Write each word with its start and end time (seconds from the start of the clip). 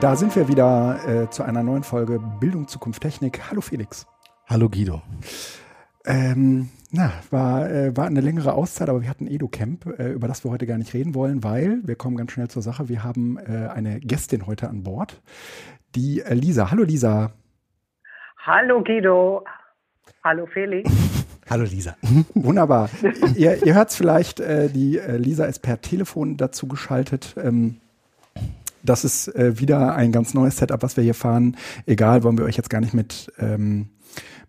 Da 0.00 0.14
sind 0.14 0.36
wir 0.36 0.46
wieder 0.46 1.00
äh, 1.08 1.30
zu 1.30 1.42
einer 1.42 1.62
neuen 1.62 1.82
Folge 1.82 2.20
Bildung, 2.38 2.68
Zukunft, 2.68 3.00
Technik. 3.00 3.50
Hallo 3.50 3.62
Felix. 3.62 4.06
Hallo 4.46 4.68
Guido. 4.68 5.00
Ähm, 6.04 6.68
na, 6.90 7.12
war, 7.30 7.70
äh, 7.70 7.96
war 7.96 8.06
eine 8.06 8.20
längere 8.20 8.52
Auszeit, 8.52 8.90
aber 8.90 9.00
wir 9.00 9.08
hatten 9.08 9.26
EduCamp, 9.26 9.98
äh, 9.98 10.12
über 10.12 10.28
das 10.28 10.44
wir 10.44 10.50
heute 10.50 10.66
gar 10.66 10.76
nicht 10.76 10.92
reden 10.92 11.14
wollen, 11.14 11.42
weil 11.42 11.80
wir 11.82 11.96
kommen 11.96 12.16
ganz 12.16 12.32
schnell 12.32 12.48
zur 12.48 12.60
Sache. 12.60 12.90
Wir 12.90 13.04
haben 13.04 13.38
äh, 13.38 13.68
eine 13.68 13.98
Gästin 14.00 14.46
heute 14.46 14.68
an 14.68 14.82
Bord, 14.82 15.22
die 15.94 16.20
äh, 16.20 16.34
Lisa. 16.34 16.70
Hallo 16.70 16.82
Lisa. 16.82 17.32
Hallo 18.44 18.84
Guido. 18.84 19.44
Hallo 20.22 20.44
Felix. 20.44 20.90
Hallo 21.48 21.64
Lisa. 21.64 21.96
Wunderbar. 22.34 22.90
ihr 23.34 23.64
ihr 23.64 23.74
hört 23.74 23.90
es 23.90 23.96
vielleicht, 23.96 24.40
äh, 24.40 24.68
die 24.68 24.98
äh, 24.98 25.16
Lisa 25.16 25.46
ist 25.46 25.60
per 25.60 25.80
Telefon 25.80 26.36
dazu 26.36 26.68
geschaltet. 26.68 27.34
Ähm, 27.42 27.80
das 28.88 29.04
ist 29.04 29.28
äh, 29.34 29.58
wieder 29.60 29.94
ein 29.94 30.12
ganz 30.12 30.34
neues 30.34 30.56
Setup, 30.56 30.82
was 30.82 30.96
wir 30.96 31.04
hier 31.04 31.14
fahren. 31.14 31.56
Egal, 31.86 32.22
wollen 32.22 32.38
wir 32.38 32.44
euch 32.44 32.56
jetzt 32.56 32.70
gar 32.70 32.80
nicht 32.80 32.94
mit, 32.94 33.32
ähm, 33.38 33.88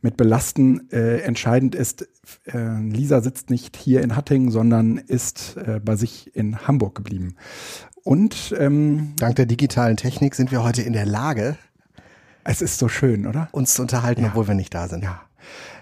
mit 0.01 0.17
belasten. 0.17 0.89
Äh, 0.91 1.19
entscheidend 1.21 1.75
ist, 1.75 2.07
äh, 2.45 2.79
Lisa 2.81 3.21
sitzt 3.21 3.49
nicht 3.49 3.75
hier 3.77 4.01
in 4.01 4.15
Hattingen, 4.15 4.51
sondern 4.51 4.97
ist 4.97 5.57
äh, 5.57 5.79
bei 5.83 5.95
sich 5.95 6.35
in 6.35 6.67
Hamburg 6.67 6.95
geblieben. 6.95 7.35
Und 8.03 8.55
ähm, 8.57 9.13
Dank 9.17 9.35
der 9.35 9.45
digitalen 9.45 9.97
Technik 9.97 10.35
sind 10.35 10.51
wir 10.51 10.63
heute 10.63 10.81
in 10.81 10.93
der 10.93 11.05
Lage, 11.05 11.57
es 12.45 12.61
ist 12.61 12.79
so 12.79 12.87
schön, 12.87 13.27
oder? 13.27 13.49
uns 13.51 13.73
zu 13.73 13.81
unterhalten, 13.81 14.21
Ja. 14.21 14.29
obwohl 14.29 14.47
wir 14.47 14.55
nicht 14.55 14.73
da 14.73 14.87
sind. 14.87 15.03
Ja. 15.03 15.21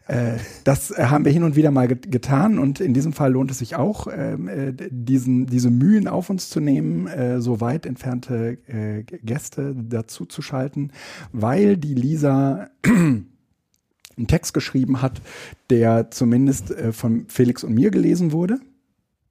Äh, 0.08 0.38
das 0.64 0.92
äh, 0.92 1.06
haben 1.06 1.26
wir 1.26 1.32
hin 1.32 1.44
und 1.44 1.56
wieder 1.56 1.72
mal 1.72 1.88
get 1.88 2.12
getan 2.12 2.60
und 2.60 2.80
in 2.80 2.94
diesem 2.94 3.14
Fall 3.14 3.32
lohnt 3.32 3.50
es 3.50 3.60
sich 3.60 3.76
auch, 3.76 4.08
ähm, 4.12 4.48
äh, 4.48 4.74
diesen, 4.90 5.48
diese 5.48 5.72
Mühen 5.72 6.08
auf 6.08 6.30
uns 6.30 6.50
zu 6.50 6.60
nehmen, 6.60 7.08
äh, 7.08 7.42
so 7.42 7.60
weit 7.60 7.86
entfernte 7.86 8.58
äh, 8.68 9.04
Gäste 9.04 9.76
dazu 9.76 10.26
zu 10.26 10.42
schalten, 10.42 10.92
weil 11.32 11.78
die 11.78 11.96
Lisa 11.96 12.70
einen 12.86 14.28
Text 14.28 14.54
geschrieben 14.54 15.02
hat, 15.02 15.22
der 15.70 16.12
zumindest 16.12 16.72
äh, 16.72 16.92
von 16.94 17.26
Felix 17.28 17.64
und 17.64 17.74
mir 17.74 17.90
gelesen 17.90 18.32
wurde. 18.32 18.60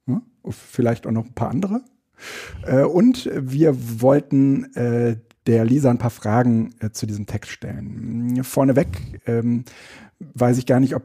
Ja, 0.06 0.22
vielleicht 0.50 1.06
auch 1.06 1.12
noch 1.12 1.26
ein 1.26 1.34
paar 1.34 1.50
andere. 1.50 1.82
Und 2.92 3.28
wir 3.34 4.00
wollten 4.00 4.66
der 5.46 5.64
Lisa 5.64 5.90
ein 5.90 5.98
paar 5.98 6.10
Fragen 6.10 6.74
äh, 6.80 6.90
zu 6.90 7.06
diesem 7.06 7.26
Text 7.26 7.50
stellen. 7.50 8.42
Vorneweg 8.44 8.88
ähm, 9.26 9.64
weiß 10.34 10.58
ich 10.58 10.66
gar 10.66 10.80
nicht, 10.80 10.94
ob 10.94 11.02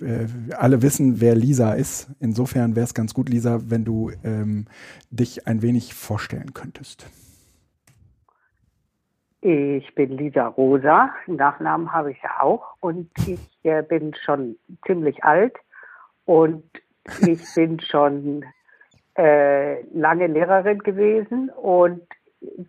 äh, 0.00 0.26
alle 0.56 0.82
wissen, 0.82 1.20
wer 1.20 1.34
Lisa 1.34 1.74
ist. 1.74 2.08
Insofern 2.20 2.76
wäre 2.76 2.84
es 2.84 2.94
ganz 2.94 3.14
gut, 3.14 3.28
Lisa, 3.28 3.60
wenn 3.68 3.84
du 3.84 4.10
ähm, 4.24 4.66
dich 5.10 5.46
ein 5.46 5.62
wenig 5.62 5.94
vorstellen 5.94 6.54
könntest. 6.54 7.06
Ich 9.40 9.94
bin 9.94 10.16
Lisa 10.16 10.46
Rosa. 10.46 11.10
Nachnamen 11.26 11.92
habe 11.92 12.12
ich 12.12 12.18
ja 12.22 12.40
auch. 12.40 12.76
Und 12.80 13.10
ich 13.26 13.38
äh, 13.62 13.82
bin 13.82 14.14
schon 14.24 14.56
ziemlich 14.86 15.22
alt. 15.22 15.54
Und 16.24 16.64
ich 17.20 17.42
bin 17.54 17.78
schon 17.80 18.44
äh, 19.18 19.82
lange 19.92 20.26
Lehrerin 20.28 20.78
gewesen 20.78 21.50
und 21.50 22.02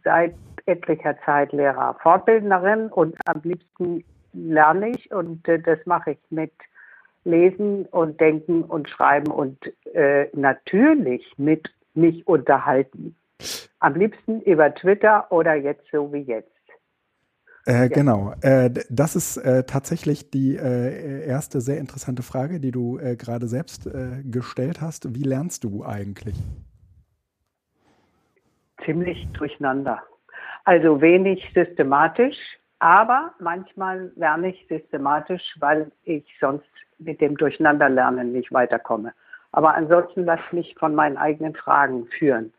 seit 0.04 0.36
etlicher 0.66 1.18
Zeit 1.24 1.54
Lehrer 1.54 1.96
Fortbildnerin. 2.02 2.88
Und 2.88 3.16
am 3.26 3.40
liebsten 3.44 4.04
lerne 4.36 4.90
ich. 4.90 5.12
Und 5.12 5.48
äh, 5.48 5.60
das 5.60 5.80
mache 5.86 6.12
ich 6.12 6.20
mit 6.30 6.52
Lesen 7.24 7.86
und 7.88 8.20
Denken 8.22 8.64
und 8.64 8.90
Schreiben 8.90 9.32
und 9.32 9.58
äh, 9.94 10.28
natürlich 10.34 11.24
mit 11.38 11.70
mich 11.94 12.28
unterhalten. 12.28 13.16
Am 13.80 13.96
liebsten 13.96 14.42
über 14.42 14.74
Twitter 14.74 15.32
oder 15.32 15.56
jetzt 15.56 15.86
so 15.92 16.14
wie 16.14 16.22
jetzt. 16.22 16.52
Äh, 17.66 17.90
Genau. 17.90 18.34
Äh, 18.42 18.70
das 18.90 19.16
ist 19.16 19.38
äh, 19.38 19.64
tatsächlich 19.64 20.30
die 20.30 20.56
äh, 20.56 21.26
erste 21.26 21.62
sehr 21.62 21.80
interessante 21.80 22.22
Frage, 22.22 22.60
die 22.60 22.72
du 22.72 23.00
äh, 23.00 23.16
gerade 23.16 23.48
selbst 23.48 23.88
äh, 23.88 24.22
gestellt 24.24 24.82
hast. 24.82 25.16
Wie 25.16 25.24
lernst 25.24 25.64
du 25.64 25.84
eigentlich? 25.84 26.36
Ziemlich 28.86 29.28
durcheinander. 29.34 30.04
Also 30.64 31.02
wenig 31.02 31.44
systematisch, 31.54 32.38
aber 32.80 33.34
manchmal 33.40 34.12
lerne 34.16 34.50
ich 34.50 34.66
systematisch, 34.68 35.56
weil 35.60 35.92
ich 36.04 36.26
sonst 36.40 36.70
mit 37.00 37.22
dem 37.22 37.38
Durcheinanderlernen 37.38 38.32
nicht 38.32 38.52
weiterkomme. 38.52 39.14
Aber 39.52 39.74
ansonsten 39.74 40.26
lasse 40.26 40.44
ich 40.48 40.54
mich 40.54 40.76
von 40.78 40.94
meinen 40.96 41.18
eigenen 41.18 41.56
Fragen 41.56 42.08
führen. 42.08 42.54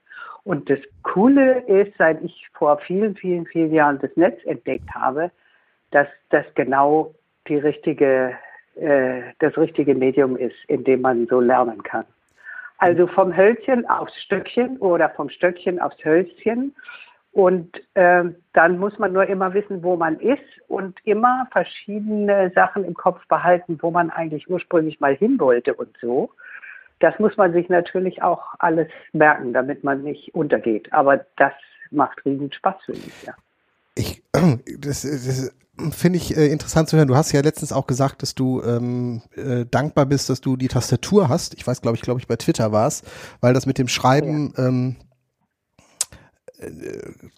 Und 0.44 0.71
das 0.71 0.78
Coole 1.03 1.60
ist, 1.66 1.93
seit 1.99 2.22
ich 2.22 2.49
vor 2.54 2.78
vielen, 2.78 3.16
vielen, 3.16 3.47
vielen 3.47 3.72
Jahren 3.72 3.99
das 3.99 4.16
Netz 4.16 4.38
entdeckt 4.44 4.88
habe, 4.94 5.31
dass 5.91 6.06
das 6.31 6.44
genau 6.54 7.15
die 7.48 7.56
richtige, 7.56 8.37
äh, 8.77 9.22
das 9.41 9.56
richtige 9.59 9.94
Medium 9.94 10.37
ist, 10.37 10.56
in 10.69 10.84
dem 10.84 11.03
man 11.03 11.27
so 11.27 11.41
lernen 11.41 11.83
kann. 11.83 12.04
Also 12.78 13.06
vom 13.06 13.37
Hölzchen 13.37 13.88
aufs 13.88 14.15
Stöckchen 14.22 14.77
oder 14.78 15.09
vom 15.10 15.31
Stöckchen 15.31 15.81
aufs 15.81 16.03
Hölzchen. 16.04 16.75
Und 17.37 17.83
ähm, 17.95 18.37
dann 18.55 18.79
muss 18.79 18.99
man 18.99 19.13
nur 19.13 19.27
immer 19.27 19.53
wissen, 19.53 19.83
wo 19.83 19.95
man 19.97 20.19
ist 20.21 20.41
und 20.69 20.97
immer 21.05 21.47
verschiedene 21.53 22.51
Sachen 22.55 22.83
im 22.83 22.95
Kopf 22.95 23.21
behalten, 23.29 23.79
wo 23.83 23.91
man 23.91 24.09
eigentlich 24.09 24.49
ursprünglich 24.49 25.01
mal 25.01 25.15
hin 25.15 25.39
wollte 25.39 25.75
und 25.75 25.95
so. 26.01 26.31
Das 26.99 27.19
muss 27.19 27.37
man 27.37 27.53
sich 27.53 27.69
natürlich 27.69 28.23
auch 28.23 28.43
alles 28.59 28.89
merken, 29.13 29.53
damit 29.53 29.85
man 29.85 30.03
nicht 30.03 30.35
untergeht. 30.35 30.91
Aber 30.95 31.27
das 31.37 31.53
macht 31.91 32.25
riesen 32.25 32.51
Spaß 32.51 32.77
für 32.87 32.93
mich, 32.93 33.23
ja. 33.27 33.35
Ich, 33.97 34.23
das, 34.81 35.03
das 35.03 35.55
finde 35.91 36.17
ich 36.17 36.35
äh, 36.35 36.47
interessant 36.47 36.89
zu 36.89 36.97
hören. 36.97 37.09
Du 37.09 37.17
hast 37.17 37.33
ja 37.33 37.43
letztens 37.43 37.71
auch 37.71 37.87
gesagt, 37.87 38.23
dass 38.23 38.35
du 38.35 38.63
ähm, 38.63 39.21
äh, 39.35 39.67
dankbar 39.71 40.07
bist, 40.07 40.31
dass 40.31 40.41
du 40.41 40.57
die 40.57 40.69
Tastatur 40.69 41.29
hast. 41.29 41.53
Ich 41.53 41.67
weiß, 41.67 41.83
glaube 41.83 41.99
ich, 41.99 42.03
glaube 42.03 42.19
ich, 42.19 42.27
bei 42.27 42.37
Twitter 42.37 42.73
war 42.73 42.87
es, 42.87 43.03
weil 43.43 43.53
das 43.53 43.67
mit 43.67 43.77
dem 43.77 43.89
Schreiben 43.89 44.55
ähm, 44.57 44.97
äh, 45.01 45.07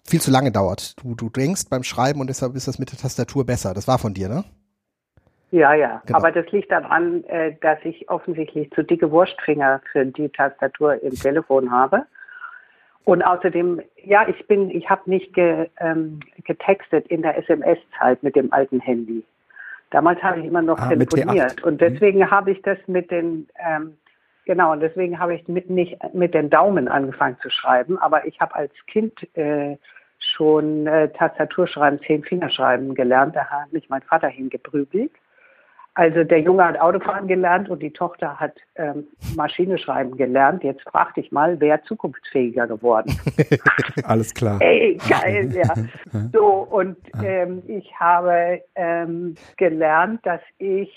viel 0.05 0.21
zu 0.21 0.31
lange 0.31 0.51
dauert. 0.51 0.95
Du, 1.01 1.15
du 1.15 1.29
denkst 1.29 1.63
beim 1.69 1.83
Schreiben 1.83 2.21
und 2.21 2.27
deshalb 2.27 2.55
ist 2.55 2.67
das 2.67 2.79
mit 2.79 2.91
der 2.91 2.99
Tastatur 2.99 3.45
besser. 3.45 3.73
Das 3.73 3.87
war 3.87 3.99
von 3.99 4.13
dir, 4.13 4.29
ne? 4.29 4.43
Ja, 5.51 5.73
ja. 5.73 6.01
Genau. 6.05 6.19
Aber 6.19 6.31
das 6.31 6.51
liegt 6.51 6.71
daran, 6.71 7.23
äh, 7.25 7.55
dass 7.61 7.79
ich 7.83 8.09
offensichtlich 8.09 8.69
zu 8.71 8.83
dicke 8.83 9.11
Wurstfinger 9.11 9.81
für 9.91 10.05
die 10.05 10.29
Tastatur 10.29 11.01
im 11.01 11.15
Telefon 11.15 11.71
habe. 11.71 12.05
Und 13.03 13.23
außerdem, 13.23 13.81
ja, 14.03 14.27
ich 14.27 14.45
bin, 14.47 14.69
ich 14.69 14.87
habe 14.89 15.09
nicht 15.09 15.33
ge, 15.33 15.67
ähm, 15.79 16.19
getextet 16.43 17.07
in 17.07 17.23
der 17.23 17.37
SMS-Zeit 17.37 18.21
mit 18.21 18.35
dem 18.35 18.53
alten 18.53 18.79
Handy. 18.79 19.23
Damals 19.89 20.21
habe 20.21 20.39
ich 20.39 20.45
immer 20.45 20.61
noch 20.61 20.77
Ah, 20.77 20.89
telefoniert. 20.89 21.59
T8. 21.59 21.63
Und 21.63 21.81
deswegen 21.81 22.29
habe 22.29 22.51
ich 22.51 22.61
das 22.61 22.77
mit 22.85 23.09
den, 23.09 23.47
ähm, 23.57 23.97
genau, 24.49 24.71
und 24.71 24.79
deswegen 24.79 25.19
habe 25.19 25.35
ich 25.35 25.47
mit, 25.47 25.69
nicht 25.69 25.95
mit 26.11 26.33
den 26.33 26.49
Daumen 26.49 26.87
angefangen 26.87 27.37
zu 27.39 27.51
schreiben. 27.51 27.99
Aber 27.99 28.25
ich 28.25 28.41
habe 28.41 28.55
als 28.55 28.73
Kind 28.87 29.13
äh, 29.37 29.77
schon 30.17 30.87
äh, 30.87 31.09
Tastaturschreiben, 31.09 31.99
zehn 32.07 32.23
Fingerschreiben 32.23 32.95
gelernt. 32.95 33.35
Da 33.35 33.45
hat 33.45 33.71
mich 33.71 33.87
mein 33.89 34.01
Vater 34.01 34.27
hingeprügelt. 34.27 35.11
Also 35.93 36.23
der 36.23 36.39
Junge 36.39 36.65
hat 36.65 36.79
Autofahren 36.79 37.27
gelernt 37.27 37.69
und 37.69 37.83
die 37.83 37.91
Tochter 37.91 38.39
hat 38.39 38.53
ähm, 38.75 39.05
Maschine 39.35 39.77
schreiben 39.77 40.17
gelernt. 40.17 40.63
Jetzt 40.63 40.81
frag 40.81 41.13
dich 41.13 41.31
mal, 41.31 41.59
wer 41.59 41.83
zukunftsfähiger 41.83 42.65
geworden? 42.65 43.15
Alles 44.05 44.33
klar. 44.33 44.59
Ey, 44.61 44.97
geil, 45.07 45.51
ja. 45.55 45.73
So, 46.33 46.45
und 46.71 46.97
ähm, 47.23 47.61
ich 47.67 47.93
habe 47.99 48.63
ähm, 48.73 49.35
gelernt, 49.57 50.25
dass 50.25 50.41
ich, 50.57 50.91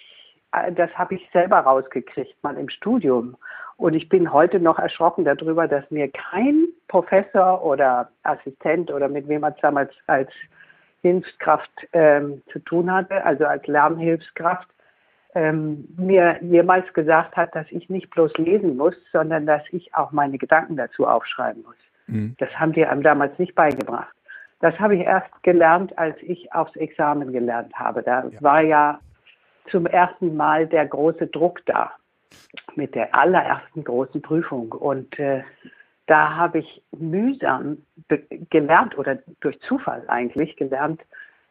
das 0.75 0.90
habe 0.94 1.14
ich 1.14 1.28
selber 1.32 1.58
rausgekriegt, 1.58 2.43
mal 2.43 2.56
im 2.56 2.69
Studium. 2.69 3.37
Und 3.76 3.94
ich 3.94 4.08
bin 4.08 4.32
heute 4.32 4.60
noch 4.60 4.78
erschrocken 4.78 5.25
darüber, 5.25 5.66
dass 5.66 5.90
mir 5.90 6.08
kein 6.08 6.69
Professor 6.88 7.64
oder 7.64 8.10
Assistent 8.22 8.90
oder 8.90 9.08
mit 9.08 9.26
wem 9.28 9.40
man 9.40 9.54
es 9.54 9.60
damals 9.60 9.90
als 10.06 10.31
Hilfskraft 11.00 11.70
ähm, 11.93 12.43
zu 12.52 12.60
tun 12.60 12.93
hatte, 12.93 13.25
also 13.25 13.44
als 13.44 13.66
Lernhilfskraft, 13.66 14.69
ähm, 15.34 15.88
mir 15.96 16.38
jemals 16.43 16.93
gesagt 16.93 17.37
hat, 17.37 17.54
dass 17.56 17.66
ich 17.70 17.88
nicht 17.88 18.10
bloß 18.10 18.32
lesen 18.37 18.76
muss, 18.76 18.94
sondern 19.12 19.46
dass 19.46 19.62
ich 19.70 19.94
auch 19.94 20.12
meine 20.12 20.38
Gedanken 20.38 20.76
dazu 20.76 21.06
aufschreiben 21.06 21.62
muss. 21.62 21.76
Mhm. 22.06 22.37
Das 22.38 22.50
haben 22.50 22.72
die 22.72 22.84
einem 22.84 23.02
damals 23.02 23.37
nicht 23.38 23.54
beigebracht. 23.54 24.14
Das 24.60 24.78
habe 24.78 24.94
ich 24.94 25.00
erst 25.00 25.43
gelernt, 25.43 25.99
als 25.99 26.16
ich 26.20 26.52
aufs 26.52 26.76
Examen 26.76 27.32
gelernt 27.32 27.75
habe. 27.75 28.02
Da 28.02 28.31
war 28.40 28.60
ja 28.60 29.00
zum 29.70 29.87
ersten 29.87 30.37
Mal 30.37 30.67
der 30.67 30.87
große 30.87 31.26
Druck 31.29 31.64
da 31.67 31.93
mit 32.75 32.94
der 32.94 33.14
allerersten 33.14 33.85
großen 33.85 34.23
Prüfung. 34.23 34.73
Und 34.73 35.19
äh, 35.19 35.43
da 36.06 36.37
habe 36.37 36.59
ich 36.59 36.82
mühsam 36.93 37.79
gelernt 38.50 38.99
oder 38.99 39.19
durch 39.41 39.59
Zufall 39.61 40.05
eigentlich 40.09 40.56
gelernt, 40.56 41.00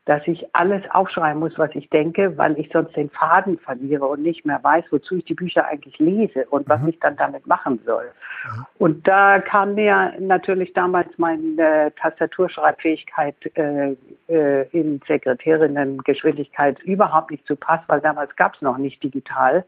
dass 0.06 0.25
ich 0.27 0.44
alles 0.56 0.81
aufschreiben 0.89 1.39
muss, 1.39 1.57
was 1.57 1.69
ich 1.75 1.88
denke, 1.89 2.36
weil 2.38 2.57
ich 2.59 2.69
sonst 2.74 2.95
den 2.95 3.12
Faden 3.12 3.59
verliere 3.59 4.07
und 4.07 4.24
nicht 4.24 4.45
mehr 4.45 4.59
weiß, 4.63 4.86
wozu 4.89 5.18
ich 5.18 5.25
die 5.25 5.36
Bücher 5.36 5.68
eigentlich 5.68 6.00
lese 6.00 6.45
und 6.50 6.68
was 6.68 6.81
mhm. 6.81 6.89
ich 6.89 7.00
dann 7.00 7.15
damit 7.18 7.45
machen 7.45 7.80
soll. 7.86 8.06
Mhm. 8.06 8.65
Und 8.80 9.07
da 9.07 9.39
kam 9.39 9.75
mir 9.75 10.13
natürlich 10.19 10.74
damals 10.74 11.09
meine 11.18 11.94
Tastaturschreibfähigkeit 11.98 13.36
äh, 13.56 13.95
äh, 14.27 14.68
in 14.71 15.00
Sekretärinnengeschwindigkeit 15.07 16.81
überhaupt 16.81 17.30
nicht 17.30 17.45
zu 17.45 17.56
Pass, 17.56 17.81
weil 17.86 18.01
damals 18.01 18.36
gab 18.36 18.56
es 18.56 18.62
noch 18.62 18.80
nicht 18.80 19.03
digital. 19.03 19.63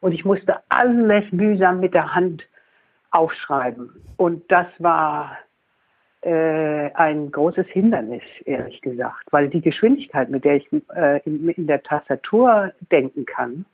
Und 0.00 0.12
ich 0.12 0.24
musste 0.24 0.56
alles 0.68 1.24
mühsam 1.30 1.78
mit 1.78 1.94
der 1.94 2.12
Hand 2.12 2.42
aufschreiben. 3.12 3.90
Und 4.16 4.50
das 4.50 4.66
war 4.78 5.38
äh, 6.26 6.90
ein 6.94 7.30
großes 7.30 7.66
Hindernis, 7.68 8.22
ehrlich 8.44 8.80
gesagt, 8.80 9.26
weil 9.30 9.48
die 9.48 9.60
Geschwindigkeit, 9.60 10.28
mit 10.28 10.44
der 10.44 10.56
ich 10.56 10.68
äh, 10.94 11.20
in, 11.24 11.48
in, 11.48 11.66
der 11.68 11.82
Tastatur 11.84 12.72
denken 12.90 13.24
kann, 13.26 13.64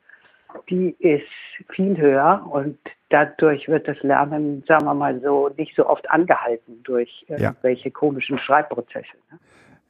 die 0.68 0.94
ist 0.98 1.24
viel 1.70 1.96
höher 1.96 2.46
und 2.50 2.76
dadurch 3.08 3.68
wird 3.68 3.88
das 3.88 3.96
Lernen, 4.02 4.62
sagen 4.68 4.84
wir 4.84 4.92
mal 4.92 5.18
so, 5.22 5.50
nicht 5.56 5.74
so 5.74 5.86
oft 5.86 6.10
angehalten 6.10 6.82
durch 6.82 7.24
äh, 7.28 7.40
ja. 7.40 7.48
irgendwelche 7.48 7.90
komischen 7.90 8.38
Schreibprozesse. 8.38 9.16
Ne? 9.30 9.38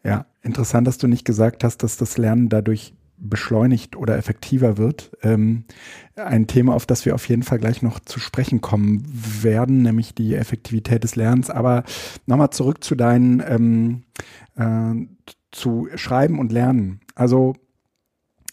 Ja, 0.04 0.26
interessant, 0.42 0.86
dass 0.86 0.98
du 0.98 1.08
nicht 1.08 1.24
gesagt 1.24 1.64
hast, 1.64 1.82
dass 1.82 1.96
das 1.96 2.16
Lernen 2.16 2.48
dadurch 2.48 2.94
beschleunigt 3.22 3.96
oder 3.96 4.16
effektiver 4.16 4.76
wird. 4.76 5.12
Ähm, 5.22 5.64
ein 6.16 6.46
Thema, 6.46 6.74
auf 6.74 6.86
das 6.86 7.06
wir 7.06 7.14
auf 7.14 7.28
jeden 7.28 7.42
Fall 7.42 7.58
gleich 7.58 7.82
noch 7.82 8.00
zu 8.00 8.20
sprechen 8.20 8.60
kommen 8.60 9.02
werden, 9.42 9.82
nämlich 9.82 10.14
die 10.14 10.34
Effektivität 10.34 11.04
des 11.04 11.16
Lernens. 11.16 11.48
Aber 11.48 11.84
nochmal 12.26 12.50
zurück 12.50 12.82
zu 12.82 12.94
deinen, 12.94 13.42
ähm, 13.46 14.02
äh, 14.56 15.06
zu 15.52 15.88
Schreiben 15.94 16.38
und 16.38 16.52
Lernen. 16.52 17.00
Also 17.14 17.54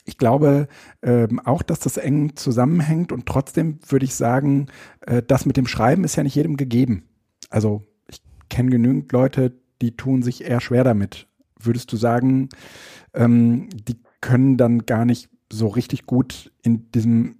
ich 0.06 0.18
glaube 0.18 0.68
ähm, 1.02 1.40
auch, 1.40 1.62
dass 1.64 1.80
das 1.80 1.98
eng 1.98 2.36
zusammenhängt 2.36 3.12
und 3.12 3.26
trotzdem 3.26 3.80
würde 3.88 4.06
ich 4.06 4.16
sagen, 4.16 4.68
äh, 5.02 5.22
das 5.26 5.46
mit 5.46 5.58
dem 5.58 5.68
Schreiben 5.68 6.04
ist 6.04 6.16
ja 6.16 6.24
nicht 6.24 6.36
jedem 6.36 6.58
gegeben. 6.58 7.04
Also 7.50 7.84
ich 8.08 8.22
kenne 8.50 8.70
genügend 8.70 9.12
Leute, 9.12 9.54
die 9.82 9.96
tun 9.96 10.22
sich 10.22 10.44
eher 10.44 10.62
schwer 10.62 10.84
damit. 10.84 11.28
Würdest 11.60 11.92
du 11.92 11.98
sagen, 11.98 12.50
ähm, 13.14 13.70
die 13.74 13.98
können 14.22 14.58
dann 14.58 14.86
gar 14.86 15.06
nicht 15.06 15.30
so 15.52 15.68
richtig 15.68 16.06
gut 16.06 16.52
in 16.62 16.92
diesem 16.92 17.36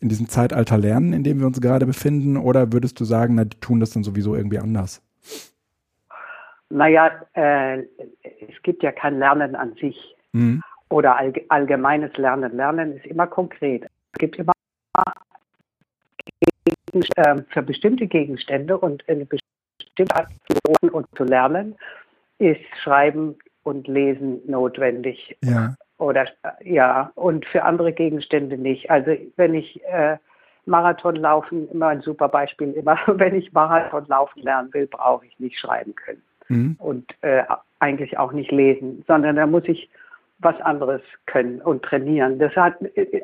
in 0.00 0.08
diesem 0.08 0.28
Zeitalter 0.28 0.76
lernen, 0.76 1.12
in 1.12 1.24
dem 1.24 1.40
wir 1.40 1.46
uns 1.46 1.60
gerade 1.60 1.86
befinden? 1.86 2.36
Oder 2.36 2.72
würdest 2.72 3.00
du 3.00 3.04
sagen, 3.04 3.34
na, 3.34 3.44
die 3.44 3.58
tun 3.60 3.80
das 3.80 3.90
dann 3.90 4.04
sowieso 4.04 4.34
irgendwie 4.34 4.58
anders? 4.58 5.02
Naja, 6.68 7.10
äh, 7.34 7.78
es 8.22 8.62
gibt 8.62 8.82
ja 8.82 8.92
kein 8.92 9.18
Lernen 9.18 9.54
an 9.54 9.74
sich 9.80 9.96
mhm. 10.32 10.62
oder 10.90 11.16
all, 11.16 11.32
allgemeines 11.48 12.16
Lernen. 12.16 12.56
Lernen 12.56 12.96
ist 12.96 13.06
immer 13.06 13.26
konkret. 13.26 13.84
Es 14.12 14.18
gibt 14.18 14.36
immer 14.36 14.52
äh, 17.16 17.42
für 17.48 17.62
bestimmte 17.62 18.06
Gegenstände 18.06 18.76
und 18.78 19.08
eine 19.08 19.26
bestimmte 19.26 20.14
Art 20.14 20.28
zu 20.48 20.92
und 20.92 21.06
zu 21.16 21.24
lernen, 21.24 21.76
ist 22.38 22.60
Schreiben 22.82 23.36
und 23.66 23.88
Lesen 23.88 24.40
notwendig. 24.46 25.36
Ja. 25.42 25.74
Oder 25.98 26.26
ja, 26.62 27.10
und 27.16 27.44
für 27.46 27.64
andere 27.64 27.92
Gegenstände 27.92 28.56
nicht. 28.56 28.90
Also 28.90 29.12
wenn 29.36 29.54
ich 29.54 29.82
äh, 29.86 30.18
Marathon 30.66 31.16
laufen, 31.16 31.68
immer 31.70 31.88
ein 31.88 32.00
super 32.00 32.28
Beispiel, 32.28 32.72
immer 32.72 32.96
wenn 33.06 33.34
ich 33.34 33.52
Marathon 33.52 34.06
laufen 34.06 34.42
lernen 34.42 34.72
will, 34.72 34.86
brauche 34.86 35.26
ich 35.26 35.38
nicht 35.40 35.58
schreiben 35.58 35.94
können. 35.96 36.22
Mhm. 36.48 36.76
Und 36.78 37.10
äh, 37.22 37.42
eigentlich 37.80 38.16
auch 38.18 38.32
nicht 38.32 38.52
lesen, 38.52 39.04
sondern 39.08 39.34
da 39.34 39.46
muss 39.46 39.64
ich 39.66 39.90
was 40.38 40.58
anderes 40.60 41.02
können 41.26 41.60
und 41.60 41.82
trainieren. 41.82 42.38
Das 42.38 42.54
hat 42.54 42.74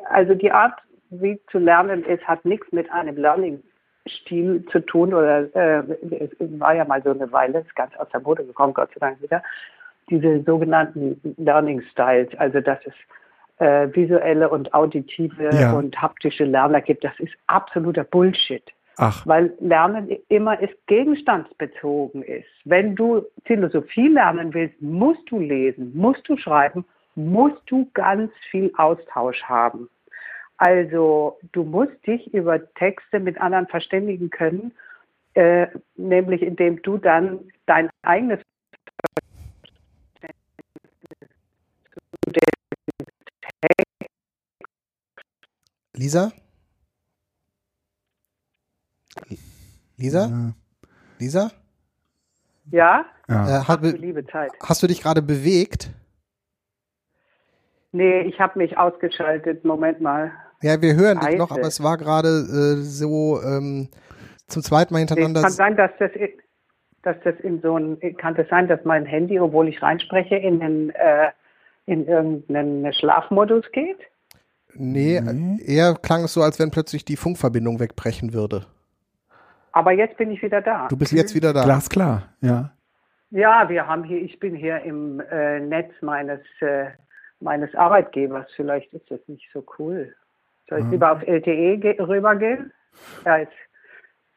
also 0.09 0.33
die 0.33 0.51
Art, 0.51 0.73
wie 1.09 1.39
zu 1.51 1.59
lernen 1.59 2.03
ist, 2.03 2.27
hat 2.27 2.43
nichts 2.43 2.69
mit 2.71 2.91
einem 2.91 3.15
Learning-Stil 3.15 4.65
zu 4.71 4.79
tun 4.81 5.13
oder 5.13 5.43
äh, 5.55 5.83
es 6.19 6.31
war 6.59 6.73
ja 6.73 6.83
mal 6.83 7.01
so 7.01 7.11
eine 7.11 7.31
Weile, 7.31 7.59
ist 7.59 7.75
ganz 7.75 7.95
aus 7.95 8.09
der 8.09 8.19
Mode 8.19 8.43
gekommen, 8.43 8.73
Gott 8.73 8.89
sei 8.93 8.99
Dank 8.99 9.21
wieder 9.21 9.41
diese 10.09 10.43
sogenannten 10.43 11.19
Learning 11.37 11.81
Styles, 11.91 12.29
also 12.37 12.59
dass 12.61 12.79
es 12.85 12.93
äh, 13.59 13.87
visuelle 13.95 14.49
und 14.49 14.73
auditive 14.73 15.49
ja. 15.51 15.73
und 15.73 15.99
haptische 16.01 16.45
Lerner 16.45 16.81
gibt, 16.81 17.03
das 17.03 17.17
ist 17.19 17.33
absoluter 17.47 18.03
Bullshit. 18.03 18.63
Ach. 18.97 19.25
Weil 19.25 19.53
Lernen 19.59 20.09
immer 20.29 20.59
ist 20.59 20.75
gegenstandsbezogen 20.87 22.21
ist. 22.23 22.47
Wenn 22.63 22.95
du 22.95 23.23
Philosophie 23.45 24.07
lernen 24.07 24.53
willst, 24.53 24.79
musst 24.81 25.29
du 25.31 25.39
lesen, 25.39 25.91
musst 25.95 26.27
du 26.29 26.37
schreiben, 26.37 26.85
musst 27.15 27.61
du 27.67 27.89
ganz 27.93 28.31
viel 28.51 28.71
Austausch 28.77 29.41
haben. 29.43 29.89
Also 30.57 31.37
du 31.51 31.63
musst 31.63 32.05
dich 32.05 32.33
über 32.33 32.59
Texte 32.75 33.19
mit 33.19 33.41
anderen 33.41 33.67
verständigen 33.67 34.29
können, 34.29 34.71
äh, 35.33 35.67
nämlich 35.95 36.41
indem 36.43 36.81
du 36.83 36.97
dann 36.97 37.39
dein 37.65 37.89
eigenes 38.03 38.39
Lisa? 45.95 46.31
Lisa? 49.97 50.27
Ja. 50.27 50.53
Lisa? 51.19 51.51
Ja? 52.71 53.05
ja. 53.29 53.61
Äh, 53.61 53.63
hat, 53.65 53.81
liebe 53.81 54.25
Zeit. 54.25 54.51
Hast 54.61 54.81
du 54.81 54.87
dich 54.87 55.01
gerade 55.01 55.21
bewegt? 55.21 55.91
Nee, 57.91 58.21
ich 58.21 58.39
habe 58.39 58.57
mich 58.57 58.77
ausgeschaltet. 58.77 59.63
Moment 59.63 60.01
mal. 60.01 60.31
Ja, 60.63 60.81
wir 60.81 60.95
hören 60.95 61.19
dich 61.19 61.37
noch, 61.37 61.51
aber 61.51 61.61
es 61.61 61.83
war 61.83 61.97
gerade 61.97 62.27
äh, 62.27 62.81
so 62.81 63.39
ähm, 63.43 63.89
zum 64.47 64.63
zweiten 64.63 64.93
Mal 64.93 64.99
hintereinander. 64.99 65.41
Es 65.41 65.43
kann 65.43 65.51
sein, 65.51 65.77
dass 65.77 65.91
das, 65.99 66.11
dass 67.03 67.17
das 67.23 67.35
in 67.41 67.61
so 67.61 67.77
ein, 67.77 67.99
kann 68.17 68.33
das 68.33 68.47
sein, 68.49 68.67
dass 68.67 68.83
mein 68.83 69.05
Handy, 69.05 69.39
obwohl 69.39 69.67
ich 69.67 69.81
reinspreche, 69.81 70.37
in 70.37 70.59
den 70.59 70.89
äh, 70.91 71.31
in 71.85 72.07
irgendeinen 72.07 72.91
Schlafmodus 72.93 73.71
geht? 73.73 73.99
Nee, 74.75 75.21
mhm. 75.21 75.59
eher 75.63 75.95
klang 76.01 76.23
es 76.23 76.33
so, 76.33 76.41
als 76.41 76.59
wenn 76.59 76.71
plötzlich 76.71 77.05
die 77.05 77.15
Funkverbindung 77.15 77.79
wegbrechen 77.79 78.33
würde. 78.33 78.65
Aber 79.71 79.91
jetzt 79.91 80.17
bin 80.17 80.31
ich 80.31 80.41
wieder 80.41 80.61
da. 80.61 80.87
Du 80.87 80.97
bist 80.97 81.11
jetzt 81.11 81.35
wieder 81.35 81.51
da. 81.51 81.63
Glasklar, 81.63 82.29
ja. 82.41 82.71
Ja, 83.31 83.67
wir 83.67 83.87
haben 83.87 84.03
hier, 84.03 84.21
ich 84.21 84.39
bin 84.39 84.55
hier 84.55 84.81
im 84.83 85.19
äh, 85.19 85.59
Netz 85.59 85.91
meines, 86.01 86.41
äh, 86.59 86.91
meines 87.39 87.73
Arbeitgebers. 87.73 88.45
Vielleicht 88.55 88.93
ist 88.93 89.09
das 89.09 89.19
nicht 89.27 89.49
so 89.51 89.65
cool. 89.79 90.13
Soll 90.69 90.79
ich 90.79 90.85
mhm. 90.85 90.91
lieber 90.91 91.11
auf 91.11 91.27
LTE 91.27 91.95
rübergehen? 91.99 92.71
Ja, 93.25 93.37
jetzt, 93.37 93.53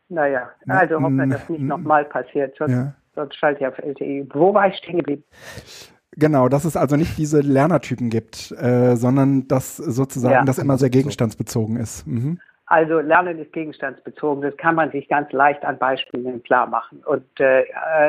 naja, 0.08 0.50
also 0.66 1.00
hoffen 1.00 1.16
wir, 1.16 1.26
dass 1.26 1.40
das 1.40 1.50
nicht 1.50 1.62
nochmal 1.62 2.06
passiert. 2.06 2.56
Sonst, 2.56 2.72
ja. 2.72 2.94
sonst 3.14 3.36
schalte 3.36 3.60
ich 3.60 3.66
auf 3.66 3.78
LTE. 3.78 4.26
Wo 4.32 4.54
war 4.54 4.68
ich 4.68 4.76
stehen 4.76 4.96
geblieben? 4.96 5.24
Genau, 6.16 6.48
dass 6.48 6.64
es 6.64 6.76
also 6.76 6.96
nicht 6.96 7.18
diese 7.18 7.40
Lernertypen 7.40 8.08
gibt, 8.08 8.50
äh, 8.52 8.96
sondern 8.96 9.48
dass 9.48 9.76
sozusagen 9.76 10.34
ja. 10.34 10.44
das 10.44 10.58
immer 10.58 10.78
sehr 10.78 10.90
gegenstandsbezogen 10.90 11.76
ist. 11.76 12.06
Mhm. 12.06 12.40
Also 12.68 12.98
Lernen 12.98 13.38
ist 13.38 13.52
gegenstandsbezogen. 13.52 14.42
Das 14.42 14.56
kann 14.56 14.74
man 14.74 14.90
sich 14.90 15.08
ganz 15.08 15.30
leicht 15.30 15.64
an 15.64 15.78
Beispielen 15.78 16.42
klar 16.42 16.66
machen. 16.66 17.00
Und 17.06 17.24
äh, 17.38 17.62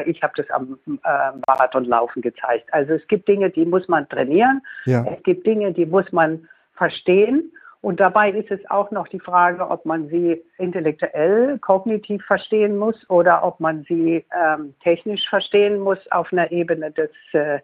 ich 0.05 0.23
habe 0.23 0.33
das 0.35 0.49
am 0.49 0.79
äh, 0.87 0.97
Marathonlaufen 1.45 2.23
gezeigt. 2.23 2.73
Also 2.73 2.93
es 2.93 3.07
gibt 3.07 3.27
Dinge, 3.27 3.51
die 3.51 3.65
muss 3.65 3.87
man 3.87 4.09
trainieren. 4.09 4.61
Ja. 4.85 5.05
Es 5.05 5.21
gibt 5.23 5.45
Dinge, 5.45 5.73
die 5.73 5.85
muss 5.85 6.11
man 6.11 6.47
verstehen. 6.73 7.51
Und 7.81 7.99
dabei 7.99 8.31
ist 8.31 8.49
es 8.49 8.59
auch 8.71 8.89
noch 8.89 9.07
die 9.07 9.19
Frage, 9.19 9.69
ob 9.69 9.85
man 9.85 10.09
sie 10.09 10.41
intellektuell, 10.57 11.59
kognitiv 11.59 12.25
verstehen 12.25 12.77
muss 12.77 12.95
oder 13.09 13.43
ob 13.43 13.59
man 13.59 13.85
sie 13.87 14.25
ähm, 14.35 14.73
technisch 14.81 15.29
verstehen 15.29 15.79
muss 15.79 15.99
auf 16.09 16.33
einer 16.33 16.51
Ebene 16.51 16.89
des 16.91 17.11
äh, 17.33 17.59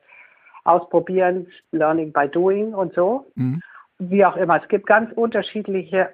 Ausprobieren, 0.63 1.47
Learning 1.71 2.11
by 2.11 2.27
Doing 2.27 2.73
und 2.73 2.93
so. 2.93 3.27
Mhm. 3.35 3.61
Wie 3.99 4.25
auch 4.25 4.35
immer. 4.35 4.61
Es 4.61 4.67
gibt 4.69 4.87
ganz 4.87 5.11
unterschiedliche 5.13 6.09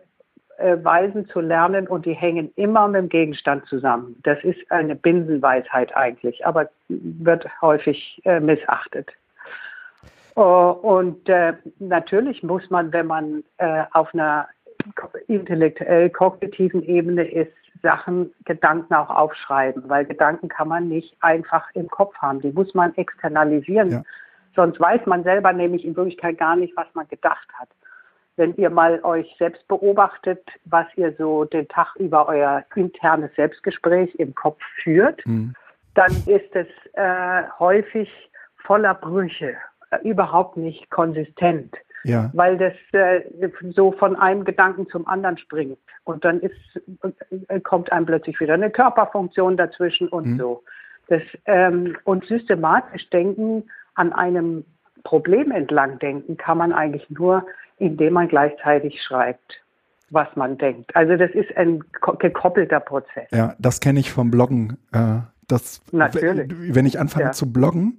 äh, 0.57 0.77
Weisen 0.83 1.27
zu 1.29 1.39
lernen 1.39 1.87
und 1.87 2.05
die 2.05 2.13
hängen 2.13 2.51
immer 2.55 2.87
mit 2.87 3.01
dem 3.01 3.09
Gegenstand 3.09 3.65
zusammen. 3.67 4.15
Das 4.23 4.43
ist 4.43 4.59
eine 4.69 4.95
Binsenweisheit 4.95 5.95
eigentlich, 5.95 6.45
aber 6.45 6.69
wird 6.89 7.47
häufig 7.61 8.21
äh, 8.25 8.39
missachtet. 8.39 9.09
Uh, 10.35 10.71
und 10.71 11.27
äh, 11.27 11.53
natürlich 11.79 12.43
muss 12.43 12.69
man, 12.69 12.93
wenn 12.93 13.07
man 13.07 13.43
äh, 13.57 13.83
auf 13.91 14.13
einer 14.13 14.47
intellektuell-kognitiven 15.27 16.83
Ebene 16.83 17.29
ist, 17.29 17.51
Sachen, 17.81 18.33
Gedanken 18.45 18.93
auch 18.93 19.09
aufschreiben, 19.09 19.83
weil 19.87 20.05
Gedanken 20.05 20.47
kann 20.47 20.67
man 20.67 20.87
nicht 20.87 21.15
einfach 21.21 21.69
im 21.73 21.87
Kopf 21.89 22.15
haben. 22.17 22.41
Die 22.41 22.51
muss 22.51 22.73
man 22.73 22.95
externalisieren. 22.95 23.91
Ja. 23.91 24.03
Sonst 24.55 24.79
weiß 24.79 25.05
man 25.05 25.23
selber 25.23 25.53
nämlich 25.53 25.85
in 25.85 25.95
Wirklichkeit 25.95 26.37
gar 26.37 26.55
nicht, 26.55 26.75
was 26.75 26.87
man 26.93 27.07
gedacht 27.07 27.47
hat. 27.53 27.69
Wenn 28.35 28.55
ihr 28.55 28.69
mal 28.69 29.03
euch 29.03 29.35
selbst 29.37 29.67
beobachtet, 29.67 30.41
was 30.65 30.87
ihr 30.95 31.13
so 31.17 31.45
den 31.45 31.67
Tag 31.67 31.95
über 31.97 32.27
euer 32.27 32.63
internes 32.75 33.33
Selbstgespräch 33.35 34.15
im 34.15 34.33
Kopf 34.33 34.61
führt, 34.81 35.25
mhm. 35.25 35.53
dann 35.93 36.11
ist 36.25 36.55
es 36.55 36.67
äh, 36.93 37.43
häufig 37.59 38.09
voller 38.65 38.93
Brüche. 38.93 39.57
überhaupt 40.03 40.55
nicht 40.55 40.89
konsistent. 40.91 41.75
Ja. 42.03 42.29
Weil 42.33 42.57
das 42.57 42.73
äh, 42.93 43.21
so 43.75 43.91
von 43.91 44.15
einem 44.15 44.45
Gedanken 44.45 44.87
zum 44.89 45.07
anderen 45.07 45.37
springt. 45.37 45.79
Und 46.05 46.23
dann 46.23 46.39
ist, 46.39 46.55
äh, 47.47 47.59
kommt 47.59 47.91
einem 47.91 48.05
plötzlich 48.05 48.39
wieder 48.39 48.53
eine 48.53 48.69
Körperfunktion 48.69 49.57
dazwischen 49.57 50.07
und 50.07 50.25
Mhm. 50.25 50.37
so. 50.37 50.63
Das, 51.07 51.23
ähm, 51.45 51.97
und 52.03 52.25
systematisch 52.25 53.09
denken, 53.09 53.63
an 53.99 54.13
einem 54.13 54.63
Problem 55.03 55.51
entlang 55.51 55.99
denken, 55.99 56.37
kann 56.37 56.57
man 56.57 56.71
eigentlich 56.73 57.09
nur, 57.09 57.45
indem 57.77 58.13
man 58.13 58.27
gleichzeitig 58.27 59.01
schreibt, 59.03 59.61
was 60.09 60.27
man 60.35 60.57
denkt. 60.57 60.95
Also 60.95 61.15
das 61.15 61.31
ist 61.31 61.55
ein 61.57 61.83
ko- 62.01 62.13
gekoppelter 62.17 62.79
Prozess. 62.79 63.27
Ja, 63.31 63.55
das 63.59 63.79
kenne 63.79 63.99
ich 63.99 64.11
vom 64.11 64.31
Bloggen. 64.31 64.77
Äh, 64.91 65.19
das, 65.47 65.81
Natürlich. 65.91 66.51
Wenn 66.75 66.85
ich 66.85 66.99
anfange 66.99 67.25
Ja. 67.27 67.31
zu 67.31 67.51
bloggen, 67.51 67.97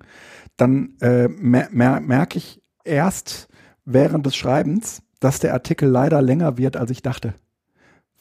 dann 0.57 0.95
äh, 1.01 1.29
mer 1.29 1.69
mer 1.71 2.01
merke 2.01 2.39
ich 2.39 2.63
erst 2.85 3.49
während 3.85 4.25
des 4.27 4.37
Schreibens, 4.37 5.03
dass 5.21 5.41
der 5.41 5.53
Artikel 5.53 5.89
leider 5.89 6.23
länger 6.23 6.59
wird, 6.59 6.77
als 6.77 6.91
ich 6.91 7.03
dachte. 7.03 7.35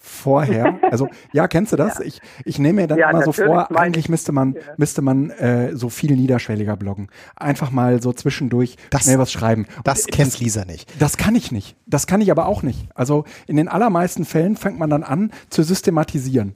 Vorher, 0.01 0.79
also 0.91 1.09
ja, 1.33 1.49
kennst 1.49 1.73
du 1.73 1.75
das? 1.75 1.99
Ich, 1.99 2.21
ich 2.45 2.57
nehme 2.57 2.81
mir 2.81 2.87
dann 2.87 2.97
Ja, 2.97 3.09
immer 3.09 3.21
so 3.23 3.33
vor, 3.33 3.69
eigentlich 3.77 4.07
müsste 4.07 4.31
man, 4.31 4.53
Ja. 4.53 4.61
müsste 4.77 5.01
man 5.01 5.29
äh, 5.31 5.75
so 5.75 5.89
viel 5.89 6.15
niederschwelliger 6.15 6.77
bloggen. 6.77 7.09
Einfach 7.35 7.69
mal 7.69 8.01
so 8.01 8.13
zwischendurch 8.13 8.77
Das- 8.91 9.03
schnell 9.03 9.19
was 9.19 9.29
schreiben. 9.29 9.65
Das 9.83 10.05
Und 10.05 10.11
kennt 10.13 10.39
Lisa 10.39 10.63
nicht. 10.63 10.89
das 11.01 11.17
kann 11.17 11.35
ich 11.35 11.51
nicht. 11.51 11.75
Das 11.85 12.07
kann 12.07 12.21
ich 12.21 12.31
aber 12.31 12.45
auch 12.45 12.63
nicht. 12.63 12.87
Also 12.95 13.25
in 13.45 13.57
den 13.57 13.67
allermeisten 13.67 14.23
Fällen 14.23 14.55
fängt 14.55 14.79
man 14.79 14.89
dann 14.89 15.03
an 15.03 15.31
zu 15.49 15.63
systematisieren. 15.63 16.55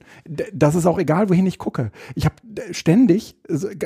Das 0.53 0.73
ist 0.75 0.85
auch 0.85 0.97
egal, 0.97 1.29
wohin 1.29 1.45
ich 1.45 1.57
gucke. 1.59 1.91
Ich 2.15 2.23
habe 2.25 2.35
ständig, 2.71 3.35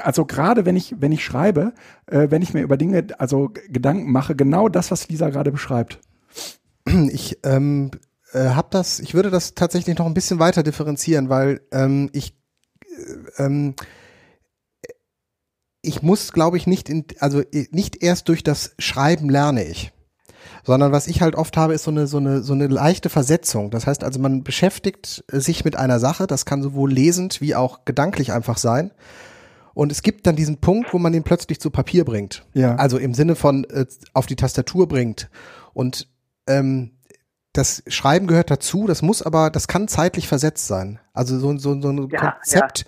also 0.01 0.25
gerade 0.25 0.65
wenn 0.65 0.75
ich 0.75 0.95
wenn 0.99 1.11
ich 1.11 1.25
schreibe, 1.25 1.73
äh, 2.05 2.27
wenn 2.29 2.43
ich 2.43 2.53
mir 2.53 2.61
über 2.61 2.77
Dinge 2.77 3.07
also 3.17 3.49
Gedanken 3.69 4.11
mache, 4.11 4.35
genau 4.35 4.69
das, 4.69 4.91
was 4.91 5.09
Lisa 5.09 5.29
gerade 5.31 5.51
beschreibt. 5.51 5.99
Ich 7.09 7.39
ähm, 7.43 7.91
äh, 8.33 8.49
habe 8.49 8.67
das, 8.71 8.99
ich 8.99 9.13
würde 9.13 9.29
das 9.29 9.53
tatsächlich 9.53 9.97
noch 9.97 10.05
ein 10.05 10.13
bisschen 10.13 10.39
weiter 10.39 10.63
differenzieren, 10.63 11.29
weil 11.29 11.61
ähm, 11.71 12.09
ich 12.13 12.35
äh, 13.37 13.43
ähm, 13.43 13.75
ich 15.87 16.01
muss, 16.01 16.33
glaube 16.33 16.57
ich, 16.57 16.67
nicht 16.67 16.89
in, 16.89 17.05
also 17.19 17.39
äh, 17.39 17.67
nicht 17.71 18.03
erst 18.03 18.27
durch 18.29 18.43
das 18.43 18.75
Schreiben 18.77 19.29
lerne 19.29 19.63
ich. 19.63 19.93
Sondern 20.63 20.91
was 20.91 21.07
ich 21.07 21.21
halt 21.21 21.35
oft 21.35 21.55
habe, 21.55 21.73
ist 21.73 21.83
so 21.83 21.91
eine, 21.91 22.07
so 22.07 22.17
eine, 22.17 22.41
so 22.41 22.53
eine 22.53 22.67
leichte 22.67 23.09
Versetzung. 23.09 23.71
Das 23.71 23.87
heißt 23.87 24.03
also, 24.03 24.19
man 24.19 24.43
beschäftigt 24.43 25.23
sich 25.31 25.63
mit 25.63 25.77
einer 25.77 25.99
Sache, 25.99 26.27
das 26.27 26.45
kann 26.45 26.61
sowohl 26.61 26.91
lesend 26.91 27.39
wie 27.39 27.55
auch 27.55 27.85
gedanklich 27.85 28.33
einfach 28.33 28.57
sein. 28.57 28.91
Und 29.73 29.91
es 29.91 30.01
gibt 30.01 30.27
dann 30.27 30.35
diesen 30.35 30.57
Punkt, 30.57 30.93
wo 30.93 30.97
man 30.97 31.13
den 31.13 31.23
plötzlich 31.23 31.61
zu 31.61 31.69
Papier 31.69 32.03
bringt. 32.03 32.45
Ja. 32.53 32.75
Also 32.75 32.97
im 32.97 33.13
Sinne 33.13 33.35
von 33.35 33.63
äh, 33.65 33.85
auf 34.13 34.25
die 34.25 34.35
Tastatur 34.35 34.87
bringt. 34.87 35.29
Und 35.73 36.09
ähm, 36.47 36.96
das 37.57 37.83
Schreiben 37.87 38.27
gehört 38.27 38.51
dazu, 38.51 38.87
das 38.87 39.01
muss 39.01 39.21
aber, 39.21 39.49
das 39.49 39.67
kann 39.67 39.87
zeitlich 39.87 40.27
versetzt 40.27 40.67
sein. 40.67 40.99
Also 41.13 41.39
so, 41.39 41.57
so, 41.57 41.79
so 41.81 41.89
ein 41.89 42.09
Ja, 42.11 42.31
Konzept 42.31 42.85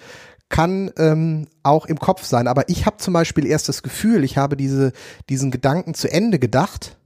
kann 0.50 0.92
ähm, 0.98 1.48
auch 1.64 1.86
im 1.86 2.00
Kopf 2.00 2.24
sein. 2.26 2.48
Aber 2.48 2.68
ich 2.70 2.86
habe 2.86 2.98
zum 2.98 3.14
Beispiel 3.14 3.46
erst 3.46 3.70
das 3.70 3.84
Gefühl, 3.84 4.24
ich 4.24 4.38
habe 4.38 4.58
diese, 4.58 4.92
diesen 5.30 5.52
Gedanken 5.52 5.94
zu 5.94 6.12
Ende 6.12 6.40
gedacht, 6.40 6.98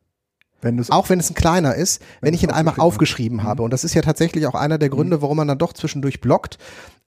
Wenn 0.61 0.81
auch 0.91 1.09
wenn 1.09 1.19
es 1.19 1.29
ein 1.29 1.35
kleiner 1.35 1.75
ist, 1.75 2.01
wenn, 2.21 2.27
Wenn 2.27 2.33
ich 2.35 2.43
ihn 2.43 2.51
einmal 2.51 2.75
aufgeschrieben 2.77 3.39
Mhm. 3.39 3.43
habe. 3.43 3.63
Und 3.63 3.71
das 3.71 3.83
ist 3.83 3.93
ja 3.95 4.01
tatsächlich 4.01 4.47
auch 4.47 4.55
einer 4.55 4.77
der 4.77 4.89
Gründe, 4.89 5.21
warum 5.21 5.37
man 5.37 5.47
dann 5.49 5.57
doch 5.57 5.73
zwischendurch 5.73 6.21
blockt, 6.21 6.57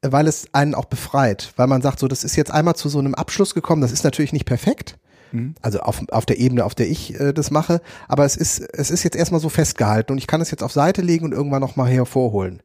äh, 0.03 0.13
weil 0.13 0.27
es 0.29 0.49
einen 0.53 0.75
auch 0.75 0.85
befreit. 0.87 1.53
Weil 1.57 1.67
man 1.69 1.81
sagt, 1.81 1.99
so, 1.99 2.07
das 2.09 2.23
ist 2.23 2.37
jetzt 2.37 2.51
einmal 2.51 2.77
zu 2.77 2.89
so 2.91 2.99
einem 2.99 3.15
Abschluss 3.15 3.55
gekommen, 3.55 3.81
das 3.81 3.93
ist 3.93 4.05
natürlich 4.05 4.35
nicht 4.35 4.45
perfekt. 4.47 4.99
Mhm. 5.33 5.55
Also 5.61 5.81
auf, 5.81 6.03
auf 6.11 6.27
der 6.27 6.39
Ebene, 6.39 6.65
auf 6.65 6.75
der 6.75 6.89
ich 6.89 7.19
äh, 7.19 7.33
das 7.33 7.51
mache, 7.51 7.81
aber 8.09 8.25
es 8.25 8.37
ist, 8.37 8.61
es 8.61 8.91
ist 8.91 9.03
jetzt 9.03 9.17
erstmal 9.17 9.41
so 9.41 9.49
festgehalten 9.49 10.13
und 10.13 10.19
ich 10.19 10.27
kann 10.27 10.41
es 10.41 10.51
jetzt 10.51 10.63
auf 10.63 10.73
Seite 10.73 11.03
legen 11.03 11.25
und 11.25 11.33
irgendwann 11.33 11.61
nochmal 11.61 11.89
hervorholen. 11.89 12.63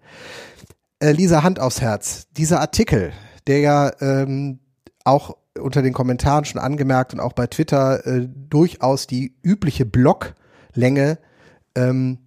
Äh, 1.00 1.12
Lisa, 1.12 1.44
Hand 1.44 1.60
aufs 1.60 1.82
Herz. 1.82 2.28
Dieser 2.38 2.60
Artikel, 2.60 3.12
der 3.48 3.60
ja 3.60 3.92
ähm, 4.02 4.60
auch 5.04 5.36
unter 5.60 5.82
den 5.82 5.94
Kommentaren 5.94 6.46
schon 6.46 6.62
angemerkt 6.62 7.14
und 7.14 7.20
auch 7.20 7.34
bei 7.34 7.48
Twitter 7.48 8.06
äh, 8.06 8.28
durchaus 8.28 9.08
die 9.08 9.36
übliche 9.44 9.86
Blocklänge 9.86 11.18
ähm, 11.76 12.20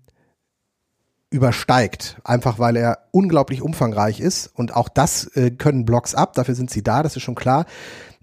übersteigt, 1.31 2.21
einfach 2.23 2.59
weil 2.59 2.77
er 2.77 3.09
unglaublich 3.11 3.63
umfangreich 3.63 4.21
ist 4.21 4.47
und 4.47 4.77
auch 4.77 4.89
das 4.89 5.27
äh, 5.37 5.51
können 5.51 5.85
Blogs 5.85 6.15
ab, 6.15 6.35
dafür 6.35 6.55
sind 6.55 6.71
sie 6.71 6.83
da, 6.83 7.03
das 7.03 7.17
ist 7.17 7.23
schon 7.23 7.35
klar. 7.35 7.67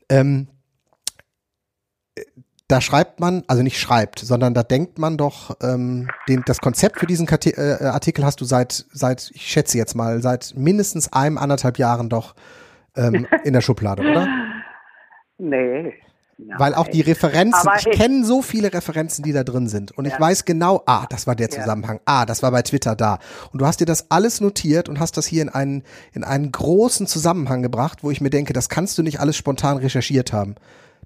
Ähm, 0.08 0.48
äh, 0.48 0.61
da 2.72 2.80
schreibt 2.82 3.20
man, 3.20 3.44
also 3.48 3.64
nicht 3.64 3.80
schreibt, 3.80 4.20
sondern 4.20 4.54
da 4.54 4.64
denkt 4.64 4.98
man 4.98 5.18
doch, 5.18 5.56
ähm, 5.62 6.10
den, 6.30 6.44
das 6.46 6.60
Konzept 6.60 7.00
für 7.00 7.06
diesen 7.06 7.26
Kati 7.26 7.50
äh, 7.52 7.84
Artikel 7.86 8.24
hast 8.24 8.40
du 8.42 8.46
seit, 8.46 8.86
seit, 8.94 9.30
ich 9.34 9.42
schätze 9.48 9.78
jetzt 9.78 9.96
mal, 9.96 10.22
seit 10.22 10.54
mindestens 10.56 11.12
einem, 11.12 11.38
anderthalb 11.38 11.78
Jahren 11.78 12.08
doch 12.10 12.34
ähm, 12.96 13.28
in 13.44 13.54
der 13.54 13.62
Schublade, 13.62 14.02
oder? 14.04 14.28
Nee. 15.38 15.94
Nein. 16.44 16.58
Weil 16.60 16.74
auch 16.74 16.88
die 16.88 17.02
Referenzen, 17.02 17.68
Aber 17.68 17.78
ich 17.78 17.86
ich- 17.86 18.00
kenne 18.00 18.26
so 18.26 18.42
viele 18.42 18.74
Referenzen, 18.74 19.24
die 19.24 19.32
da 19.32 19.44
drin 19.44 19.68
sind. 19.68 19.92
Und 19.92 20.06
ich 20.06 20.14
Ja. 20.14 20.20
weiß 20.20 20.46
genau, 20.46 20.82
ah, 20.88 21.06
das 21.08 21.28
war 21.28 21.36
der 21.36 21.50
Ja. 21.52 21.60
Zusammenhang, 21.62 22.00
ah, 22.06 22.26
das 22.26 22.42
war 22.42 22.50
bei 22.52 22.64
Twitter 22.64 22.96
da. 22.96 23.20
Und 23.52 23.62
du 23.62 23.68
hast 23.68 23.80
dir 23.80 23.86
das 23.86 24.10
alles 24.10 24.42
notiert 24.42 24.90
und 24.90 25.00
hast 25.00 25.18
das 25.18 25.28
hier 25.28 25.44
in 25.44 25.50
einen, 25.50 25.84
in 26.14 26.24
einen 26.24 26.52
großen 26.52 27.06
Zusammenhang 27.06 27.62
gebracht, 27.62 28.00
wo 28.04 28.10
ich 28.10 28.22
mir 28.22 28.32
denke, 28.32 28.54
das 28.54 28.70
kannst 28.70 28.98
du 28.98 29.04
nicht 29.04 29.20
alles 29.20 29.36
spontan 29.38 29.78
recherchiert 29.78 30.34
haben. 30.34 30.56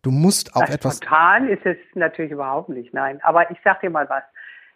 Du 0.05 0.12
musst 0.12 0.55
auch 0.55 0.62
Das 0.62 0.75
etwas. 0.75 0.97
Spontan 0.97 1.50
ist 1.50 1.65
es 1.65 1.77
natürlich 1.95 2.31
überhaupt 2.31 2.69
nicht, 2.69 2.93
nein. 2.93 3.19
Aber 3.24 3.50
ich 3.50 3.57
sage 3.63 3.79
dir 3.81 3.89
mal 3.89 4.07
was. 4.07 4.21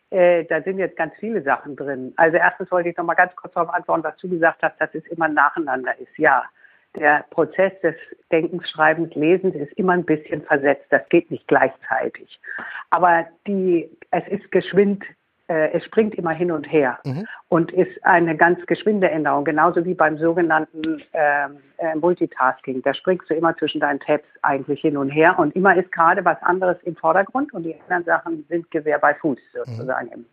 Äh, 0.09 0.45
da 0.45 0.59
sind 0.63 0.79
jetzt 0.79 0.97
ganz 0.97 1.13
viele 1.19 1.43
Sachen 1.43 1.75
drin. 1.75 2.13
Also 2.15 2.37
erstens 2.37 2.71
wollte 2.71 2.89
ich 2.89 2.97
noch 2.97 3.05
mal 3.05 3.13
ganz 3.13 3.35
kurz 3.35 3.53
darauf 3.53 3.71
antworten, 3.71 4.03
was 4.03 4.17
du 4.17 4.27
gesagt 4.27 4.63
hast, 4.63 4.81
dass 4.81 4.89
es 4.95 5.05
immer 5.05 5.27
nacheinander 5.27 5.95
ist. 5.99 6.17
Ja, 6.17 6.45
der 6.95 7.25
Prozess 7.29 7.73
des 7.81 7.93
Denkens, 8.31 8.67
Schreibens, 8.71 9.13
Lesens 9.13 9.53
ist 9.53 9.71
immer 9.73 9.93
ein 9.93 10.03
bisschen 10.03 10.41
versetzt. 10.41 10.87
Das 10.89 11.07
geht 11.09 11.29
nicht 11.29 11.47
gleichzeitig. 11.47 12.39
Aber 12.89 13.27
die, 13.45 13.87
es 14.09 14.27
ist 14.29 14.51
geschwind, 14.51 15.03
äh, 15.49 15.71
es 15.71 15.83
springt 15.83 16.15
immer 16.15 16.31
hin 16.31 16.51
und 16.51 16.71
her 16.71 16.99
Mhm. 17.03 17.27
und 17.49 17.71
ist 17.71 18.05
eine 18.05 18.37
ganz 18.37 18.63
geschwinde 18.67 19.09
Änderung, 19.09 19.43
genauso 19.43 19.83
wie 19.83 19.95
beim 19.95 20.17
sogenannten 20.17 21.01
ähm, 21.13 21.57
äh, 21.77 21.95
Multitasking. 21.95 22.81
Da 22.83 22.93
springst 22.93 23.29
du 23.29 23.33
immer 23.33 23.57
zwischen 23.57 23.81
deinen 23.81 23.99
Tabs 23.99 24.27
eigentlich 24.43 24.81
hin 24.81 24.95
und 24.95 25.09
her 25.09 25.37
und 25.39 25.55
immer 25.55 25.75
ist 25.75 25.91
gerade 25.91 26.23
was 26.23 26.41
anderes 26.43 26.77
im 26.83 26.95
Vordergrund 26.95 27.53
und 27.53 27.63
die 27.63 27.75
anderen 27.81 28.05
Sachen 28.05 28.45
sind 28.47 28.69
Gewehr 28.71 28.99
bei 28.99 29.13
Fuß 29.15 29.39
sozusagen 29.53 30.09
im, 30.09 30.25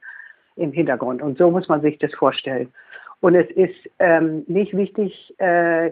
im 0.57 0.73
Hintergrund. 0.73 1.23
Und 1.23 1.39
so 1.39 1.51
muss 1.51 1.67
man 1.69 1.81
sich 1.81 1.99
das 1.99 2.13
vorstellen. 2.15 2.73
Und 3.21 3.35
es 3.35 3.51
ist 3.53 3.91
ähm, 3.99 4.45
nicht 4.47 4.77
wichtig, 4.77 5.35
äh, 5.39 5.91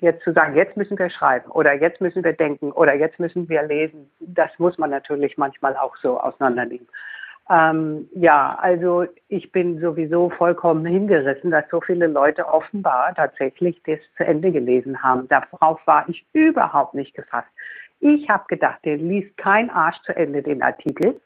jetzt 0.00 0.24
zu 0.24 0.32
sagen, 0.32 0.56
jetzt 0.56 0.78
müssen 0.78 0.98
wir 0.98 1.10
schreiben 1.10 1.50
oder 1.50 1.74
jetzt 1.74 2.00
müssen 2.00 2.24
wir 2.24 2.32
denken 2.32 2.72
oder 2.72 2.94
jetzt 2.94 3.20
müssen 3.20 3.48
wir 3.50 3.62
lesen. 3.64 4.10
Das 4.20 4.50
muss 4.58 4.78
man 4.78 4.88
natürlich 4.88 5.36
manchmal 5.36 5.76
auch 5.76 5.94
so 5.98 6.18
auseinandernehmen. 6.18 6.88
Ähm, 7.50 8.08
ja, 8.14 8.58
also 8.60 9.06
ich 9.28 9.50
bin 9.52 9.80
sowieso 9.80 10.28
vollkommen 10.30 10.84
hingerissen, 10.84 11.50
dass 11.50 11.64
so 11.70 11.80
viele 11.80 12.06
Leute 12.06 12.46
offenbar 12.46 13.14
tatsächlich 13.14 13.82
das 13.84 13.98
zu 14.16 14.24
Ende 14.24 14.52
gelesen 14.52 15.02
haben. 15.02 15.28
Darauf 15.28 15.80
war 15.86 16.06
ich 16.08 16.26
überhaupt 16.34 16.94
nicht 16.94 17.14
gefasst. 17.14 17.48
Ich 18.00 18.28
habe 18.28 18.44
gedacht, 18.48 18.84
der 18.84 18.98
liest 18.98 19.36
kein 19.38 19.70
Arsch 19.70 20.00
zu 20.02 20.14
Ende 20.14 20.42
den 20.42 20.62
Artikel. 20.62 21.20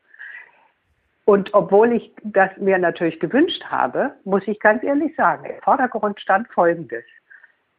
Und 1.25 1.53
obwohl 1.55 1.93
ich 1.93 2.13
das 2.23 2.51
mir 2.57 2.79
natürlich 2.79 3.19
gewünscht 3.21 3.65
habe, 3.65 4.15
muss 4.25 4.47
ich 4.47 4.59
ganz 4.61 4.83
ehrlich 4.83 5.15
sagen, 5.17 5.45
im 5.45 5.61
Vordergrund 5.63 6.21
stand 6.21 6.49
Folgendes. 6.49 7.05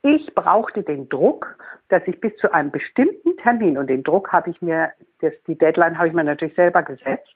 Ich 0.01 0.33
brauchte 0.35 0.83
den 0.83 1.07
Druck, 1.07 1.57
dass 1.89 2.03
ich 2.07 2.19
bis 2.19 2.35
zu 2.37 2.53
einem 2.53 2.71
bestimmten 2.71 3.37
Termin, 3.37 3.77
und 3.77 3.87
den 3.87 4.03
Druck 4.03 4.31
habe 4.31 4.49
ich 4.49 4.61
mir, 4.61 4.91
das, 5.21 5.33
die 5.47 5.57
Deadline 5.57 5.97
habe 5.97 6.09
ich 6.09 6.13
mir 6.13 6.23
natürlich 6.23 6.55
selber 6.55 6.83
gesetzt, 6.83 7.35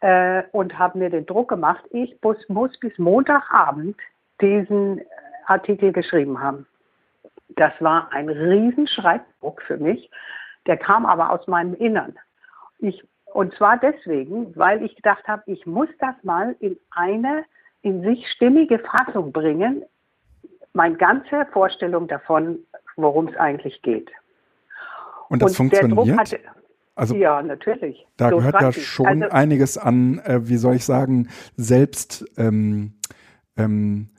äh, 0.00 0.42
und 0.52 0.78
habe 0.78 0.98
mir 0.98 1.10
den 1.10 1.26
Druck 1.26 1.48
gemacht, 1.48 1.84
ich 1.90 2.16
muss, 2.22 2.36
muss 2.48 2.78
bis 2.80 2.96
Montagabend 2.98 3.96
diesen 4.40 5.02
Artikel 5.46 5.92
geschrieben 5.92 6.40
haben. 6.40 6.66
Das 7.56 7.72
war 7.80 8.12
ein 8.12 8.28
Riesenschreibdruck 8.28 9.62
für 9.62 9.76
mich. 9.76 10.10
Der 10.66 10.76
kam 10.76 11.06
aber 11.06 11.30
aus 11.30 11.46
meinem 11.46 11.74
Innern. 11.74 12.16
Ich, 12.78 13.02
und 13.32 13.54
zwar 13.54 13.78
deswegen, 13.78 14.56
weil 14.56 14.82
ich 14.82 14.94
gedacht 14.96 15.26
habe, 15.26 15.42
ich 15.46 15.66
muss 15.66 15.88
das 15.98 16.14
mal 16.22 16.54
in 16.60 16.78
eine 16.90 17.44
in 17.82 18.02
sich 18.02 18.26
stimmige 18.32 18.78
Fassung 18.78 19.32
bringen, 19.32 19.84
meine 20.72 20.96
ganze 20.96 21.46
Vorstellung 21.52 22.08
davon, 22.08 22.60
worum 22.96 23.28
es 23.28 23.36
eigentlich 23.36 23.80
geht. 23.82 24.10
Und 25.28 25.42
das 25.42 25.56
der 25.56 25.66
Druck 25.88 26.06
funktioniert. 26.06 26.18
hatte, 26.18 26.59
also 26.94 27.14
ja, 27.14 27.42
natürlich. 27.42 28.06
da 28.16 28.30
So 28.30 28.38
gehört 28.38 28.54
ja 28.54 28.60
dran 28.60 28.70
ich. 28.76 28.86
schon 28.86 29.06
Also, 29.06 29.28
einiges 29.30 29.78
an, 29.78 30.18
äh, 30.24 30.48
wie 30.48 30.56
soll 30.56 30.74
ich 30.76 30.84
sagen, 30.84 31.28
Selbst, 31.56 32.24
ähm, 32.36 32.94
ähm, 33.56 34.10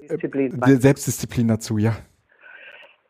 Disziplin. 0.00 0.60
Selbstdisziplin 0.64 1.48
dazu, 1.48 1.78
ja. 1.78 1.94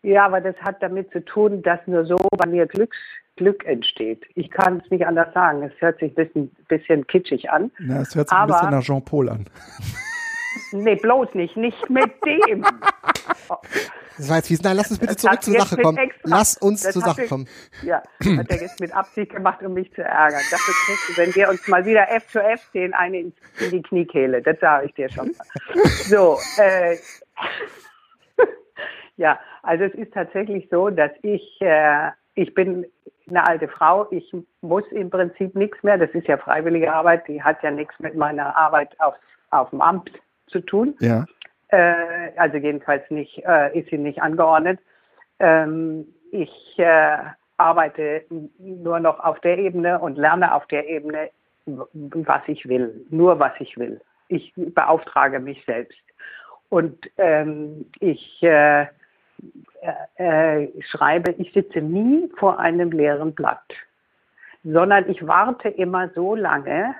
Ja, 0.02 0.26
aber 0.26 0.40
das 0.40 0.56
hat 0.56 0.82
damit 0.82 1.10
zu 1.12 1.24
tun, 1.24 1.62
dass 1.62 1.80
nur 1.86 2.04
so 2.04 2.16
bei 2.36 2.48
mir 2.48 2.66
Glücks, 2.66 2.96
Glück 3.36 3.64
entsteht. 3.64 4.24
Ich 4.34 4.50
kann 4.50 4.82
es 4.84 4.90
nicht 4.90 5.06
anders 5.06 5.32
sagen. 5.32 5.62
Es 5.62 5.72
hört 5.80 5.98
sich 5.98 6.12
ein 6.12 6.14
bisschen, 6.14 6.50
bisschen 6.68 7.06
kitschig 7.06 7.50
an. 7.50 7.70
Na, 7.78 8.02
es 8.02 8.14
hört 8.14 8.28
sich 8.28 8.36
aber, 8.36 8.54
ein 8.54 8.58
bisschen 8.58 8.70
nach 8.70 8.82
Jean-Paul 8.82 9.28
an. 9.30 9.46
Nee, 10.72 10.96
bloß 10.96 11.34
nicht. 11.34 11.56
Nicht 11.56 11.88
mit 11.88 12.12
dem. 12.24 12.64
Das 14.20 14.28
war 14.28 14.36
jetzt 14.36 14.50
wie, 14.50 14.58
nein, 14.62 14.76
lass 14.76 14.90
uns 14.90 14.98
bitte 14.98 15.14
das 15.14 15.22
zurück 15.22 15.42
zur 15.42 15.54
Sache 15.54 15.76
kommen. 15.78 15.96
Extra, 15.96 16.28
lass 16.28 16.56
uns 16.58 16.82
zur 16.82 17.00
Sache 17.00 17.26
kommen. 17.26 17.48
Ja, 17.82 18.02
hat 18.36 18.50
er 18.50 18.60
jetzt 18.60 18.78
mit 18.78 18.94
Absicht 18.94 19.34
gemacht, 19.34 19.62
um 19.62 19.72
mich 19.72 19.90
zu 19.94 20.02
ärgern. 20.02 20.42
Dafür 20.50 20.74
kriegst 20.84 21.08
du, 21.08 21.16
wenn 21.16 21.34
wir 21.34 21.48
uns 21.48 21.66
mal 21.68 21.86
wieder 21.86 22.10
F 22.10 22.28
zu 22.28 22.38
F 22.38 22.60
sehen, 22.74 22.92
eine 22.92 23.18
in, 23.18 23.32
in 23.60 23.70
die 23.70 23.82
Kniekehle. 23.82 24.42
Das 24.42 24.60
sage 24.60 24.86
ich 24.86 24.94
dir 24.94 25.08
schon. 25.08 25.32
So, 26.04 26.38
äh, 26.58 26.96
ja, 29.16 29.40
also 29.62 29.84
es 29.84 29.94
ist 29.94 30.12
tatsächlich 30.12 30.68
so, 30.70 30.90
dass 30.90 31.12
ich, 31.22 31.56
äh, 31.60 32.10
ich 32.34 32.52
bin 32.52 32.84
eine 33.26 33.46
alte 33.46 33.68
Frau, 33.68 34.06
ich 34.10 34.30
muss 34.60 34.84
im 34.90 35.08
Prinzip 35.08 35.54
nichts 35.54 35.82
mehr, 35.82 35.96
das 35.96 36.10
ist 36.10 36.26
ja 36.26 36.36
freiwillige 36.36 36.92
Arbeit, 36.92 37.26
die 37.26 37.42
hat 37.42 37.62
ja 37.62 37.70
nichts 37.70 37.94
mit 38.00 38.16
meiner 38.16 38.54
Arbeit 38.54 39.00
auf, 39.00 39.14
auf 39.50 39.70
dem 39.70 39.80
Amt 39.80 40.10
zu 40.48 40.60
tun. 40.60 40.94
Ja. 41.00 41.24
Äh, 41.70 42.32
also 42.36 42.56
jedenfalls 42.56 43.08
nicht, 43.10 43.42
äh, 43.46 43.78
ist 43.78 43.90
sie 43.90 43.98
nicht 43.98 44.22
angeordnet. 44.22 44.80
Ähm, 45.38 46.06
ich 46.32 46.78
äh, 46.78 47.18
arbeite 47.56 48.24
nur 48.58 49.00
noch 49.00 49.20
auf 49.20 49.38
der 49.40 49.58
Ebene 49.58 49.98
und 49.98 50.16
lerne 50.16 50.54
auf 50.54 50.66
der 50.66 50.88
Ebene, 50.88 51.30
was 51.66 52.42
ich 52.46 52.66
will, 52.68 53.04
nur 53.10 53.38
was 53.38 53.52
ich 53.60 53.76
will. 53.76 54.00
Ich 54.28 54.52
beauftrage 54.56 55.38
mich 55.38 55.62
selbst. 55.64 55.98
Und 56.70 57.10
ähm, 57.18 57.86
ich 57.98 58.42
äh, 58.42 58.86
äh, 60.16 60.68
schreibe, 60.82 61.32
ich 61.32 61.52
sitze 61.52 61.80
nie 61.80 62.30
vor 62.38 62.58
einem 62.58 62.92
leeren 62.92 63.34
Blatt, 63.34 63.62
sondern 64.62 65.08
ich 65.08 65.26
warte 65.26 65.68
immer 65.68 66.08
so 66.10 66.34
lange, 66.34 66.94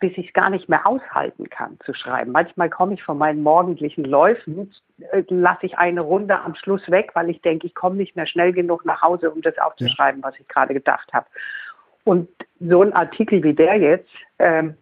bis 0.00 0.12
ich 0.16 0.28
es 0.28 0.32
gar 0.32 0.50
nicht 0.50 0.68
mehr 0.68 0.86
aushalten 0.86 1.48
kann 1.48 1.78
zu 1.84 1.94
schreiben. 1.94 2.32
Manchmal 2.32 2.68
komme 2.68 2.94
ich 2.94 3.02
von 3.02 3.16
meinen 3.16 3.42
morgendlichen 3.42 4.04
Läufen, 4.04 4.72
äh, 5.12 5.22
lasse 5.28 5.66
ich 5.66 5.78
eine 5.78 6.00
Runde 6.00 6.38
am 6.38 6.54
Schluss 6.54 6.90
weg, 6.90 7.10
weil 7.14 7.30
ich 7.30 7.40
denke, 7.42 7.66
ich 7.66 7.74
komme 7.74 7.96
nicht 7.96 8.16
mehr 8.16 8.26
schnell 8.26 8.52
genug 8.52 8.84
nach 8.84 9.02
Hause, 9.02 9.30
um 9.30 9.40
das 9.40 9.56
aufzuschreiben, 9.58 10.22
was 10.22 10.38
ich 10.38 10.48
gerade 10.48 10.74
gedacht 10.74 11.12
habe. 11.12 11.26
Und 12.04 12.28
so 12.60 12.82
ein 12.82 12.92
Artikel 12.92 13.42
wie 13.42 13.54
der 13.54 13.76
jetzt, 13.76 14.10
ähm, 14.38 14.76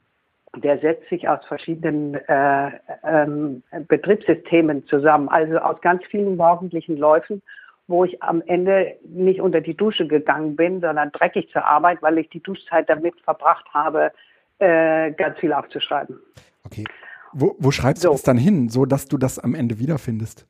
der 0.56 0.78
setzt 0.78 1.08
sich 1.08 1.28
aus 1.28 1.44
verschiedenen 1.46 2.14
äh, 2.14 2.72
ähm, 3.04 3.62
Betriebssystemen 3.88 4.86
zusammen, 4.86 5.28
also 5.28 5.58
aus 5.58 5.80
ganz 5.80 6.04
vielen 6.06 6.36
morgendlichen 6.36 6.96
Läufen, 6.96 7.42
wo 7.86 8.04
ich 8.04 8.22
am 8.22 8.42
Ende 8.46 8.96
nicht 9.04 9.40
unter 9.40 9.60
die 9.60 9.76
Dusche 9.76 10.06
gegangen 10.06 10.56
bin, 10.56 10.80
sondern 10.80 11.10
dreckig 11.12 11.50
zur 11.52 11.64
Arbeit, 11.64 12.02
weil 12.02 12.18
ich 12.18 12.28
die 12.28 12.42
Duschzeit 12.42 12.88
damit 12.88 13.18
verbracht 13.20 13.66
habe, 13.72 14.12
äh, 14.58 15.12
ganz 15.12 15.38
viel 15.38 15.52
aufzuschreiben. 15.52 16.18
Okay. 16.64 16.84
Wo, 17.32 17.56
wo 17.58 17.70
schreibst 17.70 18.02
so. 18.02 18.08
du 18.08 18.14
das 18.14 18.22
dann 18.22 18.38
hin, 18.38 18.68
so 18.68 18.84
dass 18.84 19.06
du 19.06 19.18
das 19.18 19.38
am 19.38 19.54
Ende 19.54 19.78
wiederfindest? 19.78 20.46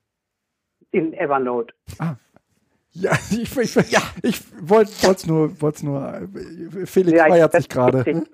In 0.90 1.14
Evernote. 1.14 1.72
Ah, 1.98 2.16
ja, 2.94 3.12
ich, 3.30 3.56
ich, 3.56 3.90
ja. 3.90 4.00
ich 4.22 4.42
wollte 4.60 4.90
es 4.90 5.26
nur, 5.26 5.60
wollt's 5.60 5.82
nur, 5.82 6.14
äh, 6.14 6.86
Felix 6.86 7.18
ja, 7.18 7.26
feiert 7.26 7.52
sich 7.52 7.68
gerade. 7.68 8.24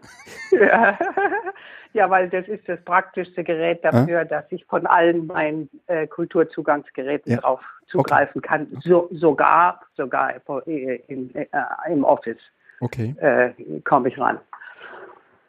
Ja. 0.50 0.98
ja, 1.92 2.10
weil 2.10 2.28
das 2.28 2.48
ist 2.48 2.68
das 2.68 2.80
praktischste 2.84 3.44
Gerät 3.44 3.84
dafür, 3.84 4.20
äh? 4.20 4.26
dass 4.26 4.44
ich 4.50 4.64
von 4.66 4.86
allen 4.86 5.26
meinen 5.26 5.70
äh, 5.86 6.06
Kulturzugangsgeräten 6.06 7.32
ja. 7.32 7.38
drauf 7.38 7.60
zugreifen 7.86 8.38
okay. 8.38 8.48
kann. 8.48 8.66
So, 8.82 9.08
sogar, 9.12 9.80
sogar 9.96 10.34
in, 10.66 11.34
äh, 11.34 11.46
im 11.88 12.04
Office 12.04 12.40
okay. 12.80 13.14
Äh, 13.20 13.80
komme 13.82 14.08
ich 14.08 14.18
ran. 14.18 14.38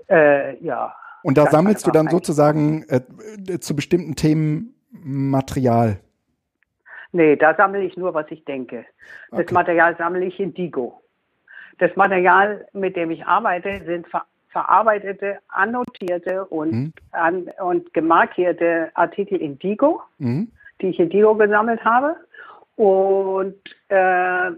Äh, 0.09 0.63
ja. 0.63 0.93
Und 1.23 1.37
da 1.37 1.47
sammelst 1.47 1.85
du 1.85 1.91
dann 1.91 2.07
sozusagen 2.07 2.85
zu 3.59 3.75
bestimmten 3.75 4.15
Themen 4.15 4.73
Material. 4.91 5.99
Nee, 7.11 7.35
da 7.35 7.55
sammle 7.55 7.81
ich 7.83 7.97
nur, 7.97 8.13
was 8.13 8.25
ich 8.29 8.45
denke. 8.45 8.85
Das 9.31 9.41
okay. 9.41 9.53
Material 9.53 9.95
sammle 9.97 10.25
ich 10.25 10.39
in 10.39 10.53
Digo. 10.53 11.01
Das 11.79 11.95
Material, 11.95 12.67
mit 12.73 12.95
dem 12.95 13.11
ich 13.11 13.25
arbeite, 13.25 13.83
sind 13.85 14.07
ver 14.07 14.23
verarbeitete, 14.51 15.37
annotierte 15.49 16.43
und, 16.45 16.71
mhm. 16.71 16.93
an, 17.11 17.51
und 17.61 17.93
gemarkierte 17.93 18.89
Artikel 18.95 19.39
in 19.39 19.59
Digo, 19.59 20.01
mhm. 20.17 20.51
die 20.81 20.87
ich 20.87 20.99
in 20.99 21.11
Digo 21.11 21.35
gesammelt 21.35 21.85
habe. 21.85 22.15
Und 22.75 23.55
äh, 23.89 24.51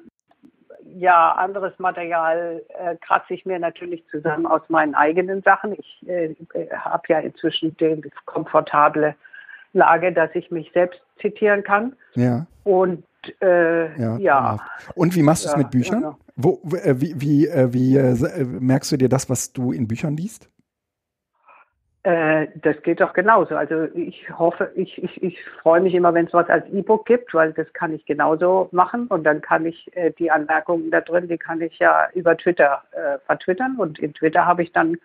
ja, 0.97 1.33
anderes 1.33 1.77
Material 1.79 2.61
äh, 2.69 2.95
kratze 2.97 3.33
ich 3.33 3.45
mir 3.45 3.59
natürlich 3.59 4.03
zusammen 4.09 4.45
aus 4.45 4.61
meinen 4.69 4.95
eigenen 4.95 5.41
Sachen. 5.41 5.73
Ich 5.73 6.07
äh, 6.07 6.35
habe 6.75 7.03
ja 7.09 7.19
inzwischen 7.19 7.75
die 7.77 8.01
komfortable 8.25 9.15
Lage, 9.73 10.11
dass 10.11 10.29
ich 10.33 10.51
mich 10.51 10.71
selbst 10.73 11.01
zitieren 11.21 11.63
kann. 11.63 11.95
Ja. 12.15 12.45
Und 12.63 13.03
äh, 13.41 13.99
ja, 13.99 14.17
ja. 14.17 14.57
Und 14.95 15.15
wie 15.15 15.23
machst 15.23 15.45
du 15.45 15.47
es 15.47 15.53
ja, 15.53 15.57
mit 15.59 15.71
Büchern? 15.71 16.01
Ja, 16.01 16.17
Wo, 16.35 16.61
äh, 16.83 16.99
wie 16.99 17.13
wie, 17.19 17.47
äh, 17.47 17.71
wie 17.71 17.97
äh, 17.97 18.43
merkst 18.43 18.91
du 18.91 18.97
dir 18.97 19.09
das, 19.09 19.29
was 19.29 19.53
du 19.53 19.71
in 19.71 19.87
Büchern 19.87 20.17
liest? 20.17 20.49
Äh, 22.03 22.47
das 22.55 22.81
geht 22.81 22.99
doch 22.99 23.13
genauso. 23.13 23.55
Also 23.55 23.83
ich 23.93 24.27
hoffe, 24.37 24.71
ich, 24.75 25.01
ich, 25.03 25.21
ich 25.21 25.43
freue 25.61 25.81
mich 25.81 25.93
immer, 25.93 26.13
wenn 26.13 26.25
es 26.25 26.33
was 26.33 26.49
als 26.49 26.67
E-Book 26.69 27.05
gibt, 27.05 27.33
weil 27.33 27.53
das 27.53 27.71
kann 27.73 27.93
ich 27.93 28.05
genauso 28.05 28.69
machen 28.71 29.05
und 29.07 29.23
dann 29.23 29.41
kann 29.41 29.67
ich 29.67 29.95
äh, 29.95 30.11
die 30.17 30.31
Anmerkungen 30.31 30.89
da 30.89 31.01
drin, 31.01 31.27
die 31.27 31.37
kann 31.37 31.61
ich 31.61 31.77
ja 31.77 32.07
über 32.15 32.35
Twitter 32.35 32.81
äh, 32.91 33.19
vertwittern 33.25 33.75
und 33.77 33.99
in 33.99 34.15
Twitter 34.15 34.45
habe 34.45 34.63
ich 34.63 34.71
dann 34.71 34.97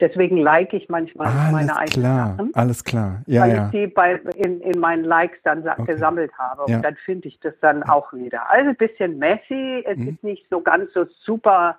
Deswegen 0.00 0.38
like 0.38 0.72
ich 0.72 0.88
manchmal 0.88 1.26
alles 1.26 1.52
meine 1.52 1.76
eigenen 1.76 2.02
klar, 2.02 2.36
Sachen. 2.36 2.54
Alles 2.54 2.84
klar, 2.84 3.22
ja, 3.26 3.42
weil 3.42 3.52
ja. 3.54 3.64
ich 3.66 3.70
die 3.70 3.86
bei, 3.86 4.14
in, 4.36 4.60
in 4.62 4.80
meinen 4.80 5.04
Likes 5.04 5.38
dann 5.44 5.68
okay. 5.68 5.84
gesammelt 5.84 6.32
habe. 6.38 6.62
Und 6.62 6.70
ja. 6.70 6.78
dann 6.80 6.96
finde 6.96 7.28
ich 7.28 7.38
das 7.40 7.52
dann 7.60 7.80
ja. 7.80 7.92
auch 7.92 8.10
wieder. 8.12 8.50
Also 8.50 8.70
ein 8.70 8.76
bisschen 8.76 9.18
messy. 9.18 9.84
Es 9.86 9.98
mhm. 9.98 10.08
ist 10.08 10.24
nicht 10.24 10.46
so 10.48 10.62
ganz 10.62 10.90
so 10.94 11.04
super 11.22 11.76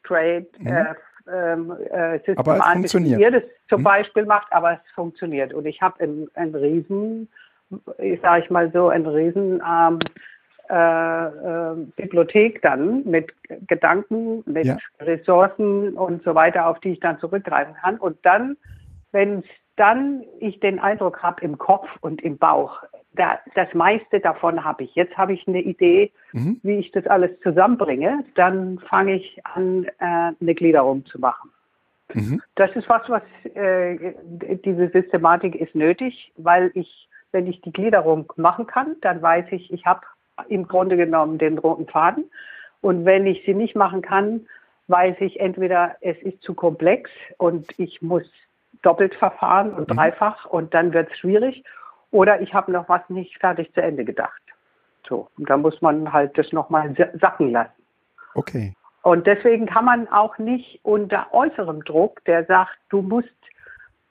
straight. 0.00 0.58
Mhm. 0.58 0.68
Äh, 0.68 0.94
ähm, 1.32 1.74
äh, 1.90 2.20
aber 2.36 2.58
es 2.58 2.72
funktioniert. 2.72 3.18
Wie 3.18 3.22
ihr 3.22 3.30
das 3.30 3.42
zum 3.68 3.80
mhm. 3.80 3.84
Beispiel 3.84 4.24
macht, 4.26 4.52
aber 4.52 4.72
es 4.72 4.90
funktioniert. 4.94 5.54
Und 5.54 5.66
ich 5.66 5.80
habe 5.80 6.00
einen 6.00 6.54
riesen, 6.54 7.28
ich 7.98 8.20
sage 8.20 8.44
ich 8.44 8.50
mal 8.50 8.70
so, 8.72 8.88
einen 8.88 9.06
riesen 9.06 9.62
ähm, 9.66 9.98
äh, 10.70 11.26
äh, 11.26 11.74
Bibliothek 11.96 12.62
dann 12.62 13.04
mit 13.04 13.32
Gedanken, 13.68 14.42
mit 14.46 14.64
ja. 14.64 14.78
Ressourcen 15.00 15.94
und 15.94 16.24
so 16.24 16.34
weiter, 16.34 16.66
auf 16.66 16.80
die 16.80 16.92
ich 16.92 17.00
dann 17.00 17.18
zurückgreifen 17.20 17.74
kann. 17.74 17.98
Und 17.98 18.16
dann, 18.22 18.56
wenn 19.12 19.44
dann 19.76 20.24
ich 20.40 20.60
den 20.60 20.78
Eindruck 20.78 21.22
habe 21.22 21.42
im 21.42 21.58
Kopf 21.58 21.88
und 22.00 22.22
im 22.22 22.38
Bauch, 22.38 22.82
da, 23.16 23.38
das 23.54 23.72
meiste 23.74 24.20
davon 24.20 24.64
habe 24.64 24.84
ich. 24.84 24.94
Jetzt 24.94 25.16
habe 25.16 25.32
ich 25.32 25.46
eine 25.46 25.60
Idee, 25.60 26.10
mhm. 26.32 26.60
wie 26.62 26.76
ich 26.78 26.90
das 26.92 27.06
alles 27.06 27.30
zusammenbringe. 27.40 28.24
Dann 28.34 28.78
fange 28.90 29.14
ich 29.14 29.40
an, 29.44 29.84
äh, 29.98 30.32
eine 30.40 30.54
Gliederung 30.54 31.06
zu 31.06 31.20
machen. 31.20 31.50
Mhm. 32.12 32.42
Das 32.54 32.74
ist 32.76 32.88
was, 32.88 33.08
was 33.08 33.22
äh, 33.54 34.14
diese 34.64 34.88
Systematik 34.90 35.54
ist 35.54 35.74
nötig, 35.74 36.32
weil 36.36 36.70
ich, 36.74 37.08
wenn 37.32 37.46
ich 37.46 37.60
die 37.62 37.72
Gliederung 37.72 38.32
machen 38.36 38.66
kann, 38.66 38.96
dann 39.00 39.22
weiß 39.22 39.46
ich, 39.52 39.72
ich 39.72 39.86
habe 39.86 40.02
im 40.48 40.66
Grunde 40.66 40.96
genommen 40.96 41.38
den 41.38 41.58
roten 41.58 41.86
Faden. 41.86 42.30
Und 42.80 43.04
wenn 43.04 43.26
ich 43.26 43.44
sie 43.46 43.54
nicht 43.54 43.76
machen 43.76 44.02
kann, 44.02 44.46
weiß 44.88 45.16
ich 45.20 45.40
entweder, 45.40 45.96
es 46.00 46.18
ist 46.18 46.42
zu 46.42 46.54
komplex 46.54 47.10
und 47.38 47.66
ich 47.78 48.02
muss 48.02 48.24
doppelt 48.82 49.14
verfahren 49.14 49.72
und 49.72 49.88
mhm. 49.88 49.94
dreifach 49.96 50.44
und 50.44 50.74
dann 50.74 50.92
wird 50.92 51.10
es 51.10 51.18
schwierig. 51.18 51.64
Oder 52.14 52.40
ich 52.40 52.54
habe 52.54 52.70
noch 52.70 52.88
was 52.88 53.02
nicht 53.08 53.40
fertig 53.40 53.74
zu 53.74 53.82
Ende 53.82 54.04
gedacht. 54.04 54.40
So, 55.08 55.26
und 55.36 55.50
da 55.50 55.56
muss 55.56 55.82
man 55.82 56.12
halt 56.12 56.38
das 56.38 56.52
nochmal 56.52 56.94
sacken 57.20 57.50
lassen. 57.50 57.82
Okay. 58.34 58.72
Und 59.02 59.26
deswegen 59.26 59.66
kann 59.66 59.84
man 59.84 60.06
auch 60.06 60.38
nicht 60.38 60.78
unter 60.84 61.34
äußerem 61.34 61.82
Druck, 61.82 62.24
der 62.24 62.44
sagt, 62.44 62.78
du 62.88 63.02
musst 63.02 63.28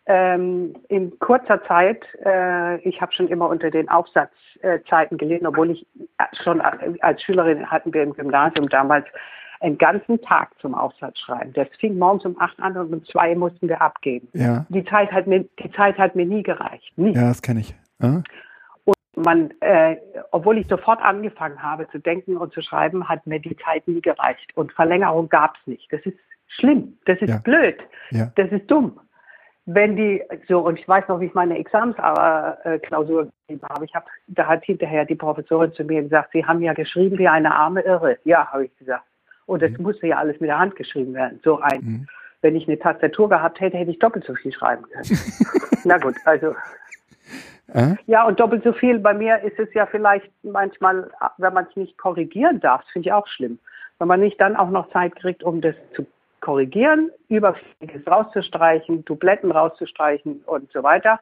ähm, 0.06 0.76
in 0.90 1.18
kurzer 1.20 1.64
Zeit, 1.64 2.04
äh, 2.26 2.78
ich 2.80 3.00
habe 3.00 3.14
schon 3.14 3.30
immer 3.30 3.48
unter 3.48 3.72
den 3.72 3.88
Aufsatzzeiten 3.88 5.18
gelesen, 5.18 5.48
obwohl 5.48 5.72
ich 5.72 5.88
äh, 6.18 6.26
schon 6.44 6.60
als 6.60 7.22
Schülerin 7.22 7.72
hatten 7.72 7.94
wir 7.94 8.04
im 8.04 8.14
Gymnasium 8.14 8.68
damals 8.68 9.06
einen 9.62 9.78
ganzen 9.78 10.22
Tag 10.22 10.50
zum 10.60 10.76
Aufsatz 10.76 11.20
schreiben. 11.20 11.54
Das 11.54 11.70
fing 11.80 11.98
morgens 11.98 12.26
um 12.26 12.38
acht 12.38 12.60
an 12.60 12.76
und 12.76 12.94
um 12.94 13.06
zwei 13.06 13.34
mussten 13.34 13.70
wir 13.70 13.82
abgeben. 13.82 14.28
Ja. 14.34 14.66
Die 14.68 14.84
Zeit 14.84 15.10
hat 15.14 15.26
mir, 15.26 15.46
die 15.58 15.72
Zeit 15.72 15.98
hat 15.98 16.18
mir 16.18 16.26
nie 16.26 16.44
gereicht. 16.44 16.92
Nie. 16.98 17.14
Ja, 17.14 17.30
das 17.30 17.42
kenne 17.42 17.62
ich. 17.62 17.74
Ja. 18.04 18.22
Und 18.86 19.26
man, 19.26 19.54
äh, 19.62 19.98
obwohl 20.32 20.58
ich 20.58 20.68
sofort 20.68 21.02
angefangen 21.02 21.62
habe 21.62 21.88
zu 21.90 22.00
denken 22.00 22.38
und 22.38 22.54
zu 22.54 22.62
schreiben, 22.62 23.08
hat 23.10 23.26
mir 23.26 23.40
die 23.40 23.58
Zeit 23.58 23.88
nie 23.88 24.02
gereicht. 24.02 24.52
Und 24.56 24.72
Verlängerung 24.74 25.30
gab 25.30 25.56
es 25.56 25.68
nicht. 25.68 25.92
Das 25.92 26.02
ist 26.02 26.18
schlimm. 26.48 26.98
Das 27.06 27.20
ist 27.22 27.30
ja. 27.30 27.38
blöd. 27.38 27.78
Ja. 28.12 28.32
Das 28.36 28.52
ist 28.52 28.70
dumm 28.70 29.00
wenn 29.66 29.96
die, 29.96 30.22
so, 30.48 30.60
und 30.60 30.78
ich 30.78 30.88
weiß 30.88 31.08
noch, 31.08 31.20
wie 31.20 31.26
ich 31.26 31.34
meine 31.34 31.58
Examensklausur 31.58 33.26
geschrieben 33.26 33.68
habe, 33.70 33.86
ich 33.86 33.96
habe, 33.96 34.06
da 34.28 34.48
hat 34.48 34.66
hinterher 34.66 35.06
die 35.06 35.16
Professorin 35.16 35.74
zu 35.74 35.84
mir 35.84 36.04
gesagt, 36.04 36.32
Sie 36.34 36.46
haben 36.46 36.62
ja 36.62 36.74
geschrieben 36.74 37.18
wie 37.18 37.28
eine 37.28 37.56
arme 37.56 37.82
Irre. 37.82 38.18
Ja, 38.26 38.52
habe 38.52 38.66
ich 38.66 38.78
gesagt. 38.78 39.06
Und 39.46 39.62
das 39.62 39.72
mhm. 39.72 39.84
musste 39.84 40.08
ja 40.08 40.18
alles 40.18 40.40
mit 40.40 40.50
der 40.50 40.60
Hand 40.60 40.76
geschrieben 40.76 41.14
werden. 41.14 41.40
So 41.44 41.60
ein, 41.62 41.82
mhm. 41.82 42.08
wenn 42.42 42.56
ich 42.56 42.68
eine 42.68 42.78
Tastatur 42.78 43.30
gehabt 43.30 43.60
hätte, 43.62 43.78
hätte 43.78 43.92
ich 43.92 44.00
doppelt 44.00 44.26
so 44.26 44.36
viel 44.36 44.52
schreiben 44.52 44.84
können. 44.92 45.20
Na 45.86 45.98
gut, 45.98 46.16
also. 46.26 46.56
Äh? 47.74 47.96
Ja, 48.06 48.26
und 48.26 48.40
doppelt 48.40 48.64
so 48.64 48.74
viel, 48.74 49.00
bei 49.00 49.14
mir 49.14 49.42
ist 49.42 49.60
es 49.60 49.74
ja 49.74 49.86
vielleicht 49.86 50.30
manchmal, 50.44 51.10
wenn 51.38 51.54
man 51.54 51.68
es 51.70 51.76
nicht 51.76 51.98
korrigieren 51.98 52.60
darf, 52.60 52.84
finde 52.92 53.10
ich 53.10 53.14
auch 53.14 53.28
schlimm. 53.28 53.60
Wenn 54.00 54.08
man 54.08 54.20
nicht 54.20 54.40
dann 54.40 54.56
auch 54.56 54.70
noch 54.70 54.90
Zeit 54.92 55.16
kriegt, 55.16 55.44
um 55.44 55.62
das 55.62 55.76
zu 55.96 56.06
korrigieren, 56.40 57.10
Überflüssiges 57.30 58.06
rauszustreichen, 58.06 59.06
Dubletten 59.06 59.52
rauszustreichen 59.52 60.44
und 60.46 60.72
so 60.72 60.84
weiter 60.84 61.20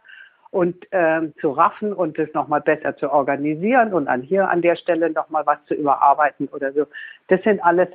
und 0.49 0.75
ähm, 0.91 1.33
zu 1.39 1.51
raffen 1.51 1.93
und 1.93 2.17
das 2.17 2.27
nochmal 2.33 2.59
besser 2.59 2.97
zu 2.97 3.09
organisieren 3.09 3.93
und 3.93 4.07
an 4.07 4.21
hier 4.21 4.49
an 4.49 4.61
der 4.61 4.75
Stelle 4.75 5.09
nochmal 5.09 5.45
was 5.45 5.63
zu 5.65 5.73
überarbeiten 5.73 6.49
oder 6.51 6.73
so. 6.73 6.85
Das 7.27 7.41
sind 7.43 7.63
alles 7.63 7.87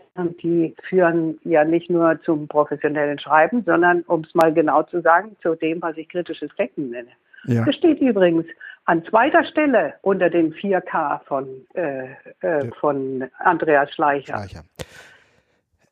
die 0.42 0.75
führen 0.85 1.38
ja 1.45 1.64
nicht 1.64 1.90
nur 1.90 2.21
zum 2.23 2.49
professionellen 2.49 3.19
Schreiben, 3.19 3.62
sondern, 3.64 4.03
um 4.03 4.23
es 4.23 4.35
mal 4.35 4.53
genau 4.55 4.83
zu 4.85 5.03
sagen, 5.03 5.37
zu 5.42 5.55
dem, 5.55 5.83
was 5.83 5.97
ich 5.99 6.09
kritisches 6.09 6.51
Denken 6.57 6.90
nenne. 6.90 7.11
Ja. 7.46 7.64
Das 7.64 7.74
steht 7.74 8.00
übrigens 8.00 8.46
an 8.85 9.04
zweiter 9.11 9.44
Stelle 9.44 9.94
unter 10.02 10.30
den 10.30 10.54
4K 10.54 11.20
von, 11.24 11.48
äh, 11.74 12.06
äh, 12.40 12.70
von 12.80 13.24
Andreas 13.38 13.92
Schleicher. 13.92 14.37
Schleicher. 14.37 14.64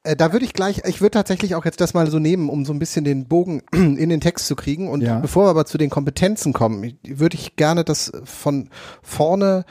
Äh, 0.05 0.17
da 0.17 0.33
würde 0.33 0.45
ich 0.45 0.53
gleich, 0.53 0.83
ich 0.87 1.01
würde 1.01 1.13
tatsächlich 1.13 1.55
auch 1.55 1.65
jetzt 1.65 1.81
das 1.81 1.95
mal 1.95 2.07
so 2.09 2.19
nehmen, 2.19 2.49
um 2.51 2.65
so 2.65 2.73
ein 2.73 2.79
bisschen 2.79 3.05
den 3.05 3.27
Bogen 3.27 3.63
in 3.73 4.09
den 4.09 4.21
Text 4.21 4.47
zu 4.47 4.55
kriegen. 4.55 4.89
Und 4.89 5.03
ja. 5.03 5.19
bevor 5.19 5.47
wir 5.47 5.51
aber 5.51 5.65
zu 5.65 5.79
den 5.79 5.91
Kompetenzen 5.91 6.53
kommen, 6.53 6.99
würde 7.03 7.37
ich 7.37 7.57
gerne 7.57 7.85
das 7.85 8.13
von 8.25 8.71
vorne 9.03 9.65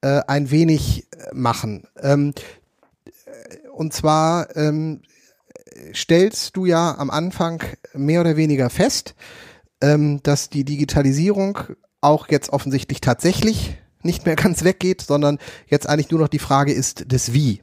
äh, 0.00 0.20
ein 0.26 0.50
wenig 0.50 1.08
äh, 1.12 1.34
machen. 1.34 1.84
Ähm, 2.00 2.32
äh, 3.06 3.68
und 3.70 3.92
zwar 3.92 4.56
ähm, 4.56 5.02
stellst 5.94 6.56
du 6.56 6.64
ja 6.64 6.94
am 6.96 7.10
Anfang 7.10 7.62
mehr 7.92 8.20
oder 8.20 8.36
weniger 8.36 8.70
fest, 8.70 9.14
ähm, 9.82 10.22
dass 10.22 10.48
die 10.48 10.64
Digitalisierung 10.64 11.58
auch 12.00 12.28
jetzt 12.28 12.50
offensichtlich 12.50 13.00
tatsächlich 13.00 13.76
nicht 14.02 14.24
mehr 14.24 14.36
ganz 14.36 14.64
weggeht, 14.64 15.02
sondern 15.02 15.38
jetzt 15.66 15.88
eigentlich 15.88 16.10
nur 16.10 16.20
noch 16.20 16.28
die 16.28 16.38
Frage 16.38 16.72
ist 16.72 17.12
des 17.12 17.32
Wie. 17.34 17.62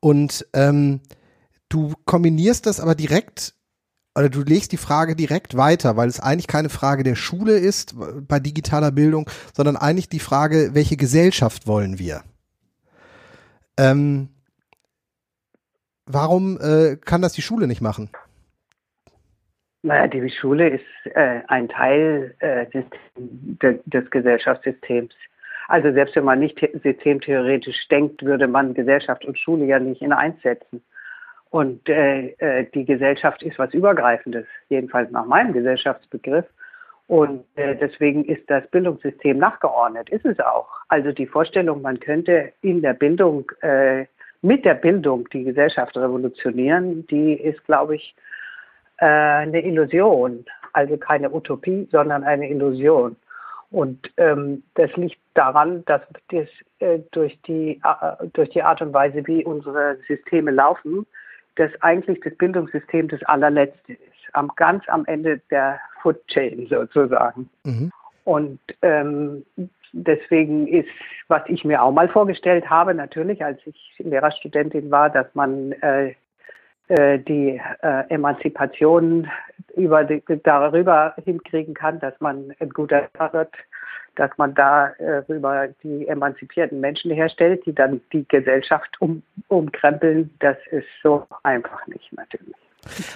Und 0.00 0.46
ähm, 0.54 1.00
du 1.68 1.92
kombinierst 2.06 2.66
das 2.66 2.80
aber 2.80 2.94
direkt 2.94 3.54
oder 4.16 4.28
du 4.28 4.42
legst 4.42 4.72
die 4.72 4.76
Frage 4.76 5.14
direkt 5.14 5.56
weiter, 5.56 5.96
weil 5.96 6.08
es 6.08 6.20
eigentlich 6.20 6.48
keine 6.48 6.68
Frage 6.68 7.04
der 7.04 7.14
Schule 7.14 7.58
ist 7.58 7.94
bei 8.26 8.40
digitaler 8.40 8.90
Bildung, 8.90 9.30
sondern 9.54 9.76
eigentlich 9.76 10.08
die 10.08 10.18
Frage, 10.18 10.70
welche 10.72 10.96
Gesellschaft 10.96 11.66
wollen 11.66 11.98
wir? 11.98 12.24
Ähm, 13.76 14.30
warum 16.06 16.60
äh, 16.60 16.96
kann 16.96 17.22
das 17.22 17.34
die 17.34 17.42
Schule 17.42 17.68
nicht 17.68 17.80
machen? 17.80 18.10
Naja, 19.82 20.08
die 20.08 20.28
Schule 20.30 20.68
ist 20.68 21.14
äh, 21.14 21.40
ein 21.48 21.68
Teil 21.68 22.34
äh, 22.40 22.66
des, 22.66 22.84
des 23.86 24.10
Gesellschaftssystems. 24.10 25.14
Also 25.68 25.92
selbst 25.92 26.16
wenn 26.16 26.24
man 26.24 26.40
nicht 26.40 26.58
systemtheoretisch 26.82 27.88
denkt, 27.88 28.24
würde 28.24 28.46
man 28.46 28.74
Gesellschaft 28.74 29.24
und 29.24 29.38
Schule 29.38 29.64
ja 29.64 29.78
nicht 29.78 30.02
in 30.02 30.12
eins 30.12 30.40
setzen. 30.42 30.82
Und 31.50 31.88
äh, 31.88 32.28
äh, 32.38 32.66
die 32.74 32.84
Gesellschaft 32.84 33.42
ist 33.42 33.58
was 33.58 33.72
Übergreifendes, 33.72 34.46
jedenfalls 34.68 35.10
nach 35.10 35.26
meinem 35.26 35.52
Gesellschaftsbegriff. 35.52 36.46
Und 37.06 37.44
äh, 37.56 37.74
deswegen 37.74 38.24
ist 38.24 38.48
das 38.48 38.66
Bildungssystem 38.70 39.38
nachgeordnet, 39.38 40.10
ist 40.10 40.26
es 40.26 40.38
auch. 40.40 40.68
Also 40.88 41.10
die 41.10 41.26
Vorstellung, 41.26 41.82
man 41.82 41.98
könnte 41.98 42.52
in 42.62 42.82
der 42.82 42.94
Bildung, 42.94 43.50
äh, 43.62 44.06
mit 44.42 44.64
der 44.64 44.74
Bildung 44.74 45.28
die 45.30 45.44
Gesellschaft 45.44 45.96
revolutionieren, 45.96 47.06
die 47.08 47.32
ist, 47.32 47.64
glaube 47.64 47.96
ich, 47.96 48.14
äh, 49.00 49.04
eine 49.04 49.64
Illusion. 49.64 50.44
Also 50.72 50.96
keine 50.96 51.32
Utopie, 51.32 51.88
sondern 51.90 52.22
eine 52.22 52.48
Illusion. 52.48 53.16
Und 53.70 54.10
ähm, 54.16 54.62
das 54.74 54.90
liegt 54.96 55.18
daran, 55.34 55.84
dass 55.84 56.02
das, 56.30 56.48
äh, 56.80 57.00
durch, 57.12 57.40
die, 57.42 57.80
äh, 57.84 58.26
durch 58.32 58.50
die 58.50 58.62
Art 58.62 58.82
und 58.82 58.92
Weise, 58.92 59.26
wie 59.26 59.44
unsere 59.44 59.98
Systeme 60.08 60.50
laufen, 60.50 61.06
das 61.56 61.70
eigentlich 61.80 62.20
das 62.20 62.34
Bildungssystem 62.36 63.08
das 63.08 63.22
allerletzte 63.24 63.92
ist, 63.92 64.00
am, 64.32 64.50
ganz 64.56 64.84
am 64.88 65.04
Ende 65.06 65.40
der 65.50 65.80
Food 66.02 66.24
Chain 66.28 66.66
sozusagen. 66.68 67.48
Mhm. 67.64 67.92
Und 68.24 68.60
ähm, 68.82 69.44
deswegen 69.92 70.66
ist, 70.66 70.88
was 71.28 71.42
ich 71.46 71.64
mir 71.64 71.82
auch 71.82 71.92
mal 71.92 72.08
vorgestellt 72.08 72.68
habe, 72.68 72.94
natürlich, 72.94 73.44
als 73.44 73.60
ich 73.66 73.94
Lehrerstudentin 73.98 74.90
war, 74.90 75.10
dass 75.10 75.26
man 75.34 75.72
äh, 75.72 76.14
die 76.90 77.60
äh, 77.82 78.04
Emanzipation 78.08 79.28
über 79.76 80.04
die, 80.04 80.22
darüber 80.42 81.14
hinkriegen 81.24 81.74
kann, 81.74 82.00
dass 82.00 82.14
man 82.20 82.52
ein 82.58 82.70
guter 82.70 83.08
wird, 83.32 83.54
dass 84.16 84.30
man 84.36 84.54
darüber 84.54 85.64
äh, 85.64 85.72
die 85.82 86.08
emanzipierten 86.08 86.80
Menschen 86.80 87.10
herstellt, 87.12 87.64
die 87.66 87.74
dann 87.74 88.00
die 88.12 88.26
Gesellschaft 88.26 89.00
um, 89.00 89.22
umkrempeln. 89.48 90.30
Das 90.40 90.56
ist 90.70 90.86
so 91.02 91.26
einfach 91.42 91.86
nicht 91.86 92.12
natürlich. 92.12 92.54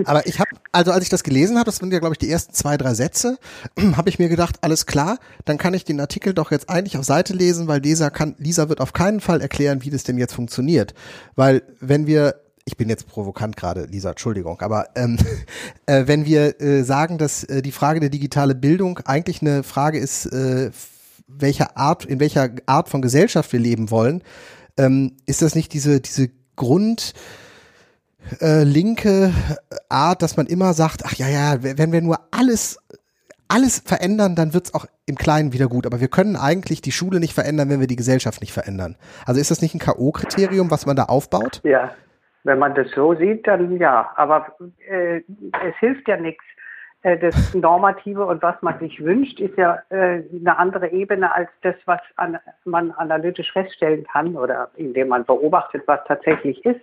Aber 0.05 0.27
ich 0.27 0.39
habe, 0.39 0.51
also 0.73 0.93
als 0.93 1.05
ich 1.05 1.11
das 1.11 1.25
gelesen 1.25 1.57
habe, 1.57 1.67
das 1.67 1.77
sind 1.77 1.93
ja, 1.93 1.99
glaube 1.99 2.15
ich, 2.15 2.19
die 2.19 2.31
ersten 2.31 2.53
zwei, 2.53 2.77
drei 2.77 2.95
Sätze, 2.95 3.39
habe 3.97 4.09
ich 4.09 4.19
mir 4.19 4.29
gedacht, 4.29 4.57
alles 4.61 4.87
klar, 4.87 5.19
dann 5.47 5.59
kann 5.59 5.75
ich 5.75 5.85
den 5.85 6.01
Artikel 6.01 6.35
doch 6.35 6.51
jetzt 6.51 6.71
eigentlich 6.71 6.97
auf 6.99 7.05
Seite 7.05 7.33
lesen, 7.33 7.67
weil 7.67 7.81
Lisa 7.81 8.11
kann, 8.11 8.37
Lisa 8.39 8.69
wird 8.69 8.81
auf 8.81 8.93
keinen 8.93 9.21
Fall 9.21 9.41
erklären, 9.41 9.83
wie 9.83 9.91
das 9.91 10.05
denn 10.05 10.19
jetzt 10.19 10.35
funktioniert. 10.35 10.95
Weil 11.35 11.63
wenn 11.81 12.07
wir 12.07 12.35
ich 12.64 12.77
bin 12.77 12.88
jetzt 12.88 13.07
provokant 13.09 13.57
gerade, 13.57 13.85
Lisa, 13.85 14.11
Entschuldigung, 14.11 14.61
aber 14.61 14.88
ähm, 14.96 15.18
äh, 15.87 16.07
wenn 16.07 16.24
wir 16.24 16.61
äh, 16.61 16.83
sagen, 16.83 17.18
dass 17.18 17.44
äh, 17.44 17.62
die 17.62 17.72
Frage 17.72 18.00
der 18.00 18.09
digitale 18.09 18.55
Bildung 18.55 19.00
eigentlich 19.05 19.42
eine 19.42 19.62
Frage 19.62 19.98
ist, 19.98 20.27
äh, 20.27 20.70
welcher 21.27 21.77
Art, 21.77 22.05
in 22.05 22.20
welcher 22.20 22.50
Art 22.66 22.88
von 22.88 23.03
Gesellschaft 23.03 23.53
wir 23.53 23.61
leben 23.61 23.90
wollen, 23.90 24.22
ähm, 24.77 25.16
ist 25.27 25.42
das 25.42 25.55
nicht 25.55 25.72
diese, 25.72 26.00
diese 26.00 26.31
Grund, 26.57 27.14
äh, 28.40 28.62
linke 28.62 29.33
Art, 29.88 30.22
dass 30.22 30.37
man 30.37 30.46
immer 30.46 30.72
sagt, 30.72 31.05
ach 31.05 31.14
ja, 31.14 31.29
ja, 31.29 31.62
wenn 31.62 31.92
wir 31.92 32.00
nur 32.00 32.20
alles 32.31 32.79
alles 33.46 33.83
verändern, 33.85 34.35
dann 34.35 34.55
wird's 34.55 34.72
auch 34.74 34.87
im 35.07 35.16
Kleinen 35.16 35.53
wieder 35.53 35.68
gut. 35.68 35.87
Aber 35.87 36.00
wir 36.00 36.09
können 36.09 36.35
eigentlich 36.35 36.81
die 36.81 36.90
Schule 36.90 37.20
nicht 37.20 37.35
verändern, 37.35 37.68
wenn 37.68 37.79
wir 37.79 37.87
die 37.87 37.94
Gesellschaft 37.94 38.40
nicht 38.40 38.53
verändern. 38.53 38.96
Also 39.27 39.40
ist 39.40 39.50
das 39.50 39.61
nicht 39.61 39.74
ein 39.74 39.79
K.O.-Kriterium, 39.79 40.70
was 40.70 40.87
man 40.87 40.96
da 40.96 41.05
aufbaut? 41.05 41.61
Ja, 41.62 41.92
wenn 42.44 42.59
man 42.59 42.74
das 42.74 42.90
so 42.92 43.14
sieht, 43.14 43.46
dann 43.46 43.78
ja. 43.78 44.12
Aber 44.16 44.54
äh, 44.88 45.22
es 45.66 45.76
hilft 45.80 46.07
ja 46.09 46.16
nichts. 46.16 46.44
Äh, 47.02 47.18
das 47.18 47.54
Normative 47.54 48.24
und 48.24 48.42
was 48.42 48.61
man 48.62 48.78
sich 48.78 49.02
wünscht, 49.04 49.40
ist 49.40 49.57
ja 49.57 49.83
äh, 49.90 50.22
eine 50.33 50.59
andere 50.59 50.90
Ebene 50.90 51.33
als 51.33 51.50
das, 51.62 51.74
was 51.85 52.00
an, 52.16 52.38
man 52.64 52.92
analytisch 52.92 53.52
feststellen 53.52 54.04
kann 54.04 54.37
oder 54.37 54.70
indem 54.76 55.09
man 55.09 55.24
beobachtet, 55.24 55.83
was 55.87 56.00
tatsächlich 56.07 56.64
ist. 56.64 56.80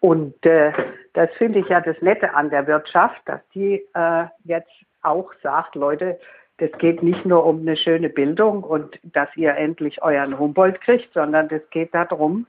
Und 0.00 0.46
äh, 0.46 0.72
das 1.12 1.30
finde 1.36 1.58
ich 1.58 1.68
ja 1.68 1.80
das 1.80 2.00
Nette 2.00 2.34
an 2.34 2.50
der 2.50 2.66
Wirtschaft, 2.66 3.20
dass 3.26 3.40
die 3.54 3.86
äh, 3.94 4.24
jetzt 4.44 4.72
auch 5.02 5.30
sagt, 5.42 5.74
Leute, 5.74 6.18
das 6.58 6.70
geht 6.72 7.02
nicht 7.02 7.24
nur 7.24 7.44
um 7.44 7.60
eine 7.60 7.76
schöne 7.76 8.10
Bildung 8.10 8.62
und 8.62 8.98
dass 9.02 9.28
ihr 9.36 9.56
endlich 9.56 10.02
euren 10.02 10.38
Humboldt 10.38 10.80
kriegt, 10.82 11.12
sondern 11.14 11.48
das 11.48 11.62
geht 11.70 11.94
darum, 11.94 12.46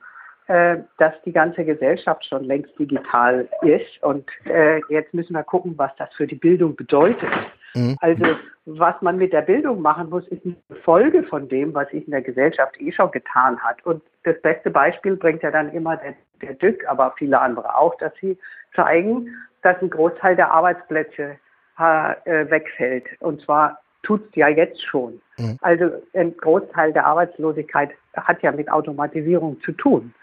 dass 0.97 1.13
die 1.25 1.31
ganze 1.31 1.63
Gesellschaft 1.63 2.25
schon 2.25 2.43
längst 2.43 2.77
digital 2.77 3.47
ist. 3.61 4.03
Und 4.03 4.25
äh, 4.45 4.81
jetzt 4.89 5.13
müssen 5.13 5.33
wir 5.33 5.43
gucken, 5.43 5.75
was 5.77 5.95
das 5.97 6.13
für 6.15 6.27
die 6.27 6.35
Bildung 6.35 6.75
bedeutet. 6.75 7.29
Mhm. 7.73 7.95
Also 8.01 8.25
was 8.65 9.01
man 9.01 9.17
mit 9.17 9.33
der 9.33 9.41
Bildung 9.41 9.81
machen 9.81 10.09
muss, 10.09 10.27
ist 10.27 10.45
eine 10.45 10.55
Folge 10.83 11.23
von 11.23 11.47
dem, 11.47 11.73
was 11.73 11.89
sich 11.89 12.05
in 12.05 12.11
der 12.11 12.21
Gesellschaft 12.21 12.79
eh 12.81 12.91
schon 12.91 13.11
getan 13.11 13.59
hat. 13.59 13.85
Und 13.85 14.03
das 14.23 14.39
beste 14.41 14.69
Beispiel 14.69 15.15
bringt 15.15 15.41
ja 15.41 15.51
dann 15.51 15.71
immer 15.71 15.97
der, 15.97 16.15
der 16.41 16.53
Dück, 16.55 16.83
aber 16.87 17.13
viele 17.17 17.39
andere 17.39 17.75
auch, 17.77 17.95
dass 17.99 18.13
sie 18.19 18.37
zeigen, 18.75 19.33
dass 19.61 19.81
ein 19.81 19.89
Großteil 19.89 20.35
der 20.35 20.51
Arbeitsplätze 20.51 21.37
äh, 21.77 22.49
wegfällt. 22.49 23.05
Und 23.19 23.41
zwar 23.41 23.79
tut 24.03 24.27
es 24.29 24.35
ja 24.35 24.47
jetzt 24.47 24.81
schon. 24.85 25.21
Mhm. 25.37 25.57
Also 25.61 25.91
ein 26.13 26.35
Großteil 26.37 26.93
der 26.93 27.05
Arbeitslosigkeit 27.05 27.91
hat 28.15 28.41
ja 28.41 28.51
mit 28.51 28.71
Automatisierung 28.71 29.61
zu 29.61 29.71
tun. 29.71 30.13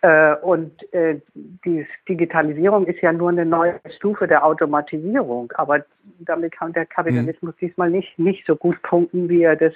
Äh, 0.00 0.36
und 0.36 0.92
äh, 0.92 1.20
die 1.34 1.86
Digitalisierung 2.08 2.86
ist 2.86 3.00
ja 3.00 3.12
nur 3.12 3.30
eine 3.30 3.44
neue 3.44 3.80
Stufe 3.96 4.28
der 4.28 4.44
Automatisierung, 4.44 5.52
aber 5.56 5.84
damit 6.20 6.52
kann 6.52 6.72
der 6.72 6.86
Kapitalismus 6.86 7.54
mhm. 7.54 7.66
diesmal 7.66 7.90
nicht, 7.90 8.18
nicht 8.18 8.46
so 8.46 8.54
gut 8.54 8.80
punkten, 8.82 9.28
wie 9.28 9.42
er 9.42 9.56
das 9.56 9.72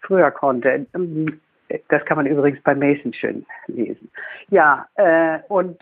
früher 0.00 0.30
konnte. 0.30 0.86
Das 1.88 2.04
kann 2.06 2.16
man 2.16 2.26
übrigens 2.26 2.62
bei 2.62 2.74
Mason 2.74 3.12
schön 3.12 3.44
lesen. 3.66 4.10
Ja, 4.48 4.86
äh, 4.94 5.38
und 5.48 5.78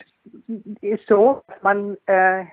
ist 0.81 1.07
so, 1.07 1.43
dass 1.47 1.63
man 1.63 1.97
äh, 2.07 2.45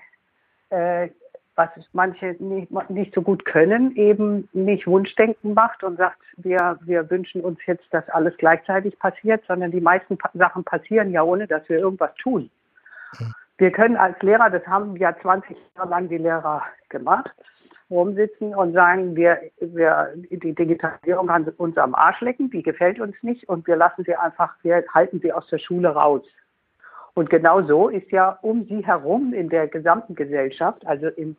äh, 0.70 1.10
was 1.58 1.70
manche 1.92 2.36
nicht, 2.40 2.72
nicht 2.90 3.14
so 3.16 3.22
gut 3.22 3.44
können, 3.44 3.96
eben 3.96 4.48
nicht 4.54 4.86
Wunschdenken 4.86 5.56
macht 5.56 5.84
und 5.84 5.98
sagt, 5.98 6.22
wir, 6.38 6.78
wir 6.86 7.10
wünschen 7.10 7.42
uns 7.42 7.60
jetzt, 7.66 7.86
dass 7.92 8.08
alles 8.10 8.38
gleichzeitig 8.38 8.98
passiert, 9.00 9.44
sondern 9.48 9.72
die 9.72 9.82
meisten 9.82 10.18
pa 10.18 10.30
Sachen 10.36 10.64
passieren 10.64 11.12
ja, 11.12 11.24
ohne 11.24 11.48
dass 11.48 11.68
wir 11.68 11.80
irgendwas 11.80 12.14
tun. 12.22 12.52
Wir 13.58 13.72
können 13.72 13.98
als 13.98 14.22
Lehrer, 14.22 14.52
das 14.52 14.66
haben 14.68 14.96
ja 14.98 15.18
20 15.20 15.58
Jahre 15.76 15.90
lang 15.90 16.10
die 16.10 16.20
Lehrer 16.20 16.62
gemacht, 16.90 17.32
rumsitzen 17.90 18.54
und 18.54 18.74
sagen, 18.74 19.16
wir, 19.16 19.40
wir, 19.60 20.14
die 20.16 20.54
Digitalisierung 20.54 21.28
kann 21.28 21.46
uns 21.58 21.76
am 21.78 21.96
Arsch 21.96 22.22
lecken, 22.22 22.52
die 22.52 22.62
gefällt 22.62 23.00
uns 23.00 23.16
nicht 23.24 23.50
und 23.50 23.66
wir 23.66 23.78
lassen 23.78 24.04
sie 24.06 24.16
einfach, 24.16 24.54
wir 24.62 24.84
halten 24.94 25.20
sie 25.22 25.34
aus 25.34 25.48
der 25.48 25.58
Schule 25.58 25.90
raus. 25.90 26.22
Und 27.16 27.32
genau 27.32 27.64
so 27.64 27.90
ist 27.90 28.12
ja 28.12 28.38
um 28.44 28.66
sie 28.66 28.86
herum 28.86 29.34
in 29.34 29.50
der 29.50 29.68
gesamten 29.68 30.14
Gesellschaft, 30.14 30.86
also 30.86 31.08
in, 31.08 31.36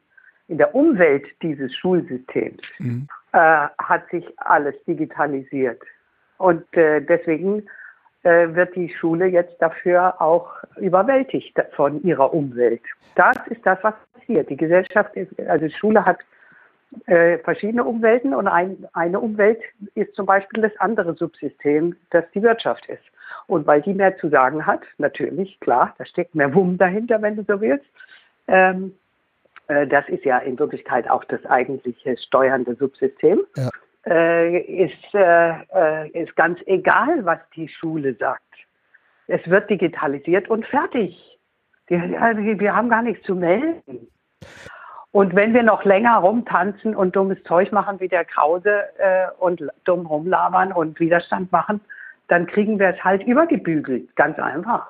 in 0.48 0.58
der 0.58 0.74
Umwelt 0.74 1.26
dieses 1.42 1.74
Schulsystems, 1.76 2.62
mhm. 2.78 3.06
äh, 3.32 3.68
hat 3.78 4.08
sich 4.10 4.24
alles 4.38 4.74
digitalisiert. 4.86 5.80
Und 6.38 6.64
äh, 6.76 7.00
deswegen 7.00 7.64
äh, 8.22 8.54
wird 8.54 8.74
die 8.74 8.88
Schule 8.88 9.26
jetzt 9.26 9.60
dafür 9.60 10.20
auch 10.20 10.50
überwältigt 10.76 11.56
von 11.76 12.02
ihrer 12.02 12.32
Umwelt. 12.32 12.82
Das 13.14 13.36
ist 13.48 13.64
das, 13.64 13.78
was 13.82 13.94
passiert. 14.14 14.48
Die 14.48 14.56
Gesellschaft, 14.56 15.14
ist, 15.16 15.38
also 15.48 15.66
die 15.66 15.74
Schule 15.74 16.04
hat 16.04 16.18
äh, 17.06 17.38
verschiedene 17.38 17.84
Umwelten 17.84 18.32
und 18.34 18.48
ein, 18.48 18.86
eine 18.94 19.20
Umwelt 19.20 19.60
ist 19.94 20.14
zum 20.14 20.26
Beispiel 20.26 20.62
das 20.62 20.76
andere 20.78 21.14
Subsystem, 21.14 21.96
das 22.10 22.24
die 22.34 22.42
Wirtschaft 22.42 22.86
ist. 22.86 23.02
Und 23.46 23.66
weil 23.66 23.82
die 23.82 23.94
mehr 23.94 24.16
zu 24.18 24.28
sagen 24.30 24.64
hat, 24.64 24.80
natürlich, 24.96 25.60
klar, 25.60 25.94
da 25.98 26.06
steckt 26.06 26.34
mehr 26.34 26.54
Wumm 26.54 26.78
dahinter, 26.78 27.20
wenn 27.20 27.36
du 27.36 27.44
so 27.46 27.60
willst. 27.60 27.86
Ähm, 28.46 28.86
äh, 28.86 29.07
das 29.68 30.08
ist 30.08 30.24
ja 30.24 30.38
in 30.38 30.58
Wirklichkeit 30.58 31.08
auch 31.10 31.24
das 31.24 31.44
eigentliche 31.44 32.16
steuernde 32.16 32.74
Subsystem. 32.74 33.40
Ja. 33.56 33.68
Äh, 34.06 34.60
ist, 34.60 35.14
äh, 35.14 35.50
äh, 35.74 36.08
ist 36.22 36.34
ganz 36.34 36.58
egal, 36.66 37.24
was 37.24 37.38
die 37.54 37.68
Schule 37.68 38.14
sagt. 38.14 38.42
Es 39.26 39.46
wird 39.50 39.68
digitalisiert 39.68 40.48
und 40.48 40.64
fertig. 40.66 41.38
Also 41.90 42.40
wir 42.42 42.74
haben 42.74 42.88
gar 42.88 43.02
nichts 43.02 43.26
zu 43.26 43.34
melden. 43.34 44.08
Und 45.10 45.34
wenn 45.34 45.52
wir 45.52 45.62
noch 45.62 45.84
länger 45.84 46.16
rumtanzen 46.18 46.94
und 46.94 47.16
dummes 47.16 47.42
Zeug 47.44 47.72
machen 47.72 48.00
wie 48.00 48.08
der 48.08 48.24
Krause 48.24 48.84
äh, 48.98 49.26
und 49.38 49.62
dumm 49.84 50.06
rumlabern 50.06 50.72
und 50.72 51.00
Widerstand 51.00 51.50
machen, 51.50 51.80
dann 52.28 52.46
kriegen 52.46 52.78
wir 52.78 52.88
es 52.88 53.04
halt 53.04 53.26
übergebügelt, 53.26 54.14
ganz 54.16 54.38
einfach. 54.38 54.86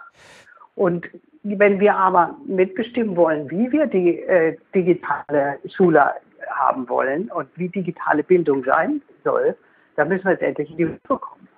Und 0.74 1.08
wenn 1.56 1.78
wir 1.78 1.94
aber 1.94 2.36
mitbestimmen 2.46 3.16
wollen, 3.16 3.50
wie 3.50 3.70
wir 3.70 3.86
die 3.86 4.20
äh, 4.20 4.56
digitale 4.74 5.58
Schule 5.76 6.14
haben 6.50 6.88
wollen 6.88 7.30
und 7.30 7.48
wie 7.56 7.68
digitale 7.68 8.22
Bildung 8.22 8.64
sein 8.64 9.00
soll, 9.24 9.56
dann 9.96 10.08
müssen 10.08 10.24
wir 10.24 10.32
jetzt 10.32 10.42
endlich 10.42 10.70
in 10.70 10.76
die 10.76 10.86
Höhe 10.86 10.98
kommen. 11.18 11.48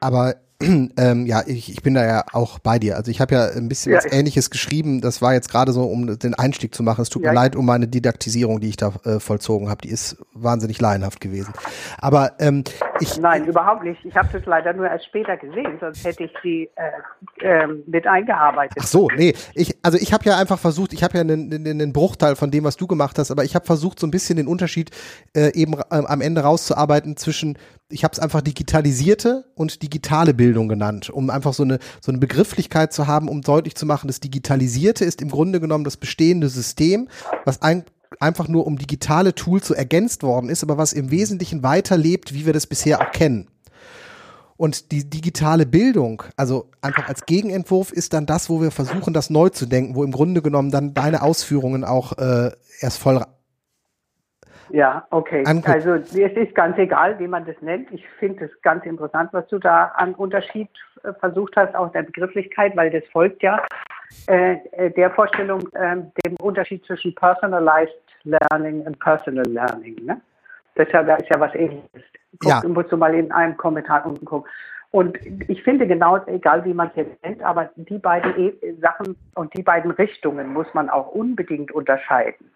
Aber 0.00 0.34
ähm, 0.96 1.26
ja, 1.26 1.42
ich, 1.46 1.70
ich 1.70 1.82
bin 1.82 1.94
da 1.94 2.04
ja 2.04 2.24
auch 2.32 2.58
bei 2.58 2.78
dir. 2.78 2.96
Also 2.96 3.10
ich 3.10 3.20
habe 3.20 3.34
ja 3.34 3.48
ein 3.48 3.68
bisschen 3.68 3.92
ja, 3.92 3.98
was 3.98 4.12
Ähnliches 4.12 4.50
geschrieben. 4.50 5.00
Das 5.00 5.22
war 5.22 5.34
jetzt 5.34 5.50
gerade 5.50 5.72
so, 5.72 5.84
um 5.84 6.18
den 6.18 6.34
Einstieg 6.34 6.74
zu 6.74 6.82
machen. 6.82 7.02
Es 7.02 7.08
tut 7.08 7.22
ja, 7.22 7.30
mir 7.30 7.34
leid 7.34 7.56
um 7.56 7.66
meine 7.66 7.88
Didaktisierung, 7.88 8.60
die 8.60 8.68
ich 8.68 8.76
da 8.76 8.92
äh, 9.04 9.20
vollzogen 9.20 9.68
habe. 9.68 9.82
Die 9.82 9.90
ist 9.90 10.16
wahnsinnig 10.34 10.80
laienhaft 10.80 11.20
gewesen. 11.20 11.52
Aber 11.98 12.32
ähm, 12.38 12.64
ich 13.00 13.18
nein, 13.18 13.46
überhaupt 13.46 13.84
nicht. 13.84 14.04
Ich 14.04 14.16
habe 14.16 14.28
das 14.32 14.44
leider 14.46 14.72
nur 14.72 14.88
erst 14.88 15.06
später 15.06 15.36
gesehen, 15.36 15.78
sonst 15.80 16.04
hätte 16.04 16.24
ich 16.24 16.32
sie 16.42 16.70
äh, 16.76 17.46
äh, 17.46 17.66
mit 17.86 18.06
eingearbeitet. 18.06 18.78
Ach 18.80 18.86
so, 18.86 19.08
nee. 19.16 19.34
Ich, 19.54 19.76
also 19.82 19.98
ich 19.98 20.12
habe 20.12 20.24
ja 20.24 20.36
einfach 20.36 20.58
versucht. 20.58 20.92
Ich 20.92 21.02
habe 21.02 21.18
ja 21.18 21.20
einen, 21.22 21.66
einen 21.66 21.92
Bruchteil 21.92 22.36
von 22.36 22.50
dem, 22.50 22.64
was 22.64 22.76
du 22.76 22.86
gemacht 22.86 23.18
hast, 23.18 23.30
aber 23.30 23.44
ich 23.44 23.54
habe 23.54 23.66
versucht, 23.66 23.98
so 23.98 24.06
ein 24.06 24.10
bisschen 24.10 24.36
den 24.36 24.46
Unterschied 24.46 24.90
äh, 25.36 25.52
eben 25.54 25.74
äh, 25.74 25.80
am 25.90 26.20
Ende 26.20 26.42
rauszuarbeiten 26.42 27.16
zwischen 27.16 27.58
ich 27.92 28.04
habe 28.04 28.12
es 28.12 28.18
einfach 28.18 28.40
digitalisierte 28.40 29.44
und 29.54 29.82
digitale 29.82 30.34
Bildung 30.34 30.68
genannt, 30.68 31.10
um 31.10 31.30
einfach 31.30 31.52
so 31.52 31.62
eine, 31.62 31.78
so 32.00 32.10
eine 32.10 32.18
Begrifflichkeit 32.18 32.92
zu 32.92 33.06
haben, 33.06 33.28
um 33.28 33.42
deutlich 33.42 33.74
zu 33.74 33.86
machen, 33.86 34.06
das 34.06 34.20
Digitalisierte 34.20 35.04
ist 35.04 35.20
im 35.22 35.30
Grunde 35.30 35.60
genommen 35.60 35.84
das 35.84 35.96
bestehende 35.96 36.48
System, 36.48 37.08
was 37.44 37.62
ein, 37.62 37.84
einfach 38.18 38.48
nur 38.48 38.66
um 38.66 38.78
digitale 38.78 39.34
Tools 39.34 39.66
so 39.66 39.74
ergänzt 39.74 40.22
worden 40.22 40.48
ist, 40.48 40.62
aber 40.62 40.78
was 40.78 40.92
im 40.92 41.10
Wesentlichen 41.10 41.62
weiterlebt, 41.62 42.34
wie 42.34 42.46
wir 42.46 42.52
das 42.52 42.66
bisher 42.66 43.00
auch 43.00 43.12
kennen. 43.12 43.48
Und 44.56 44.92
die 44.92 45.08
digitale 45.08 45.66
Bildung, 45.66 46.22
also 46.36 46.70
einfach 46.82 47.08
als 47.08 47.26
Gegenentwurf, 47.26 47.90
ist 47.90 48.12
dann 48.12 48.26
das, 48.26 48.48
wo 48.48 48.60
wir 48.60 48.70
versuchen, 48.70 49.12
das 49.12 49.28
neu 49.28 49.48
zu 49.48 49.66
denken, 49.66 49.96
wo 49.96 50.04
im 50.04 50.12
Grunde 50.12 50.40
genommen 50.40 50.70
dann 50.70 50.94
deine 50.94 51.22
Ausführungen 51.22 51.84
auch 51.84 52.16
äh, 52.18 52.52
erst 52.80 52.98
voll 52.98 53.24
ja, 54.70 55.06
okay. 55.10 55.44
Angucken. 55.46 55.72
Also 55.72 55.94
es 55.94 56.14
ist 56.14 56.54
ganz 56.54 56.78
egal, 56.78 57.18
wie 57.18 57.28
man 57.28 57.44
das 57.44 57.60
nennt. 57.60 57.90
Ich 57.92 58.06
finde 58.18 58.44
es 58.46 58.62
ganz 58.62 58.84
interessant, 58.84 59.30
was 59.32 59.46
du 59.48 59.58
da 59.58 59.86
an 59.96 60.14
Unterschied 60.14 60.68
äh, 61.04 61.12
versucht 61.14 61.56
hast, 61.56 61.74
auch 61.74 61.90
der 61.92 62.02
Begrifflichkeit, 62.02 62.76
weil 62.76 62.90
das 62.90 63.02
folgt 63.12 63.42
ja 63.42 63.62
äh, 64.28 64.54
äh 64.72 64.90
der 64.90 65.10
Vorstellung, 65.10 65.68
äh, 65.74 65.96
dem 66.24 66.36
Unterschied 66.40 66.84
zwischen 66.86 67.14
Personalized 67.14 67.94
Learning 68.24 68.82
und 68.82 68.98
Personal 68.98 69.46
Learning. 69.46 69.96
Ne? 70.04 70.20
Das 70.74 70.86
ist 70.86 70.92
ja, 70.92 71.02
da 71.02 71.16
ist 71.16 71.28
ja 71.28 71.40
was 71.40 71.54
ähnliches. 71.54 72.02
Guck, 72.38 72.50
ja. 72.50 72.62
musst 72.66 72.90
du 72.90 72.96
mal 72.96 73.14
in 73.14 73.30
einem 73.30 73.56
Kommentar 73.56 74.06
unten 74.06 74.24
gucken. 74.24 74.50
Und 74.90 75.18
ich 75.48 75.62
finde 75.62 75.86
genau, 75.86 76.18
egal 76.26 76.64
wie 76.66 76.74
man 76.74 76.88
es 76.88 76.96
jetzt 76.96 77.22
nennt, 77.22 77.42
aber 77.42 77.70
die 77.76 77.98
beiden 77.98 78.38
e 78.38 78.74
Sachen 78.80 79.16
und 79.34 79.56
die 79.56 79.62
beiden 79.62 79.90
Richtungen 79.92 80.52
muss 80.52 80.66
man 80.74 80.90
auch 80.90 81.08
unbedingt 81.08 81.72
unterscheiden. 81.72 82.50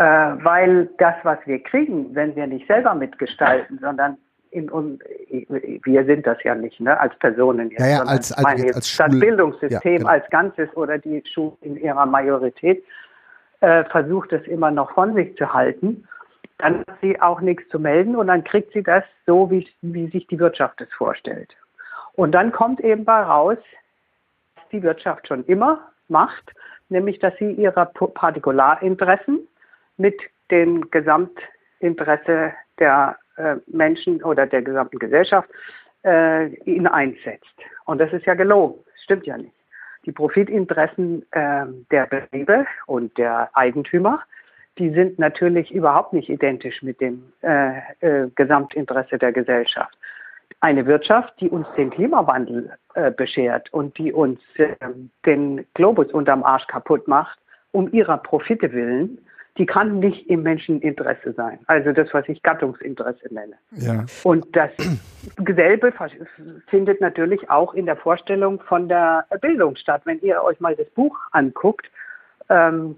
Äh, 0.00 0.02
weil 0.42 0.88
das, 0.96 1.14
was 1.24 1.36
wir 1.44 1.62
kriegen, 1.62 2.14
wenn 2.14 2.34
wir 2.34 2.46
nicht 2.46 2.66
selber 2.66 2.94
mitgestalten, 2.94 3.78
sondern 3.82 4.16
in 4.50 4.70
uns, 4.70 4.98
wir 5.28 6.04
sind 6.06 6.26
das 6.26 6.42
ja 6.42 6.54
nicht, 6.54 6.80
ne, 6.80 6.98
als 6.98 7.14
Personen 7.18 7.68
jetzt, 7.68 7.80
ja, 7.80 7.86
ja, 7.86 8.02
als, 8.04 8.32
als, 8.32 8.62
jetzt, 8.62 8.76
als 8.76 8.96
das 8.96 9.20
Bildungssystem 9.20 9.92
ja, 9.92 9.98
genau. 9.98 10.08
als 10.08 10.30
Ganzes 10.30 10.74
oder 10.74 10.96
die 10.96 11.22
Schule 11.30 11.52
in 11.60 11.76
ihrer 11.76 12.06
Majorität 12.06 12.82
äh, 13.60 13.84
versucht 13.90 14.32
es 14.32 14.46
immer 14.46 14.70
noch 14.70 14.90
von 14.92 15.12
sich 15.12 15.36
zu 15.36 15.52
halten, 15.52 16.08
dann 16.56 16.78
hat 16.78 16.96
sie 17.02 17.20
auch 17.20 17.42
nichts 17.42 17.68
zu 17.68 17.78
melden 17.78 18.16
und 18.16 18.28
dann 18.28 18.42
kriegt 18.42 18.72
sie 18.72 18.82
das 18.82 19.04
so, 19.26 19.50
wie, 19.50 19.68
wie 19.82 20.08
sich 20.08 20.26
die 20.28 20.38
Wirtschaft 20.38 20.80
es 20.80 20.88
vorstellt. 20.96 21.54
Und 22.14 22.32
dann 22.32 22.52
kommt 22.52 22.80
eben 22.80 23.04
bei 23.04 23.20
raus, 23.20 23.58
was 24.54 24.64
die 24.72 24.82
Wirtschaft 24.82 25.28
schon 25.28 25.44
immer 25.44 25.90
macht, 26.08 26.54
nämlich 26.88 27.18
dass 27.18 27.36
sie 27.36 27.50
ihre 27.52 27.84
Partikularinteressen 27.84 29.46
mit 30.00 30.18
dem 30.50 30.90
Gesamtinteresse 30.90 32.52
der 32.78 33.16
äh, 33.36 33.56
Menschen 33.66 34.22
oder 34.24 34.46
der 34.46 34.62
gesamten 34.62 34.98
Gesellschaft 34.98 35.48
äh, 36.04 36.46
ihn 36.64 36.86
einsetzt. 36.86 37.54
Und 37.84 37.98
das 37.98 38.12
ist 38.12 38.24
ja 38.24 38.34
gelogen, 38.34 38.80
stimmt 39.04 39.26
ja 39.26 39.36
nicht. 39.36 39.54
Die 40.06 40.12
Profitinteressen 40.12 41.26
äh, 41.32 41.66
der 41.90 42.06
Betriebe 42.06 42.66
und 42.86 43.16
der 43.18 43.50
Eigentümer, 43.52 44.22
die 44.78 44.90
sind 44.90 45.18
natürlich 45.18 45.70
überhaupt 45.70 46.14
nicht 46.14 46.30
identisch 46.30 46.82
mit 46.82 47.00
dem 47.02 47.32
äh, 47.42 47.78
äh, 48.00 48.30
Gesamtinteresse 48.34 49.18
der 49.18 49.32
Gesellschaft. 49.32 49.96
Eine 50.60 50.86
Wirtschaft, 50.86 51.34
die 51.40 51.48
uns 51.48 51.66
den 51.76 51.90
Klimawandel 51.90 52.72
beschert 53.16 53.72
und 53.72 53.96
die 53.96 54.12
uns 54.12 54.40
den 55.24 55.64
Globus 55.72 56.12
unterm 56.12 56.42
Arsch 56.42 56.66
kaputt 56.66 57.08
macht, 57.08 57.38
um 57.72 57.90
ihrer 57.92 58.18
Profite 58.18 58.70
willen, 58.72 59.18
die 59.60 59.66
kann 59.66 59.98
nicht 59.98 60.26
im 60.30 60.42
Menscheninteresse 60.42 61.34
sein. 61.34 61.58
Also 61.66 61.92
das, 61.92 62.08
was 62.14 62.26
ich 62.30 62.42
Gattungsinteresse 62.42 63.32
nenne. 63.32 63.56
Ja. 63.72 64.06
Und 64.22 64.56
das 64.56 64.70
selbe 65.54 65.92
findet 66.68 67.02
natürlich 67.02 67.50
auch 67.50 67.74
in 67.74 67.84
der 67.84 67.96
Vorstellung 67.96 68.60
von 68.62 68.88
der 68.88 69.26
Bildung 69.42 69.76
statt. 69.76 70.00
Wenn 70.06 70.18
ihr 70.22 70.42
euch 70.42 70.60
mal 70.60 70.74
das 70.74 70.88
Buch 70.88 71.14
anguckt, 71.32 71.90
ähm, 72.48 72.96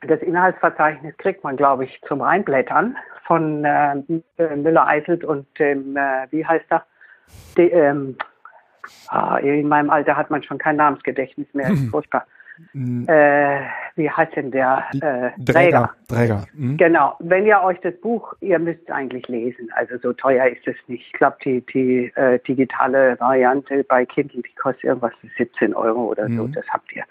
das 0.00 0.20
Inhaltsverzeichnis 0.20 1.16
kriegt 1.18 1.44
man, 1.44 1.56
glaube 1.56 1.84
ich, 1.84 2.00
zum 2.08 2.22
Reinblättern 2.22 2.96
von 3.24 3.64
äh, 3.64 3.94
Müller-Eiselt 4.56 5.22
und 5.22 5.46
dem, 5.60 5.96
äh, 5.96 6.26
wie 6.30 6.44
heißt 6.44 6.66
er? 6.70 6.84
De, 7.56 7.68
ähm, 7.68 8.16
ah, 9.06 9.36
in 9.36 9.68
meinem 9.68 9.90
Alter 9.90 10.16
hat 10.16 10.28
man 10.28 10.42
schon 10.42 10.58
kein 10.58 10.74
Namensgedächtnis 10.74 11.46
mehr. 11.54 11.70
Furchtbar. 11.92 12.26
Mhm. 12.72 13.06
Äh, 13.08 13.60
wie 13.96 14.10
heißt 14.10 14.36
denn 14.36 14.50
der 14.50 14.84
äh, 14.94 15.30
Träger? 15.44 15.90
Träger. 16.08 16.44
Mhm. 16.54 16.76
Genau. 16.76 17.16
Wenn 17.18 17.46
ihr 17.46 17.60
euch 17.62 17.78
das 17.80 17.94
Buch, 18.00 18.34
ihr 18.40 18.58
müsst 18.58 18.82
es 18.82 18.90
eigentlich 18.90 19.26
lesen. 19.28 19.70
Also 19.74 19.98
so 19.98 20.12
teuer 20.12 20.46
ist 20.46 20.66
es 20.66 20.76
nicht. 20.86 21.06
Ich 21.06 21.12
glaube, 21.12 21.36
die, 21.44 21.60
die 21.72 22.12
äh, 22.14 22.38
digitale 22.40 23.18
Variante 23.20 23.84
bei 23.84 24.06
Kindle, 24.06 24.42
die 24.42 24.54
kostet 24.54 24.84
irgendwas 24.84 25.12
17 25.36 25.74
Euro 25.74 26.04
oder 26.04 26.26
so. 26.28 26.46
Mhm. 26.46 26.52
Das 26.52 26.66
habt 26.68 26.94
ihr. 26.94 27.04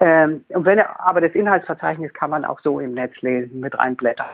Ähm, 0.00 0.44
und 0.48 0.64
wenn 0.64 0.78
ihr, 0.78 1.00
aber 1.00 1.20
das 1.20 1.34
Inhaltsverzeichnis 1.34 2.12
kann 2.14 2.30
man 2.30 2.44
auch 2.44 2.60
so 2.60 2.80
im 2.80 2.94
Netz 2.94 3.14
lesen, 3.20 3.60
mit 3.60 3.78
reinblättern. 3.78 4.26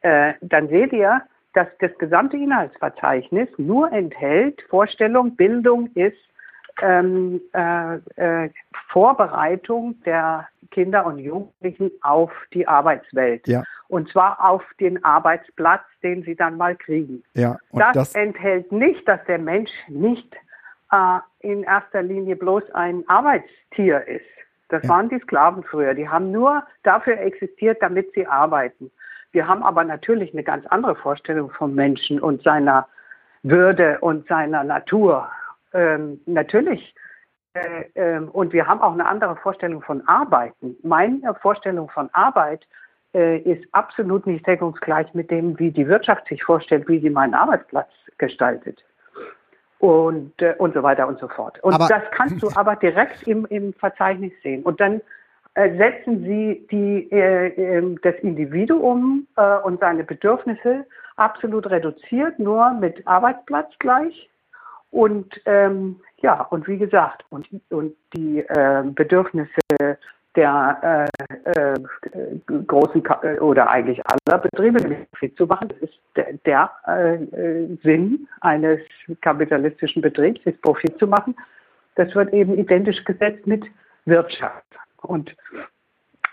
Äh, 0.00 0.34
dann 0.40 0.68
seht 0.68 0.92
ihr, 0.92 1.22
dass 1.54 1.68
das 1.80 1.96
gesamte 1.98 2.36
Inhaltsverzeichnis 2.36 3.48
nur 3.58 3.92
enthält 3.92 4.62
Vorstellung, 4.68 5.36
Bildung 5.36 5.90
ist 5.94 6.16
ähm, 6.80 7.40
äh, 7.52 7.96
äh, 8.16 8.50
Vorbereitung 8.88 10.00
der 10.04 10.48
Kinder 10.70 11.04
und 11.06 11.18
Jugendlichen 11.18 11.90
auf 12.02 12.32
die 12.52 12.66
Arbeitswelt. 12.66 13.46
Ja. 13.46 13.62
Und 13.88 14.08
zwar 14.10 14.42
auf 14.42 14.62
den 14.80 15.04
Arbeitsplatz, 15.04 15.82
den 16.02 16.22
sie 16.22 16.34
dann 16.34 16.56
mal 16.56 16.74
kriegen. 16.74 17.22
Ja, 17.34 17.58
das, 17.72 17.92
das, 17.92 18.14
enthält 18.14 18.72
nicht, 18.72 19.06
dass 19.06 19.22
der 19.26 19.38
Mensch 19.38 19.70
nicht 19.88 20.34
äh, 20.90 21.18
in 21.40 21.62
erster 21.64 22.02
Linie 22.02 22.36
bloß 22.36 22.70
ein 22.72 23.04
Arbeitstier 23.08 24.06
ist. 24.06 24.24
Das 24.68 24.82
Ja. 24.84 24.88
waren 24.88 25.10
die 25.10 25.18
Sklaven 25.20 25.62
früher. 25.62 25.92
Die 25.92 26.08
haben 26.08 26.32
nur 26.32 26.62
dafür 26.82 27.18
existiert, 27.18 27.82
damit 27.82 28.12
sie 28.14 28.26
arbeiten. 28.26 28.90
Wir 29.32 29.46
haben 29.46 29.62
aber 29.62 29.84
natürlich 29.84 30.32
eine 30.32 30.42
ganz 30.42 30.66
andere 30.66 30.94
Vorstellung 30.94 31.50
vom 31.50 31.74
Menschen 31.74 32.20
und 32.20 32.42
seiner 32.42 32.86
Würde 33.42 33.98
und 34.00 34.26
seiner 34.28 34.62
Natur. 34.62 35.28
Ähm, 35.74 36.20
natürlich. 36.26 36.94
Äh, 37.54 37.84
ähm, 37.94 38.28
und 38.30 38.52
wir 38.52 38.66
haben 38.66 38.80
auch 38.80 38.92
eine 38.92 39.06
andere 39.06 39.36
Vorstellung 39.36 39.82
von 39.82 40.06
Arbeiten. 40.08 40.76
Meine 40.82 41.34
Vorstellung 41.34 41.88
von 41.90 42.08
Arbeit 42.12 42.66
äh, 43.14 43.38
ist 43.38 43.62
absolut 43.72 44.26
nicht 44.26 44.46
deckungsgleich 44.46 45.12
mit 45.12 45.30
dem, 45.30 45.58
wie 45.58 45.70
die 45.70 45.86
Wirtschaft 45.86 46.26
sich 46.28 46.42
vorstellt, 46.42 46.88
wie 46.88 47.00
sie 47.00 47.10
meinen 47.10 47.34
Arbeitsplatz 47.34 47.90
gestaltet. 48.16 48.82
Und, 49.78 50.40
äh, 50.40 50.54
und 50.58 50.74
so 50.74 50.82
weiter 50.82 51.08
und 51.08 51.18
so 51.18 51.28
fort. 51.28 51.62
Und 51.62 51.74
Aber- 51.74 51.88
das 51.88 52.02
kannst 52.12 52.42
du 52.42 52.48
aber 52.54 52.76
direkt 52.76 53.26
im, 53.26 53.44
im 53.46 53.74
Verzeichnis 53.74 54.32
sehen. 54.42 54.62
Und 54.62 54.80
dann 54.80 55.02
äh, 55.54 55.76
setzen 55.76 56.22
sie 56.24 56.66
die, 56.70 57.10
äh, 57.12 57.48
ähm, 57.48 58.00
das 58.02 58.14
Individuum 58.22 59.26
äh, 59.36 59.58
und 59.58 59.80
seine 59.80 60.04
Bedürfnisse 60.04 60.86
absolut 61.16 61.68
reduziert, 61.68 62.38
nur 62.38 62.72
mit 62.72 63.06
Arbeitsplatz 63.06 63.70
gleich. 63.78 64.30
Und 64.92 65.40
ähm, 65.46 66.00
ja, 66.18 66.42
und 66.42 66.68
wie 66.68 66.78
gesagt, 66.78 67.24
und, 67.30 67.48
und 67.70 67.96
die 68.14 68.40
äh, 68.40 68.84
Bedürfnisse 68.84 69.48
der 70.36 71.08
äh, 71.16 71.50
äh, 71.50 71.80
großen 72.66 73.02
äh, 73.22 73.38
oder 73.38 73.68
eigentlich 73.68 74.00
aller 74.06 74.38
Betriebe 74.38 74.78
Profit 75.10 75.36
zu 75.36 75.46
machen, 75.46 75.68
das 75.68 75.78
ist 75.78 75.98
der, 76.14 76.32
der 76.44 76.70
äh, 76.86 77.14
äh, 77.14 77.78
Sinn 77.82 78.28
eines 78.42 78.80
kapitalistischen 79.22 80.02
Betriebs, 80.02 80.40
ist 80.44 80.60
Profit 80.62 80.98
zu 80.98 81.06
machen. 81.06 81.34
Das 81.94 82.14
wird 82.14 82.32
eben 82.32 82.58
identisch 82.58 83.02
gesetzt 83.04 83.46
mit 83.46 83.64
Wirtschaft. 84.04 84.64
Und 84.98 85.34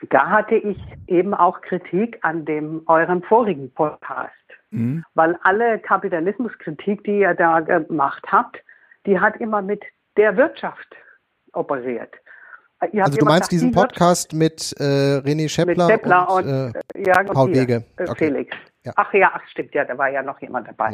da 0.10 0.30
hatte 0.30 0.56
ich 0.56 0.78
eben 1.08 1.34
auch 1.34 1.62
Kritik 1.62 2.20
an 2.22 2.46
dem 2.46 2.84
eurem 2.88 3.22
vorigen 3.24 3.72
Podcast 3.72 4.34
Mhm. 4.72 5.04
weil 5.16 5.36
alle 5.44 5.80
Kapitalismuskritik, 5.80 7.04
die 7.04 7.20
ihr 7.22 7.34
da 7.34 7.60
gemacht 7.60 8.24
habt, 8.32 8.58
die 9.06 9.20
hat 9.20 9.38
immer 9.38 9.62
mit 9.62 9.84
der 10.18 10.38
Wirtschaft 10.38 10.96
operiert. 11.54 12.14
Also 12.80 13.18
du 13.18 13.26
meinst 13.26 13.52
diesen 13.52 13.72
Podcast 13.72 14.34
mit 14.34 14.74
äh, 14.80 15.18
René 15.20 15.50
Scheppler, 15.50 15.88
mit 15.88 15.92
Scheppler 15.92 16.30
und, 16.32 16.46
und, 16.46 16.76
äh, 16.96 17.04
ja, 17.06 17.20
und 17.20 17.34
Paul 17.34 17.54
Wege. 17.54 17.84
äh, 17.98 18.04
Okay. 18.04 18.28
Felix. 18.28 18.56
Ja. 18.84 18.94
Ach 18.96 19.14
ja, 19.14 19.32
ach, 19.34 19.42
stimmt, 19.50 19.74
ja, 19.74 19.84
da 19.84 19.98
war 19.98 20.10
ja 20.10 20.24
noch 20.24 20.40
jemand 20.40 20.68
dabei. 20.68 20.92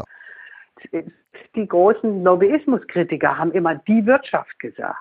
Genau. 0.91 1.07
Die 1.55 1.67
großen 1.67 2.23
Lobbyismuskritiker 2.23 3.37
haben 3.37 3.51
immer 3.51 3.75
die 3.75 4.05
Wirtschaft 4.05 4.57
gesagt. 4.59 4.97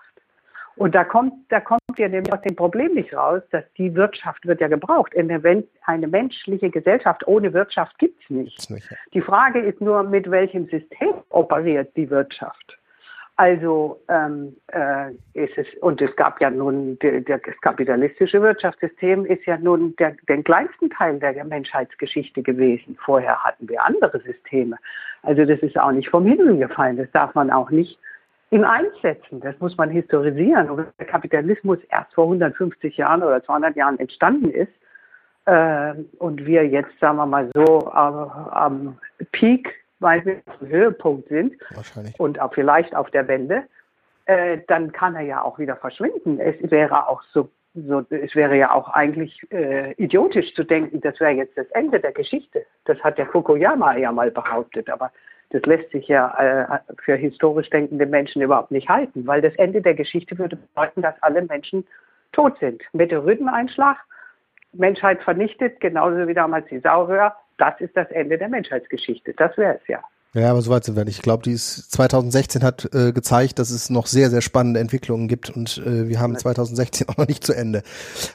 Und 0.76 0.94
da 0.94 1.04
kommt, 1.04 1.32
da 1.50 1.60
kommt 1.60 1.80
ihr 1.96 2.08
nämlich 2.08 2.32
aus 2.32 2.42
dem 2.42 2.56
Problem 2.56 2.94
nicht 2.94 3.14
raus, 3.14 3.42
dass 3.50 3.64
die 3.78 3.94
Wirtschaft 3.94 4.44
wird 4.46 4.60
ja 4.60 4.68
gebraucht. 4.68 5.16
Eine, 5.16 5.42
wenn- 5.42 5.64
eine 5.86 6.08
menschliche 6.08 6.70
Gesellschaft 6.70 7.26
ohne 7.28 7.52
Wirtschaft 7.52 7.98
gibt's 7.98 8.28
nicht. 8.28 8.58
Ist 8.58 8.70
nicht, 8.70 8.90
ja. 8.90 8.96
Die 9.12 9.20
Frage 9.20 9.60
ist 9.60 9.80
nur, 9.80 10.02
mit 10.02 10.30
welchem 10.30 10.66
System 10.66 11.14
operiert 11.30 11.96
die 11.96 12.10
Wirtschaft? 12.10 12.78
Also 13.36 14.00
ähm, 14.08 14.54
äh, 14.68 15.10
ist 15.32 15.58
es, 15.58 15.66
und 15.80 16.00
es 16.00 16.14
gab 16.14 16.40
ja 16.40 16.50
nun, 16.50 16.98
der, 17.00 17.20
der, 17.20 17.38
das 17.38 17.60
kapitalistische 17.62 18.40
Wirtschaftssystem 18.40 19.26
ist 19.26 19.44
ja 19.44 19.58
nun 19.58 19.96
der, 19.96 20.14
den 20.28 20.44
kleinsten 20.44 20.88
Teil 20.90 21.18
der 21.18 21.44
Menschheitsgeschichte 21.44 22.42
gewesen. 22.42 22.96
Vorher 23.04 23.42
hatten 23.42 23.68
wir 23.68 23.84
andere 23.84 24.20
Systeme. 24.20 24.76
Also 25.22 25.44
das 25.44 25.58
ist 25.60 25.76
auch 25.76 25.90
nicht 25.90 26.10
vom 26.10 26.26
Himmel 26.26 26.58
gefallen. 26.58 26.96
Das 26.96 27.10
darf 27.10 27.34
man 27.34 27.50
auch 27.50 27.70
nicht 27.70 27.98
in 27.98 28.00
eins 28.50 28.92
setzen. 29.02 29.40
Das 29.40 29.58
muss 29.58 29.76
man 29.76 29.90
historisieren. 29.90 30.70
Und 30.70 30.78
wenn 30.78 30.86
der 30.98 31.06
Kapitalismus 31.06 31.78
erst 31.90 32.14
vor 32.14 32.24
150 32.24 32.96
Jahren 32.96 33.22
oder 33.22 33.42
200 33.42 33.74
Jahren 33.76 33.98
entstanden 33.98 34.50
ist, 34.50 34.72
äh, 35.46 35.94
und 36.18 36.46
wir 36.46 36.66
jetzt, 36.66 36.98
sagen 37.00 37.16
wir 37.16 37.26
mal 37.26 37.50
so, 37.54 37.90
am, 37.90 38.48
am 38.50 38.98
Peak, 39.32 39.74
weil 40.00 40.24
wir 40.24 40.36
dem 40.60 40.68
Höhepunkt 40.68 41.28
sind 41.28 41.54
und 42.18 42.40
auch 42.40 42.54
vielleicht 42.54 42.94
auf 42.94 43.10
der 43.10 43.28
Wende, 43.28 43.64
äh, 44.26 44.58
dann 44.68 44.92
kann 44.92 45.14
er 45.14 45.22
ja 45.22 45.42
auch 45.42 45.58
wieder 45.58 45.76
verschwinden. 45.76 46.40
Es 46.40 46.70
wäre 46.70 47.08
auch 47.08 47.22
so, 47.32 47.48
so 47.74 48.04
es 48.10 48.34
wäre 48.34 48.56
ja 48.56 48.72
auch 48.72 48.88
eigentlich 48.88 49.38
äh, 49.50 49.92
idiotisch 49.94 50.54
zu 50.54 50.64
denken, 50.64 51.00
das 51.00 51.20
wäre 51.20 51.32
jetzt 51.32 51.56
das 51.58 51.66
Ende 51.72 52.00
der 52.00 52.12
Geschichte. 52.12 52.64
Das 52.84 52.98
hat 53.00 53.18
der 53.18 53.26
Fukuyama 53.26 53.96
ja 53.96 54.12
mal 54.12 54.30
behauptet, 54.30 54.88
aber 54.88 55.12
das 55.54 55.62
lässt 55.66 55.90
sich 55.92 56.08
ja 56.08 56.34
äh, 56.36 56.78
für 57.04 57.14
historisch 57.14 57.70
denkende 57.70 58.06
Menschen 58.06 58.42
überhaupt 58.42 58.72
nicht 58.72 58.88
halten, 58.88 59.24
weil 59.24 59.40
das 59.40 59.54
Ende 59.54 59.80
der 59.80 59.94
Geschichte 59.94 60.36
würde 60.36 60.56
bedeuten, 60.56 61.00
dass 61.00 61.14
alle 61.22 61.42
Menschen 61.42 61.86
tot 62.32 62.58
sind. 62.58 62.82
Meteoriteneinschlag, 62.92 63.96
Menschheit 64.72 65.22
vernichtet, 65.22 65.78
genauso 65.78 66.26
wie 66.26 66.34
damals 66.34 66.66
die 66.68 66.80
Sauröhr. 66.80 67.32
Das 67.56 67.80
ist 67.80 67.96
das 67.96 68.10
Ende 68.10 68.36
der 68.36 68.48
Menschheitsgeschichte. 68.48 69.32
Das 69.34 69.56
wäre 69.56 69.76
es 69.80 69.86
ja. 69.86 70.00
Ja, 70.32 70.50
aber 70.50 70.60
soweit 70.60 70.82
sind 70.82 70.96
wir 70.96 71.04
nicht. 71.04 71.18
Ich 71.18 71.22
glaube, 71.22 71.44
die 71.44 71.52
ist 71.52 71.92
2016 71.92 72.64
hat 72.64 72.92
äh, 72.92 73.12
gezeigt, 73.12 73.60
dass 73.60 73.70
es 73.70 73.88
noch 73.88 74.08
sehr, 74.08 74.30
sehr 74.30 74.40
spannende 74.40 74.80
Entwicklungen 74.80 75.28
gibt 75.28 75.50
und 75.50 75.78
äh, 75.86 76.08
wir 76.08 76.18
haben 76.18 76.36
2016 76.36 77.08
auch 77.08 77.16
noch 77.16 77.28
nicht 77.28 77.44
zu 77.44 77.52
Ende. 77.52 77.84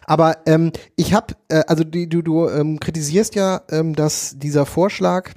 Aber 0.05 0.37
ähm, 0.45 0.71
ich 0.95 1.13
habe, 1.13 1.35
äh, 1.49 1.63
also 1.67 1.83
die, 1.83 2.07
du, 2.07 2.21
du 2.21 2.47
ähm, 2.47 2.79
kritisierst 2.79 3.35
ja, 3.35 3.63
ähm, 3.69 3.93
dass 3.93 4.39
dieser 4.39 4.65
Vorschlag 4.65 5.31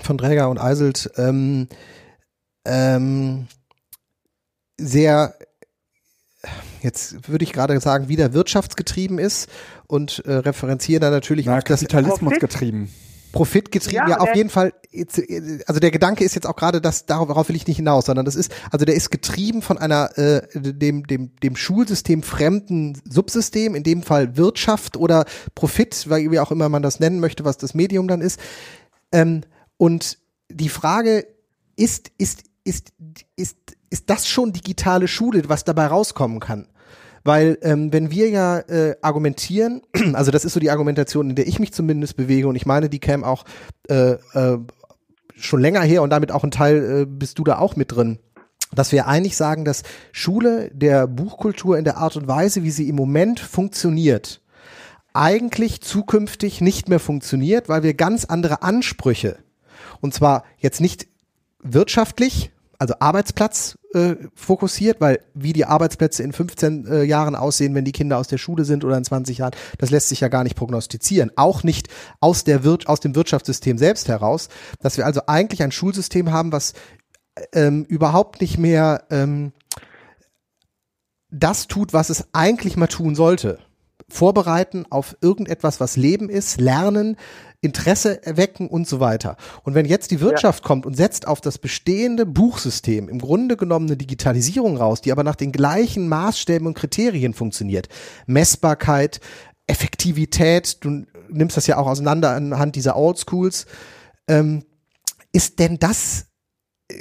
von 0.00 0.18
Träger 0.18 0.48
und 0.48 0.58
Eiselt 0.58 1.10
ähm, 1.16 1.68
ähm, 2.64 3.46
sehr 4.78 5.34
jetzt 6.82 7.28
würde 7.28 7.44
ich 7.44 7.52
gerade 7.52 7.78
sagen, 7.80 8.08
wieder 8.08 8.32
wirtschaftsgetrieben 8.32 9.18
ist 9.18 9.48
und 9.86 10.24
äh, 10.26 10.32
referenziere 10.32 11.00
da 11.00 11.10
natürlich 11.10 11.46
Na, 11.46 11.58
auf 11.58 11.64
das 11.64 11.80
Kapitalismus 11.80 12.38
getrieben. 12.38 12.90
Profitgetrieben, 13.32 14.08
ja, 14.08 14.16
Ja, 14.16 14.18
auf 14.18 14.34
jeden 14.34 14.50
Fall. 14.50 14.74
jetzt, 14.90 15.18
Also 15.66 15.80
der 15.80 15.90
Gedanke 15.90 16.22
ist 16.22 16.34
jetzt 16.34 16.46
auch 16.46 16.56
gerade, 16.56 16.82
dass 16.82 17.06
darauf, 17.06 17.28
darauf 17.28 17.48
will 17.48 17.56
ich 17.56 17.66
nicht 17.66 17.76
hinaus, 17.76 18.06
sondern 18.06 18.26
das 18.26 18.34
ist, 18.34 18.52
also 18.70 18.84
der 18.84 18.94
ist 18.94 19.10
getrieben 19.10 19.62
von 19.62 19.78
einer 19.78 20.16
äh, 20.18 20.42
dem 20.54 21.06
dem 21.06 21.34
dem 21.36 21.56
Schulsystem 21.56 22.22
fremden 22.22 23.00
Subsystem, 23.08 23.74
in 23.74 23.84
dem 23.84 24.02
Fall 24.02 24.36
Wirtschaft 24.36 24.98
oder 24.98 25.24
Profit, 25.54 26.10
weil 26.10 26.30
wie 26.30 26.40
auch 26.40 26.50
immer 26.50 26.68
man 26.68 26.82
das 26.82 27.00
nennen 27.00 27.20
möchte, 27.20 27.44
was 27.46 27.56
das 27.56 27.72
Medium 27.72 28.06
dann 28.06 28.20
ist. 28.20 28.38
Ähm, 29.12 29.42
und 29.82 30.18
die 30.48 30.68
Frage 30.68 31.26
ist 31.74 32.12
ist 32.16 32.44
ist 32.62 32.92
ist 33.34 33.56
ist 33.90 34.10
das 34.10 34.28
schon 34.28 34.52
digitale 34.52 35.08
Schule, 35.08 35.42
was 35.48 35.64
dabei 35.64 35.88
rauskommen 35.88 36.38
kann? 36.38 36.68
Weil 37.24 37.58
ähm, 37.62 37.92
wenn 37.92 38.12
wir 38.12 38.28
ja 38.30 38.60
äh, 38.60 38.94
argumentieren, 39.02 39.82
also 40.12 40.30
das 40.30 40.44
ist 40.44 40.52
so 40.52 40.60
die 40.60 40.70
Argumentation, 40.70 41.30
in 41.30 41.34
der 41.34 41.48
ich 41.48 41.58
mich 41.58 41.72
zumindest 41.72 42.16
bewege 42.16 42.46
und 42.46 42.54
ich 42.54 42.64
meine, 42.64 42.88
die 42.88 43.00
käme 43.00 43.26
auch 43.26 43.44
äh, 43.88 44.12
äh, 44.34 44.58
schon 45.34 45.60
länger 45.60 45.82
her 45.82 46.02
und 46.02 46.10
damit 46.10 46.30
auch 46.30 46.44
ein 46.44 46.52
Teil 46.52 47.00
äh, 47.00 47.04
bist 47.04 47.40
du 47.40 47.42
da 47.42 47.58
auch 47.58 47.74
mit 47.74 47.90
drin, 47.90 48.20
dass 48.72 48.92
wir 48.92 49.08
eigentlich 49.08 49.36
sagen, 49.36 49.64
dass 49.64 49.82
Schule 50.12 50.70
der 50.72 51.08
Buchkultur 51.08 51.76
in 51.76 51.82
der 51.82 51.96
Art 51.96 52.14
und 52.14 52.28
Weise, 52.28 52.62
wie 52.62 52.70
sie 52.70 52.88
im 52.88 52.94
Moment 52.94 53.40
funktioniert, 53.40 54.42
eigentlich 55.12 55.80
zukünftig 55.80 56.60
nicht 56.60 56.88
mehr 56.88 57.00
funktioniert, 57.00 57.68
weil 57.68 57.82
wir 57.82 57.94
ganz 57.94 58.26
andere 58.26 58.62
Ansprüche 58.62 59.38
und 60.02 60.12
zwar 60.12 60.44
jetzt 60.58 60.82
nicht 60.82 61.06
wirtschaftlich, 61.62 62.50
also 62.78 62.94
Arbeitsplatz 62.98 63.78
äh, 63.94 64.16
fokussiert, 64.34 65.00
weil 65.00 65.20
wie 65.32 65.52
die 65.52 65.64
Arbeitsplätze 65.64 66.24
in 66.24 66.32
15 66.32 66.86
äh, 66.86 67.02
Jahren 67.04 67.36
aussehen, 67.36 67.74
wenn 67.76 67.84
die 67.84 67.92
Kinder 67.92 68.18
aus 68.18 68.26
der 68.26 68.38
Schule 68.38 68.64
sind 68.64 68.84
oder 68.84 68.98
in 68.98 69.04
20 69.04 69.38
Jahren, 69.38 69.54
das 69.78 69.90
lässt 69.90 70.08
sich 70.08 70.20
ja 70.20 70.28
gar 70.28 70.42
nicht 70.42 70.56
prognostizieren. 70.56 71.30
Auch 71.36 71.62
nicht 71.62 71.88
aus, 72.20 72.42
der 72.42 72.64
Wir 72.64 72.78
aus 72.86 72.98
dem 72.98 73.14
Wirtschaftssystem 73.14 73.78
selbst 73.78 74.08
heraus, 74.08 74.48
dass 74.80 74.96
wir 74.96 75.06
also 75.06 75.22
eigentlich 75.28 75.62
ein 75.62 75.72
Schulsystem 75.72 76.32
haben, 76.32 76.50
was 76.50 76.72
ähm, 77.52 77.84
überhaupt 77.84 78.40
nicht 78.40 78.58
mehr 78.58 79.04
ähm, 79.10 79.52
das 81.30 81.68
tut, 81.68 81.92
was 81.92 82.10
es 82.10 82.26
eigentlich 82.32 82.76
mal 82.76 82.88
tun 82.88 83.14
sollte. 83.14 83.60
Vorbereiten 84.08 84.84
auf 84.90 85.16
irgendetwas, 85.20 85.80
was 85.80 85.96
Leben 85.96 86.28
ist, 86.28 86.60
lernen, 86.60 87.16
Interesse 87.60 88.26
erwecken 88.26 88.68
und 88.68 88.88
so 88.88 88.98
weiter. 88.98 89.36
Und 89.62 89.74
wenn 89.74 89.86
jetzt 89.86 90.10
die 90.10 90.20
Wirtschaft 90.20 90.64
kommt 90.64 90.84
und 90.84 90.96
setzt 90.96 91.28
auf 91.28 91.40
das 91.40 91.58
bestehende 91.58 92.26
Buchsystem 92.26 93.08
im 93.08 93.20
Grunde 93.20 93.56
genommen 93.56 93.86
eine 93.86 93.96
Digitalisierung 93.96 94.76
raus, 94.76 95.00
die 95.00 95.12
aber 95.12 95.22
nach 95.22 95.36
den 95.36 95.52
gleichen 95.52 96.08
Maßstäben 96.08 96.66
und 96.66 96.74
Kriterien 96.74 97.34
funktioniert, 97.34 97.88
Messbarkeit, 98.26 99.20
Effektivität, 99.68 100.84
du 100.84 101.04
nimmst 101.28 101.56
das 101.56 101.68
ja 101.68 101.78
auch 101.78 101.86
auseinander 101.86 102.30
anhand 102.32 102.74
dieser 102.74 102.96
Old 102.96 103.18
Schools, 103.18 103.66
ähm, 104.28 104.64
ist 105.32 105.60
denn 105.60 105.78
das 105.78 106.26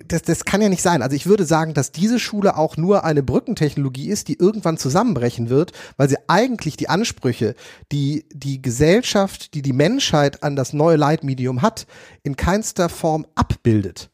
das, 0.07 0.21
das 0.23 0.45
kann 0.45 0.61
ja 0.61 0.69
nicht 0.69 0.81
sein. 0.81 1.01
Also 1.01 1.15
ich 1.15 1.25
würde 1.25 1.45
sagen, 1.45 1.73
dass 1.73 1.91
diese 1.91 2.19
Schule 2.19 2.57
auch 2.57 2.77
nur 2.77 3.03
eine 3.03 3.23
Brückentechnologie 3.23 4.09
ist, 4.09 4.27
die 4.27 4.37
irgendwann 4.39 4.77
zusammenbrechen 4.77 5.49
wird, 5.49 5.71
weil 5.97 6.09
sie 6.09 6.17
eigentlich 6.27 6.77
die 6.77 6.89
Ansprüche, 6.89 7.55
die 7.91 8.25
die 8.33 8.61
Gesellschaft, 8.61 9.53
die 9.53 9.61
die 9.61 9.73
Menschheit 9.73 10.43
an 10.43 10.55
das 10.55 10.73
neue 10.73 10.97
Leitmedium 10.97 11.61
hat, 11.61 11.87
in 12.23 12.35
keinster 12.35 12.89
Form 12.89 13.25
abbildet. 13.35 14.09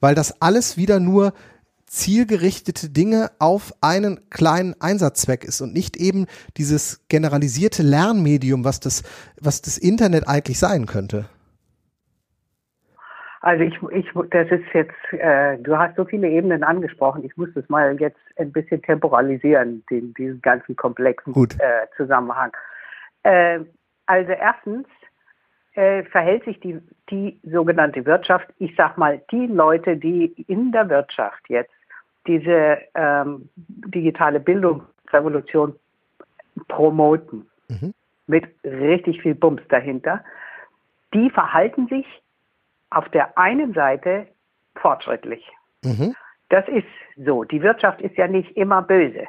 Weil 0.00 0.14
das 0.14 0.40
alles 0.40 0.76
wieder 0.76 1.00
nur 1.00 1.32
zielgerichtete 1.86 2.88
Dinge 2.88 3.30
auf 3.38 3.74
einen 3.82 4.20
kleinen 4.30 4.80
Einsatzzweck 4.80 5.44
ist 5.44 5.60
und 5.60 5.74
nicht 5.74 5.98
eben 5.98 6.26
dieses 6.56 7.00
generalisierte 7.08 7.82
Lernmedium, 7.82 8.64
was 8.64 8.80
das, 8.80 9.02
was 9.38 9.60
das 9.60 9.76
Internet 9.76 10.26
eigentlich 10.26 10.58
sein 10.58 10.86
könnte. 10.86 11.28
Also 13.42 13.64
ich, 13.64 13.74
ich, 13.90 14.06
das 14.30 14.48
ist 14.52 14.64
jetzt, 14.72 15.12
äh, 15.12 15.58
du 15.58 15.76
hast 15.76 15.96
so 15.96 16.04
viele 16.04 16.28
Ebenen 16.28 16.62
angesprochen. 16.62 17.24
Ich 17.24 17.36
muss 17.36 17.48
das 17.54 17.68
mal 17.68 18.00
jetzt 18.00 18.20
ein 18.36 18.52
bisschen 18.52 18.80
temporalisieren, 18.82 19.84
den, 19.90 20.14
diesen 20.14 20.40
ganzen 20.40 20.76
komplexen 20.76 21.34
äh, 21.34 21.86
Zusammenhang. 21.96 22.52
Äh, 23.24 23.60
also 24.06 24.30
erstens 24.30 24.86
äh, 25.74 26.04
verhält 26.04 26.44
sich 26.44 26.60
die, 26.60 26.80
die 27.10 27.40
sogenannte 27.42 28.06
Wirtschaft, 28.06 28.46
ich 28.58 28.74
sag 28.76 28.96
mal, 28.96 29.20
die 29.32 29.48
Leute, 29.48 29.96
die 29.96 30.26
in 30.46 30.70
der 30.70 30.88
Wirtschaft 30.88 31.42
jetzt 31.48 31.74
diese 32.28 32.78
ähm, 32.94 33.48
digitale 33.56 34.38
Bildungsrevolution 34.38 35.74
promoten, 36.68 37.50
mhm. 37.68 37.92
mit 38.28 38.44
richtig 38.62 39.20
viel 39.20 39.34
Bums 39.34 39.62
dahinter, 39.68 40.24
die 41.12 41.28
verhalten 41.30 41.88
sich 41.88 42.06
auf 42.96 43.08
der 43.10 43.36
einen 43.38 43.74
Seite 43.74 44.26
fortschrittlich. 44.76 45.46
Mhm. 45.82 46.14
Das 46.48 46.66
ist 46.68 46.86
so. 47.16 47.44
Die 47.44 47.62
Wirtschaft 47.62 48.00
ist 48.00 48.16
ja 48.16 48.28
nicht 48.28 48.56
immer 48.56 48.82
böse, 48.82 49.26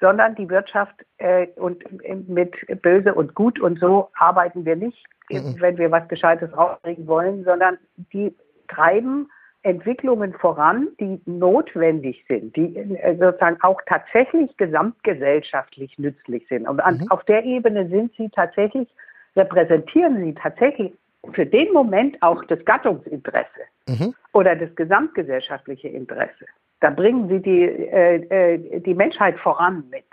sondern 0.00 0.34
die 0.34 0.48
Wirtschaft 0.48 0.94
äh, 1.18 1.46
und 1.56 1.82
äh, 2.04 2.14
mit 2.14 2.54
böse 2.82 3.14
und 3.14 3.34
gut 3.34 3.58
und 3.58 3.78
so 3.80 4.10
arbeiten 4.14 4.64
wir 4.64 4.76
nicht, 4.76 5.04
mhm. 5.30 5.56
wenn 5.58 5.78
wir 5.78 5.90
was 5.90 6.06
Gescheites 6.08 6.56
rauskriegen 6.56 7.06
wollen, 7.06 7.44
sondern 7.44 7.78
die 8.12 8.34
treiben 8.68 9.30
Entwicklungen 9.62 10.34
voran, 10.34 10.88
die 11.00 11.20
notwendig 11.26 12.24
sind, 12.28 12.54
die 12.54 12.76
äh, 12.76 13.16
sozusagen 13.18 13.60
auch 13.62 13.80
tatsächlich 13.86 14.56
gesamtgesellschaftlich 14.56 15.98
nützlich 15.98 16.46
sind. 16.48 16.68
Und 16.68 16.80
an, 16.80 16.98
mhm. 16.98 17.10
auf 17.10 17.24
der 17.24 17.44
Ebene 17.44 17.88
sind 17.88 18.12
sie 18.16 18.28
tatsächlich, 18.28 18.88
repräsentieren 19.36 20.22
sie 20.22 20.34
tatsächlich 20.34 20.92
für 21.32 21.46
den 21.46 21.72
Moment 21.72 22.20
auch 22.22 22.44
das 22.44 22.64
Gattungsinteresse 22.64 23.60
mhm. 23.88 24.14
oder 24.32 24.56
das 24.56 24.74
gesamtgesellschaftliche 24.74 25.88
Interesse. 25.88 26.46
Da 26.80 26.90
bringen 26.90 27.28
sie 27.28 27.40
die, 27.40 27.62
äh, 27.62 28.54
äh, 28.54 28.80
die 28.80 28.94
Menschheit 28.94 29.38
voran 29.38 29.84
mit 29.90 30.04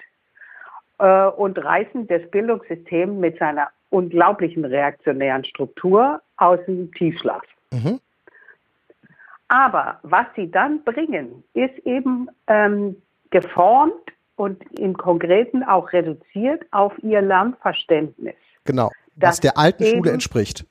äh, 1.00 1.28
und 1.28 1.58
reißen 1.64 2.08
das 2.08 2.22
Bildungssystem 2.32 3.20
mit 3.20 3.38
seiner 3.38 3.70
unglaublichen 3.90 4.66
reaktionären 4.66 5.46
Struktur 5.46 6.22
aus 6.38 6.60
dem 6.66 6.92
Tiefschlaf. 6.94 7.44
Mhm. 7.72 8.00
Aber 9.48 10.00
was 10.02 10.26
sie 10.36 10.50
dann 10.50 10.84
bringen, 10.84 11.44
ist 11.54 11.78
eben 11.86 12.30
ähm, 12.48 13.00
geformt 13.30 13.94
und 14.38 14.62
im 14.80 14.98
Konkreten 14.98 15.64
auch 15.64 15.94
reduziert 15.94 16.64
auf 16.72 16.94
ihr 17.04 17.22
Lernverständnis. 17.22 18.36
Genau, 18.64 18.90
was 19.16 19.40
der 19.40 19.58
alten 19.58 19.86
Schule 19.86 20.12
entspricht. 20.12 20.66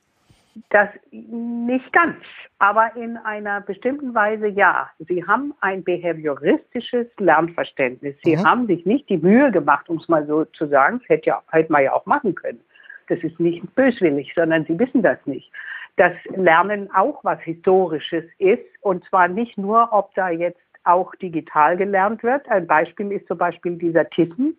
Das 0.69 0.87
nicht 1.11 1.91
ganz, 1.91 2.15
aber 2.59 2.95
in 2.95 3.17
einer 3.17 3.59
bestimmten 3.59 4.15
Weise 4.15 4.47
ja. 4.47 4.89
Sie 4.99 5.25
haben 5.25 5.53
ein 5.59 5.83
behavioristisches 5.83 7.07
Lernverständnis. 7.17 8.15
Sie 8.23 8.37
mhm. 8.37 8.45
haben 8.45 8.67
sich 8.67 8.85
nicht 8.85 9.09
die 9.09 9.17
Mühe 9.17 9.51
gemacht, 9.51 9.89
um 9.89 9.97
es 9.97 10.07
mal 10.07 10.25
so 10.25 10.45
zu 10.45 10.67
sagen, 10.67 10.99
das 10.99 11.09
hätte, 11.09 11.27
ja, 11.27 11.43
hätte 11.51 11.71
man 11.73 11.83
ja 11.83 11.91
auch 11.91 12.05
machen 12.05 12.35
können. 12.35 12.61
Das 13.09 13.19
ist 13.19 13.37
nicht 13.37 13.75
böswillig, 13.75 14.31
sondern 14.33 14.65
sie 14.65 14.79
wissen 14.79 15.03
das 15.03 15.17
nicht. 15.25 15.51
Dass 15.97 16.13
Lernen 16.35 16.89
auch 16.93 17.21
was 17.23 17.39
Historisches 17.41 18.23
ist 18.37 18.65
und 18.79 19.03
zwar 19.05 19.27
nicht 19.27 19.57
nur, 19.57 19.91
ob 19.91 20.15
da 20.15 20.29
jetzt 20.29 20.61
auch 20.85 21.13
digital 21.15 21.75
gelernt 21.75 22.23
wird. 22.23 22.47
Ein 22.49 22.65
Beispiel 22.65 23.11
ist 23.11 23.27
zum 23.27 23.37
Beispiel 23.37 23.75
dieser 23.75 24.09
Tissen 24.09 24.57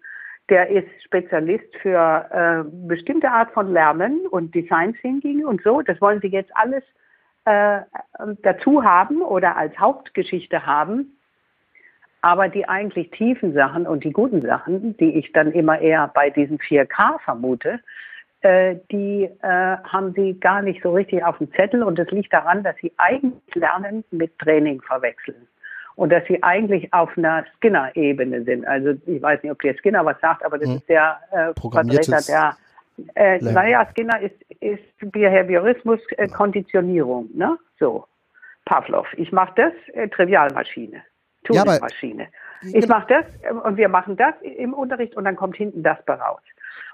der 0.48 0.68
ist 0.68 0.88
Spezialist 1.04 1.74
für 1.82 2.26
äh, 2.30 2.70
bestimmte 2.86 3.30
Art 3.30 3.50
von 3.52 3.72
Lernen 3.72 4.26
und 4.26 4.54
Design 4.54 4.94
Thinking 4.94 5.44
und 5.44 5.62
so. 5.62 5.82
Das 5.82 6.00
wollen 6.00 6.20
Sie 6.20 6.28
jetzt 6.28 6.50
alles 6.54 6.84
äh, 7.44 7.80
dazu 8.42 8.84
haben 8.84 9.22
oder 9.22 9.56
als 9.56 9.76
Hauptgeschichte 9.78 10.64
haben. 10.64 11.16
Aber 12.22 12.48
die 12.48 12.68
eigentlich 12.68 13.10
tiefen 13.10 13.52
Sachen 13.54 13.86
und 13.86 14.04
die 14.04 14.12
guten 14.12 14.42
Sachen, 14.42 14.96
die 14.96 15.16
ich 15.16 15.32
dann 15.32 15.52
immer 15.52 15.80
eher 15.80 16.10
bei 16.14 16.30
diesen 16.30 16.58
4K 16.58 17.20
vermute, 17.20 17.80
äh, 18.40 18.76
die 18.90 19.28
äh, 19.42 19.48
haben 19.48 20.12
sie 20.14 20.38
gar 20.38 20.62
nicht 20.62 20.82
so 20.82 20.92
richtig 20.92 21.24
auf 21.24 21.38
dem 21.38 21.52
Zettel. 21.52 21.82
Und 21.82 21.98
das 21.98 22.10
liegt 22.10 22.32
daran, 22.32 22.62
dass 22.62 22.76
sie 22.76 22.92
eigentlich 22.96 23.54
Lernen 23.54 24.04
mit 24.10 24.38
Training 24.38 24.80
verwechseln 24.82 25.48
und 25.96 26.12
dass 26.12 26.24
sie 26.28 26.42
eigentlich 26.42 26.92
auf 26.92 27.16
einer 27.16 27.44
Skinner-Ebene 27.56 28.44
sind. 28.44 28.66
Also 28.66 28.94
ich 29.06 29.20
weiß 29.20 29.42
nicht, 29.42 29.52
ob 29.52 29.60
der 29.62 29.74
Skinner 29.74 30.04
was 30.04 30.20
sagt, 30.20 30.44
aber 30.44 30.58
das 30.58 30.68
hm. 30.68 30.76
ist 30.76 30.88
der 30.88 31.18
äh, 31.32 31.60
Vertreter 31.60 32.20
der 32.26 32.56
äh, 33.14 33.38
naja, 33.42 33.86
Skinner 33.90 34.20
ist, 34.20 34.40
ist 34.60 35.12
Behaviorismus 35.12 36.00
äh, 36.16 36.28
Konditionierung, 36.28 37.28
ne? 37.34 37.58
So. 37.78 38.06
Pavlov. 38.64 39.06
Ich 39.16 39.32
mache 39.32 39.52
das, 39.56 39.72
äh, 39.94 40.08
Trivialmaschine, 40.08 41.02
Turingmaschine. 41.44 42.28
Ja, 42.62 42.78
ich 42.78 42.88
mache 42.88 43.06
das 43.08 43.24
äh, 43.42 43.52
und 43.52 43.76
wir 43.76 43.88
machen 43.88 44.16
das 44.16 44.34
im 44.42 44.74
Unterricht 44.74 45.16
und 45.16 45.24
dann 45.24 45.36
kommt 45.36 45.56
hinten 45.56 45.82
das 45.82 45.98
bei 46.04 46.14
raus. 46.14 46.40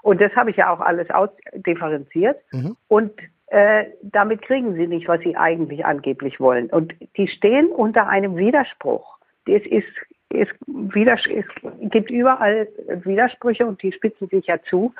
Und 0.01 0.21
das 0.21 0.33
habe 0.35 0.51
ich 0.51 0.57
ja 0.57 0.69
auch 0.71 0.79
alles 0.79 1.09
ausdifferenziert. 1.09 2.39
Mhm. 2.51 2.77
Und 2.87 3.13
äh, 3.53 3.85
damit 4.01 4.41
kriegen 4.41 4.73
sie 4.73 4.87
nicht, 4.87 5.07
was 5.07 5.21
sie 5.21 5.37
eigentlich 5.37 5.85
angeblich 5.85 6.39
wollen. 6.39 6.71
Und 6.71 6.95
die 7.17 7.27
stehen 7.27 7.67
unter 7.67 8.07
einem 8.07 8.35
Widerspruch. 8.35 9.19
Es 9.45 9.63
ist, 9.67 9.85
es, 10.29 10.47
Widers 10.65 11.21
es 11.27 11.45
gibt 11.91 12.09
überall 12.09 12.67
Widersprüche 13.03 13.67
und 13.67 13.79
die 13.83 13.91
spitzen 13.91 14.27
sich 14.29 14.47
ja 14.47 14.57
zu. 14.63 14.95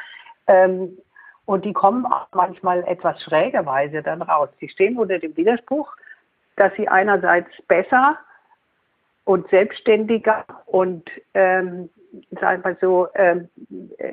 Ähm, 0.45 0.99
und 1.45 1.65
die 1.65 1.73
kommen 1.73 2.05
auch 2.05 2.27
manchmal 2.31 2.83
etwas 2.83 3.19
schrägerweise 3.23 4.03
dann 4.03 4.21
raus. 4.21 4.49
Sie 4.59 4.69
stehen 4.69 4.99
unter 4.99 5.17
dem 5.17 5.35
Widerspruch, 5.35 5.91
dass 6.55 6.71
sie 6.75 6.87
einerseits 6.87 7.49
besser 7.67 8.19
und 9.25 9.49
selbstständiger 9.49 10.45
und 10.67 11.09
ähm, 11.33 11.89
sagen 12.39 12.63
wir 12.63 12.77
so 12.79 13.07
ähm, 13.15 13.49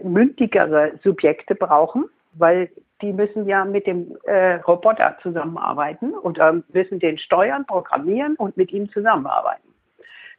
mündigere 0.03 0.99
Subjekte 1.05 1.55
brauchen, 1.55 2.09
weil 2.33 2.70
die 3.03 3.12
müssen 3.12 3.47
ja 3.47 3.64
mit 3.64 3.87
dem 3.87 4.16
äh, 4.24 4.57
Roboter 4.57 5.16
zusammenarbeiten 5.22 6.12
und 6.12 6.39
äh, 6.39 6.53
müssen 6.72 7.01
den 7.01 7.18
steuern, 7.18 7.66
programmieren 7.66 8.37
und 8.37 8.57
mit 8.57 8.72
ihm 8.72 8.91
zusammenarbeiten. 8.93 9.68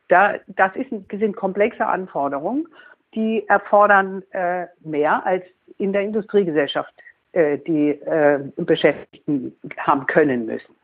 Da, 0.10 0.36
das 0.48 0.76
ist, 0.76 0.90
sind 0.90 1.36
komplexe 1.36 1.86
Anforderungen, 1.86 2.68
die 3.16 3.48
erfordern 3.48 4.24
äh, 4.32 4.68
mehr 4.82 5.26
als 5.26 5.44
in 5.78 5.94
der 5.94 6.04
Industriegesellschaft 6.04 6.94
äh, 7.34 7.58
die 7.60 7.90
äh, 7.90 8.40
Beschäftigten 8.58 9.56
haben 9.78 10.06
können 10.06 10.46
müssen. 10.46 10.76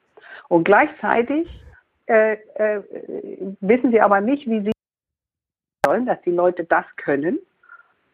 Und 0.48 0.64
gleichzeitig 0.64 1.48
äh, 2.06 2.38
wissen 3.60 3.92
sie 3.92 4.00
aber 4.00 4.22
nicht, 4.22 4.48
wie 4.48 4.62
sie 4.62 4.72
sollen, 5.86 6.06
dass 6.06 6.22
die 6.22 6.32
Leute 6.32 6.64
das 6.64 6.86
können 6.96 7.40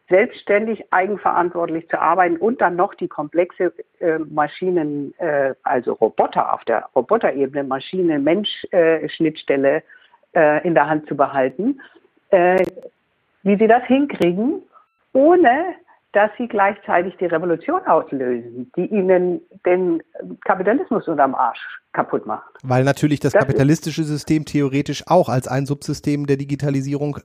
selbstständig, 0.10 0.84
eigenverantwortlich 0.92 1.88
zu 1.90 1.98
arbeiten 2.00 2.38
und 2.38 2.62
dann 2.62 2.76
noch 2.76 2.94
die 2.96 3.08
komplexe 3.08 3.72
äh, 4.00 4.18
Maschinen, 4.20 5.14
äh, 5.20 5.54
also 5.64 5.94
Roboter 5.94 6.54
auf 6.54 6.66
der 6.66 6.90
Roboterebene, 6.96 7.64
Maschine-Mensch-Schnittstelle 7.64 9.82
äh, 10.34 10.68
in 10.68 10.74
der 10.74 10.90
Hand 10.90 11.08
zu 11.08 11.16
behalten, 11.16 11.80
äh, 12.32 12.66
wie 13.44 13.58
sie 13.58 13.68
das 13.68 13.86
hinkriegen, 13.86 14.64
ohne 15.14 15.76
dass 16.14 16.30
sie 16.38 16.48
gleichzeitig 16.48 17.16
die 17.18 17.26
Revolution 17.26 17.82
auslösen, 17.88 18.72
die 18.76 18.86
ihnen 18.86 19.42
den 19.66 20.02
Kapitalismus 20.46 21.08
unterm 21.08 21.34
Arsch 21.34 21.82
kaputt 21.92 22.26
macht. 22.26 22.50
Weil 22.64 22.84
natürlich 22.84 23.20
das, 23.20 23.34
das 23.34 23.46
kapitalistische 23.46 24.04
System 24.04 24.46
theoretisch 24.46 25.04
auch 25.08 25.28
als 25.28 25.48
ein 25.48 25.66
Subsystem 25.66 26.28
der 26.28 26.38
Digitalisierung 26.38 27.18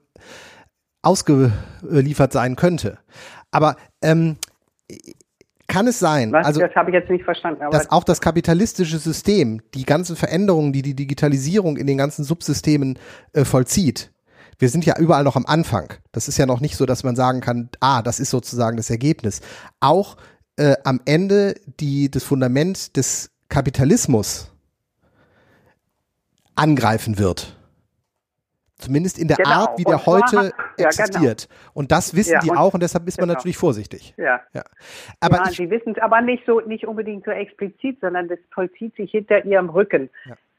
ausgeliefert 1.09 2.33
sein 2.33 2.55
könnte. 2.55 2.99
Aber 3.51 3.77
ähm, 4.03 4.37
kann 5.67 5.87
es 5.87 5.99
sein, 5.99 6.33
Was? 6.33 6.47
also 6.47 6.61
das 6.61 6.75
habe 6.75 6.91
ich 6.91 6.95
jetzt 6.95 7.11
nicht 7.11 7.25
verstanden, 7.25 7.63
dass 7.71 7.91
auch 7.91 8.05
das 8.05 8.21
kapitalistische 8.21 8.99
System 8.99 9.61
die 9.75 9.85
ganzen 9.85 10.17
Veränderungen, 10.17 10.73
die 10.73 10.83
die 10.83 10.95
Digitalisierung 10.95 11.79
in 11.79 11.87
den 11.87 11.97
ganzen 11.97 12.25
Subsystemen 12.25 12.99
äh, 13.33 13.45
vollzieht. 13.45 14.13
Wir 14.59 14.69
sind 14.69 14.85
ja 14.85 14.99
überall 14.99 15.25
noch 15.25 15.37
am 15.37 15.47
Anfang. 15.47 15.95
Das 16.13 16.29
ist 16.29 16.37
ja 16.37 16.45
noch 16.45 16.61
nicht 16.61 16.77
so, 16.77 16.85
dass 16.85 17.05
man 17.05 17.17
sagen 17.17 17.41
kann, 17.41 17.71
ah, 17.81 18.03
das 18.03 18.21
ist 18.21 18.31
sozusagen 18.31 18.77
das 18.77 18.91
Ergebnis. 18.91 19.41
Auch 19.81 20.17
äh, 20.57 20.75
am 20.85 21.01
Ende 21.05 21.55
die 21.81 22.11
das 22.11 22.25
Fundament 22.25 22.97
des 22.97 23.31
Kapitalismus 23.49 24.51
angreifen 26.55 27.19
wird. 27.19 27.58
Zumindest 28.79 29.19
in 29.19 29.27
der 29.27 29.37
genau. 29.37 29.51
Art, 29.51 29.79
wie 29.79 29.85
der 29.85 30.07
heute 30.07 30.37
ja, 30.37 30.43
genau. 30.77 30.89
existiert. 30.89 31.49
Genau. 31.49 31.71
Und 31.75 31.91
das 31.91 32.15
wissen 32.15 32.35
ja, 32.35 32.39
die 32.39 32.53
auch 32.53 32.75
und 32.75 32.83
deshalb 32.83 33.09
ist 33.09 33.19
man 33.19 33.29
genau. 33.29 33.37
natürlich 33.37 33.57
vorsichtig. 33.57 34.15
Ja. 34.17 34.41
ja. 34.53 34.63
Aber 35.19 35.37
ja, 35.37 35.51
die 35.51 35.69
wissen 35.69 35.95
es 35.97 35.99
aber 36.03 36.21
nicht 36.21 36.45
so, 36.47 36.61
nicht 36.61 36.87
unbedingt 36.87 37.25
so 37.25 37.33
explizit, 37.33 37.99
sondern 38.01 38.29
das 38.29 38.39
vollzieht 38.53 38.95
sich 38.95 39.11
hinter 39.11 39.45
ihrem 39.45 39.69
Rücken. 39.69 40.11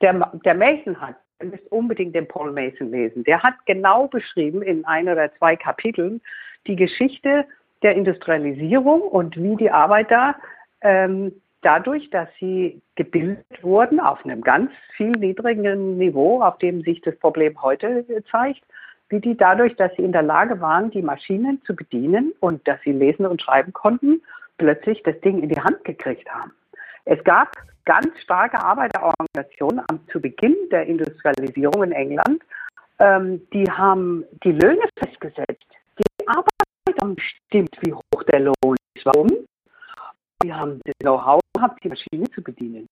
Der, 0.02 0.32
der 0.44 0.54
Mason 0.54 1.00
hat, 1.00 1.16
ihr 1.42 1.48
müsst 1.48 1.72
unbedingt 1.72 2.14
den 2.14 2.28
Paul 2.28 2.52
Mason 2.52 2.92
lesen. 2.92 3.24
Der 3.24 3.42
hat 3.42 3.54
genau 3.66 4.08
beschrieben 4.08 4.62
in 4.62 4.84
ein 4.84 5.08
oder 5.08 5.34
zwei 5.38 5.56
Kapiteln 5.56 6.22
die 6.68 6.76
Geschichte 6.76 7.46
der 7.84 7.96
Industrialisierung 7.96 9.02
und 9.02 9.38
wie 9.38 9.56
die 9.56 9.72
Arbeiter 9.72 10.36
ähm, 10.82 11.32
dadurch, 11.62 12.10
dass 12.10 12.28
sie 12.40 12.82
gebildet 12.96 13.46
wurden 13.62 14.00
auf 14.00 14.24
einem 14.24 14.42
ganz 14.42 14.72
viel 14.96 15.12
niedrigen 15.12 15.98
Niveau, 15.98 16.42
auf 16.42 16.58
dem 16.60 16.82
sich 16.82 17.02
das 17.02 17.18
Problem 17.18 17.62
heute 17.62 18.06
zeigt, 18.32 18.62
wie 19.10 19.20
die 19.20 19.36
dadurch, 19.36 19.76
dass 19.76 19.92
sie 19.96 20.04
in 20.04 20.12
der 20.12 20.22
Lage 20.22 20.62
waren, 20.62 20.92
die 20.92 21.02
Maschinen 21.02 21.62
zu 21.66 21.76
bedienen 21.76 22.34
und 22.40 22.68
dass 22.68 22.80
sie 22.84 22.92
lesen 22.92 23.26
und 23.26 23.42
schreiben 23.42 23.74
konnten, 23.74 24.22
plötzlich 24.58 25.02
das 25.04 25.20
Ding 25.22 25.42
in 25.42 25.50
die 25.50 25.60
Hand 25.60 25.84
gekriegt 25.84 26.30
haben. 26.30 26.52
Es 27.06 27.24
gab 27.24 27.52
ganz 27.86 28.08
starke 28.22 28.60
Arbeiterorganisationen 28.60 29.84
zu 30.12 30.22
Beginn 30.22 30.56
der 30.72 30.86
Industrialisierung 30.86 31.84
in 31.84 31.92
England, 31.92 32.44
ähm, 33.00 33.42
die 33.54 33.70
haben 33.72 34.26
die 34.44 34.52
Löhne 34.52 34.84
festgesetzt. 34.98 35.66
Die 35.98 36.28
Arbeiter 36.28 37.02
haben 37.02 37.16
bestimmt, 37.16 37.76
wie 37.82 37.94
hoch 37.94 38.24
der 38.32 38.42
Lohn 38.42 38.76
ist. 38.94 39.06
Warum? 39.06 39.30
Die 40.44 40.54
haben 40.54 40.80
das 40.84 40.94
Know-how 41.02 41.40
gehabt, 41.60 41.84
die 41.84 41.90
Maschine 41.90 42.30
zu 42.32 42.42
bedienen. 42.42 42.88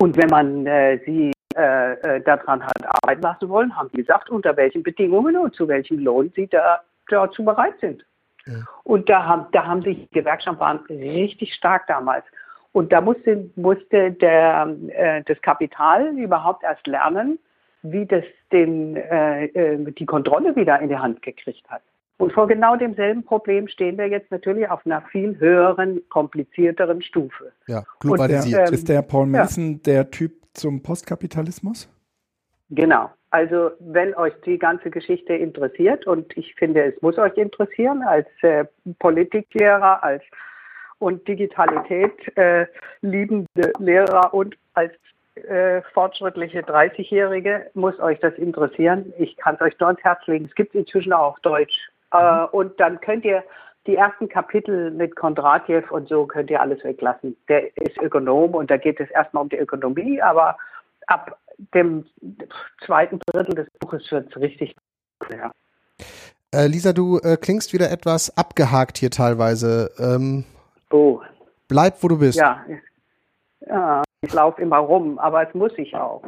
Und 0.00 0.16
wenn 0.16 0.28
man 0.28 0.66
äh, 0.66 1.00
sie 1.04 1.32
äh, 1.56 1.92
äh, 1.92 2.20
daran 2.20 2.64
hat 2.64 2.76
arbeiten 3.02 3.22
lassen 3.22 3.48
wollen, 3.48 3.76
haben 3.76 3.88
die 3.90 3.98
gesagt, 3.98 4.30
unter 4.30 4.56
welchen 4.56 4.82
Bedingungen 4.82 5.36
und 5.36 5.54
zu 5.54 5.66
welchem 5.66 5.98
Lohn 5.98 6.32
sie 6.36 6.46
da, 6.46 6.82
dazu 7.08 7.44
bereit 7.44 7.74
sind. 7.80 8.04
Ja. 8.46 8.54
Und 8.84 9.08
da 9.08 9.24
haben, 9.24 9.46
da 9.52 9.66
haben 9.66 9.82
sich 9.82 9.98
die 9.98 10.20
Gewerkschaften 10.20 10.60
waren 10.60 10.78
richtig 10.88 11.54
stark 11.54 11.86
damals. 11.88 12.24
Und 12.72 12.92
da 12.92 13.00
musste, 13.00 13.50
musste 13.56 14.12
der, 14.12 14.76
äh, 14.88 15.22
das 15.24 15.40
Kapital 15.42 16.16
überhaupt 16.16 16.62
erst 16.62 16.86
lernen, 16.86 17.38
wie 17.82 18.06
das 18.06 18.24
den, 18.52 18.96
äh, 18.96 19.46
äh 19.46 19.92
die 19.92 20.06
Kontrolle 20.06 20.54
wieder 20.54 20.78
in 20.80 20.88
die 20.88 20.98
Hand 20.98 21.22
gekriegt 21.22 21.68
hat. 21.68 21.82
Und 22.18 22.32
vor 22.32 22.48
genau 22.48 22.76
demselben 22.76 23.24
Problem 23.24 23.68
stehen 23.68 23.96
wir 23.96 24.08
jetzt 24.08 24.30
natürlich 24.30 24.68
auf 24.68 24.84
einer 24.84 25.02
viel 25.02 25.38
höheren, 25.38 26.02
komplizierteren 26.08 27.00
Stufe. 27.00 27.52
Ja, 27.68 27.84
globalisiert. 28.00 28.62
Und, 28.62 28.68
ähm, 28.68 28.74
ist 28.74 28.88
der 28.88 29.02
Paul 29.02 29.26
Mason 29.26 29.72
ja. 29.72 29.78
der 29.84 30.10
Typ 30.10 30.32
zum 30.52 30.82
Postkapitalismus? 30.82 31.88
Genau. 32.70 33.10
Also 33.30 33.70
wenn 33.78 34.14
euch 34.14 34.32
die 34.44 34.58
ganze 34.58 34.90
Geschichte 34.90 35.34
interessiert 35.34 36.06
und 36.06 36.36
ich 36.36 36.54
finde, 36.54 36.84
es 36.84 37.02
muss 37.02 37.18
euch 37.18 37.36
interessieren 37.36 38.02
als 38.02 38.26
äh, 38.42 38.64
Politiklehrer, 38.98 40.02
als 40.02 40.22
und 40.98 41.28
Digitalität 41.28 42.36
äh, 42.36 42.66
liebende 43.02 43.72
Lehrer 43.78 44.34
und 44.34 44.56
als 44.74 44.92
äh, 45.34 45.82
fortschrittliche 45.92 46.60
30-Jährige 46.62 47.70
muss 47.74 47.98
euch 48.00 48.18
das 48.18 48.34
interessieren. 48.34 49.12
Ich 49.18 49.36
kann 49.36 49.54
es 49.54 49.60
euch 49.60 49.78
nur 49.78 49.88
ans 49.88 50.02
Herz 50.02 50.26
legen. 50.26 50.46
Es 50.46 50.54
gibt 50.56 50.74
inzwischen 50.74 51.12
auch 51.12 51.38
Deutsch 51.40 51.90
äh, 52.12 52.44
und 52.52 52.78
dann 52.80 53.00
könnt 53.00 53.24
ihr 53.24 53.42
die 53.86 53.96
ersten 53.96 54.28
Kapitel 54.28 54.90
mit 54.90 55.16
Kondratjew 55.16 55.82
und 55.90 56.08
so 56.08 56.26
könnt 56.26 56.50
ihr 56.50 56.60
alles 56.60 56.82
weglassen. 56.84 57.36
Der 57.48 57.74
ist 57.76 57.96
Ökonom 57.98 58.54
und 58.54 58.70
da 58.70 58.76
geht 58.76 59.00
es 59.00 59.10
erstmal 59.10 59.42
um 59.42 59.48
die 59.48 59.56
Ökonomie, 59.56 60.20
aber 60.20 60.58
ab 61.06 61.38
dem 61.74 62.04
zweiten 62.84 63.18
Drittel 63.26 63.54
des 63.54 63.70
Buches 63.80 64.10
wird 64.12 64.30
es 64.30 64.40
richtig 64.40 64.76
schwer. 65.26 65.50
Äh, 66.54 66.66
Lisa, 66.66 66.92
du 66.92 67.18
äh, 67.18 67.36
klingst 67.36 67.72
wieder 67.72 67.90
etwas 67.90 68.36
abgehakt 68.36 68.98
hier 68.98 69.10
teilweise. 69.10 69.90
Ähm, 69.98 70.44
oh. 70.90 71.20
Bleib, 71.68 72.02
wo 72.02 72.08
du 72.08 72.18
bist. 72.18 72.38
Ja, 72.38 72.64
ja 73.66 74.02
ich 74.20 74.32
laufe 74.32 74.60
immer 74.60 74.78
rum, 74.78 75.16
aber 75.20 75.46
es 75.46 75.54
muss 75.54 75.70
ich 75.76 75.94
auch. 75.94 76.22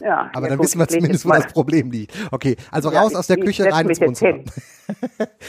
Ja, 0.00 0.28
aber 0.34 0.48
dann 0.48 0.58
wissen 0.58 0.80
wir 0.80 0.88
zumindest, 0.88 1.24
wo 1.24 1.30
das 1.30 1.52
Problem 1.52 1.92
liegt. 1.92 2.12
Okay, 2.32 2.56
also 2.72 2.88
raus 2.88 3.12
ja, 3.12 3.18
aus 3.20 3.28
der 3.28 3.36
Küche, 3.36 3.70
rein 3.70 3.88
ins 3.88 4.00
Wohnzimmer. 4.00 4.42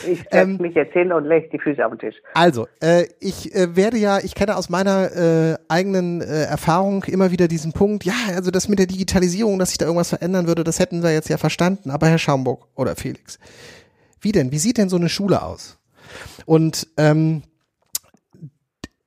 ich 0.07 0.19
setze 0.31 0.61
mich 0.61 0.75
jetzt 0.75 0.93
hin 0.93 1.11
und 1.11 1.25
lege 1.25 1.49
die 1.49 1.57
Füße 1.57 1.83
auf 1.83 1.91
den 1.93 1.99
Tisch. 1.99 2.15
Also, 2.35 2.67
äh, 2.79 3.05
ich 3.19 3.55
äh, 3.55 3.75
werde 3.75 3.97
ja, 3.97 4.19
ich 4.19 4.35
kenne 4.35 4.55
aus 4.55 4.69
meiner 4.69 5.11
äh, 5.15 5.57
eigenen 5.67 6.21
äh, 6.21 6.43
Erfahrung 6.43 7.05
immer 7.05 7.31
wieder 7.31 7.47
diesen 7.47 7.73
Punkt, 7.73 8.05
ja, 8.05 8.13
also 8.35 8.51
das 8.51 8.67
mit 8.67 8.77
der 8.77 8.85
Digitalisierung, 8.85 9.57
dass 9.57 9.69
sich 9.69 9.79
da 9.79 9.85
irgendwas 9.85 10.09
verändern 10.09 10.45
würde, 10.45 10.63
das 10.63 10.77
hätten 10.77 11.01
wir 11.01 11.11
jetzt 11.11 11.29
ja 11.29 11.37
verstanden, 11.37 11.89
aber 11.89 12.07
Herr 12.07 12.19
Schaumburg 12.19 12.67
oder 12.75 12.95
Felix, 12.95 13.39
wie 14.21 14.31
denn? 14.31 14.51
Wie 14.51 14.59
sieht 14.59 14.77
denn 14.77 14.89
so 14.89 14.97
eine 14.97 15.09
Schule 15.09 15.41
aus? 15.41 15.79
Und 16.45 16.87
ähm, 16.97 17.41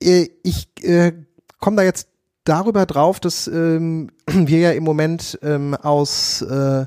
äh, 0.02 0.26
ich 0.42 0.68
äh, 0.82 1.12
komme 1.60 1.76
da 1.76 1.84
jetzt 1.84 2.11
darüber 2.44 2.86
drauf, 2.86 3.20
dass 3.20 3.46
ähm, 3.46 4.10
wir 4.26 4.58
ja 4.58 4.70
im 4.72 4.84
Moment 4.84 5.38
ähm, 5.42 5.74
aus 5.74 6.42
äh, 6.42 6.86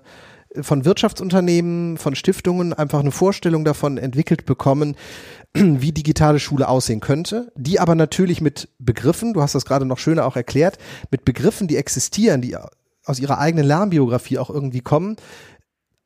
von 0.62 0.86
Wirtschaftsunternehmen, 0.86 1.98
von 1.98 2.16
Stiftungen 2.16 2.74
einfach 2.74 3.00
eine 3.00 3.12
Vorstellung 3.12 3.66
davon 3.66 3.98
entwickelt 3.98 4.46
bekommen, 4.46 4.96
wie 5.54 5.92
digitale 5.92 6.40
Schule 6.40 6.68
aussehen 6.68 7.00
könnte, 7.00 7.52
die 7.56 7.80
aber 7.80 7.96
natürlich 7.96 8.42
mit 8.42 8.70
Begriffen, 8.80 9.34
du 9.34 9.42
hast 9.42 9.56
das 9.56 9.66
gerade 9.66 9.86
noch 9.86 9.98
schöner 9.98 10.26
auch 10.26 10.36
erklärt, 10.36 10.78
mit 11.12 11.26
Begriffen, 11.26 11.68
die 11.68 11.78
existieren, 11.78 12.42
die 12.42 12.58
aus 13.06 13.20
ihrer 13.20 13.40
eigenen 13.40 13.66
Lernbiografie 13.66 14.38
auch 14.38 14.50
irgendwie 14.50 14.82
kommen, 14.82 15.18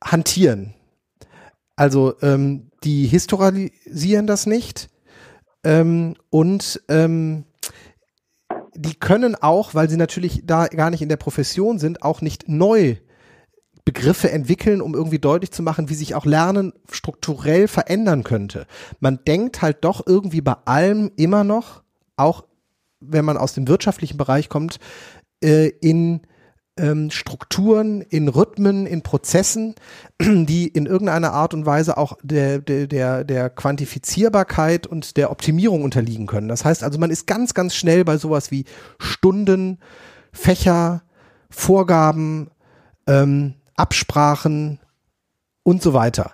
hantieren. 0.04 0.74
Also 1.76 2.16
ähm, 2.22 2.72
die 2.84 3.08
historisieren 3.08 4.28
das 4.28 4.46
nicht 4.46 4.90
ähm, 5.64 6.16
und 6.30 6.82
ähm, 6.90 7.46
die 8.82 8.96
können 8.96 9.36
auch, 9.36 9.76
weil 9.76 9.90
sie 9.90 9.98
natürlich 9.98 10.44
da 10.46 10.68
gar 10.68 10.90
nicht 10.90 11.02
in 11.02 11.10
der 11.10 11.18
Profession 11.18 11.80
sind, 11.80 12.02
auch 12.02 12.22
nicht 12.22 12.48
neu 12.48 12.96
Begriffe 13.84 14.32
entwickeln, 14.32 14.82
um 14.82 14.94
irgendwie 14.94 15.20
deutlich 15.20 15.52
zu 15.52 15.64
machen, 15.64 15.90
wie 15.90 15.96
sich 15.96 16.16
auch 16.16 16.26
Lernen 16.26 16.72
strukturell 16.90 17.68
verändern 17.68 18.24
könnte. 18.24 18.68
Man 19.02 19.20
denkt 19.28 19.62
halt 19.62 19.84
doch 19.84 20.08
irgendwie 20.08 20.40
bei 20.40 20.56
allem 20.64 21.12
immer 21.18 21.44
noch, 21.44 21.84
auch 22.16 22.46
wenn 23.02 23.26
man 23.26 23.36
aus 23.36 23.54
dem 23.54 23.68
wirtschaftlichen 23.68 24.18
Bereich 24.18 24.48
kommt, 24.48 24.80
äh, 25.44 25.68
in 25.82 26.22
ähm, 26.80 27.12
Strukturen, 27.12 28.02
in 28.02 28.28
Rhythmen, 28.28 28.86
in 28.86 29.04
Prozessen, 29.04 29.76
die 30.22 30.68
in 30.68 30.86
irgendeiner 30.86 31.34
Art 31.34 31.54
und 31.54 31.66
Weise 31.66 31.98
auch 31.98 32.18
der, 32.24 32.60
der, 32.60 32.88
der, 32.88 33.24
der 33.24 33.50
Quantifizierbarkeit 33.50 34.88
und 34.88 35.18
der 35.18 35.32
Optimierung 35.32 35.84
unterliegen 35.84 36.26
können. 36.26 36.48
Das 36.48 36.66
heißt 36.66 36.84
also, 36.84 37.00
man 37.00 37.12
ist 37.12 37.28
ganz, 37.28 37.54
ganz 37.54 37.76
schnell 37.76 38.06
bei 38.06 38.18
sowas 38.18 38.52
wie 38.52 38.66
Stunden, 39.00 39.80
Fächer, 40.34 41.02
Vorgaben, 41.50 42.50
ähm, 43.08 43.56
Absprachen 43.76 44.80
und 45.64 45.82
so 45.82 45.94
weiter. 45.94 46.32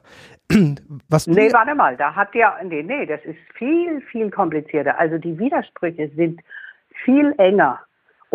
Was 1.10 1.28
nee, 1.28 1.52
warte 1.52 1.74
mal, 1.74 1.98
da 1.98 2.16
hat 2.16 2.36
ja, 2.36 2.56
nee, 2.64 2.84
nee, 2.84 3.06
das 3.06 3.20
ist 3.26 3.40
viel, 3.58 4.02
viel 4.12 4.30
komplizierter. 4.30 5.00
Also 5.00 5.18
die 5.18 5.40
Widersprüche 5.40 6.12
sind 6.16 6.42
viel 7.04 7.34
enger 7.38 7.80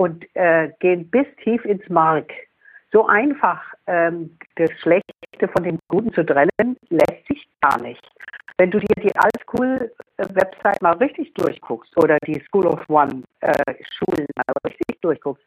und 0.01 0.25
äh, 0.35 0.71
gehen 0.81 1.11
bis 1.11 1.27
tief 1.45 1.63
ins 1.67 1.87
Mark. 1.91 2.33
So 2.91 3.07
einfach 3.07 3.61
ähm, 3.87 4.35
das 4.57 4.71
Schlechte 4.81 5.49
von 5.55 5.63
dem 5.63 5.79
Guten 5.89 6.11
zu 6.15 6.25
trennen, 6.25 6.77
lässt 6.89 7.27
sich 7.29 7.47
gar 7.61 7.79
nicht. 7.83 8.03
Wenn 8.57 8.71
du 8.71 8.79
dir 8.79 8.95
die 8.97 9.15
Altschool-Website 9.15 10.81
mal 10.81 10.97
richtig 10.97 11.35
durchguckst 11.35 11.95
oder 11.99 12.17
die 12.27 12.41
School 12.47 12.67
of 12.67 12.81
One 12.89 13.23
äh, 13.41 13.53
mal 14.09 14.55
richtig 14.65 15.01
durchguckst, 15.03 15.45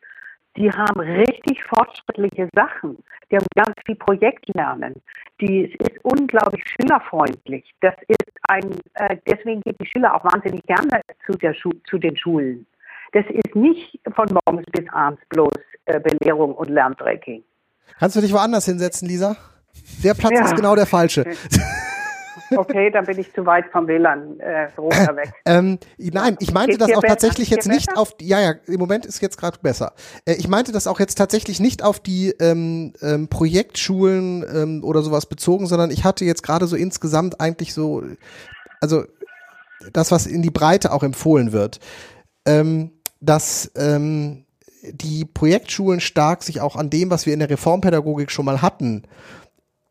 die 0.55 0.69
haben 0.69 0.99
richtig 0.99 1.63
fortschrittliche 1.63 2.47
Sachen. 2.53 3.03
Die 3.31 3.37
haben 3.37 3.47
ganz 3.55 3.73
viel 3.87 3.95
Projektlernen. 3.95 4.93
Die 5.41 5.63
ist 5.63 5.97
unglaublich 6.03 6.63
schülerfreundlich. 6.69 7.73
Das 7.81 7.95
ist 8.07 8.31
ein, 8.49 8.69
äh, 8.95 9.17
deswegen 9.27 9.61
gehen 9.61 9.75
die 9.81 9.87
Schüler 9.87 10.13
auch 10.13 10.23
wahnsinnig 10.23 10.61
gerne 10.67 11.01
zu, 11.25 11.33
der 11.39 11.55
Schu 11.55 11.71
zu 11.89 11.97
den 11.97 12.15
Schulen. 12.15 12.67
Das 13.13 13.25
ist 13.29 13.55
nicht 13.55 13.99
von 14.15 14.27
morgens 14.45 14.65
bis 14.71 14.89
abends 14.91 15.21
bloß 15.29 15.53
äh, 15.85 15.99
Belehrung 15.99 16.53
und 16.55 16.69
Lerntracking. 16.69 17.43
Kannst 17.99 18.15
du 18.15 18.21
dich 18.21 18.33
woanders 18.33 18.65
hinsetzen, 18.65 19.07
Lisa? 19.07 19.35
Der 20.03 20.13
Platz 20.13 20.33
ja. 20.33 20.45
ist 20.45 20.55
genau 20.55 20.75
der 20.75 20.85
falsche. 20.85 21.25
Okay, 22.55 22.91
dann 22.91 23.05
bin 23.05 23.17
ich 23.19 23.33
zu 23.33 23.45
weit 23.47 23.65
vom 23.71 23.87
WLAN 23.87 24.39
äh, 24.39 24.65
runter 24.77 25.15
weg. 25.15 25.31
Ähm, 25.45 25.79
nein, 25.97 26.37
ich 26.39 26.53
meinte 26.53 26.77
das 26.77 26.91
auch 26.91 27.01
besser? 27.01 27.15
tatsächlich 27.15 27.49
jetzt 27.49 27.67
nicht 27.67 27.87
besser? 27.87 27.99
auf, 27.99 28.15
ja, 28.21 28.39
ja, 28.39 28.53
im 28.67 28.79
Moment 28.79 29.05
ist 29.05 29.21
jetzt 29.21 29.37
gerade 29.37 29.57
besser. 29.59 29.93
Äh, 30.25 30.33
ich 30.33 30.47
meinte 30.47 30.71
das 30.71 30.85
auch 30.85 30.99
jetzt 30.99 31.15
tatsächlich 31.15 31.59
nicht 31.59 31.83
auf 31.83 31.99
die 31.99 32.29
ähm, 32.39 32.93
ähm, 33.01 33.27
Projektschulen 33.27 34.45
ähm, 34.53 34.83
oder 34.83 35.01
sowas 35.01 35.25
bezogen, 35.25 35.65
sondern 35.65 35.89
ich 35.89 36.03
hatte 36.03 36.25
jetzt 36.25 36.43
gerade 36.43 36.67
so 36.67 36.75
insgesamt 36.75 37.41
eigentlich 37.41 37.73
so, 37.73 38.03
also 38.81 39.03
das, 39.91 40.11
was 40.11 40.27
in 40.27 40.41
die 40.41 40.51
Breite 40.51 40.91
auch 40.91 41.03
empfohlen 41.03 41.51
wird. 41.51 41.79
Ähm, 42.45 42.91
dass 43.23 43.71
ähm, 43.75 44.45
die 44.83 45.25
Projektschulen 45.25 46.01
stark 46.01 46.43
sich 46.43 46.61
auch 46.61 46.75
an 46.75 46.89
dem, 46.89 47.09
was 47.09 47.25
wir 47.25 47.33
in 47.33 47.39
der 47.39 47.49
Reformpädagogik 47.49 48.31
schon 48.31 48.45
mal 48.45 48.61
hatten, 48.61 49.03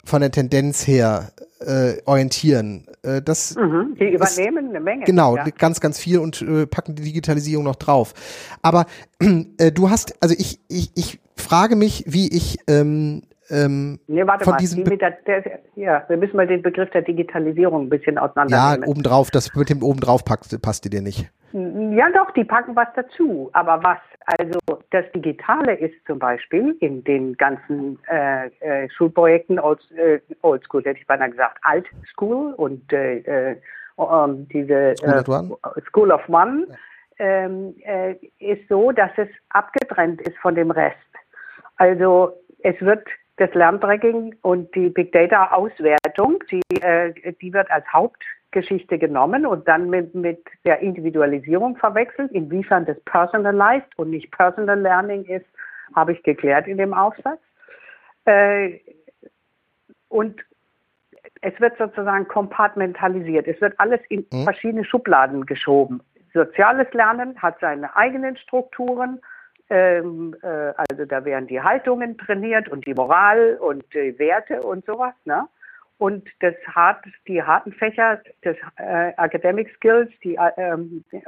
von 0.04 0.20
der 0.20 0.30
Tendenz 0.30 0.86
her 0.86 1.32
äh, 1.60 1.94
orientieren. 2.04 2.86
Äh, 3.02 3.22
das 3.22 3.54
mhm, 3.54 3.96
die 3.98 4.12
übernehmen 4.12 4.66
ist, 4.66 4.70
eine 4.70 4.80
Menge. 4.80 5.04
Genau, 5.04 5.36
ja. 5.36 5.44
ganz, 5.56 5.80
ganz 5.80 5.98
viel 5.98 6.18
und 6.18 6.42
äh, 6.42 6.66
packen 6.66 6.94
die 6.94 7.02
Digitalisierung 7.02 7.64
noch 7.64 7.76
drauf. 7.76 8.14
Aber 8.62 8.86
äh, 9.58 9.72
du 9.72 9.88
hast, 9.88 10.20
also 10.20 10.34
ich, 10.38 10.60
ich, 10.68 10.90
ich 10.94 11.20
frage 11.36 11.76
mich, 11.76 12.04
wie 12.06 12.28
ich 12.28 12.58
ähm, 12.66 13.22
ähm, 13.52 14.00
nee, 14.06 14.26
warte 14.26 14.44
von 14.44 14.52
mal, 14.52 14.58
diesem 14.58 14.84
die 14.84 14.96
der, 14.96 15.10
der, 15.10 15.60
ja, 15.76 16.04
wir 16.08 16.16
müssen 16.16 16.36
mal 16.36 16.46
den 16.46 16.62
Begriff 16.62 16.90
der 16.90 17.02
Digitalisierung 17.02 17.86
ein 17.86 17.88
bisschen 17.90 18.16
auseinandernehmen. 18.16 18.82
Ja, 18.82 18.88
obendrauf, 18.88 19.30
das 19.30 19.54
mit 19.54 19.68
dem 19.68 19.82
obendrauf 19.82 20.24
passt, 20.24 20.60
passt 20.62 20.90
dir 20.90 21.02
nicht. 21.02 21.30
Ja, 21.52 22.10
doch, 22.10 22.30
die 22.30 22.44
packen 22.44 22.74
was 22.74 22.88
dazu. 22.96 23.50
Aber 23.52 23.82
was? 23.82 23.98
Also 24.24 24.58
das 24.90 25.04
Digitale 25.14 25.74
ist 25.74 25.94
zum 26.06 26.18
Beispiel 26.18 26.76
in 26.80 27.04
den 27.04 27.36
ganzen 27.36 27.98
äh, 28.08 28.46
äh, 28.60 28.88
Schulprojekten, 28.90 29.58
Old, 29.58 29.80
äh, 29.96 30.20
Old 30.42 30.64
School 30.64 30.82
hätte 30.84 31.00
ich 31.00 31.06
beinahe 31.06 31.30
gesagt, 31.30 31.58
Alt 31.62 31.86
School 32.10 32.54
und 32.54 32.90
äh, 32.92 33.50
äh, 33.50 33.56
diese 34.52 34.94
School, 34.96 35.18
of 35.18 35.28
One. 35.28 35.56
School 35.88 36.10
of 36.12 36.28
One, 36.28 36.66
ähm, 37.18 37.74
äh, 37.84 38.14
ist 38.38 38.66
so, 38.68 38.92
dass 38.92 39.10
es 39.16 39.28
abgetrennt 39.50 40.22
ist 40.22 40.36
von 40.38 40.54
dem 40.54 40.70
Rest. 40.70 40.96
Also 41.76 42.32
es 42.60 42.80
wird 42.80 43.06
das 43.42 43.54
Lerntracking 43.54 44.36
und 44.42 44.72
die 44.74 44.88
Big 44.88 45.12
Data 45.12 45.50
Auswertung, 45.52 46.42
die, 46.50 46.62
äh, 46.80 47.12
die 47.40 47.52
wird 47.52 47.70
als 47.70 47.84
Hauptgeschichte 47.92 48.98
genommen 48.98 49.46
und 49.46 49.66
dann 49.66 49.90
mit, 49.90 50.14
mit 50.14 50.44
der 50.64 50.78
Individualisierung 50.78 51.76
verwechselt. 51.76 52.30
Inwiefern 52.30 52.86
das 52.86 52.98
personalized 53.00 53.88
und 53.96 54.10
nicht 54.10 54.30
personal 54.30 54.80
learning 54.80 55.24
ist, 55.24 55.46
habe 55.94 56.12
ich 56.12 56.22
geklärt 56.22 56.68
in 56.68 56.78
dem 56.78 56.94
Aufsatz. 56.94 57.40
Äh, 58.26 58.78
und 60.08 60.40
es 61.40 61.58
wird 61.58 61.76
sozusagen 61.78 62.28
kompartmentalisiert. 62.28 63.48
Es 63.48 63.60
wird 63.60 63.74
alles 63.78 64.00
in 64.08 64.24
mhm. 64.32 64.44
verschiedene 64.44 64.84
Schubladen 64.84 65.46
geschoben. 65.46 66.00
Soziales 66.32 66.86
Lernen 66.92 67.36
hat 67.42 67.58
seine 67.60 67.96
eigenen 67.96 68.36
Strukturen 68.36 69.20
ähm, 69.72 70.36
äh, 70.42 70.46
also 70.46 71.06
da 71.06 71.24
werden 71.24 71.46
die 71.46 71.62
Haltungen 71.62 72.18
trainiert 72.18 72.68
und 72.68 72.86
die 72.86 72.92
Moral 72.92 73.56
und 73.58 73.82
die 73.94 74.18
Werte 74.18 74.62
und 74.62 74.84
sowas. 74.84 75.14
Ne? 75.24 75.48
Und 75.96 76.28
das 76.40 76.54
hart, 76.66 77.04
die 77.26 77.42
harten 77.42 77.72
Fächer, 77.72 78.20
das 78.42 78.56
äh, 78.76 79.12
Academic 79.16 79.74
Skills, 79.76 80.10
die, 80.22 80.34
äh, 80.34 80.76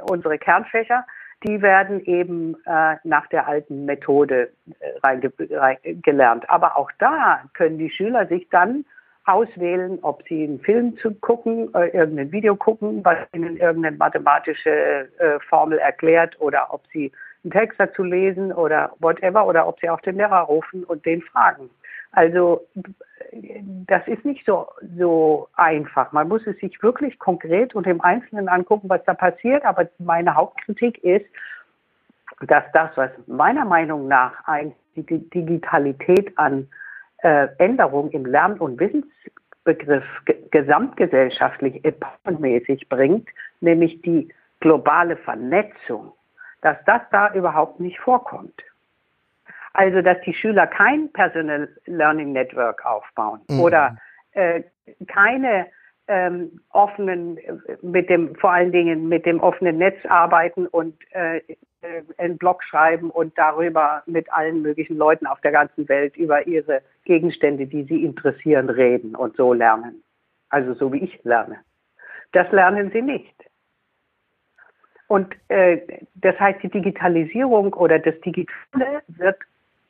unsere 0.09 0.37
Kernfächer, 0.37 1.05
die 1.43 1.61
werden 1.61 2.05
eben 2.05 2.55
äh, 2.65 2.97
nach 3.03 3.27
der 3.27 3.47
alten 3.47 3.85
Methode 3.85 4.51
äh, 4.79 4.99
reingelernt. 5.03 6.47
Aber 6.49 6.77
auch 6.77 6.91
da 6.99 7.43
können 7.53 7.79
die 7.79 7.89
Schüler 7.89 8.27
sich 8.27 8.47
dann 8.49 8.85
auswählen, 9.25 9.97
ob 10.03 10.23
sie 10.27 10.43
einen 10.43 10.59
Film 10.59 10.97
zu 10.97 11.15
gucken, 11.15 11.73
äh, 11.73 11.87
irgendein 11.87 12.31
Video 12.31 12.55
gucken, 12.55 13.03
was 13.03 13.17
ihnen 13.33 13.57
irgendeine 13.57 13.97
mathematische 13.97 15.09
äh, 15.17 15.39
Formel 15.49 15.79
erklärt 15.79 16.39
oder 16.39 16.67
ob 16.71 16.83
sie 16.93 17.11
einen 17.45 17.51
Text 17.51 17.79
dazu 17.79 18.03
lesen 18.03 18.51
oder 18.51 18.91
whatever 18.99 19.47
oder 19.47 19.67
ob 19.67 19.79
sie 19.79 19.89
auch 19.89 20.01
den 20.01 20.17
Lehrer 20.17 20.41
rufen 20.41 20.83
und 20.83 21.05
den 21.05 21.21
fragen. 21.21 21.69
Also 22.11 22.65
das 23.87 24.07
ist 24.07 24.25
nicht 24.25 24.45
so, 24.45 24.67
so 24.97 25.47
einfach. 25.55 26.11
Man 26.11 26.27
muss 26.27 26.45
es 26.47 26.57
sich 26.59 26.81
wirklich 26.81 27.19
konkret 27.19 27.75
und 27.75 27.85
im 27.87 28.01
Einzelnen 28.01 28.47
angucken, 28.47 28.89
was 28.89 29.03
da 29.05 29.13
passiert. 29.13 29.65
Aber 29.65 29.87
meine 29.99 30.33
Hauptkritik 30.33 31.03
ist, 31.03 31.25
dass 32.47 32.63
das, 32.73 32.89
was 32.95 33.11
meiner 33.27 33.65
Meinung 33.65 34.07
nach 34.07 34.33
ein, 34.45 34.73
die 34.95 35.29
Digitalität 35.29 36.37
an 36.37 36.67
äh, 37.19 37.47
Änderung 37.57 38.09
im 38.11 38.25
Lern- 38.25 38.59
und 38.59 38.79
Wissensbegriff 38.79 40.05
gesamtgesellschaftlich 40.51 41.83
epochenmäßig 41.83 42.87
bringt, 42.87 43.27
nämlich 43.59 44.01
die 44.01 44.29
globale 44.61 45.17
Vernetzung 45.17 46.13
dass 46.65 46.77
das 46.87 47.01
da 47.11 47.31
überhaupt 47.35 47.79
nicht 47.79 47.99
vorkommt. 47.99 48.63
Also, 49.73 50.01
dass 50.01 50.19
die 50.21 50.33
Schüler 50.33 50.65
kein 50.65 51.11
Personal 51.11 51.69
Learning 51.85 52.31
Network 52.31 52.83
aufbauen 52.83 53.41
mhm. 53.47 53.59
oder 53.59 53.97
äh, 54.31 54.63
keine 55.05 55.67
ähm, 56.07 56.59
offenen, 56.69 57.37
mit 57.83 58.09
dem, 58.09 58.33
vor 58.35 58.51
allen 58.51 58.71
Dingen 58.71 59.07
mit 59.07 59.27
dem 59.27 59.41
offenen 59.41 59.77
Netz 59.77 60.03
arbeiten 60.07 60.65
und 60.65 60.95
äh, 61.11 61.37
äh, 61.37 61.43
einen 62.17 62.39
Blog 62.39 62.63
schreiben 62.63 63.11
und 63.11 63.37
darüber 63.37 64.01
mit 64.07 64.33
allen 64.33 64.63
möglichen 64.63 64.97
Leuten 64.97 65.27
auf 65.27 65.39
der 65.41 65.51
ganzen 65.51 65.87
Welt 65.87 66.17
über 66.17 66.47
ihre 66.47 66.81
Gegenstände, 67.03 67.67
die 67.67 67.83
sie 67.83 68.03
interessieren, 68.03 68.71
reden 68.71 69.15
und 69.15 69.37
so 69.37 69.53
lernen. 69.53 70.03
Also 70.49 70.73
so 70.73 70.91
wie 70.91 71.03
ich 71.03 71.23
lerne. 71.23 71.59
Das 72.31 72.51
lernen 72.51 72.89
sie 72.91 73.03
nicht. 73.03 73.35
Und 75.07 75.35
äh, 75.49 75.79
das 76.15 76.39
heißt, 76.39 76.63
die 76.63 76.69
Digitalisierung 76.69 77.73
oder 77.73 77.99
das 77.99 78.15
Digitale 78.21 79.01
wird 79.07 79.37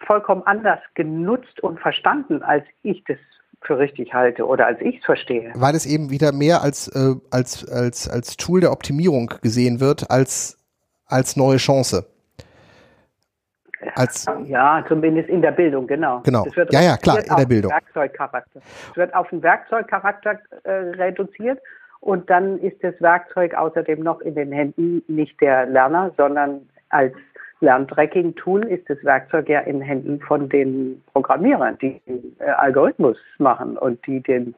vollkommen 0.05 0.43
anders 0.45 0.79
genutzt 0.93 1.61
und 1.61 1.79
verstanden, 1.79 2.43
als 2.43 2.65
ich 2.83 3.03
das 3.05 3.17
für 3.61 3.79
richtig 3.79 4.13
halte 4.13 4.45
oder 4.45 4.67
als 4.67 4.79
ich 4.81 4.97
es 4.99 5.05
verstehe. 5.05 5.51
Weil 5.55 5.75
es 5.75 5.85
eben 5.85 6.09
wieder 6.09 6.31
mehr 6.31 6.61
als, 6.61 6.87
äh, 6.89 7.15
als, 7.31 7.67
als, 7.69 8.09
als 8.09 8.37
Tool 8.37 8.61
der 8.61 8.71
Optimierung 8.71 9.31
gesehen 9.41 9.79
wird, 9.79 10.11
als, 10.11 10.57
als 11.07 11.35
neue 11.35 11.57
Chance. 11.57 12.05
Als 13.95 14.25
ja, 14.45 14.83
zumindest 14.87 15.29
in 15.29 15.41
der 15.41 15.51
Bildung, 15.51 15.85
genau. 15.87 16.21
Genau. 16.21 16.45
ja, 16.71 16.81
ja, 16.81 16.97
klar, 16.97 17.19
in 17.19 17.35
der 17.35 17.45
Bildung. 17.45 17.71
Es 17.71 18.95
wird 18.95 19.13
auf 19.13 19.29
den 19.29 19.43
Werkzeugcharakter 19.43 20.39
äh, 20.63 20.71
reduziert 20.71 21.59
und 22.05 22.29
dann 22.29 22.59
ist 22.59 22.83
das 22.83 22.93
Werkzeug 23.01 23.55
außerdem 23.55 24.01
noch 24.01 24.21
in 24.21 24.35
den 24.35 24.51
Händen 24.51 25.01
nicht 25.07 25.41
der 25.41 25.65
Lerner, 25.65 26.13
sondern 26.15 26.69
als 26.89 27.15
Lerntracking-Tool 27.61 28.63
ist 28.65 28.87
das 28.87 29.03
Werkzeug 29.03 29.49
ja 29.49 29.61
in 29.61 29.79
den 29.79 29.81
Händen 29.81 30.19
von 30.19 30.47
den 30.47 31.01
Programmierern, 31.13 31.79
die 31.79 31.99
den 32.05 32.35
äh, 32.37 32.43
Algorithmus 32.43 33.17
machen 33.39 33.75
und 33.75 34.05
die 34.05 34.21
den, 34.21 34.53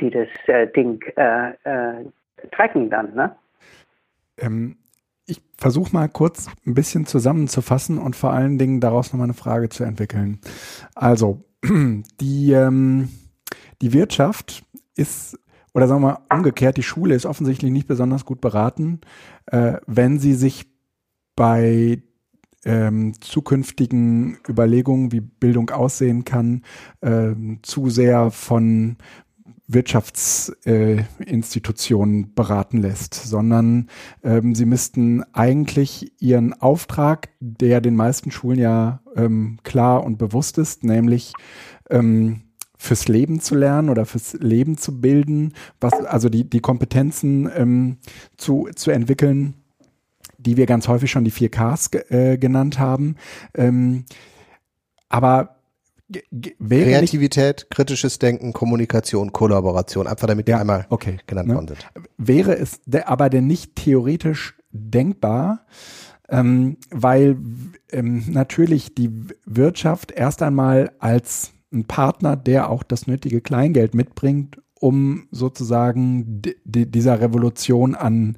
die 0.00 0.10
das 0.10 0.26
äh, 0.48 0.66
Ding 0.66 1.00
äh, 1.14 1.50
äh 1.62 2.04
tracken 2.50 2.90
dann. 2.90 3.14
Ne? 3.14 3.36
Ähm, 4.38 4.78
ich 5.24 5.40
versuche 5.56 5.94
mal 5.94 6.08
kurz 6.08 6.48
ein 6.66 6.74
bisschen 6.74 7.06
zusammenzufassen 7.06 7.98
und 7.98 8.16
vor 8.16 8.32
allen 8.32 8.58
Dingen 8.58 8.80
daraus 8.80 9.12
nochmal 9.12 9.26
eine 9.26 9.34
Frage 9.34 9.68
zu 9.68 9.84
entwickeln. 9.84 10.40
Also, 10.96 11.44
die, 12.20 12.50
ähm, 12.50 13.08
die 13.80 13.92
Wirtschaft 13.92 14.64
ist 14.96 15.38
oder 15.76 15.86
sagen 15.88 16.00
wir 16.00 16.22
umgekehrt, 16.32 16.78
die 16.78 16.82
Schule 16.82 17.14
ist 17.14 17.26
offensichtlich 17.26 17.70
nicht 17.70 17.86
besonders 17.86 18.24
gut 18.24 18.40
beraten, 18.40 19.02
äh, 19.44 19.74
wenn 19.86 20.18
sie 20.18 20.32
sich 20.32 20.64
bei 21.36 22.02
ähm, 22.64 23.12
zukünftigen 23.20 24.38
Überlegungen, 24.48 25.12
wie 25.12 25.20
Bildung 25.20 25.68
aussehen 25.68 26.24
kann, 26.24 26.62
äh, 27.02 27.34
zu 27.60 27.90
sehr 27.90 28.30
von 28.30 28.96
Wirtschaftsinstitutionen 29.68 32.24
äh, 32.24 32.28
beraten 32.34 32.78
lässt, 32.78 33.12
sondern 33.12 33.90
ähm, 34.24 34.54
sie 34.54 34.64
müssten 34.64 35.24
eigentlich 35.34 36.10
ihren 36.22 36.54
Auftrag, 36.54 37.28
der 37.40 37.82
den 37.82 37.96
meisten 37.96 38.30
Schulen 38.30 38.60
ja 38.60 39.02
ähm, 39.14 39.58
klar 39.62 40.04
und 40.04 40.16
bewusst 40.16 40.56
ist, 40.56 40.84
nämlich 40.84 41.34
ähm, 41.90 42.45
fürs 42.86 43.08
Leben 43.08 43.40
zu 43.40 43.54
lernen 43.54 43.90
oder 43.90 44.06
fürs 44.06 44.34
Leben 44.34 44.78
zu 44.78 45.00
bilden, 45.00 45.52
was, 45.80 45.92
also 45.92 46.28
die, 46.28 46.48
die 46.48 46.60
Kompetenzen 46.60 47.50
ähm, 47.54 47.98
zu, 48.36 48.68
zu 48.74 48.90
entwickeln, 48.90 49.54
die 50.38 50.56
wir 50.56 50.66
ganz 50.66 50.88
häufig 50.88 51.10
schon 51.10 51.24
die 51.24 51.32
4Ks 51.32 52.10
äh, 52.10 52.38
genannt 52.38 52.78
haben. 52.78 53.16
Ähm, 53.54 54.04
aber 55.08 55.56
wäre 56.58 56.90
Kreativität, 56.90 57.56
nicht, 57.56 57.70
kritisches 57.70 58.18
Denken, 58.18 58.52
Kommunikation, 58.52 59.32
Kollaboration, 59.32 60.06
einfach 60.06 60.28
damit 60.28 60.46
die 60.46 60.52
ja, 60.52 60.60
einmal 60.60 60.86
okay, 60.90 61.18
genannt 61.26 61.48
ne? 61.48 61.54
worden 61.54 61.68
sind. 61.68 61.86
Wäre 62.16 62.56
es 62.56 62.80
aber 63.04 63.28
denn 63.28 63.46
nicht 63.46 63.74
theoretisch 63.74 64.56
denkbar, 64.70 65.66
ähm, 66.28 66.76
weil 66.90 67.38
ähm, 67.90 68.24
natürlich 68.28 68.94
die 68.94 69.10
Wirtschaft 69.44 70.12
erst 70.12 70.42
einmal 70.42 70.92
als 70.98 71.52
ein 71.72 71.84
Partner, 71.84 72.36
der 72.36 72.70
auch 72.70 72.82
das 72.82 73.06
nötige 73.06 73.40
Kleingeld 73.40 73.94
mitbringt, 73.94 74.60
um 74.78 75.26
sozusagen 75.30 76.42
dieser 76.64 77.20
Revolution 77.20 77.94
an 77.94 78.36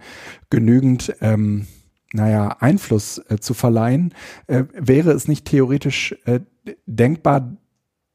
genügend 0.51 1.15
ähm, 1.21 1.67
naja, 2.13 2.57
Einfluss 2.61 3.19
äh, 3.29 3.39
zu 3.39 3.55
verleihen, 3.55 4.15
äh, 4.47 4.65
wäre 4.73 5.11
es 5.11 5.29
nicht 5.29 5.45
theoretisch 5.45 6.17
äh, 6.25 6.41
denkbar, 6.87 7.57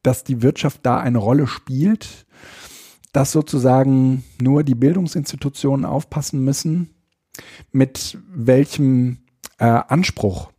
dass 0.01 0.23
die 0.23 0.41
Wirtschaft 0.41 0.81
da 0.83 0.99
eine 0.99 1.19
Rolle 1.19 1.47
spielt, 1.47 2.25
dass 3.13 3.31
sozusagen 3.31 4.23
nur 4.41 4.63
die 4.63 4.75
Bildungsinstitutionen 4.75 5.85
aufpassen 5.85 6.43
müssen, 6.43 6.89
mit 7.71 8.17
welchem 8.33 9.19
äh, 9.59 9.65
Anspruch 9.65 10.52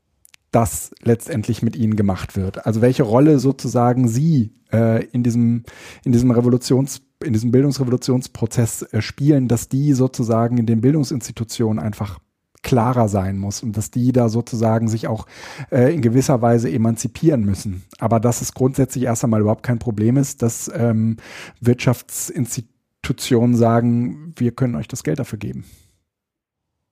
das 0.54 0.92
letztendlich 1.02 1.62
mit 1.62 1.76
ihnen 1.76 1.96
gemacht 1.96 2.36
wird. 2.36 2.66
Also 2.66 2.80
welche 2.80 3.02
Rolle 3.02 3.38
sozusagen 3.38 4.06
sie 4.08 4.52
äh, 4.72 5.04
in 5.06 5.22
diesem 5.22 5.64
in 6.04 6.12
diesem 6.12 6.30
Revolutions 6.30 7.02
in 7.24 7.32
diesem 7.32 7.50
Bildungsrevolutionsprozess 7.50 8.82
äh, 8.92 9.00
spielen, 9.00 9.48
dass 9.48 9.68
die 9.68 9.92
sozusagen 9.94 10.58
in 10.58 10.66
den 10.66 10.80
Bildungsinstitutionen 10.80 11.82
einfach 11.82 12.18
klarer 12.62 13.08
sein 13.08 13.36
muss 13.36 13.62
und 13.62 13.76
dass 13.76 13.90
die 13.90 14.12
da 14.12 14.28
sozusagen 14.28 14.88
sich 14.88 15.06
auch 15.06 15.26
äh, 15.70 15.94
in 15.94 16.02
gewisser 16.02 16.40
Weise 16.42 16.70
emanzipieren 16.70 17.44
müssen. 17.44 17.84
Aber 17.98 18.20
dass 18.20 18.40
es 18.40 18.54
grundsätzlich 18.54 19.04
erst 19.04 19.22
einmal 19.24 19.40
überhaupt 19.40 19.62
kein 19.62 19.78
Problem 19.78 20.16
ist, 20.16 20.42
dass 20.42 20.72
ähm, 20.74 21.18
Wirtschaftsinstitutionen 21.60 23.54
sagen, 23.54 24.32
wir 24.36 24.52
können 24.52 24.76
euch 24.76 24.88
das 24.88 25.04
Geld 25.04 25.18
dafür 25.18 25.38
geben. 25.38 25.64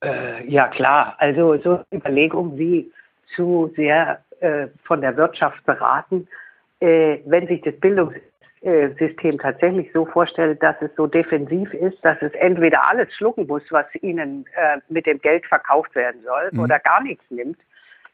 Äh, 0.05 0.49
ja 0.51 0.69
klar, 0.69 1.15
also 1.19 1.57
so 1.63 1.81
Überlegungen 1.93 2.59
wie 2.59 2.91
zu 3.35 3.73
sehr 3.77 4.25
äh, 4.41 4.69
von 4.85 5.01
der 5.01 5.17
Wirtschaft 5.17 5.65
beraten, 5.65 6.29
äh, 6.81 7.19
wenn 7.27 7.47
sich 7.47 7.61
das 7.63 7.79
Bildungssystem 7.81 8.33
äh, 8.63 8.89
System 8.99 9.39
tatsächlich 9.39 9.91
so 9.93 10.07
vorstellt, 10.07 10.63
dass 10.63 10.77
es 10.81 10.91
so 10.97 11.07
defensiv 11.07 11.73
ist, 11.75 11.99
dass 12.05 12.21
es 12.23 12.33
entweder 12.35 12.89
alles 12.89 13.13
schlucken 13.15 13.47
muss, 13.47 13.63
was 13.71 13.87
ihnen 14.01 14.47
äh, 14.55 14.79
mit 14.89 15.07
dem 15.07 15.21
Geld 15.21 15.47
verkauft 15.47 15.95
werden 15.95 16.23
soll, 16.25 16.51
mhm. 16.53 16.61
oder 16.61 16.79
gar 16.79 17.03
nichts 17.03 17.25
nimmt, 17.31 17.59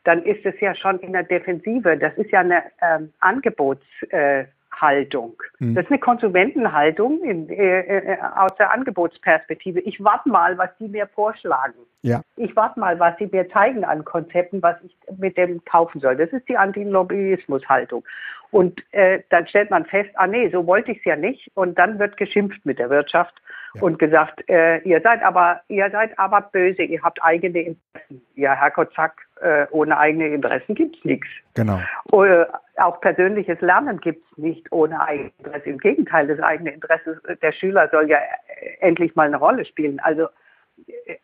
dann 0.05 0.23
ist 0.23 0.45
es 0.47 0.59
ja 0.61 0.75
schon 0.75 0.99
in 1.01 1.13
der 1.13 1.25
Defensive. 1.25 1.97
Das 1.99 2.17
ist 2.17 2.31
ja 2.31 2.41
eine 2.41 2.63
ähm, 2.81 3.13
Angebotshaltung. 3.21 4.53
Äh, 4.81 5.65
mhm. 5.65 5.75
Das 5.75 5.85
ist 5.85 5.91
eine 5.91 6.01
Konsumentenhaltung 6.01 7.23
in, 7.23 7.49
äh, 7.49 7.81
äh, 7.81 8.19
aus 8.37 8.55
der 8.59 8.73
Angebotsperspektive. 8.73 9.81
Ich 9.81 10.03
warte 10.03 10.29
mal, 10.29 10.57
was 10.59 10.71
die 10.79 10.89
mir 10.89 11.07
vorschlagen. 11.07 11.75
Ja. 12.03 12.23
Ich 12.37 12.55
warte 12.55 12.79
mal, 12.79 12.99
was 12.99 13.17
sie 13.19 13.29
mir 13.31 13.49
zeigen 13.51 13.85
an 13.85 14.05
Konzepten, 14.05 14.63
was 14.63 14.77
ich 14.85 14.97
mit 15.19 15.37
dem 15.37 15.65
kaufen 15.65 16.01
soll. 16.01 16.17
Das 16.17 16.31
ist 16.31 16.49
die 16.49 16.57
Antilobbyismus-Haltung. 16.57 18.05
Und 18.51 18.83
äh, 18.93 19.21
dann 19.31 19.47
stellt 19.47 19.71
man 19.71 19.85
fest, 19.85 20.11
ah 20.15 20.27
nee, 20.27 20.49
so 20.51 20.67
wollte 20.67 20.93
ich 20.93 20.99
es 20.99 21.05
ja 21.05 21.17
nicht. 21.17 21.51
Und 21.55 21.79
dann 21.79 21.99
wird 21.99 22.17
geschimpft 22.17 22.65
mit 22.65 22.79
der 22.79 22.89
Wirtschaft 22.89 23.35
ja. 23.75 23.83
und 23.83 23.99
gesagt, 23.99 24.49
äh, 24.49 24.79
ihr 24.79 25.01
seid 25.01 25.23
aber, 25.23 25.61
ihr 25.69 25.91
seid 25.91 26.19
aber 26.19 26.41
böse, 26.41 26.83
ihr 26.83 27.03
habt 27.03 27.23
eigene 27.23 27.61
Interessen. 27.61 28.23
Ja, 28.35 28.55
Herrgott, 28.55 28.93
zack, 28.95 29.27
äh, 29.41 29.67
ohne 29.71 29.99
eigene 29.99 30.29
Interessen 30.29 30.75
gibt's 30.75 31.05
nichts. 31.05 31.29
Genau. 31.55 31.81
Äh, 32.13 32.47
auch 32.77 33.01
persönliches 33.01 33.61
Lernen 33.61 34.01
gibt's 34.01 34.27
nicht 34.37 34.71
ohne 34.73 35.01
eigenes 35.01 35.33
Interesse. 35.39 35.71
Im 35.71 35.79
Gegenteil, 35.79 36.27
das 36.27 36.41
eigene 36.41 36.71
Interesse 36.71 37.21
der 37.43 37.53
Schüler 37.53 37.89
soll 37.91 38.09
ja 38.09 38.19
äh, 38.19 38.77
endlich 38.81 39.15
mal 39.17 39.27
eine 39.27 39.37
Rolle 39.37 39.65
spielen. 39.65 40.01
Also 40.01 40.29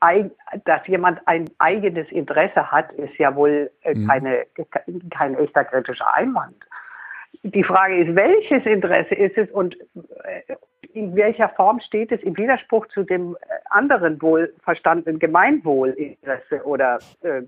äh, 0.00 0.24
dass 0.64 0.86
jemand 0.86 1.20
ein 1.26 1.48
eigenes 1.58 2.10
Interesse 2.10 2.70
hat, 2.70 2.92
ist 2.92 3.16
ja 3.18 3.34
wohl 3.34 3.70
mhm. 3.84 4.06
keine, 4.06 4.46
kein 5.10 5.34
echter 5.38 5.64
kritischer 5.64 6.12
Einwand 6.12 6.56
die 7.44 7.62
Frage 7.62 7.98
ist, 7.98 8.16
welches 8.16 8.64
Interesse 8.64 9.14
ist 9.14 9.36
es 9.36 9.50
und 9.50 9.76
äh, 10.24 10.54
in 10.94 11.14
welcher 11.14 11.50
Form 11.50 11.80
steht 11.80 12.10
es 12.10 12.22
im 12.22 12.36
Widerspruch 12.36 12.86
zu 12.88 13.02
dem 13.04 13.36
äh, 13.36 13.54
anderen 13.68 14.20
wohlverstandenen 14.22 15.18
Gemeinwohlinteresse 15.18 16.64
oder 16.64 16.98
äh, 17.22 17.42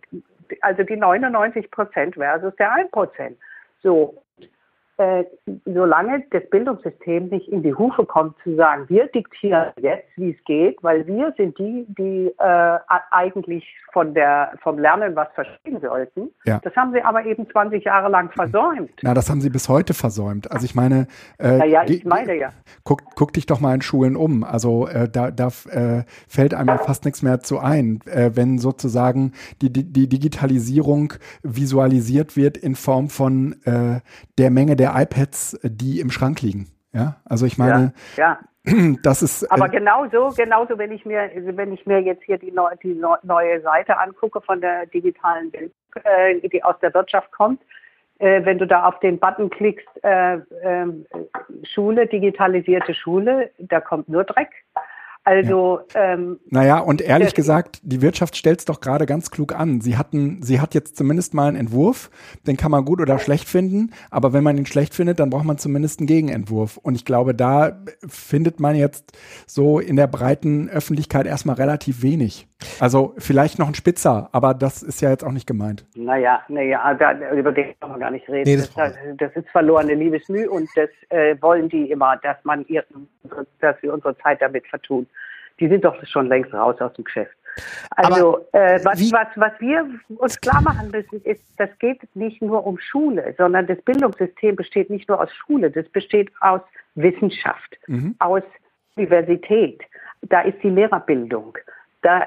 also 0.61 0.83
die 0.83 0.97
99 0.97 1.71
Prozent 1.71 2.15
versus 2.15 2.55
der 2.57 2.73
1 2.73 2.91
Prozent. 2.91 3.39
So, 3.83 4.23
äh, 4.99 5.25
solange 5.67 6.25
das 6.31 6.43
Bildungssystem 6.51 7.29
nicht 7.29 7.49
in 7.49 7.63
die 7.63 7.75
Hufe 7.75 8.05
kommt, 8.07 8.35
zu 8.43 8.57
sagen, 8.57 8.85
wir 8.89 9.07
diktieren 9.09 9.73
jetzt, 9.81 10.09
wie 10.17 10.31
es 10.31 10.45
geht, 10.45 10.83
weil 10.83 11.07
wir 11.07 11.35
sind 11.37 11.59
die, 11.59 11.87
die 11.99 12.33
äh, 12.39 12.79
eigentlich 13.11 13.65
von 13.93 14.15
der, 14.15 14.53
vom 14.63 14.79
Lernen 14.79 15.15
was 15.17 15.29
verstehen 15.35 15.81
sollten. 15.81 16.31
Ja. 16.45 16.61
Das 16.63 16.75
haben 16.77 16.93
sie 16.93 17.03
aber 17.03 17.25
eben 17.25 17.49
20 17.51 17.85
Jahre 17.85 18.11
lang 18.11 18.31
versäumt. 18.31 18.91
Na, 19.03 19.15
das 19.15 19.31
haben 19.31 19.41
sie 19.41 19.51
bis 19.51 19.69
heute 19.69 19.95
versäumt. 19.95 20.51
Also 20.51 20.65
ich 20.65 20.75
meine, 20.75 21.07
äh, 21.39 21.59
naja, 21.59 21.83
ich 21.87 22.05
meine 22.05 22.35
ja. 22.35 22.51
Guck, 22.85 23.03
guck 23.15 23.33
dich 23.33 23.47
doch 23.47 23.61
mal 23.61 23.75
in 23.75 23.83
Schulen 23.83 24.17
um. 24.17 24.45
Also 24.45 24.87
äh, 24.89 25.09
da, 25.09 25.31
da 25.31 25.49
äh, 25.71 26.05
fällt 26.29 26.55
einem 26.55 26.69
ja 26.69 26.79
fast 26.79 27.05
nichts 27.05 27.23
mehr 27.23 27.41
zu 27.41 27.59
ein, 27.59 28.01
äh, 28.07 28.31
wenn 28.35 28.59
sozusagen 28.59 29.33
die, 29.61 29.73
die, 29.73 29.85
die 29.85 30.09
Digitalisierung 30.09 31.15
visualisiert 31.43 32.37
wird 32.37 32.57
in 32.57 32.75
Form 32.75 33.09
von 33.09 33.57
der 33.65 34.51
Menge 34.51 34.77
der 34.77 34.86
der 34.87 35.03
iPads, 35.03 35.59
die 35.63 36.01
im 36.01 36.11
Schrank 36.11 36.43
liegen. 36.43 36.69
Ja, 36.93 37.17
also 37.25 37.45
ich 37.47 37.59
meine, 37.59 37.93
ja, 38.17 38.39
ja. 38.65 38.95
das 39.03 39.23
ist. 39.23 39.43
Äh, 39.43 39.47
Aber 39.51 39.69
genauso, 39.69 40.31
genauso, 40.37 40.79
wenn 40.79 40.93
ich 40.93 41.05
mir, 41.05 41.31
wenn 41.35 41.73
ich 41.73 41.85
mir 41.87 42.01
jetzt 42.01 42.25
hier 42.25 42.39
die, 42.39 42.53
neu, 42.53 42.71
die 42.83 43.01
neue 43.23 43.61
Seite 43.61 43.99
angucke 43.99 44.41
von 44.41 44.61
der 44.61 44.87
digitalen 44.87 45.53
Welt, 45.53 45.73
äh, 46.05 46.49
die 46.49 46.63
aus 46.65 46.77
der 46.81 46.95
Wirtschaft 46.95 47.31
kommt, 47.33 47.61
äh, 48.19 48.45
wenn 48.45 48.59
du 48.59 48.67
da 48.67 48.85
auf 48.85 48.99
den 49.01 49.19
Button 49.19 49.51
klickst, 49.51 49.89
äh, 50.03 50.39
ähm, 50.63 51.07
Schule, 51.65 52.07
digitalisierte 52.07 52.95
Schule, 52.95 53.51
da 53.59 53.81
kommt 53.81 54.09
nur 54.09 54.25
Dreck. 54.25 54.51
Also 55.27 55.81
ja. 55.93 56.13
ähm, 56.13 56.39
naja, 56.51 56.79
und 56.79 57.01
ehrlich 57.01 57.35
gesagt, 57.35 57.81
die 57.83 58.01
Wirtschaft 58.01 58.37
stellt 58.37 58.61
es 58.61 58.65
doch 58.65 58.81
gerade 58.81 59.07
ganz 59.07 59.33
klug 59.33 59.59
an. 59.59 59.81
Sie 59.81 59.99
hatten, 59.99 60.41
sie 60.41 60.61
hat 60.61 60.73
jetzt 60.73 60.97
zumindest 60.97 61.35
mal 61.35 61.49
einen 61.49 61.57
Entwurf, 61.57 62.11
den 62.47 62.57
kann 62.57 62.71
man 62.71 62.85
gut 62.85 63.01
oder 63.01 63.19
schlecht 63.19 63.49
finden, 63.49 63.93
aber 64.09 64.33
wenn 64.33 64.45
man 64.45 64.57
ihn 64.57 64.67
schlecht 64.67 64.95
findet, 64.95 65.19
dann 65.19 65.31
braucht 65.31 65.45
man 65.45 65.59
zumindest 65.59 65.99
einen 65.99 66.07
Gegenentwurf. 66.07 66.77
Und 66.77 66.95
ich 66.95 67.05
glaube, 67.05 67.35
da 67.35 67.77
findet 68.07 68.61
man 68.61 68.77
jetzt 68.77 69.19
so 69.49 69.81
in 69.81 69.97
der 69.97 70.07
breiten 70.07 70.71
Öffentlichkeit 70.71 71.27
erstmal 71.27 71.57
relativ 71.57 72.05
wenig. 72.05 72.47
Also 72.79 73.13
vielleicht 73.19 73.59
noch 73.59 73.67
ein 73.67 73.75
Spitzer, 73.75 74.29
aber 74.31 74.55
das 74.55 74.85
ist 74.85 75.03
ja 75.03 75.11
jetzt 75.11 75.25
auch 75.25 75.33
nicht 75.33 75.47
gemeint. 75.47 75.85
Naja, 75.97 76.41
naja, 76.47 76.95
da, 76.95 77.33
über 77.33 77.51
den 77.51 77.75
kann 77.81 77.91
man 77.91 78.01
gar 78.01 78.13
nicht 78.13 78.29
reden. 78.29 78.49
Nee, 78.49 78.57
das, 78.57 78.73
das, 78.73 78.95
das, 79.19 79.33
ist 79.35 79.49
verlorene 79.51 79.95
Liebesmüh 79.95 80.47
und 80.47 80.69
das 80.77 80.89
äh, 81.09 81.37
wollen 81.43 81.69
die 81.69 81.91
immer, 81.91 82.17
dass 82.19 82.37
man 82.45 82.65
ihr, 82.69 82.85
dass 83.61 83.83
wir 83.83 83.93
unsere 83.93 84.17
Zeit 84.19 84.41
damit 84.41 84.67
vertun 84.69 85.07
die 85.61 85.69
sind 85.69 85.85
doch 85.85 85.97
schon 86.07 86.29
längst 86.29 86.53
raus 86.53 86.81
aus 86.81 86.93
dem 86.95 87.05
Geschäft. 87.05 87.37
Also 87.91 88.47
äh, 88.53 88.79
was, 88.85 89.01
was, 89.13 89.29
was 89.37 89.53
wir 89.61 89.89
uns 90.19 90.39
klar 90.41 90.61
machen 90.61 90.91
müssen, 90.91 91.23
ist, 91.23 91.43
das 91.57 91.71
geht 91.79 92.03
nicht 92.15 92.43
nur 92.43 92.67
um 92.67 92.79
Schule, 92.79 93.35
sondern 93.39 93.67
das 93.67 93.81
Bildungssystem 93.83 94.57
besteht 94.57 94.91
nicht 94.91 95.09
nur 95.09 95.21
aus 95.21 95.33
Schule, 95.33 95.71
das 95.71 95.89
besteht 95.89 96.31
aus 96.41 96.61
Wissenschaft, 96.95 97.79
mhm. 97.87 98.15
aus 98.19 98.43
Universität. 98.97 99.83
Da 100.23 100.43
ist 100.43 100.63
die 100.63 100.71
Lehrerbildung. 100.71 101.57
Da, 102.03 102.27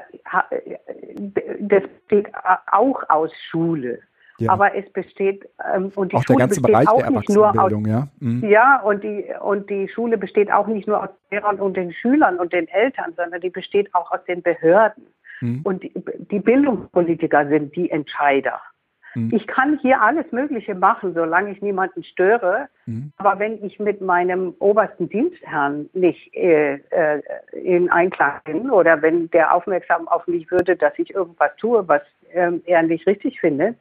das 1.59 1.83
besteht 2.07 2.27
auch 2.71 3.03
aus 3.09 3.31
Schule. 3.49 3.99
Ja. 4.39 4.51
Aber 4.51 4.75
es 4.75 4.89
besteht 4.91 5.47
ähm, 5.73 5.91
und 5.95 6.11
die 6.11 6.15
auch 6.15 6.23
Schule 6.23 6.37
der 6.37 6.47
ganze 6.47 6.61
besteht 6.61 6.73
Bereich 6.73 6.87
auch 6.87 7.01
der 7.01 7.11
nicht 7.11 7.29
nur 7.29 7.61
aus, 7.61 7.71
ja. 7.85 8.07
Mhm. 8.19 8.49
Ja, 8.49 8.81
und 8.81 9.03
die 9.03 9.25
und 9.41 9.69
die 9.69 9.89
Schule 9.89 10.17
besteht 10.17 10.51
auch 10.51 10.67
nicht 10.67 10.87
nur 10.87 11.03
aus 11.03 11.09
Lehrern 11.29 11.59
und 11.59 11.75
den 11.75 11.91
Schülern 11.91 12.39
und 12.39 12.53
den 12.53 12.67
Eltern, 12.69 13.13
sondern 13.17 13.41
die 13.41 13.49
besteht 13.49 13.93
auch 13.93 14.11
aus 14.11 14.23
den 14.25 14.41
Behörden. 14.41 15.05
Mhm. 15.41 15.61
Und 15.63 15.83
die, 15.83 15.93
die, 16.31 16.39
Bildungspolitiker 16.39 17.47
sind 17.47 17.75
die 17.75 17.89
Entscheider. 17.89 18.61
Mhm. 19.15 19.31
Ich 19.33 19.47
kann 19.47 19.79
hier 19.81 20.01
alles 20.01 20.31
Mögliche 20.31 20.75
machen, 20.75 21.13
solange 21.13 21.51
ich 21.51 21.61
niemanden 21.61 22.03
störe. 22.03 22.67
Mhm. 22.85 23.11
Aber 23.17 23.39
wenn 23.39 23.63
ich 23.63 23.79
mit 23.79 24.01
meinem 24.01 24.53
obersten 24.59 25.09
Dienstherrn 25.09 25.89
nicht 25.93 26.33
äh, 26.35 26.75
äh, 26.89 27.21
in 27.53 27.89
Einklang 27.89 28.39
bin 28.45 28.69
oder 28.69 29.01
wenn 29.01 29.29
der 29.31 29.53
aufmerksam 29.53 30.07
auf 30.07 30.27
mich 30.27 30.49
würde, 30.51 30.75
dass 30.75 30.93
ich 30.97 31.13
irgendwas 31.13 31.55
tue, 31.57 31.87
was 31.87 32.01
äh, 32.31 32.51
er 32.65 32.83
nicht 32.83 33.07
richtig 33.07 33.39
findet, 33.39 33.77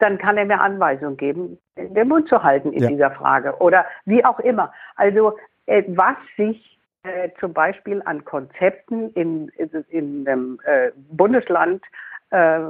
dann 0.00 0.18
kann 0.18 0.36
er 0.36 0.44
mir 0.44 0.60
Anweisungen 0.60 1.16
geben, 1.16 1.58
den 1.76 2.08
Mund 2.08 2.28
zu 2.28 2.42
halten 2.42 2.72
in 2.72 2.82
ja. 2.82 2.88
dieser 2.88 3.10
Frage 3.10 3.56
oder 3.58 3.86
wie 4.04 4.24
auch 4.24 4.40
immer. 4.40 4.72
Also 4.96 5.36
äh, 5.66 5.84
was 5.88 6.16
sich 6.36 6.78
äh, 7.02 7.30
zum 7.38 7.52
Beispiel 7.52 8.02
an 8.04 8.24
Konzepten 8.24 9.10
in, 9.12 9.48
in, 9.56 9.70
in 9.88 10.28
einem 10.28 10.60
äh, 10.64 10.90
Bundesland 11.10 11.82
äh, 12.30 12.60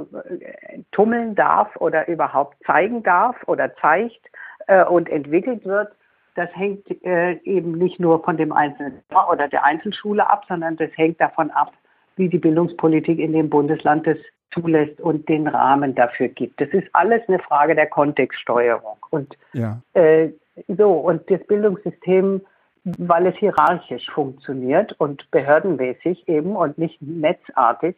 tummeln 0.91 1.35
darf 1.35 1.75
oder 1.77 2.07
überhaupt 2.07 2.57
zeigen 2.65 3.03
darf 3.03 3.35
oder 3.47 3.75
zeigt 3.75 4.29
äh, 4.67 4.83
und 4.83 5.09
entwickelt 5.09 5.65
wird, 5.65 5.91
das 6.35 6.49
hängt 6.55 6.89
äh, 7.03 7.33
eben 7.43 7.73
nicht 7.73 7.99
nur 7.99 8.23
von 8.23 8.37
dem 8.37 8.53
einzelnen 8.53 9.03
oder 9.31 9.47
der 9.47 9.65
Einzelschule 9.65 10.29
ab, 10.29 10.45
sondern 10.47 10.77
das 10.77 10.89
hängt 10.95 11.19
davon 11.19 11.51
ab, 11.51 11.73
wie 12.15 12.29
die 12.29 12.39
Bildungspolitik 12.39 13.19
in 13.19 13.33
dem 13.33 13.49
Bundesland 13.49 14.05
das 14.07 14.17
zulässt 14.51 14.99
und 14.99 15.27
den 15.29 15.47
Rahmen 15.47 15.95
dafür 15.95 16.27
gibt. 16.27 16.59
Das 16.59 16.69
ist 16.69 16.87
alles 16.93 17.21
eine 17.27 17.39
Frage 17.39 17.75
der 17.75 17.87
Kontextsteuerung. 17.87 18.97
Und 19.09 19.37
ja. 19.53 19.81
äh, 19.93 20.29
so, 20.67 20.91
und 20.91 21.29
das 21.31 21.41
Bildungssystem, 21.47 22.41
weil 22.83 23.27
es 23.27 23.35
hierarchisch 23.37 24.09
funktioniert 24.09 24.93
und 24.99 25.29
behördenmäßig 25.31 26.27
eben 26.27 26.55
und 26.55 26.77
nicht 26.77 27.01
netzartig, 27.01 27.95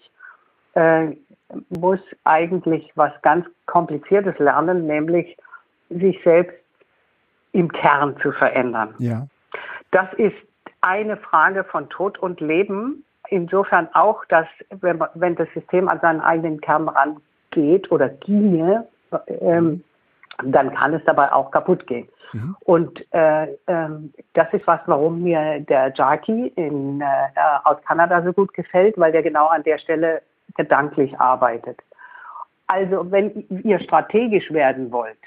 äh, 0.74 1.08
muss 1.70 2.00
eigentlich 2.24 2.92
was 2.96 3.12
ganz 3.22 3.46
Kompliziertes 3.66 4.38
lernen, 4.40 4.86
nämlich 4.86 5.38
sich 5.90 6.20
selbst 6.24 6.58
im 7.52 7.72
Kern 7.72 8.16
zu 8.22 8.32
verändern. 8.32 8.96
Ja. 8.98 9.28
Das 9.92 10.12
ist 10.18 10.36
eine 10.82 11.18
Frage 11.18 11.64
von 11.64 11.90
Tod 11.90 12.18
und 12.20 12.42
Leben 12.42 13.06
insofern 13.34 13.90
auch, 13.94 14.24
dass 14.26 14.48
wenn, 14.82 15.04
wenn 15.16 15.36
das 15.36 15.48
System 15.54 15.90
an 15.90 16.00
seinen 16.00 16.22
eigenen 16.22 16.62
Kern 16.62 16.88
rangeht 16.88 17.92
oder 17.92 18.10
ginge, 18.10 18.88
ähm, 19.28 19.84
dann 20.44 20.74
kann 20.74 20.94
es 20.94 21.04
dabei 21.06 21.32
auch 21.32 21.52
kaputt 21.52 21.86
gehen. 21.88 22.08
Mhm. 22.32 22.56
Und 22.62 23.14
äh, 23.14 23.48
ähm, 23.68 24.14
das 24.34 24.54
ist 24.54 24.66
was, 24.68 24.80
warum 24.86 25.24
mir 25.24 25.60
der 25.62 25.92
Jackie 25.96 26.48
in, 26.56 27.02
äh, 27.02 27.06
aus 27.64 27.78
Kanada 27.88 28.22
so 28.24 28.34
gut 28.34 28.54
gefällt, 28.54 28.98
weil 28.98 29.12
der 29.12 29.24
genau 29.24 29.48
an 29.48 29.64
der 29.64 29.80
Stelle 29.80 30.22
gedanklich 30.56 31.20
arbeitet. 31.20 31.80
Also 32.68 33.12
wenn 33.12 33.46
ihr 33.64 33.80
strategisch 33.80 34.52
werden 34.52 34.92
wollt, 34.92 35.18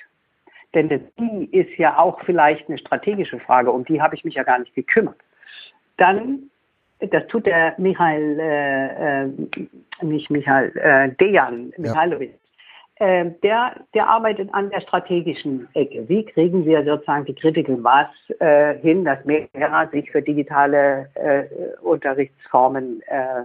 denn 0.75 0.89
die 1.19 1.45
ist 1.53 1.77
ja 1.79 1.99
auch 1.99 2.21
vielleicht 2.25 2.69
eine 2.69 2.79
strategische 2.79 3.41
Frage, 3.41 3.71
um 3.71 3.85
die 3.85 4.01
habe 4.01 4.15
ich 4.15 4.25
mich 4.25 4.35
ja 4.35 4.43
gar 4.43 4.59
nicht 4.59 4.75
gekümmert, 4.75 5.17
dann, 5.97 6.51
das 7.01 7.27
tut 7.29 7.47
der 7.47 7.75
Michael, 7.79 8.39
äh, 8.41 9.25
äh 9.25 9.31
nicht 10.03 10.31
Michael, 10.31 10.77
äh, 10.77 11.11
Dejan 11.21 11.73
Michailovic, 11.77 12.35
ja. 13.01 13.07
äh, 13.07 13.31
der, 13.43 13.77
der 13.95 14.09
arbeitet 14.09 14.53
an 14.53 14.71
der 14.71 14.81
strategischen 14.81 15.69
Ecke. 15.75 16.09
Wie 16.09 16.25
kriegen 16.25 16.65
wir 16.65 16.85
sozusagen 16.85 17.25
die 17.25 17.35
Critical 17.35 17.77
Mass 17.77 18.09
äh, 18.41 18.77
hin, 18.79 19.05
dass 19.05 19.25
mehr 19.25 19.49
Lehrer 19.55 19.89
sich 19.89 20.11
für 20.11 20.23
digitale 20.23 21.09
äh, 21.15 21.45
Unterrichtsformen 21.83 23.03
äh, 23.07 23.45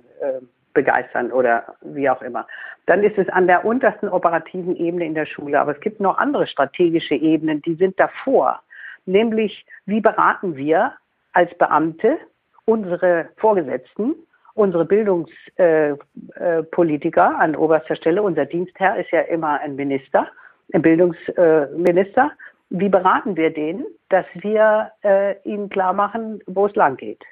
begeistern 0.74 1.32
oder 1.32 1.76
wie 1.82 2.10
auch 2.10 2.22
immer. 2.22 2.48
Dann 2.86 3.04
ist 3.04 3.18
es 3.18 3.30
an 3.30 3.48
der 3.48 3.66
untersten 3.66 4.10
operativen 4.10 4.76
Ebene 4.76 5.06
in 5.06 5.16
der 5.16 5.26
Schule. 5.26 5.60
Aber 5.60 5.74
es 5.74 5.82
gibt 5.82 6.00
noch 6.00 6.18
andere 6.18 6.48
strategische 6.48 7.16
Ebenen, 7.16 7.62
die 7.62 7.76
sind 7.76 8.00
davor. 8.00 8.62
Nämlich, 9.06 9.66
wie 9.86 10.02
beraten 10.02 10.56
wir 10.56 10.94
als 11.34 11.56
Beamte 11.58 12.18
unsere 12.66 13.30
Vorgesetzten, 13.38 14.16
unsere 14.54 14.86
Bildungspolitiker 14.86 17.30
äh, 17.30 17.34
äh, 17.34 17.44
an 17.44 17.56
oberster 17.56 17.96
Stelle. 17.96 18.22
Unser 18.22 18.46
Dienstherr 18.46 18.98
ist 18.98 19.10
ja 19.12 19.22
immer 19.22 19.60
ein 19.60 19.76
Minister, 19.76 20.28
ein 20.74 20.82
Bildungsminister. 20.82 22.32
Wie 22.70 22.90
beraten 22.90 23.36
wir 23.36 23.54
den, 23.54 23.86
dass 24.10 24.26
wir 24.34 24.92
äh, 25.04 25.36
ihnen 25.44 25.70
klar 25.70 25.94
machen, 25.94 26.42
wo 26.48 26.68
es 26.68 26.76
lang 26.76 26.98
geht? 26.98 27.24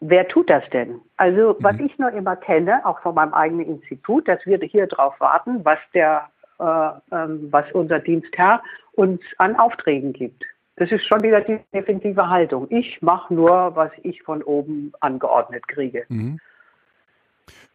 Wer 0.00 0.28
tut 0.28 0.50
das 0.50 0.64
denn? 0.70 1.00
Also 1.16 1.56
was 1.60 1.76
mhm. 1.76 1.86
ich 1.86 1.98
nur 1.98 2.12
immer 2.12 2.36
kenne, 2.36 2.84
auch 2.84 3.00
von 3.00 3.14
meinem 3.14 3.32
eigenen 3.32 3.66
Institut, 3.66 4.28
dass 4.28 4.44
wir 4.44 4.58
hier 4.58 4.86
drauf 4.86 5.14
warten, 5.18 5.64
was 5.64 5.78
der, 5.94 6.28
äh, 6.58 6.90
ähm, 7.14 7.48
was 7.50 7.64
unser 7.72 8.00
Dienstherr 8.00 8.62
uns 8.92 9.22
an 9.38 9.56
Aufträgen 9.56 10.12
gibt. 10.12 10.44
Das 10.76 10.90
ist 10.90 11.06
schon 11.06 11.22
wieder 11.22 11.40
die 11.40 11.60
defensive 11.72 12.28
Haltung. 12.28 12.66
Ich 12.70 13.00
mache 13.00 13.32
nur, 13.32 13.76
was 13.76 13.92
ich 14.02 14.22
von 14.22 14.42
oben 14.42 14.92
angeordnet 15.00 15.66
kriege. 15.68 16.04
Mhm. 16.08 16.40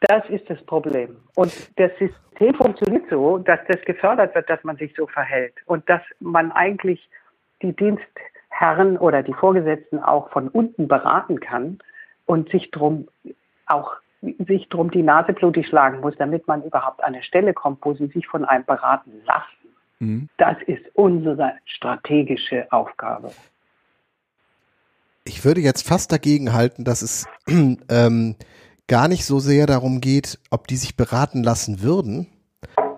Das 0.02 0.28
ist 0.30 0.50
das 0.50 0.62
Problem. 0.64 1.18
Und 1.36 1.54
das 1.78 1.92
System 1.98 2.56
funktioniert 2.56 3.10
so, 3.10 3.38
dass 3.38 3.60
das 3.68 3.82
gefördert 3.82 4.34
wird, 4.36 4.50
dass 4.50 4.64
man 4.64 4.78
sich 4.78 4.94
so 4.96 5.08
verhält 5.08 5.54
und 5.66 5.88
dass 5.90 6.02
man 6.20 6.52
eigentlich 6.52 7.10
die 7.62 7.74
Dienstherren 7.74 8.98
oder 8.98 9.24
die 9.24 9.34
Vorgesetzten 9.34 10.00
auch 10.00 10.30
von 10.32 10.48
unten 10.48 10.88
beraten 10.88 11.40
kann 11.40 11.80
und 12.26 12.50
sich 12.50 12.72
drum 12.72 13.08
auch 13.66 13.98
sich 14.22 14.68
drum 14.68 14.92
die 14.92 15.04
Nase 15.04 15.32
blutig 15.32 15.68
schlagen 15.68 16.02
muss, 16.02 16.14
damit 16.18 16.48
man 16.48 16.64
überhaupt 16.64 17.02
an 17.02 17.14
eine 17.14 17.24
Stelle 17.24 17.54
kommt, 17.54 17.86
wo 17.86 17.94
sie 17.94 18.08
sich 18.08 18.28
von 18.28 18.44
einem 18.44 18.66
beraten 18.66 19.22
lassen. 19.26 19.59
Mhm. 20.00 20.30
Das 20.38 20.58
ist 20.68 20.84
unsere 20.94 21.54
strategische 21.66 22.72
Aufgabe. 22.72 23.32
Ich 25.26 25.46
würde 25.46 25.62
jetzt 25.62 25.88
fast 25.88 26.12
dagegen 26.12 26.54
halten, 26.54 26.84
dass 26.84 27.02
es 27.02 27.26
ähm, 27.48 28.36
gar 28.88 29.08
nicht 29.08 29.26
so 29.26 29.40
sehr 29.40 29.68
darum 29.68 30.02
geht, 30.02 30.40
ob 30.50 30.68
die 30.68 30.78
sich 30.78 30.98
beraten 30.98 31.44
lassen 31.44 31.82
würden, 31.82 32.28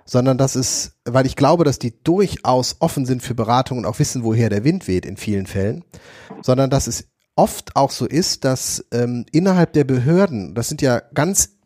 sondern 0.05 0.37
dass 0.37 0.55
es, 0.55 0.97
weil 1.05 1.25
ich 1.25 1.35
glaube, 1.35 1.63
dass 1.63 1.79
die 1.79 2.01
durchaus 2.03 2.77
offen 2.79 3.05
sind 3.05 3.21
für 3.21 3.35
Beratung 3.35 3.79
und 3.79 3.85
auch 3.85 3.99
wissen, 3.99 4.23
woher 4.23 4.49
der 4.49 4.63
Wind 4.63 4.87
weht 4.87 5.05
in 5.05 5.17
vielen 5.17 5.47
Fällen, 5.47 5.83
sondern 6.41 6.69
dass 6.69 6.87
es 6.87 7.09
oft 7.35 7.75
auch 7.75 7.91
so 7.91 8.05
ist, 8.05 8.45
dass 8.45 8.85
ähm, 8.93 9.25
innerhalb 9.31 9.73
der 9.73 9.83
Behörden, 9.83 10.55
das 10.55 10.69
sind 10.69 10.81
ja 10.81 11.01
ganz 11.13 11.57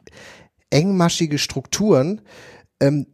engmaschige 0.70 1.38
Strukturen, 1.38 2.22
ähm, 2.80 3.08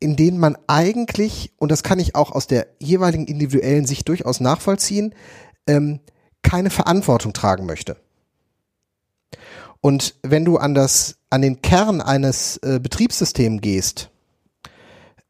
in 0.00 0.16
denen 0.16 0.38
man 0.38 0.56
eigentlich, 0.66 1.52
und 1.58 1.70
das 1.70 1.82
kann 1.82 2.00
ich 2.00 2.14
auch 2.14 2.32
aus 2.32 2.46
der 2.46 2.66
jeweiligen 2.78 3.26
individuellen 3.26 3.86
Sicht 3.86 4.08
durchaus 4.08 4.40
nachvollziehen, 4.40 5.14
ähm, 5.66 6.00
keine 6.42 6.70
Verantwortung 6.70 7.34
tragen 7.34 7.66
möchte. 7.66 7.96
Und 9.82 10.14
wenn 10.22 10.44
du 10.44 10.56
an 10.56 10.74
das, 10.74 11.16
an 11.28 11.42
den 11.42 11.62
Kern 11.62 12.00
eines 12.00 12.56
äh, 12.58 12.80
Betriebssystems 12.82 13.60
gehst, 13.60 14.10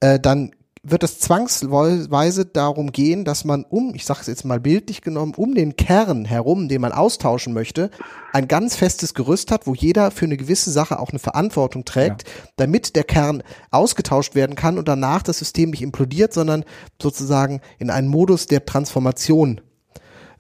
äh, 0.01 0.19
dann 0.19 0.53
wird 0.83 1.03
es 1.03 1.19
zwangsweise 1.19 2.47
darum 2.47 2.91
gehen, 2.93 3.25
dass 3.25 3.45
man 3.45 3.65
um, 3.65 3.95
ich 3.95 4.07
sage 4.07 4.21
es 4.23 4.27
jetzt 4.29 4.45
mal 4.45 4.61
bildlich 4.61 5.03
genommen, 5.03 5.35
um 5.37 5.55
den 5.55 5.77
Kern 5.77 6.25
herum, 6.25 6.69
den 6.69 6.81
man 6.81 6.93
austauschen 6.93 7.53
möchte, 7.53 7.91
ein 8.33 8.49
ganz 8.49 8.77
festes 8.77 9.13
Gerüst 9.13 9.51
hat, 9.51 9.67
wo 9.67 9.75
jeder 9.75 10.11
für 10.11 10.25
eine 10.25 10.39
gewisse 10.39 10.71
Sache 10.71 10.99
auch 10.99 11.11
eine 11.11 11.19
Verantwortung 11.19 11.85
trägt, 11.85 12.27
ja. 12.27 12.35
damit 12.57 12.97
der 12.97 13.05
Kern 13.05 13.43
ausgetauscht 13.71 14.35
werden 14.35 14.57
kann 14.57 14.79
und 14.79 14.89
danach 14.89 15.23
das 15.23 15.39
System 15.39 15.71
nicht 15.71 15.83
implodiert, 15.83 16.33
sondern 16.33 16.65
sozusagen 17.01 17.61
in 17.79 17.91
einen 17.91 18.09
Modus 18.09 18.47
der 18.47 18.65
Transformation 18.65 19.61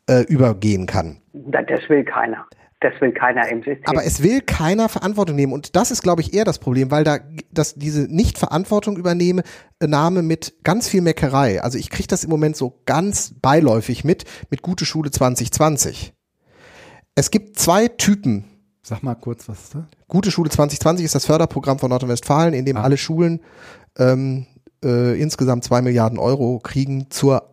äh, 0.09 0.23
übergehen 0.23 0.87
kann. 0.87 1.21
Das 1.33 1.89
will 1.89 2.05
keiner. 2.05 2.47
Das 2.81 2.95
will 3.01 3.13
keiner 3.13 3.47
im 3.49 3.59
System. 3.59 3.85
Aber 3.85 4.05
es 4.05 4.23
will 4.23 4.41
keiner 4.41 4.89
Verantwortung 4.89 5.37
nehmen. 5.37 5.53
Und 5.53 5.77
das 5.77 5.91
ist, 5.91 6.03
glaube 6.03 6.23
ich, 6.23 6.33
eher 6.33 6.45
das 6.45 6.59
Problem, 6.59 6.91
weil 6.91 7.05
da 7.05 7.19
dass 7.53 7.75
diese 7.75 8.03
Nicht-Verantwortung 8.03 8.97
übernehme, 8.97 9.43
äh, 9.81 9.87
Name 9.87 10.23
mit 10.23 10.55
ganz 10.65 10.89
viel 10.89 11.03
Meckerei. 11.03 11.63
Also 11.63 11.79
ich 11.79 11.91
kriege 11.91 12.09
das 12.09 12.25
im 12.25 12.31
Moment 12.31 12.57
so 12.57 12.81
ganz 12.87 13.35
beiläufig 13.43 14.05
mit, 14.05 14.25
mit 14.51 14.63
Gute 14.63 14.87
Schule 14.87 15.11
2020. 15.11 16.15
Es 17.15 17.31
gibt 17.31 17.59
zwei 17.59 17.89
Typen. 17.89 18.45
Sag 18.83 19.03
mal 19.03 19.15
kurz, 19.15 19.49
was 19.49 19.65
ist 19.65 19.75
das? 19.75 19.85
Gute 20.09 20.31
Schule 20.31 20.49
2020 20.49 21.05
ist 21.05 21.15
das 21.15 21.27
Förderprogramm 21.27 21.79
von 21.79 21.91
Nordrhein-Westfalen, 21.91 22.55
in 22.55 22.65
dem 22.65 22.79
ah. 22.79 22.83
alle 22.83 22.97
Schulen 22.97 23.41
ähm, 23.99 24.47
äh, 24.83 25.21
insgesamt 25.21 25.65
zwei 25.65 25.83
Milliarden 25.83 26.19
Euro 26.19 26.61
kriegen 26.61 27.11
zur 27.11 27.51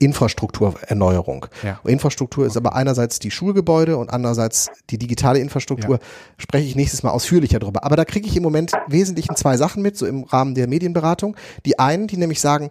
Infrastrukturerneuerung. 0.00 1.46
Ja. 1.64 1.80
Infrastruktur 1.84 2.46
ist 2.46 2.56
aber 2.56 2.74
einerseits 2.74 3.18
die 3.18 3.30
Schulgebäude 3.30 3.96
und 3.96 4.10
andererseits 4.10 4.68
die 4.90 4.98
digitale 4.98 5.40
Infrastruktur. 5.40 5.96
Ja. 5.96 6.02
Spreche 6.36 6.66
ich 6.66 6.76
nächstes 6.76 7.02
Mal 7.02 7.10
ausführlicher 7.10 7.58
drüber. 7.58 7.84
Aber 7.84 7.96
da 7.96 8.04
kriege 8.04 8.26
ich 8.26 8.36
im 8.36 8.42
Moment 8.44 8.72
wesentlichen 8.86 9.34
zwei 9.34 9.56
Sachen 9.56 9.82
mit, 9.82 9.96
so 9.96 10.06
im 10.06 10.22
Rahmen 10.22 10.54
der 10.54 10.68
Medienberatung. 10.68 11.36
Die 11.66 11.78
einen, 11.78 12.06
die 12.06 12.16
nämlich 12.16 12.40
sagen, 12.40 12.70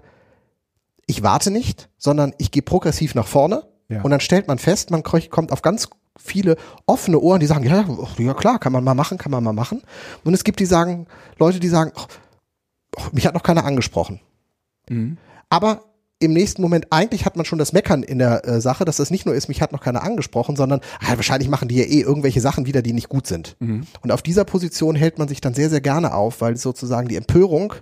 ich 1.06 1.22
warte 1.22 1.52
nicht, 1.52 1.90
sondern 1.98 2.34
ich 2.38 2.52
gehe 2.52 2.64
progressiv 2.64 3.14
nach 3.14 3.28
vorne. 3.28 3.64
Ja. 3.90 4.02
Und 4.02 4.12
dann 4.12 4.20
stellt 4.20 4.48
man 4.48 4.58
fest, 4.58 4.92
man 4.92 5.04
kommt 5.04 5.52
auf 5.52 5.62
ganz 5.62 5.90
viele 6.18 6.58
offene 6.86 7.20
Ohren, 7.20 7.40
die 7.40 7.46
sagen, 7.46 7.66
ja, 7.66 7.86
ja 8.18 8.34
klar, 8.34 8.60
kann 8.60 8.74
man 8.74 8.84
mal 8.84 8.96
machen, 8.96 9.18
kann 9.18 9.32
man 9.32 9.44
mal 9.44 9.54
machen. 9.54 9.82
Und 10.24 10.34
es 10.34 10.44
gibt 10.44 10.60
die 10.60 10.66
sagen, 10.66 11.08
Leute, 11.40 11.60
die 11.60 11.68
sagen, 11.68 11.92
oh, 11.96 13.04
mich 13.12 13.28
hat 13.28 13.34
noch 13.34 13.44
keiner 13.44 13.66
angesprochen. 13.66 14.20
Mhm. 14.90 15.18
Aber 15.50 15.84
im 16.20 16.34
nächsten 16.34 16.62
Moment, 16.62 16.88
eigentlich 16.90 17.26
hat 17.26 17.36
man 17.36 17.46
schon 17.46 17.60
das 17.60 17.74
Meckern 17.74 18.02
in 18.02 18.20
der 18.20 18.46
äh, 18.46 18.62
Sache, 18.62 18.86
dass 18.86 18.98
das 18.98 19.12
nicht 19.12 19.26
nur 19.26 19.36
ist, 19.36 19.48
mich 19.48 19.62
hat 19.62 19.72
noch 19.72 19.82
keiner 19.82 20.04
angesprochen, 20.04 20.56
sondern 20.56 20.82
ah, 21.00 21.16
wahrscheinlich 21.16 21.50
machen 21.50 21.68
die 21.68 21.76
ja 21.76 21.84
eh 21.84 22.02
irgendwelche 22.02 22.42
Sachen 22.42 22.66
wieder, 22.66 22.82
die 22.82 22.94
nicht 22.94 23.10
gut 23.10 23.28
sind. 23.28 23.56
Mhm. 23.60 23.86
Und 24.02 24.12
auf 24.12 24.22
dieser 24.24 24.44
Position 24.44 24.96
hält 24.96 25.20
man 25.20 25.28
sich 25.28 25.42
dann 25.42 25.54
sehr, 25.54 25.70
sehr 25.70 25.82
gerne 25.82 26.14
auf, 26.14 26.42
weil 26.42 26.58
sozusagen 26.58 27.08
die 27.08 27.18
Empörung 27.18 27.74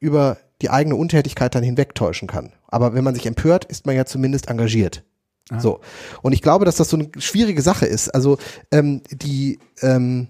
über 0.00 0.36
die 0.62 0.70
eigene 0.70 0.96
Untätigkeit 0.96 1.54
dann 1.54 1.62
hinwegtäuschen 1.62 2.28
kann. 2.28 2.52
Aber 2.66 2.94
wenn 2.94 3.04
man 3.04 3.14
sich 3.14 3.26
empört, 3.26 3.64
ist 3.66 3.86
man 3.86 3.94
ja 3.94 4.04
zumindest 4.04 4.48
engagiert. 4.48 5.04
Ah. 5.50 5.60
So. 5.60 5.80
Und 6.22 6.32
ich 6.32 6.42
glaube, 6.42 6.64
dass 6.64 6.76
das 6.76 6.90
so 6.90 6.96
eine 6.96 7.10
schwierige 7.18 7.62
Sache 7.62 7.86
ist. 7.86 8.08
Also 8.08 8.38
ähm, 8.72 9.02
die 9.10 9.60
ähm, 9.80 10.28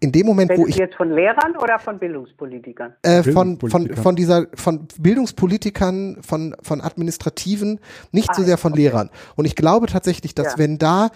in 0.00 0.12
dem 0.12 0.26
Moment, 0.26 0.50
Redest 0.50 0.64
wo 0.64 0.68
ich 0.68 0.76
jetzt 0.76 0.94
von 0.94 1.10
Lehrern 1.10 1.56
oder 1.56 1.78
von 1.78 1.98
Bildungspolitikern? 1.98 2.94
Äh, 3.02 3.22
von 3.22 3.58
von 3.58 3.94
von 3.94 4.16
dieser 4.16 4.46
von 4.54 4.86
Bildungspolitikern, 4.98 6.18
von 6.22 6.54
von 6.62 6.80
Administrativen, 6.80 7.80
nicht 8.12 8.30
ah, 8.30 8.34
so 8.34 8.42
sehr 8.42 8.58
von 8.58 8.72
okay. 8.72 8.82
Lehrern. 8.82 9.10
Und 9.34 9.44
ich 9.44 9.56
glaube 9.56 9.86
tatsächlich, 9.86 10.34
dass 10.34 10.52
ja. 10.52 10.58
wenn 10.58 10.78
da 10.78 11.10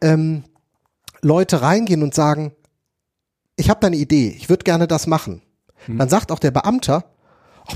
ähm, 0.00 0.44
Leute 1.22 1.60
reingehen 1.62 2.02
und 2.02 2.14
sagen, 2.14 2.52
ich 3.56 3.70
habe 3.70 3.80
da 3.80 3.88
eine 3.88 3.96
Idee, 3.96 4.34
ich 4.36 4.48
würde 4.48 4.64
gerne 4.64 4.86
das 4.86 5.06
machen, 5.06 5.42
hm. 5.86 5.98
dann 5.98 6.08
sagt 6.08 6.32
auch 6.32 6.38
der 6.38 6.50
Beamter, 6.50 7.04
oh, 7.68 7.72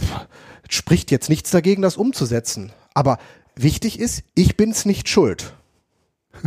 spricht 0.69 1.11
jetzt 1.11 1.29
nichts 1.29 1.51
dagegen, 1.51 1.83
das 1.83 1.97
umzusetzen. 1.97 2.73
Aber 2.95 3.19
wichtig 3.57 4.01
ist, 4.01 4.25
ich 4.35 4.57
bin's 4.57 4.85
nicht 4.85 5.09
schuld. 5.09 5.55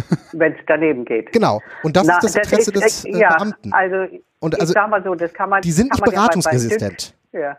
wenn 0.33 0.53
es 0.53 0.59
daneben 0.67 1.05
geht. 1.05 1.31
Genau. 1.31 1.61
Und 1.83 1.95
das 1.95 2.07
Na, 2.07 2.17
ist 2.17 2.23
das 2.23 2.35
Interesse 2.35 2.71
das 2.71 2.85
ist, 2.85 3.05
des 3.05 3.15
äh, 3.15 3.19
ja, 3.19 3.35
Beamten. 3.35 3.73
Also, 3.73 3.95
und 4.39 4.59
also, 4.59 4.71
ich 4.71 4.73
sag 4.73 4.89
mal 4.89 5.03
so, 5.03 5.15
das 5.15 5.33
kann 5.33 5.49
man. 5.49 5.61
Die 5.61 5.71
sind 5.71 5.91
nicht 5.91 6.03
beratungsresistent. 6.03 7.13
Ja. 7.31 7.57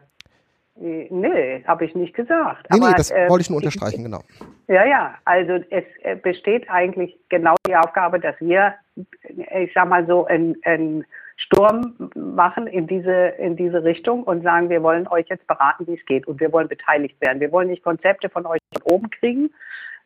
Nee, 0.76 1.62
habe 1.66 1.84
ich 1.84 1.94
nicht 1.94 2.14
gesagt. 2.14 2.66
Nee, 2.68 2.78
Aber, 2.78 2.88
nee, 2.88 2.94
das 2.96 3.10
äh, 3.10 3.28
wollte 3.28 3.42
ich 3.42 3.50
nur 3.50 3.58
unterstreichen, 3.58 4.02
genau. 4.02 4.22
Ja, 4.66 4.84
ja, 4.84 5.14
also 5.24 5.64
es 5.70 5.84
besteht 6.22 6.68
eigentlich 6.68 7.16
genau 7.28 7.54
die 7.66 7.76
Aufgabe, 7.76 8.18
dass 8.18 8.34
wir, 8.40 8.74
ich 8.96 9.70
sag 9.72 9.88
mal 9.88 10.04
so, 10.06 10.26
ein, 10.26 10.56
ein 10.64 11.04
Sturm 11.36 12.10
machen 12.14 12.66
in 12.66 12.88
diese, 12.88 13.34
in 13.38 13.56
diese 13.56 13.84
Richtung 13.84 14.24
und 14.24 14.42
sagen, 14.42 14.68
wir 14.68 14.82
wollen 14.82 15.06
euch 15.08 15.26
jetzt 15.28 15.46
beraten, 15.46 15.86
wie 15.86 15.94
es 15.94 16.04
geht 16.06 16.26
und 16.26 16.40
wir 16.40 16.52
wollen 16.52 16.68
beteiligt 16.68 17.20
werden. 17.20 17.40
Wir 17.40 17.52
wollen 17.52 17.68
nicht 17.68 17.84
Konzepte 17.84 18.28
von 18.28 18.44
euch 18.46 18.60
von 18.72 18.82
oben 18.82 19.10
kriegen 19.10 19.50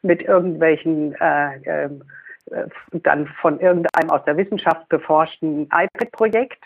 mit 0.03 0.23
irgendwelchen 0.23 1.15
äh, 1.21 1.85
äh, 1.85 1.89
dann 2.93 3.27
von 3.41 3.61
irgendeinem 3.61 4.11
aus 4.11 4.25
der 4.25 4.37
Wissenschaft 4.37 4.89
beforschten 4.89 5.65
iPad-Projekt, 5.65 6.63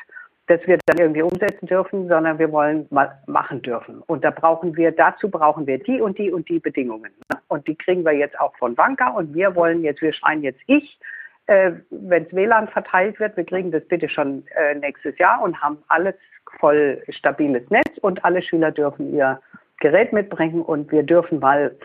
das 0.46 0.60
wir 0.66 0.78
dann 0.86 0.98
irgendwie 0.98 1.22
umsetzen 1.22 1.66
dürfen, 1.66 2.08
sondern 2.08 2.38
wir 2.38 2.52
wollen 2.52 2.86
mal 2.90 3.18
machen 3.26 3.62
dürfen. 3.62 4.02
Und 4.06 4.24
da 4.24 4.30
brauchen 4.30 4.76
wir, 4.76 4.92
dazu 4.92 5.28
brauchen 5.28 5.66
wir 5.66 5.78
die 5.78 6.00
und 6.00 6.18
die 6.18 6.30
und 6.30 6.48
die 6.48 6.58
Bedingungen. 6.58 7.12
Und 7.48 7.66
die 7.66 7.74
kriegen 7.74 8.04
wir 8.04 8.12
jetzt 8.12 8.38
auch 8.38 8.54
von 8.56 8.76
Wanka 8.76 9.08
und 9.08 9.34
wir 9.34 9.54
wollen 9.54 9.82
jetzt, 9.82 10.02
wir 10.02 10.12
schreien 10.12 10.42
jetzt 10.42 10.60
ich, 10.66 10.98
äh, 11.46 11.72
wenn 11.90 12.24
es 12.24 12.32
WLAN 12.32 12.68
verteilt 12.68 13.18
wird, 13.18 13.36
wir 13.36 13.44
kriegen 13.44 13.72
das 13.72 13.84
bitte 13.86 14.08
schon 14.08 14.44
äh, 14.54 14.74
nächstes 14.74 15.18
Jahr 15.18 15.42
und 15.42 15.60
haben 15.60 15.78
alles 15.88 16.14
voll 16.60 17.02
stabiles 17.08 17.68
Netz 17.70 17.98
und 18.00 18.24
alle 18.24 18.42
Schüler 18.42 18.70
dürfen 18.70 19.12
ihr 19.14 19.40
Gerät 19.82 20.12
mitbringen 20.12 20.62
und 20.62 20.92
wir 20.92 21.02
dürfen 21.02 21.40
mal 21.40 21.76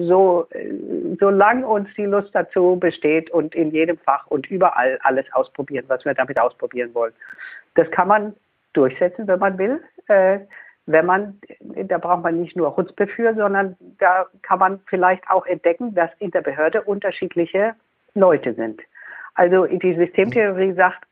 so, 0.00 0.48
solange 1.20 1.66
uns 1.66 1.88
die 1.94 2.06
Lust 2.06 2.30
dazu 2.32 2.76
besteht 2.80 3.30
und 3.30 3.54
in 3.54 3.70
jedem 3.70 3.98
Fach 3.98 4.26
und 4.28 4.50
überall 4.50 4.98
alles 5.02 5.26
ausprobieren, 5.32 5.84
was 5.88 6.06
wir 6.06 6.14
damit 6.14 6.40
ausprobieren 6.40 6.94
wollen. 6.94 7.12
Das 7.74 7.90
kann 7.90 8.08
man 8.08 8.34
durchsetzen, 8.72 9.28
wenn 9.28 9.38
man 9.38 9.58
will. 9.58 9.78
Äh, 10.06 10.38
wenn 10.86 11.04
man, 11.04 11.38
da 11.60 11.98
braucht 11.98 12.22
man 12.22 12.40
nicht 12.40 12.56
nur 12.56 12.74
Hutzpe 12.74 13.06
für, 13.06 13.34
sondern 13.34 13.76
da 13.98 14.24
kann 14.40 14.58
man 14.58 14.80
vielleicht 14.86 15.28
auch 15.28 15.44
entdecken, 15.44 15.94
dass 15.94 16.10
in 16.20 16.30
der 16.30 16.40
Behörde 16.40 16.80
unterschiedliche 16.80 17.74
Leute 18.14 18.54
sind. 18.54 18.80
Also 19.34 19.66
die 19.66 19.94
Systemtheorie 19.94 20.72
sagt, 20.72 21.04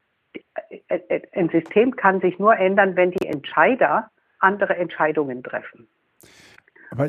ein 1.34 1.50
System 1.50 1.94
kann 1.94 2.22
sich 2.22 2.38
nur 2.38 2.56
ändern, 2.56 2.96
wenn 2.96 3.10
die 3.10 3.26
Entscheider 3.26 4.10
andere 4.38 4.76
Entscheidungen 4.76 5.42
treffen. 5.42 5.86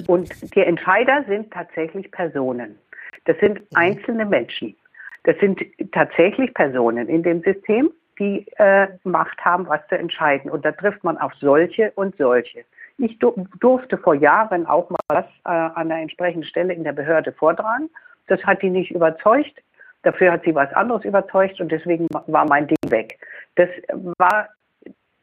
Und 0.08 0.56
die 0.56 0.62
Entscheider 0.62 1.24
sind 1.28 1.52
tatsächlich 1.52 2.12
Personen. 2.12 2.78
Das 3.26 3.38
sind 3.40 3.60
mhm. 3.60 3.68
einzelne 3.76 4.26
Menschen. 4.26 4.76
Das 5.24 5.38
sind 5.40 5.62
tatsächlich 5.92 6.54
Personen 6.54 7.10
in 7.10 7.24
dem 7.24 7.42
System, 7.42 7.92
die 8.18 8.46
äh, 8.58 8.88
Macht 9.04 9.44
haben, 9.44 9.68
was 9.68 9.86
zu 9.90 9.98
entscheiden. 9.98 10.50
Und 10.50 10.66
da 10.66 10.72
trifft 10.72 11.04
man 11.04 11.18
auf 11.18 11.34
solche 11.40 11.92
und 11.96 12.16
solche. 12.18 12.64
Ich 12.98 13.20
durfte 13.20 13.98
vor 13.98 14.16
Jahren 14.16 14.66
auch 14.66 14.90
mal 14.90 14.98
was 15.10 15.26
äh, 15.46 15.50
an 15.50 15.92
einer 15.92 16.02
entsprechenden 16.02 16.48
Stelle 16.48 16.74
in 16.74 16.84
der 16.84 16.94
Behörde 16.94 17.32
vortragen. 17.32 17.90
Das 18.28 18.44
hat 18.44 18.62
die 18.62 18.70
nicht 18.70 18.92
überzeugt. 18.92 19.62
Dafür 20.04 20.32
hat 20.32 20.44
sie 20.44 20.56
was 20.56 20.72
anderes 20.74 21.04
überzeugt 21.04 21.60
und 21.60 21.72
deswegen 21.72 22.08
war 22.28 22.48
mein 22.48 22.68
Ding 22.68 22.78
weg. 22.88 23.20
Das 23.56 23.70
war, 24.18 24.48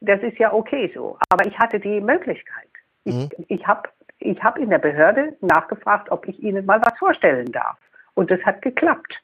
das 0.01 0.21
ist 0.23 0.39
ja 0.39 0.53
okay 0.53 0.91
so. 0.95 1.17
Aber 1.31 1.47
ich 1.47 1.59
hatte 1.59 1.81
die 1.81 2.01
Möglichkeit. 2.01 2.69
Ich, 3.05 3.15
mhm. 3.15 3.29
ich 3.49 3.67
habe 3.67 3.89
ich 4.19 4.43
hab 4.43 4.59
in 4.59 4.71
der 4.71 4.79
Behörde 4.79 5.37
nachgefragt, 5.41 6.11
ob 6.11 6.27
ich 6.29 6.39
Ihnen 6.43 6.67
mal 6.67 6.81
was 6.81 6.99
vorstellen 6.99 7.53
darf. 7.53 7.79
Und 8.15 8.31
das 8.31 8.41
hat 8.43 8.63
geklappt. 8.63 9.21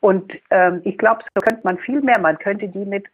Und 0.00 0.32
ähm, 0.50 0.80
ich 0.84 0.96
glaube, 0.96 1.24
so 1.34 1.40
könnte 1.40 1.62
man 1.64 1.76
viel 1.78 2.00
mehr, 2.00 2.20
man 2.20 2.38
könnte 2.38 2.68
die 2.68 2.84
mit 2.84 3.06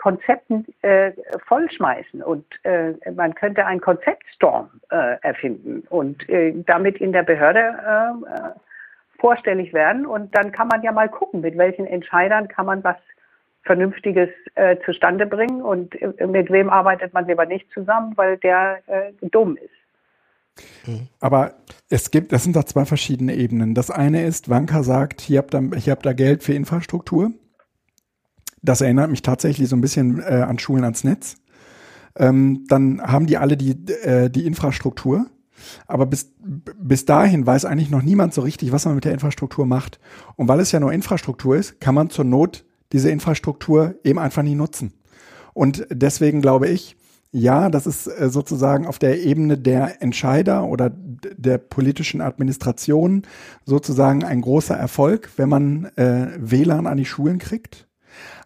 Konzepten 0.00 0.64
äh, 0.82 1.12
vollschmeißen 1.46 2.22
und 2.22 2.44
äh, 2.62 2.92
man 3.10 3.34
könnte 3.34 3.66
einen 3.66 3.80
Konzeptstorm 3.80 4.70
äh, 4.90 5.16
erfinden 5.22 5.82
und 5.88 6.28
äh, 6.28 6.54
damit 6.64 6.98
in 6.98 7.12
der 7.12 7.24
Behörde 7.24 7.58
äh, 7.58 9.20
vorstellig 9.20 9.72
werden. 9.72 10.06
Und 10.06 10.32
dann 10.36 10.52
kann 10.52 10.68
man 10.68 10.82
ja 10.82 10.92
mal 10.92 11.08
gucken, 11.08 11.40
mit 11.40 11.58
welchen 11.58 11.86
Entscheidern 11.86 12.46
kann 12.46 12.66
man 12.66 12.84
was 12.84 12.98
Vernünftiges 13.64 14.30
äh, 14.54 14.76
zustande 14.84 15.26
bringen 15.26 15.60
und 15.60 15.96
mit 16.24 16.52
wem 16.52 16.70
arbeitet 16.70 17.12
man 17.14 17.26
lieber 17.26 17.46
nicht 17.46 17.68
zusammen, 17.72 18.16
weil 18.16 18.38
der 18.38 18.78
dumm 19.20 19.56
ist. 19.56 19.70
Aber 21.20 21.54
es 21.88 22.10
gibt, 22.10 22.32
das 22.32 22.44
sind 22.44 22.56
da 22.56 22.66
zwei 22.66 22.84
verschiedene 22.84 23.34
Ebenen. 23.34 23.74
Das 23.74 23.90
eine 23.90 24.24
ist, 24.24 24.48
Wanka 24.48 24.82
sagt, 24.82 25.20
hier 25.20 25.38
habt 25.38 25.54
ihr, 25.54 25.72
ich 25.74 25.88
habe 25.88 26.02
da 26.02 26.12
Geld 26.12 26.42
für 26.42 26.54
Infrastruktur. 26.54 27.32
Das 28.62 28.80
erinnert 28.80 29.10
mich 29.10 29.22
tatsächlich 29.22 29.68
so 29.68 29.76
ein 29.76 29.80
bisschen 29.80 30.20
äh, 30.20 30.44
an 30.46 30.58
Schulen 30.58 30.84
ans 30.84 31.04
Netz. 31.04 31.36
Ähm, 32.16 32.64
dann 32.68 33.00
haben 33.00 33.26
die 33.26 33.36
alle 33.36 33.56
die, 33.56 33.72
äh, 34.02 34.28
die 34.30 34.46
Infrastruktur. 34.46 35.26
Aber 35.86 36.06
bis, 36.06 36.32
bis 36.38 37.04
dahin 37.04 37.46
weiß 37.46 37.64
eigentlich 37.64 37.90
noch 37.90 38.02
niemand 38.02 38.34
so 38.34 38.42
richtig, 38.42 38.72
was 38.72 38.84
man 38.84 38.94
mit 38.94 39.04
der 39.04 39.12
Infrastruktur 39.12 39.66
macht. 39.66 39.98
Und 40.36 40.48
weil 40.48 40.60
es 40.60 40.72
ja 40.72 40.80
nur 40.80 40.92
Infrastruktur 40.92 41.56
ist, 41.56 41.80
kann 41.80 41.94
man 41.94 42.10
zur 42.10 42.24
Not 42.24 42.64
diese 42.92 43.10
Infrastruktur 43.10 43.96
eben 44.04 44.18
einfach 44.18 44.42
nie 44.42 44.54
nutzen. 44.54 44.94
Und 45.52 45.86
deswegen 45.90 46.40
glaube 46.40 46.68
ich, 46.68 46.96
ja, 47.30 47.68
das 47.68 47.86
ist 47.86 48.06
äh, 48.06 48.28
sozusagen 48.28 48.86
auf 48.86 48.98
der 48.98 49.20
Ebene 49.20 49.58
der 49.58 50.00
Entscheider 50.00 50.64
oder 50.64 50.90
der 50.92 51.58
politischen 51.58 52.20
Administration 52.20 53.22
sozusagen 53.64 54.24
ein 54.24 54.40
großer 54.40 54.74
Erfolg, 54.74 55.28
wenn 55.36 55.48
man 55.48 55.90
äh, 55.96 56.28
WLAN 56.38 56.86
an 56.86 56.96
die 56.96 57.04
Schulen 57.04 57.38
kriegt. 57.38 57.86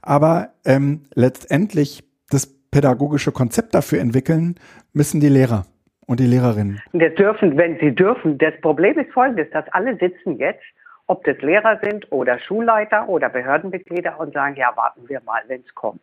Aber 0.02 0.50
ähm, 0.64 1.02
letztendlich 1.14 2.02
das 2.30 2.46
pädagogische 2.70 3.30
Konzept 3.30 3.74
dafür 3.74 4.00
entwickeln, 4.00 4.56
müssen 4.92 5.20
die 5.20 5.28
Lehrer 5.28 5.64
und 6.06 6.18
die 6.18 6.26
Lehrerinnen. 6.26 6.80
Das 6.92 7.14
dürfen, 7.14 7.56
wenn 7.56 7.78
sie 7.78 7.94
dürfen. 7.94 8.38
Das 8.38 8.54
Problem 8.62 8.98
ist 8.98 9.12
folgendes, 9.12 9.48
dass 9.52 9.64
alle 9.68 9.96
sitzen 9.98 10.38
jetzt, 10.38 10.64
ob 11.06 11.22
das 11.24 11.38
Lehrer 11.38 11.78
sind 11.82 12.10
oder 12.10 12.38
Schulleiter 12.40 13.08
oder 13.08 13.28
Behördenmitglieder 13.28 14.18
und 14.18 14.32
sagen, 14.32 14.56
ja, 14.56 14.72
warten 14.74 15.08
wir 15.08 15.20
mal, 15.24 15.42
wenn 15.46 15.60
es 15.60 15.74
kommt 15.74 16.02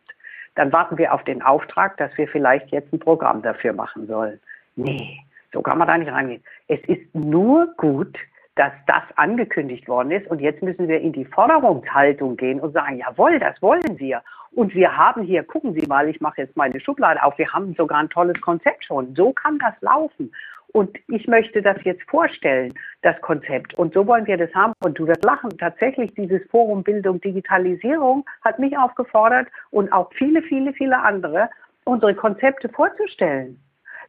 dann 0.54 0.72
warten 0.72 0.98
wir 0.98 1.14
auf 1.14 1.24
den 1.24 1.42
Auftrag, 1.42 1.96
dass 1.96 2.16
wir 2.16 2.28
vielleicht 2.28 2.70
jetzt 2.70 2.92
ein 2.92 2.98
Programm 2.98 3.42
dafür 3.42 3.72
machen 3.72 4.06
sollen. 4.06 4.40
Nee, 4.76 5.20
so 5.52 5.62
kann 5.62 5.78
man 5.78 5.88
da 5.88 5.98
nicht 5.98 6.10
rangehen. 6.10 6.42
Es 6.68 6.80
ist 6.86 7.14
nur 7.14 7.68
gut, 7.76 8.16
dass 8.56 8.72
das 8.86 9.02
angekündigt 9.16 9.88
worden 9.88 10.10
ist 10.10 10.26
und 10.28 10.40
jetzt 10.40 10.62
müssen 10.62 10.88
wir 10.88 11.00
in 11.00 11.12
die 11.12 11.24
Forderungshaltung 11.24 12.36
gehen 12.36 12.60
und 12.60 12.72
sagen, 12.72 12.98
jawohl, 12.98 13.38
das 13.38 13.60
wollen 13.62 13.98
wir. 13.98 14.22
Und 14.52 14.74
wir 14.74 14.96
haben 14.96 15.22
hier, 15.22 15.44
gucken 15.44 15.74
Sie 15.74 15.86
mal, 15.86 16.08
ich 16.08 16.20
mache 16.20 16.42
jetzt 16.42 16.56
meine 16.56 16.80
Schublade 16.80 17.22
auf, 17.22 17.38
wir 17.38 17.52
haben 17.52 17.74
sogar 17.74 17.98
ein 17.98 18.10
tolles 18.10 18.40
Konzept 18.40 18.84
schon. 18.84 19.14
So 19.14 19.32
kann 19.32 19.58
das 19.58 19.74
laufen. 19.80 20.32
Und 20.72 20.96
ich 21.08 21.26
möchte 21.26 21.62
das 21.62 21.76
jetzt 21.84 22.02
vorstellen, 22.08 22.72
das 23.02 23.20
Konzept. 23.20 23.74
Und 23.74 23.94
so 23.94 24.06
wollen 24.06 24.26
wir 24.26 24.36
das 24.36 24.54
haben. 24.54 24.72
Und 24.84 24.98
du 24.98 25.06
wirst 25.06 25.24
lachen. 25.24 25.56
Tatsächlich, 25.58 26.14
dieses 26.14 26.42
Forum 26.50 26.82
Bildung 26.82 27.20
Digitalisierung 27.20 28.24
hat 28.42 28.58
mich 28.58 28.76
aufgefordert 28.76 29.48
und 29.70 29.92
auch 29.92 30.10
viele, 30.14 30.42
viele, 30.42 30.72
viele 30.72 30.98
andere, 30.98 31.50
unsere 31.84 32.14
Konzepte 32.14 32.68
vorzustellen. 32.68 33.60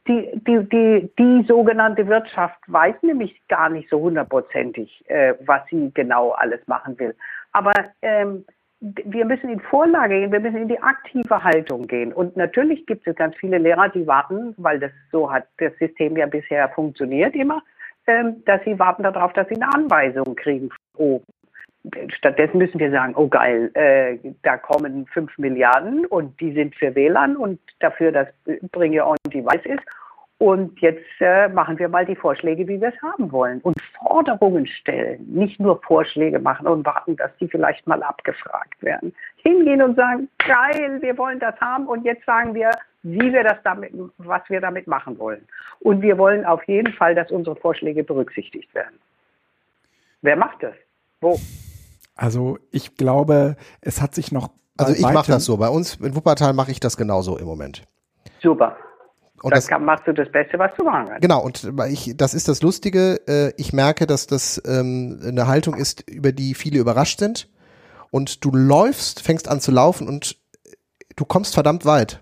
Die, 0.08 0.32
die, 0.48 0.68
die, 0.70 1.12
die 1.18 1.46
sogenannte 1.48 2.08
Wirtschaft 2.08 2.60
weiß 2.68 2.96
nämlich 3.04 3.40
gar 3.48 3.70
nicht 3.70 3.90
so 3.90 4.00
hundertprozentig, 4.00 5.04
äh, 5.10 5.36
was 5.46 5.62
sie 5.70 5.92
genau 5.94 6.32
alles 6.32 6.60
machen 6.68 6.98
will. 7.00 7.16
Aber 7.52 7.72
ähm, 8.02 8.46
wir 8.82 9.26
müssen 9.26 9.50
in 9.50 9.60
Vorlage 9.60 10.20
gehen, 10.20 10.32
wir 10.32 10.40
müssen 10.40 10.64
in 10.64 10.68
die 10.68 10.82
aktive 10.82 11.44
Haltung 11.44 11.86
gehen. 11.86 12.12
Und 12.12 12.36
natürlich 12.36 12.86
gibt 12.88 13.08
es 13.08 13.16
ganz 13.16 13.36
viele 13.38 13.60
Lehrer, 13.60 13.90
die 13.90 14.08
warten, 14.08 14.56
weil 14.58 14.80
das 14.80 14.92
so 15.12 15.32
hat 15.32 15.48
das 15.58 15.72
System 15.78 16.18
ja 16.18 16.26
bisher 16.26 16.68
funktioniert 16.70 17.36
immer, 17.36 17.62
ähm, 18.08 18.44
dass 18.46 18.64
sie 18.64 18.80
warten 18.80 19.04
darauf, 19.04 19.34
dass 19.34 19.48
sie 19.50 19.56
eine 19.56 19.72
Anweisung 19.72 20.36
kriegen 20.36 20.70
von 20.70 21.06
oben. 21.06 21.26
Stattdessen 22.16 22.58
müssen 22.58 22.80
wir 22.80 22.92
sagen, 22.92 23.14
oh 23.16 23.28
geil, 23.28 23.72
äh, 23.76 24.18
da 24.44 24.58
kommen 24.58 25.06
fünf 25.08 25.36
Milliarden 25.38 26.06
und 26.08 26.40
die 26.40 26.54
sind 26.54 26.76
für 26.76 26.94
WLAN 26.96 27.38
und 27.38 27.60
dafür, 27.80 28.12
dass 28.12 28.28
Bring 28.72 29.00
Your 29.00 29.08
Own 29.08 29.18
Device 29.28 29.66
ist. 29.66 29.84
Und 30.42 30.82
jetzt 30.82 31.06
äh, 31.20 31.50
machen 31.50 31.78
wir 31.78 31.88
mal 31.88 32.04
die 32.04 32.16
Vorschläge, 32.16 32.68
wie 32.68 32.82
wir 32.82 32.88
es 32.88 33.00
haben 33.04 33.32
wollen. 33.32 33.62
Und 33.62 33.80
Forderungen 34.00 34.66
stellen, 34.66 35.24
nicht 35.32 35.60
nur 35.60 35.80
Vorschläge 35.84 36.40
machen 36.40 36.66
und 36.66 36.84
warten, 36.84 37.16
dass 37.16 37.30
die 37.40 37.48
vielleicht 37.48 37.86
mal 37.86 38.02
abgefragt 38.02 38.82
werden. 38.82 39.14
Hingehen 39.36 39.84
und 39.84 39.96
sagen, 39.96 40.30
geil, 40.40 41.00
wir 41.00 41.16
wollen 41.20 41.40
das 41.40 41.54
haben 41.62 41.86
und 41.86 42.06
jetzt 42.06 42.26
sagen 42.26 42.56
wir, 42.56 42.72
wie 43.04 43.32
wir 43.32 43.44
das 43.44 43.58
damit, 43.64 43.94
was 44.18 44.42
wir 44.48 44.60
damit 44.60 44.88
machen 44.88 45.20
wollen. 45.20 45.48
Und 45.82 46.02
wir 46.02 46.18
wollen 46.18 46.44
auf 46.44 46.64
jeden 46.68 46.92
Fall, 46.94 47.14
dass 47.14 47.30
unsere 47.30 47.56
Vorschläge 47.56 48.04
berücksichtigt 48.04 48.74
werden. 48.74 48.98
Wer 50.24 50.38
macht 50.38 50.64
das? 50.64 50.74
Wo? 51.20 51.40
Also 52.16 52.58
ich 52.72 52.96
glaube, 52.98 53.58
es 53.82 54.02
hat 54.02 54.16
sich 54.16 54.32
noch. 54.32 54.50
Also 54.76 54.94
ich 54.94 55.14
mache 55.14 55.32
das 55.34 55.46
so. 55.46 55.58
Bei 55.58 55.70
uns 55.70 55.98
in 55.98 56.16
Wuppertal 56.16 56.54
mache 56.54 56.72
ich 56.72 56.80
das 56.80 56.98
genauso 56.98 57.38
im 57.38 57.46
Moment. 57.46 57.84
Super. 58.40 58.76
Und 59.44 59.56
das, 59.56 59.68
kann, 59.68 59.84
machst 59.84 60.08
du 60.08 60.14
das 60.14 60.32
Beste, 60.32 60.60
was 60.60 60.72
du 60.78 60.84
machen 60.84 61.08
kannst. 61.08 61.22
Genau, 61.22 61.44
und 61.44 61.72
ich, 61.90 62.14
das 62.16 62.34
ist 62.34 62.48
das 62.48 62.62
Lustige. 62.62 63.22
Äh, 63.28 63.54
ich 63.58 63.74
merke, 63.74 64.06
dass 64.06 64.28
das 64.28 64.62
ähm, 64.66 65.20
eine 65.26 65.48
Haltung 65.48 65.76
ist, 65.76 66.08
über 66.10 66.32
die 66.32 66.54
viele 66.54 66.80
überrascht 66.80 67.20
sind. 67.20 67.50
Und 68.12 68.44
du 68.46 68.52
läufst, 68.52 69.22
fängst 69.22 69.48
an 69.48 69.62
zu 69.62 69.72
laufen 69.72 70.08
und 70.08 70.38
du 71.16 71.26
kommst 71.26 71.54
verdammt 71.54 71.86
weit. 71.86 72.20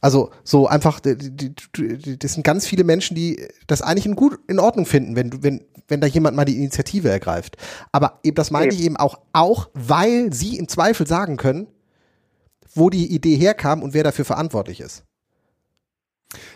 Also 0.00 0.30
so 0.44 0.68
einfach, 0.68 1.00
die, 1.00 1.16
die, 1.16 1.54
die, 1.76 2.18
das 2.18 2.34
sind 2.34 2.44
ganz 2.44 2.66
viele 2.66 2.84
Menschen, 2.84 3.14
die 3.14 3.48
das 3.66 3.82
eigentlich 3.82 4.06
in 4.06 4.14
gut 4.14 4.38
in 4.46 4.60
Ordnung 4.60 4.86
finden, 4.86 5.16
wenn 5.16 5.42
wenn, 5.42 5.64
wenn 5.88 6.00
da 6.00 6.06
jemand 6.06 6.36
mal 6.36 6.44
die 6.44 6.56
Initiative 6.56 7.08
ergreift. 7.08 7.56
Aber 7.90 8.20
eben 8.22 8.36
das 8.36 8.50
meine 8.50 8.72
ich 8.72 8.80
eben 8.82 8.96
auch, 8.96 9.18
auch, 9.32 9.70
weil 9.74 10.32
sie 10.32 10.56
im 10.56 10.68
Zweifel 10.68 11.06
sagen 11.06 11.36
können, 11.36 11.66
wo 12.74 12.90
die 12.90 13.12
Idee 13.12 13.36
herkam 13.36 13.82
und 13.82 13.94
wer 13.94 14.04
dafür 14.04 14.24
verantwortlich 14.24 14.80
ist. 14.80 15.04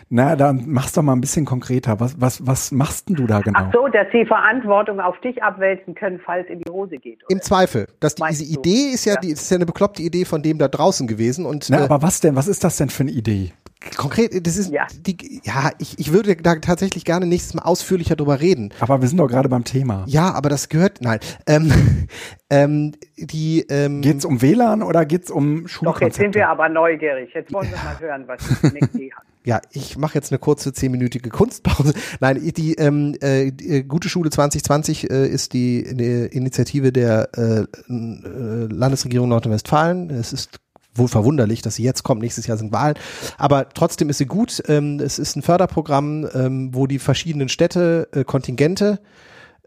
Na, 0.09 0.35
dann 0.35 0.63
mach's 0.67 0.93
doch 0.93 1.01
mal 1.01 1.13
ein 1.13 1.21
bisschen 1.21 1.45
konkreter. 1.45 1.99
Was, 1.99 2.19
was, 2.19 2.45
was 2.45 2.71
machst 2.71 3.09
denn 3.09 3.15
du 3.15 3.25
da 3.27 3.39
genau? 3.39 3.59
Ach 3.61 3.73
so, 3.73 3.87
dass 3.87 4.07
sie 4.11 4.25
Verantwortung 4.25 4.99
auf 4.99 5.19
dich 5.21 5.41
abwälzen 5.41 5.95
können, 5.95 6.19
falls 6.23 6.47
in 6.49 6.59
die 6.59 6.69
Hose 6.71 6.97
geht. 6.97 7.19
Im 7.29 7.37
oder? 7.37 7.43
Zweifel. 7.45 7.87
Dass 7.99 8.15
die, 8.15 8.23
diese 8.29 8.43
du? 8.53 8.59
Idee 8.59 8.91
ist 8.93 9.05
ja, 9.05 9.13
Ja. 9.15 9.19
die 9.21 9.29
ist 9.31 9.49
ja 9.49 9.55
eine 9.55 9.65
bekloppte 9.65 10.01
Idee 10.01 10.25
von 10.25 10.41
dem 10.43 10.57
da 10.57 10.67
draußen 10.67 11.07
gewesen 11.07 11.45
und 11.45 11.69
Na, 11.69 11.79
äh, 11.79 11.83
aber 11.83 12.01
was 12.01 12.19
denn? 12.19 12.35
Was 12.35 12.47
ist 12.47 12.63
das 12.63 12.77
denn 12.77 12.89
für 12.89 13.03
eine 13.03 13.11
Idee? 13.11 13.51
konkret, 13.97 14.47
das 14.47 14.55
ist 14.57 14.71
Ja. 14.71 14.87
die, 14.97 15.41
ja, 15.43 15.71
ich, 15.77 15.99
ich 15.99 16.13
würde 16.13 16.35
da 16.37 16.55
tatsächlich 16.55 17.03
gerne 17.05 17.25
nächstes 17.25 17.53
Mal 17.53 17.63
ausführlicher 17.63 18.15
drüber 18.15 18.39
reden. 18.39 18.73
Aber 18.79 19.01
wir 19.01 19.07
sind 19.09 19.17
doch 19.17 19.27
gerade 19.27 19.49
beim 19.49 19.65
Thema. 19.65 20.05
Ja, 20.07 20.33
aber 20.33 20.47
das 20.49 20.69
gehört, 20.69 21.01
nein, 21.01 21.19
ähm, 21.47 21.71
ähm, 22.49 22.93
die, 23.17 23.65
ähm, 23.69 24.01
Geht's 24.01 24.23
um 24.25 24.41
WLAN 24.41 24.83
oder 24.83 25.05
geht's 25.05 25.29
um 25.29 25.63
Doch, 25.63 25.69
Schulkonzepte? 25.69 26.05
jetzt 26.05 26.15
sind 26.17 26.35
wir 26.35 26.47
aber 26.49 26.69
neugierig. 26.69 27.31
Jetzt 27.33 27.53
wollen 27.53 27.69
wir 27.69 27.77
mal 27.77 27.99
hören, 27.99 28.23
was 28.27 28.63
eine 28.63 28.79
Idee 28.79 29.11
hat. 29.13 29.23
Ja, 29.45 29.59
ich 29.71 29.97
mache 29.97 30.15
jetzt 30.15 30.31
eine 30.31 30.39
kurze 30.39 30.71
zehnminütige 30.71 31.29
Kunstpause. 31.29 31.93
Nein, 32.21 32.41
die, 32.55 32.75
ähm, 32.75 33.15
äh, 33.19 33.51
die 33.51 33.69
äh, 33.69 33.83
Gute 33.83 34.07
Schule 34.07 34.29
2020 34.29 35.09
äh, 35.09 35.27
ist 35.27 35.53
die, 35.53 35.85
eine 35.89 36.25
Initiative 36.25 36.93
der 36.93 37.29
äh, 37.35 37.61
äh, 37.61 37.67
Landesregierung 37.89 39.29
Nordrhein-Westfalen. 39.29 40.09
Es 40.11 40.31
ist 40.31 40.59
wohl 40.95 41.09
verwunderlich, 41.09 41.61
dass 41.61 41.75
sie 41.75 41.83
jetzt 41.83 42.03
kommt. 42.03 42.21
Nächstes 42.21 42.47
Jahr 42.47 42.57
sind 42.57 42.71
Wahlen. 42.71 42.95
Aber 43.37 43.67
trotzdem 43.69 44.09
ist 44.09 44.19
sie 44.19 44.27
gut. 44.27 44.63
Ähm, 44.67 44.99
es 44.99 45.19
ist 45.19 45.35
ein 45.35 45.41
Förderprogramm, 45.41 46.27
ähm, 46.33 46.69
wo 46.73 46.87
die 46.87 46.99
verschiedenen 46.99 47.49
Städte 47.49 48.07
äh, 48.13 48.23
Kontingente, 48.23 48.99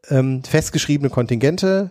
ähm, 0.09 0.43
festgeschriebene 0.45 1.11
Kontingente 1.11 1.91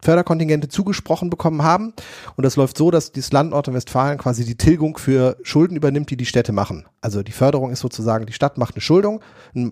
Förderkontingente 0.00 0.68
zugesprochen 0.68 1.30
bekommen 1.30 1.62
haben. 1.62 1.92
Und 2.36 2.44
das 2.44 2.56
läuft 2.56 2.78
so, 2.78 2.90
dass 2.90 3.12
das 3.12 3.32
Land 3.32 3.50
Nordrhein-Westfalen 3.50 4.18
quasi 4.18 4.44
die 4.44 4.56
Tilgung 4.56 4.96
für 4.98 5.36
Schulden 5.42 5.76
übernimmt, 5.76 6.10
die 6.10 6.16
die 6.16 6.26
Städte 6.26 6.52
machen. 6.52 6.86
Also 7.00 7.22
die 7.22 7.32
Förderung 7.32 7.70
ist 7.72 7.80
sozusagen, 7.80 8.26
die 8.26 8.32
Stadt 8.32 8.58
macht 8.58 8.74
eine 8.74 8.80
Schuldung, 8.80 9.20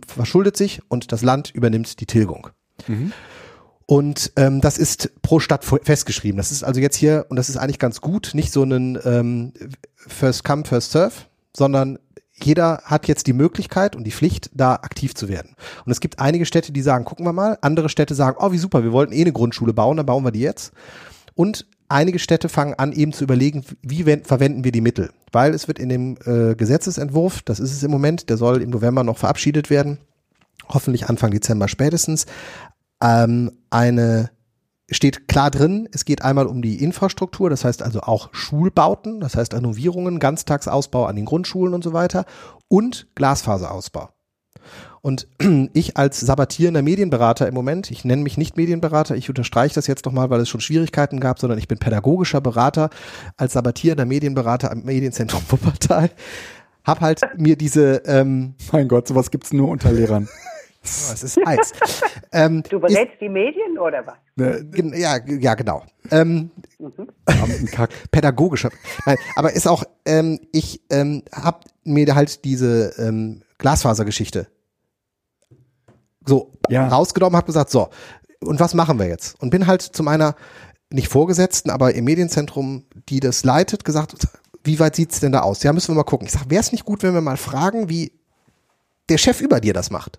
verschuldet 0.06 0.56
sich 0.56 0.80
und 0.88 1.12
das 1.12 1.22
Land 1.22 1.50
übernimmt 1.54 2.00
die 2.00 2.06
Tilgung. 2.06 2.48
Und 3.86 4.32
ähm, 4.34 4.60
das 4.60 4.78
ist 4.78 5.22
pro 5.22 5.38
Stadt 5.38 5.64
festgeschrieben. 5.64 6.36
Das 6.36 6.50
ist 6.50 6.64
also 6.64 6.80
jetzt 6.80 6.96
hier, 6.96 7.26
und 7.28 7.36
das 7.36 7.48
ist 7.48 7.56
eigentlich 7.56 7.78
ganz 7.78 8.00
gut, 8.00 8.32
nicht 8.34 8.52
so 8.52 8.64
ein 8.64 8.98
ähm, 9.04 9.52
First 9.94 10.42
Come, 10.42 10.64
First 10.64 10.90
Serve, 10.90 11.14
sondern 11.56 11.98
jeder 12.42 12.82
hat 12.84 13.08
jetzt 13.08 13.26
die 13.26 13.32
Möglichkeit 13.32 13.96
und 13.96 14.04
die 14.04 14.12
Pflicht, 14.12 14.50
da 14.52 14.74
aktiv 14.74 15.14
zu 15.14 15.28
werden. 15.28 15.56
Und 15.84 15.92
es 15.92 16.00
gibt 16.00 16.18
einige 16.18 16.44
Städte, 16.46 16.72
die 16.72 16.82
sagen, 16.82 17.04
gucken 17.04 17.24
wir 17.24 17.32
mal. 17.32 17.58
Andere 17.62 17.88
Städte 17.88 18.14
sagen, 18.14 18.36
oh, 18.40 18.52
wie 18.52 18.58
super, 18.58 18.84
wir 18.84 18.92
wollten 18.92 19.12
eh 19.12 19.22
eine 19.22 19.32
Grundschule 19.32 19.72
bauen, 19.72 19.96
dann 19.96 20.06
bauen 20.06 20.24
wir 20.24 20.32
die 20.32 20.40
jetzt. 20.40 20.72
Und 21.34 21.66
einige 21.88 22.18
Städte 22.18 22.48
fangen 22.48 22.74
an, 22.74 22.92
eben 22.92 23.12
zu 23.12 23.24
überlegen, 23.24 23.64
wie 23.82 24.06
wen- 24.06 24.24
verwenden 24.24 24.64
wir 24.64 24.72
die 24.72 24.80
Mittel. 24.80 25.10
Weil 25.32 25.54
es 25.54 25.66
wird 25.66 25.78
in 25.78 25.88
dem 25.88 26.16
äh, 26.26 26.54
Gesetzesentwurf, 26.54 27.42
das 27.42 27.58
ist 27.60 27.72
es 27.72 27.82
im 27.82 27.90
Moment, 27.90 28.28
der 28.28 28.36
soll 28.36 28.60
im 28.60 28.70
November 28.70 29.02
noch 29.02 29.18
verabschiedet 29.18 29.70
werden, 29.70 29.98
hoffentlich 30.68 31.08
Anfang 31.08 31.30
Dezember 31.30 31.68
spätestens, 31.68 32.26
ähm, 33.02 33.52
eine 33.70 34.30
steht 34.90 35.28
klar 35.28 35.50
drin, 35.50 35.88
es 35.92 36.04
geht 36.04 36.22
einmal 36.22 36.46
um 36.46 36.62
die 36.62 36.82
Infrastruktur, 36.82 37.50
das 37.50 37.64
heißt 37.64 37.82
also 37.82 38.00
auch 38.00 38.28
Schulbauten, 38.32 39.20
das 39.20 39.36
heißt 39.36 39.54
Renovierungen, 39.54 40.20
Ganztagsausbau 40.20 41.06
an 41.06 41.16
den 41.16 41.24
Grundschulen 41.24 41.74
und 41.74 41.82
so 41.82 41.92
weiter 41.92 42.24
und 42.68 43.08
Glasfaserausbau. 43.14 44.10
Und 45.02 45.28
ich 45.72 45.96
als 45.96 46.20
sabbatierender 46.20 46.82
Medienberater 46.82 47.46
im 47.48 47.54
Moment, 47.54 47.90
ich 47.90 48.04
nenne 48.04 48.22
mich 48.22 48.38
nicht 48.38 48.56
Medienberater, 48.56 49.16
ich 49.16 49.28
unterstreiche 49.28 49.74
das 49.74 49.86
jetzt 49.86 50.04
nochmal, 50.04 50.30
weil 50.30 50.40
es 50.40 50.48
schon 50.48 50.60
Schwierigkeiten 50.60 51.20
gab, 51.20 51.38
sondern 51.38 51.58
ich 51.58 51.68
bin 51.68 51.78
pädagogischer 51.78 52.40
Berater 52.40 52.90
als 53.36 53.54
sabbatierender 53.54 54.04
Medienberater 54.04 54.70
am 54.70 54.82
Medienzentrum 54.82 55.42
Wuppertal, 55.48 56.10
hab 56.84 57.00
halt 57.00 57.20
mir 57.36 57.56
diese, 57.56 58.02
ähm, 58.06 58.54
Mein 58.72 58.86
Gott, 58.86 59.08
sowas 59.08 59.30
gibt's 59.30 59.52
nur 59.52 59.68
unter 59.68 59.92
Lehrern. 59.92 60.28
oh, 60.86 61.12
es 61.12 61.22
ist 61.22 61.36
heiß, 61.44 61.72
ähm, 62.32 62.62
Du 62.68 62.76
ist, 62.78 62.82
berätst 62.94 63.20
die 63.20 63.28
Medien 63.28 63.78
oder 63.78 64.06
was? 64.06 64.14
Gen- 64.70 64.92
ja, 64.98 65.18
ja, 65.26 65.54
genau. 65.54 65.82
Ähm, 66.10 66.50
Beamtenkack. 67.24 67.90
pädagogischer. 68.10 68.70
Nein, 69.04 69.16
aber 69.34 69.52
ist 69.52 69.66
auch, 69.66 69.84
ähm, 70.04 70.40
ich 70.52 70.80
ähm, 70.90 71.22
habe 71.32 71.60
mir 71.84 72.14
halt 72.14 72.44
diese 72.44 72.94
ähm, 72.98 73.42
Glasfasergeschichte 73.58 74.46
so 76.26 76.52
Ja. 76.68 76.88
rausgenommen, 76.88 77.36
habe 77.36 77.46
gesagt, 77.46 77.70
so, 77.70 77.88
und 78.40 78.58
was 78.60 78.74
machen 78.74 78.98
wir 78.98 79.06
jetzt? 79.06 79.40
Und 79.40 79.50
bin 79.50 79.66
halt 79.66 79.82
zu 79.82 80.02
meiner, 80.02 80.34
nicht 80.90 81.08
Vorgesetzten, 81.08 81.70
aber 81.70 81.94
im 81.94 82.04
Medienzentrum, 82.04 82.84
die 83.08 83.20
das 83.20 83.44
leitet, 83.44 83.84
gesagt, 83.84 84.14
wie 84.64 84.78
weit 84.80 84.96
sieht's 84.96 85.20
denn 85.20 85.32
da 85.32 85.40
aus? 85.40 85.62
Ja, 85.62 85.72
müssen 85.72 85.88
wir 85.92 85.94
mal 85.96 86.02
gucken. 86.04 86.26
Ich 86.26 86.32
sage, 86.32 86.50
wäre 86.50 86.60
es 86.60 86.72
nicht 86.72 86.84
gut, 86.84 87.02
wenn 87.04 87.14
wir 87.14 87.20
mal 87.20 87.36
fragen, 87.36 87.88
wie 87.88 88.12
der 89.08 89.18
Chef 89.18 89.40
über 89.40 89.60
dir 89.60 89.72
das 89.72 89.90
macht? 89.90 90.18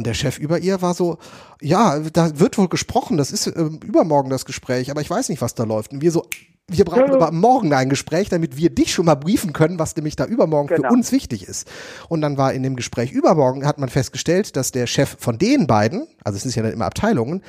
Und 0.00 0.06
der 0.06 0.14
Chef 0.14 0.38
über 0.38 0.58
ihr 0.60 0.80
war 0.80 0.94
so, 0.94 1.18
ja, 1.60 1.98
da 1.98 2.40
wird 2.40 2.56
wohl 2.56 2.70
gesprochen, 2.70 3.18
das 3.18 3.32
ist 3.32 3.46
ähm, 3.48 3.80
übermorgen 3.84 4.30
das 4.30 4.46
Gespräch, 4.46 4.90
aber 4.90 5.02
ich 5.02 5.10
weiß 5.10 5.28
nicht, 5.28 5.42
was 5.42 5.54
da 5.54 5.64
läuft. 5.64 5.92
Und 5.92 6.00
wir 6.00 6.10
so, 6.10 6.24
wir 6.68 6.86
brauchen 6.86 7.10
aber 7.10 7.32
morgen 7.32 7.74
ein 7.74 7.90
Gespräch, 7.90 8.30
damit 8.30 8.56
wir 8.56 8.70
dich 8.70 8.94
schon 8.94 9.04
mal 9.04 9.14
briefen 9.16 9.52
können, 9.52 9.78
was 9.78 9.94
nämlich 9.94 10.16
da 10.16 10.24
übermorgen 10.24 10.68
für 10.68 10.76
Genau. 10.76 10.90
uns 10.90 11.12
wichtig 11.12 11.46
ist. 11.46 11.68
Und 12.08 12.22
dann 12.22 12.38
war 12.38 12.54
in 12.54 12.62
dem 12.62 12.76
Gespräch 12.76 13.12
übermorgen, 13.12 13.66
hat 13.66 13.76
man 13.78 13.90
festgestellt, 13.90 14.56
dass 14.56 14.72
der 14.72 14.86
Chef 14.86 15.16
von 15.18 15.36
den 15.36 15.66
beiden, 15.66 16.06
also 16.24 16.38
es 16.38 16.44
sind 16.44 16.56
ja 16.56 16.62
dann 16.62 16.72
immer 16.72 16.86
Abteilungen, 16.86 17.42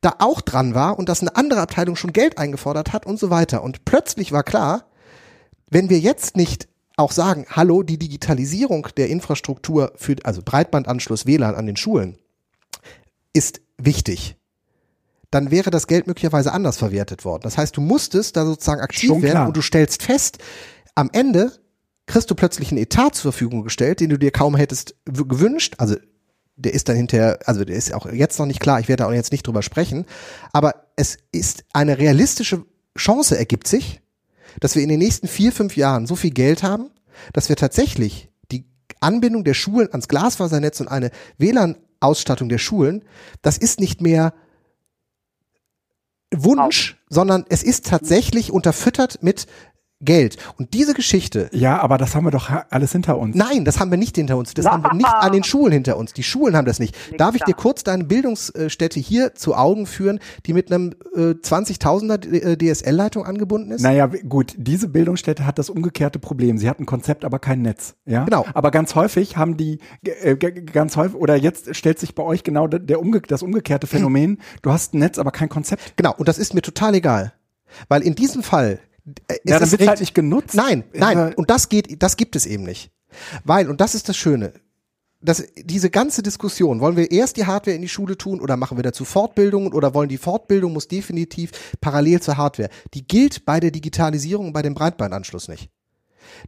da 0.00 0.14
auch 0.20 0.40
dran 0.40 0.74
war 0.74 0.98
und 0.98 1.10
dass 1.10 1.20
eine 1.20 1.36
andere 1.36 1.60
Abteilung 1.60 1.96
schon 1.96 2.14
Geld 2.14 2.38
eingefordert 2.38 2.94
hat 2.94 3.04
und 3.04 3.18
so 3.18 3.28
weiter. 3.28 3.62
Und 3.62 3.84
plötzlich 3.84 4.32
war 4.32 4.42
klar, 4.42 4.86
wenn 5.68 5.90
wir 5.90 5.98
jetzt 5.98 6.34
nicht 6.34 6.69
auch 7.00 7.12
sagen, 7.12 7.46
hallo, 7.48 7.82
die 7.82 7.98
Digitalisierung 7.98 8.88
der 8.96 9.08
Infrastruktur 9.08 9.92
für, 9.96 10.16
also 10.24 10.42
Breitbandanschluss 10.44 11.26
WLAN 11.26 11.54
an 11.54 11.66
den 11.66 11.76
Schulen 11.76 12.18
ist 13.32 13.60
wichtig, 13.78 14.36
dann 15.30 15.50
wäre 15.50 15.70
das 15.70 15.86
Geld 15.86 16.06
möglicherweise 16.06 16.52
anders 16.52 16.76
verwertet 16.76 17.24
worden. 17.24 17.42
Das 17.42 17.56
heißt, 17.56 17.76
du 17.76 17.80
musstest 17.80 18.36
da 18.36 18.44
sozusagen 18.44 18.80
aktiv 18.80 19.08
Schon 19.08 19.22
werden 19.22 19.32
klar. 19.32 19.46
und 19.46 19.56
du 19.56 19.62
stellst 19.62 20.02
fest, 20.02 20.38
am 20.94 21.08
Ende 21.12 21.52
kriegst 22.06 22.30
du 22.30 22.34
plötzlich 22.34 22.72
einen 22.72 22.78
Etat 22.78 23.14
zur 23.14 23.32
Verfügung 23.32 23.62
gestellt, 23.62 24.00
den 24.00 24.10
du 24.10 24.18
dir 24.18 24.32
kaum 24.32 24.56
hättest 24.56 24.96
gewünscht. 25.04 25.74
Also 25.78 25.96
der 26.56 26.74
ist 26.74 26.88
dann 26.88 26.96
hinterher, 26.96 27.38
also 27.46 27.64
der 27.64 27.76
ist 27.76 27.94
auch 27.94 28.06
jetzt 28.06 28.38
noch 28.38 28.46
nicht 28.46 28.60
klar, 28.60 28.80
ich 28.80 28.88
werde 28.88 29.04
da 29.04 29.08
auch 29.08 29.12
jetzt 29.12 29.32
nicht 29.32 29.46
drüber 29.46 29.62
sprechen, 29.62 30.04
aber 30.52 30.86
es 30.96 31.16
ist 31.32 31.64
eine 31.72 31.98
realistische 31.98 32.64
Chance 32.98 33.38
ergibt 33.38 33.68
sich, 33.68 34.00
dass 34.58 34.74
wir 34.74 34.82
in 34.82 34.88
den 34.88 34.98
nächsten 34.98 35.28
vier, 35.28 35.52
fünf 35.52 35.76
Jahren 35.76 36.06
so 36.06 36.16
viel 36.16 36.30
Geld 36.30 36.62
haben, 36.62 36.90
dass 37.32 37.48
wir 37.48 37.56
tatsächlich 37.56 38.30
die 38.50 38.64
Anbindung 39.00 39.44
der 39.44 39.54
Schulen 39.54 39.88
ans 39.90 40.08
Glasfasernetz 40.08 40.80
und 40.80 40.88
eine 40.88 41.10
WLAN-Ausstattung 41.38 42.48
der 42.48 42.58
Schulen, 42.58 43.04
das 43.42 43.58
ist 43.58 43.80
nicht 43.80 44.00
mehr 44.00 44.32
Wunsch, 46.32 46.96
sondern 47.08 47.44
es 47.48 47.62
ist 47.62 47.86
tatsächlich 47.86 48.52
unterfüttert 48.52 49.22
mit 49.22 49.46
Geld. 50.02 50.36
Und 50.56 50.72
diese 50.72 50.94
Geschichte, 50.94 51.50
Ja, 51.52 51.78
aber 51.80 51.98
das 51.98 52.14
haben 52.14 52.24
wir 52.24 52.30
doch 52.30 52.50
alles 52.70 52.92
hinter 52.92 53.18
uns. 53.18 53.36
nein, 53.36 53.64
das 53.66 53.78
haben 53.80 53.90
wir 53.90 53.98
nicht 53.98 54.16
hinter 54.16 54.36
uns. 54.38 54.54
Das 54.54 54.64
haben 54.66 54.82
wir 54.82 54.94
nicht 54.94 55.06
an 55.06 55.32
den 55.32 55.44
Schulen 55.44 55.72
hinter 55.72 55.96
uns. 55.98 56.14
Die 56.14 56.22
Schulen 56.22 56.56
haben 56.56 56.64
das 56.64 56.78
nicht. 56.78 56.96
Darf 57.18 57.34
ich 57.34 57.42
dir 57.42 57.54
kurz 57.54 57.84
deine 57.84 58.04
Bildungsstätte 58.04 58.98
hier 58.98 59.34
zu 59.34 59.54
Augen 59.54 59.86
führen, 59.86 60.18
die 60.46 60.54
mit 60.54 60.72
einem 60.72 60.94
äh, 61.14 61.32
20.000er 61.32 62.32
äh, 62.32 62.56
DSL-Leitung 62.56 63.26
angebunden 63.26 63.72
ist? 63.72 63.82
Naja, 63.82 64.06
gut, 64.06 64.54
diese 64.56 64.88
Bildungsstätte 64.88 65.44
hat 65.44 65.58
das 65.58 65.68
umgekehrte 65.68 66.18
Problem. 66.18 66.56
Sie 66.56 66.68
hat 66.68 66.80
ein 66.80 66.86
Konzept, 66.86 67.24
aber 67.24 67.38
kein 67.38 67.60
Netz. 67.60 67.94
Ja? 68.06 68.24
Genau. 68.24 68.46
Aber 68.54 68.70
ganz 68.70 68.94
häufig 68.94 69.36
haben 69.36 69.56
die, 69.58 69.80
äh, 70.02 70.36
ganz 70.36 70.96
häufig, 70.96 71.16
oder 71.16 71.36
jetzt 71.36 71.76
stellt 71.76 71.98
sich 71.98 72.14
bei 72.14 72.22
euch 72.22 72.42
genau 72.42 72.66
der, 72.68 72.80
der 72.80 73.00
umge 73.00 73.20
das 73.20 73.42
umgekehrte 73.42 73.86
Phänomen. 73.86 74.38
Du 74.62 74.72
hast 74.72 74.94
ein 74.94 75.00
Netz, 75.00 75.18
aber 75.18 75.30
kein 75.30 75.50
Konzept. 75.50 75.96
Genau, 75.96 76.14
und 76.16 76.26
das 76.26 76.38
ist 76.38 76.54
mir 76.54 76.62
total 76.62 76.94
egal. 76.94 77.34
Weil 77.88 78.02
in 78.02 78.14
diesem 78.14 78.42
Fall. 78.42 78.80
Äh, 79.06 79.12
es 79.28 79.38
Ja, 79.44 79.54
dann 79.58 79.62
ist 79.64 79.72
wird's 79.72 79.80
halt 79.86 79.90
richtig- 79.92 80.00
nicht 80.00 80.14
genutzt. 80.14 80.54
Nein, 80.54 80.84
nein, 80.92 81.34
und 81.34 81.50
das 81.50 81.68
geht, 81.68 82.02
das 82.02 82.16
gibt 82.16 82.36
es 82.36 82.46
eben 82.46 82.64
nicht. 82.64 82.90
Weil, 83.44 83.68
und 83.68 83.80
das 83.80 83.94
ist 83.94 84.08
das 84.08 84.16
Schöne, 84.16 84.52
dass 85.22 85.44
diese 85.56 85.90
ganze 85.90 86.22
Diskussion, 86.22 86.80
wollen 86.80 86.96
wir 86.96 87.10
erst 87.10 87.36
die 87.36 87.44
Hardware 87.44 87.74
in 87.74 87.82
die 87.82 87.88
Schule 87.88 88.16
tun 88.16 88.40
oder 88.40 88.56
machen 88.56 88.78
wir 88.78 88.82
dazu 88.82 89.04
Fortbildungen 89.04 89.72
oder 89.74 89.92
wollen 89.92 90.08
die 90.08 90.16
Fortbildung 90.16 90.72
muss 90.72 90.88
definitiv 90.88 91.50
parallel 91.80 92.20
zur 92.22 92.36
Hardware, 92.38 92.70
die 92.94 93.06
gilt 93.06 93.44
bei 93.44 93.60
der 93.60 93.70
Digitalisierung 93.70 94.46
und 94.46 94.52
bei 94.52 94.62
dem 94.62 94.74
Breitbandanschluss 94.74 95.48
nicht. 95.48 95.68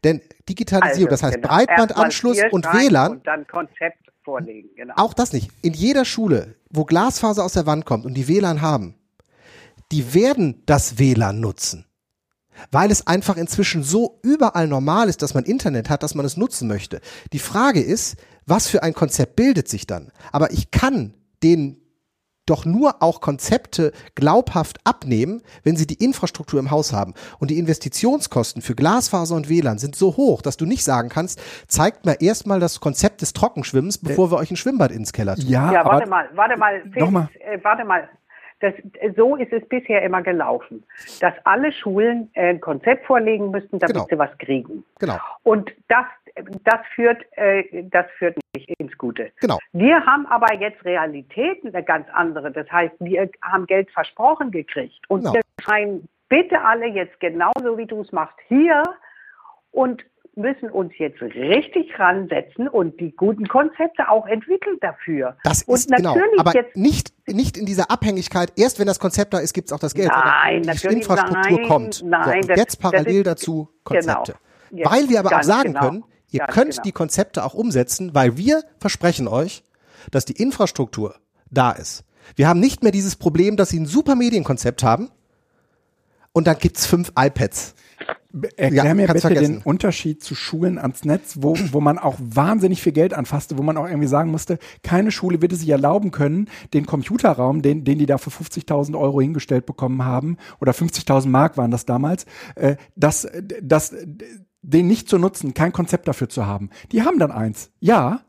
Denn 0.05 0.23
Digitalisierung, 0.49 1.11
das 1.11 1.23
heißt 1.23 1.35
genau. 1.37 1.49
Breitbandanschluss 1.49 2.39
und 2.51 2.65
WLAN, 2.66 3.12
Und 3.12 3.27
dann 3.27 3.47
Konzept 3.47 3.99
vorlegen, 4.24 4.70
genau. 4.77 4.95
auch 4.97 5.12
das 5.12 5.33
nicht. 5.33 5.51
In 5.62 5.74
jeder 5.74 6.05
Schule, 6.05 6.55
wo 6.70 6.85
Glasfaser 6.85 7.45
aus 7.45 7.53
der 7.55 7.66
Wand 7.66 7.85
kommt 7.85 8.07
und 8.07 8.15
die 8.15 8.29
WLAN 8.29 8.62
haben, 8.62 8.95
die 9.91 10.15
werden 10.15 10.62
das 10.65 10.99
WLAN 10.99 11.41
nutzen. 11.41 11.85
Weil 12.70 12.90
es 12.90 13.06
einfach 13.06 13.36
inzwischen 13.36 13.82
so 13.82 14.20
überall 14.22 14.68
normal 14.68 15.09
ist, 15.09 15.22
dass 15.22 15.34
man 15.34 15.44
Internet 15.44 15.90
hat, 15.90 16.02
dass 16.02 16.14
man 16.14 16.26
es 16.26 16.36
nutzen 16.36 16.68
möchte. 16.68 17.01
Die 17.32 17.39
Frage 17.39 17.80
ist, 17.80 18.16
was 18.47 18.68
für 18.68 18.82
ein 18.82 18.94
Konzept 18.94 19.36
bildet 19.36 19.68
sich 19.68 19.86
dann? 19.86 20.12
Aber 20.32 20.52
ich 20.52 20.70
kann 20.70 21.14
den 21.43 21.82
doch 22.47 22.64
nur 22.64 23.02
auch 23.02 23.20
Konzepte 23.20 23.93
glaubhaft 24.14 24.80
abnehmen, 24.84 25.43
wenn 25.62 25.76
sie 25.76 25.86
die 25.86 26.02
Infrastruktur 26.05 26.59
im 26.59 26.70
Haus 26.70 26.93
haben. 26.93 27.14
Und 27.39 27.51
die 27.51 27.59
Investitionskosten 27.59 28.62
für 28.62 28.74
Glasfaser 28.74 29.36
und 29.36 29.48
WLAN 29.48 29.78
sind 29.78 29.94
so 29.94 30.16
hoch, 30.16 30.43
dass 30.43 30.56
du 30.56 30.66
nicht 30.66 30.82
sagen 30.82 31.09
kannst, 31.09 31.40
zeigt 31.68 32.05
mir 32.05 32.20
erstmal 32.20 32.59
das 32.59 32.80
Konzept 32.80 33.22
des 33.22 33.32
Trockenschwimmens, 33.32 33.98
bevor 33.98 34.32
wir 34.32 34.39
euch 34.39 34.51
ein 34.51 34.56
Schwimmbad 34.56 34.90
ins 34.90 35.12
Keller 35.12 35.36
tun. 35.36 35.47
Ja, 35.47 35.72
ja 35.72 35.84
warte 35.84 36.09
mal, 36.09 36.28
warte 36.34 36.59
mal, 36.59 36.82
Felix, 36.93 37.10
mal. 37.12 37.28
Äh, 37.39 37.59
warte 37.62 37.84
mal. 37.84 38.09
Das, 38.62 38.74
so 39.16 39.36
ist 39.36 39.52
es 39.52 39.68
bisher 39.68 40.02
immer 40.02 40.22
gelaufen, 40.22 40.84
dass 41.20 41.34
alle 41.44 41.72
Schulen 41.72 42.30
ein 42.34 42.60
Konzept 42.60 43.06
vorlegen 43.06 43.51
müssten, 43.51 43.78
damit 43.78 43.97
genau. 43.97 44.06
sie 44.09 44.18
was 44.18 44.39
kriegen. 44.39 44.84
Genau. 44.98 45.18
Und 45.43 45.72
das 45.89 46.06
das 46.64 46.80
führt, 46.94 47.24
äh, 47.32 47.84
das 47.90 48.06
führt 48.18 48.39
nicht 48.55 48.68
ins 48.78 48.97
Gute. 48.97 49.30
Genau. 49.40 49.59
Wir 49.72 50.05
haben 50.06 50.26
aber 50.26 50.55
jetzt 50.55 50.84
Realitäten 50.84 51.74
eine 51.74 51.84
ganz 51.84 52.09
andere. 52.12 52.51
Das 52.51 52.70
heißt, 52.70 52.94
wir 53.01 53.28
haben 53.43 53.66
Geld 53.66 53.90
versprochen 53.90 54.51
gekriegt 54.51 54.98
und 55.09 55.20
genau. 55.20 55.34
wir 55.34 55.43
schreien 55.60 56.09
bitte 56.28 56.60
alle 56.62 56.86
jetzt 56.86 57.18
genauso 57.20 57.76
wie 57.76 57.86
du 57.86 58.01
es 58.01 58.12
machst 58.12 58.39
hier 58.48 58.82
und 59.70 60.05
müssen 60.34 60.70
uns 60.70 60.92
jetzt 60.98 61.20
richtig 61.20 61.98
ransetzen 61.98 62.66
und 62.68 62.98
die 63.00 63.14
guten 63.14 63.46
Konzepte 63.48 64.09
auch 64.09 64.26
entwickeln 64.26 64.78
dafür. 64.80 65.36
Das 65.44 65.62
ist 65.62 65.94
genau, 65.94 66.16
aber 66.38 66.54
jetzt, 66.54 66.76
nicht, 66.76 67.12
nicht 67.26 67.56
in 67.59 67.66
dieser 67.66 67.90
Abhängigkeit, 67.90 68.52
erst 68.56 68.78
wenn 68.78 68.86
das 68.86 68.98
Konzept 68.98 69.34
da 69.34 69.38
ist, 69.38 69.52
gibt 69.52 69.68
es 69.68 69.72
auch 69.72 69.78
das 69.78 69.94
Geld. 69.94 70.09
Nein, 70.09 70.62
die 70.62 70.86
Infrastruktur 70.86 71.59
nein, 71.59 71.68
kommt. 71.68 72.02
Nein, 72.02 72.42
so, 72.42 72.48
das, 72.48 72.59
jetzt 72.59 72.80
parallel 72.80 73.18
ist, 73.18 73.26
dazu 73.26 73.68
Konzepte. 73.84 74.34
Genau. 74.70 74.90
Weil 74.90 75.09
wir 75.10 75.18
aber 75.18 75.36
auch 75.36 75.42
sagen 75.42 75.74
genau. 75.74 75.80
können, 75.80 76.04
Ihr 76.32 76.46
könnt 76.46 76.70
genau. 76.70 76.82
die 76.82 76.92
Konzepte 76.92 77.44
auch 77.44 77.54
umsetzen, 77.54 78.14
weil 78.14 78.36
wir 78.38 78.64
versprechen 78.78 79.28
euch, 79.28 79.62
dass 80.10 80.24
die 80.24 80.32
Infrastruktur 80.32 81.14
da 81.50 81.72
ist. 81.72 82.04
Wir 82.36 82.48
haben 82.48 82.59
nicht 82.59 82.82
mehr 82.82 82.92
dieses 82.92 83.16
Problem, 83.16 83.56
dass 83.56 83.68
sie 83.68 83.78
ein 83.78 83.86
super 83.86 84.14
Medienkonzept 84.14 84.82
haben 84.82 85.10
und 86.32 86.46
dann 86.46 86.59
gibt's 86.59 86.86
fünf 86.86 87.12
iPads. 87.18 87.74
Erklär 88.56 88.84
ja, 88.84 88.94
mir 88.94 89.06
bitte 89.06 89.20
vergessen. 89.20 89.54
den 89.56 89.62
Unterschied 89.62 90.22
zu 90.22 90.34
Schulen 90.34 90.78
ans 90.78 91.04
Netz, 91.04 91.36
wo, 91.40 91.54
wo 91.70 91.80
man 91.80 91.98
auch 91.98 92.16
wahnsinnig 92.18 92.80
viel 92.80 92.92
Geld 92.92 93.12
anfasste, 93.12 93.59
wo 93.59 93.62
man 93.62 93.76
auch 93.76 93.86
irgendwie 93.86 94.09
sagen 94.09 94.30
musste, 94.30 94.59
keine 94.82 95.10
Schule 95.10 95.42
wird 95.42 95.52
es 95.52 95.60
sich 95.60 95.68
erlauben 95.68 96.10
können, 96.12 96.48
den 96.72 96.86
Computerraum, 96.86 97.60
den, 97.60 97.84
den 97.84 97.98
die 97.98 98.06
da 98.06 98.18
für 98.18 98.30
50.000 98.30 98.98
Euro 98.98 99.20
hingestellt 99.20 99.66
bekommen 99.66 100.04
haben, 100.04 100.38
oder 100.60 100.72
50.000 100.72 101.28
Mark 101.28 101.56
waren 101.56 101.70
das 101.70 101.84
damals, 101.84 102.24
äh, 102.54 102.76
dass, 102.96 103.28
dass 103.60 103.94
den 104.62 104.86
nicht 104.86 105.09
zu 105.09 105.18
nutzen, 105.18 105.54
kein 105.54 105.72
Konzept 105.72 106.09
dafür 106.09 106.28
zu 106.28 106.46
haben. 106.46 106.70
Die 106.92 107.02
haben 107.02 107.18
dann 107.18 107.32
eins. 107.32 107.70
Ja. 107.80 108.22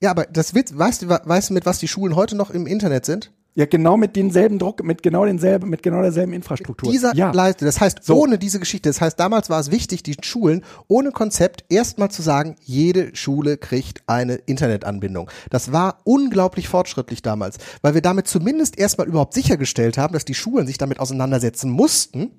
Ja, 0.00 0.10
aber 0.10 0.24
das 0.26 0.54
wird, 0.54 0.76
weißt 0.76 1.02
du, 1.02 1.08
weißt 1.08 1.50
du, 1.50 1.54
mit 1.54 1.66
was 1.66 1.78
die 1.78 1.88
Schulen 1.88 2.16
heute 2.16 2.36
noch 2.36 2.50
im 2.50 2.66
Internet 2.66 3.06
sind? 3.06 3.32
Ja, 3.54 3.66
genau 3.66 3.98
mit 3.98 4.16
denselben 4.16 4.58
Druck, 4.58 4.82
mit 4.82 5.02
genau 5.02 5.26
denselben, 5.26 5.68
mit 5.68 5.82
genau 5.82 6.00
derselben 6.00 6.32
Infrastruktur. 6.32 6.90
Dieser 6.90 7.14
ja. 7.14 7.32
Leiste, 7.32 7.66
das 7.66 7.82
heißt, 7.82 8.02
so. 8.02 8.16
ohne 8.16 8.38
diese 8.38 8.58
Geschichte, 8.58 8.88
das 8.88 9.02
heißt, 9.02 9.20
damals 9.20 9.50
war 9.50 9.60
es 9.60 9.70
wichtig, 9.70 10.02
die 10.02 10.16
Schulen 10.22 10.64
ohne 10.88 11.10
Konzept 11.10 11.64
erstmal 11.68 12.10
zu 12.10 12.22
sagen, 12.22 12.56
jede 12.62 13.14
Schule 13.14 13.58
kriegt 13.58 14.02
eine 14.06 14.36
Internetanbindung. 14.36 15.30
Das 15.50 15.70
war 15.70 15.98
unglaublich 16.04 16.68
fortschrittlich 16.68 17.20
damals, 17.20 17.58
weil 17.82 17.92
wir 17.92 18.00
damit 18.00 18.26
zumindest 18.26 18.78
erstmal 18.78 19.06
überhaupt 19.06 19.34
sichergestellt 19.34 19.98
haben, 19.98 20.14
dass 20.14 20.24
die 20.24 20.34
Schulen 20.34 20.66
sich 20.66 20.78
damit 20.78 20.98
auseinandersetzen 20.98 21.70
mussten, 21.70 22.30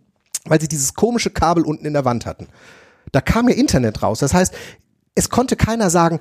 weil 0.45 0.59
sie 0.59 0.67
dieses 0.67 0.95
komische 0.95 1.29
Kabel 1.29 1.63
unten 1.63 1.85
in 1.85 1.93
der 1.93 2.05
Wand 2.05 2.25
hatten. 2.25 2.47
Da 3.11 3.21
kam 3.21 3.47
ja 3.47 3.53
Internet 3.53 4.01
raus. 4.01 4.17
Das 4.17 4.33
heißt, 4.33 4.51
es 5.13 5.29
konnte 5.29 5.55
keiner 5.57 5.91
sagen, 5.91 6.19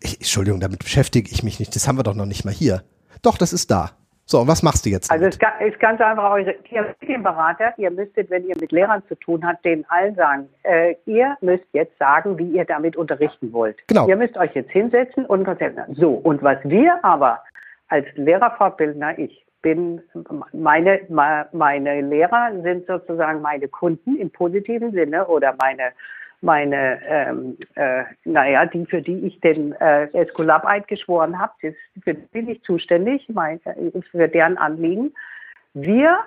ich, 0.00 0.16
Entschuldigung, 0.16 0.60
damit 0.60 0.80
beschäftige 0.80 1.30
ich 1.30 1.42
mich 1.42 1.58
nicht, 1.58 1.74
das 1.74 1.88
haben 1.88 1.96
wir 1.96 2.02
doch 2.02 2.14
noch 2.14 2.26
nicht 2.26 2.44
mal 2.44 2.52
hier. 2.52 2.84
Doch, 3.22 3.38
das 3.38 3.54
ist 3.54 3.70
da. 3.70 3.92
So, 4.26 4.40
und 4.40 4.48
was 4.48 4.62
machst 4.62 4.86
du 4.86 4.90
jetzt? 4.90 5.10
Also 5.10 5.26
es 5.26 5.36
ist 5.36 5.80
ganz 5.80 6.00
einfach, 6.00 6.30
eure 6.32 6.54
ihr 6.70 6.94
Medienberater, 7.00 7.74
ihr 7.76 7.90
müsstet, 7.90 8.30
wenn 8.30 8.46
ihr 8.46 8.56
mit 8.58 8.72
Lehrern 8.72 9.02
zu 9.08 9.14
tun 9.16 9.46
habt, 9.46 9.64
denen 9.64 9.84
allen 9.88 10.14
sagen, 10.14 10.48
äh, 10.62 10.94
ihr 11.04 11.36
müsst 11.42 11.66
jetzt 11.72 11.98
sagen, 11.98 12.38
wie 12.38 12.48
ihr 12.48 12.64
damit 12.64 12.96
unterrichten 12.96 13.52
wollt. 13.52 13.76
Genau. 13.88 14.08
Ihr 14.08 14.16
müsst 14.16 14.36
euch 14.38 14.54
jetzt 14.54 14.70
hinsetzen 14.70 15.26
und 15.26 15.44
Konzept 15.44 15.78
So, 15.96 16.12
und 16.12 16.42
was 16.42 16.58
wir 16.64 17.04
aber 17.04 17.40
als 17.88 18.06
Lehrervorbildner, 18.14 19.18
ich 19.18 19.44
bin, 19.60 20.02
meine, 20.52 21.00
meine 21.08 22.00
Lehrer 22.02 22.50
sind 22.62 22.86
sozusagen 22.86 23.40
meine 23.42 23.68
Kunden 23.68 24.16
im 24.16 24.30
positiven 24.30 24.92
Sinne 24.92 25.26
oder 25.26 25.54
meine 25.60 25.92
meine, 26.44 27.00
ähm, 27.08 27.56
äh, 27.74 28.04
naja, 28.24 28.66
die, 28.66 28.86
für 28.86 29.02
die 29.02 29.26
ich 29.26 29.40
den 29.40 29.72
äh, 29.80 30.06
Eskulap-Eid 30.12 30.86
geschworen 30.86 31.38
habe, 31.38 31.52
für 32.04 32.14
die 32.14 32.26
bin 32.32 32.48
ich 32.48 32.62
zuständig, 32.62 33.26
mein, 33.28 33.60
für 34.10 34.28
deren 34.28 34.58
Anliegen. 34.58 35.12
Wir 35.72 36.18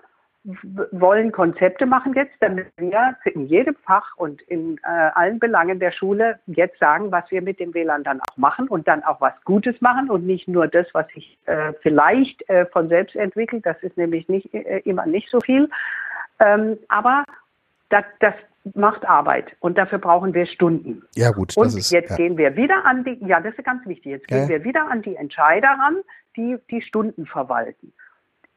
wollen 0.91 1.31
Konzepte 1.31 1.85
machen 1.85 2.13
jetzt, 2.13 2.35
damit 2.39 2.67
wir 2.77 3.15
in 3.25 3.47
jedem 3.47 3.75
Fach 3.75 4.15
und 4.15 4.41
in 4.43 4.77
äh, 4.83 5.09
allen 5.13 5.39
Belangen 5.39 5.79
der 5.79 5.91
Schule 5.91 6.39
jetzt 6.47 6.79
sagen, 6.79 7.11
was 7.11 7.29
wir 7.31 7.41
mit 7.41 7.59
dem 7.59 7.73
WLAN 7.73 8.03
dann 8.03 8.21
auch 8.21 8.37
machen 8.37 8.67
und 8.69 8.87
dann 8.87 9.03
auch 9.03 9.19
was 9.19 9.33
Gutes 9.43 9.79
machen 9.81 10.09
und 10.09 10.25
nicht 10.25 10.47
nur 10.47 10.67
das, 10.67 10.87
was 10.93 11.07
sich 11.09 11.37
äh, 11.45 11.73
vielleicht 11.81 12.49
äh, 12.49 12.65
von 12.67 12.87
selbst 12.87 13.15
entwickelt. 13.15 13.65
Das 13.65 13.77
ist 13.83 13.97
nämlich 13.97 14.29
nicht 14.29 14.53
äh, 14.53 14.79
immer 14.85 15.05
nicht 15.05 15.29
so 15.29 15.41
viel. 15.41 15.69
Ähm, 16.39 16.77
aber 16.87 17.25
das, 17.89 18.05
das 18.19 18.33
macht 18.75 19.07
Arbeit 19.07 19.55
und 19.59 19.77
dafür 19.77 19.99
brauchen 19.99 20.33
wir 20.33 20.45
Stunden. 20.45 21.03
Ja 21.15 21.31
gut. 21.31 21.55
Und 21.57 21.67
ist, 21.67 21.91
jetzt 21.91 22.11
ja. 22.11 22.15
gehen 22.17 22.37
wir 22.37 22.55
wieder 22.55 22.85
an 22.85 23.03
die, 23.03 23.17
ja 23.25 23.39
das 23.39 23.55
ist 23.55 23.63
ganz 23.63 23.85
wichtig, 23.85 24.11
jetzt 24.11 24.27
gehen 24.27 24.43
ja. 24.43 24.49
wir 24.49 24.63
wieder 24.63 24.89
an 24.89 25.01
die 25.01 25.15
Entscheider 25.15 25.69
ran, 25.69 25.97
die 26.35 26.57
die 26.69 26.81
Stunden 26.81 27.25
verwalten. 27.25 27.93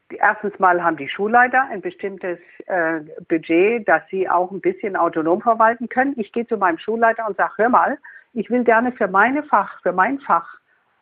Erstens 0.09 0.57
mal 0.59 0.83
haben 0.83 0.97
die 0.97 1.07
Schulleiter 1.07 1.63
ein 1.71 1.81
bestimmtes 1.81 2.37
äh, 2.65 2.99
Budget, 3.29 3.87
das 3.87 4.01
sie 4.09 4.27
auch 4.27 4.51
ein 4.51 4.59
bisschen 4.59 4.95
autonom 4.95 5.41
verwalten 5.41 5.87
können. 5.87 6.13
Ich 6.17 6.31
gehe 6.33 6.45
zu 6.47 6.57
meinem 6.57 6.77
Schulleiter 6.77 7.27
und 7.27 7.37
sage, 7.37 7.53
hör 7.57 7.69
mal, 7.69 7.97
ich 8.33 8.49
will 8.49 8.63
gerne 8.63 8.91
für 8.91 9.07
meine 9.07 9.43
Fach, 9.43 9.81
für 9.81 9.93
mein 9.93 10.19
Fach 10.19 10.47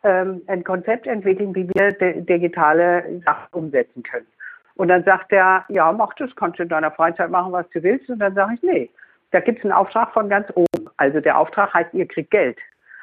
ähm, 0.02 0.42
ein 0.46 0.64
Konzept 0.64 1.06
entwickeln, 1.06 1.54
wie 1.54 1.68
wir 1.68 1.92
digitale 2.22 3.20
Sachen 3.24 3.48
umsetzen 3.52 4.02
können. 4.02 4.26
Und 4.80 4.88
dann 4.88 5.04
sagt 5.04 5.32
er, 5.32 5.64
ja, 5.68 5.92
mach 5.92 6.14
das, 6.14 6.34
kannst 6.36 6.58
du 6.58 6.62
in 6.62 6.70
deiner 6.70 6.90
Freizeit 6.90 7.30
machen, 7.30 7.52
was 7.52 7.68
du 7.70 7.82
willst. 7.82 8.08
Und 8.08 8.18
dann 8.18 8.34
sage 8.34 8.54
ich, 8.54 8.62
nee, 8.62 8.90
da 9.30 9.40
gibt 9.40 9.58
es 9.58 9.64
einen 9.64 9.72
Auftrag 9.72 10.12
von 10.12 10.28
ganz 10.28 10.48
oben. 10.54 10.88
Also 10.96 11.20
der 11.20 11.38
Auftrag 11.38 11.72
heißt, 11.74 11.94
ihr 11.94 12.06
kriegt 12.06 12.30
Geld. 12.30 12.58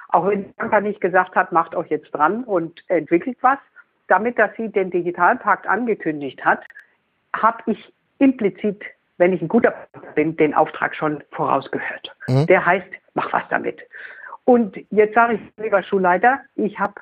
Auch 0.10 0.28
wenn 0.28 0.46
die 0.46 0.54
Banker 0.54 0.82
nicht 0.82 1.02
gesagt 1.02 1.36
hat, 1.36 1.52
macht 1.52 1.76
euch 1.76 1.90
jetzt 1.90 2.12
dran 2.12 2.44
und 2.44 2.84
entwickelt 2.88 3.38
was. 3.42 3.60
Damit, 4.08 4.40
dass 4.40 4.52
sie 4.56 4.70
den 4.70 4.90
Digitalpakt 4.90 5.68
angekündigt 5.68 6.44
hat, 6.46 6.64
habe 7.36 7.72
ich 7.72 7.94
implizit, 8.20 8.84
wenn 9.18 9.34
ich 9.34 9.42
ein 9.42 9.48
guter 9.48 9.74
Banker 9.92 10.12
bin, 10.14 10.38
den 10.38 10.54
Auftrag 10.54 10.96
schon 10.96 11.24
vorausgehört. 11.32 12.16
Mhm. 12.28 12.46
Der 12.48 12.66
heißt, 12.66 12.88
mach 13.16 13.32
was 13.34 13.44
damit. 13.50 13.82
Und 14.46 14.78
jetzt 14.92 15.14
sage 15.14 15.34
ich, 15.34 15.64
lieber 15.64 15.84
Schulleiter, 15.84 16.40
ich 16.56 16.80
habe 16.80 16.94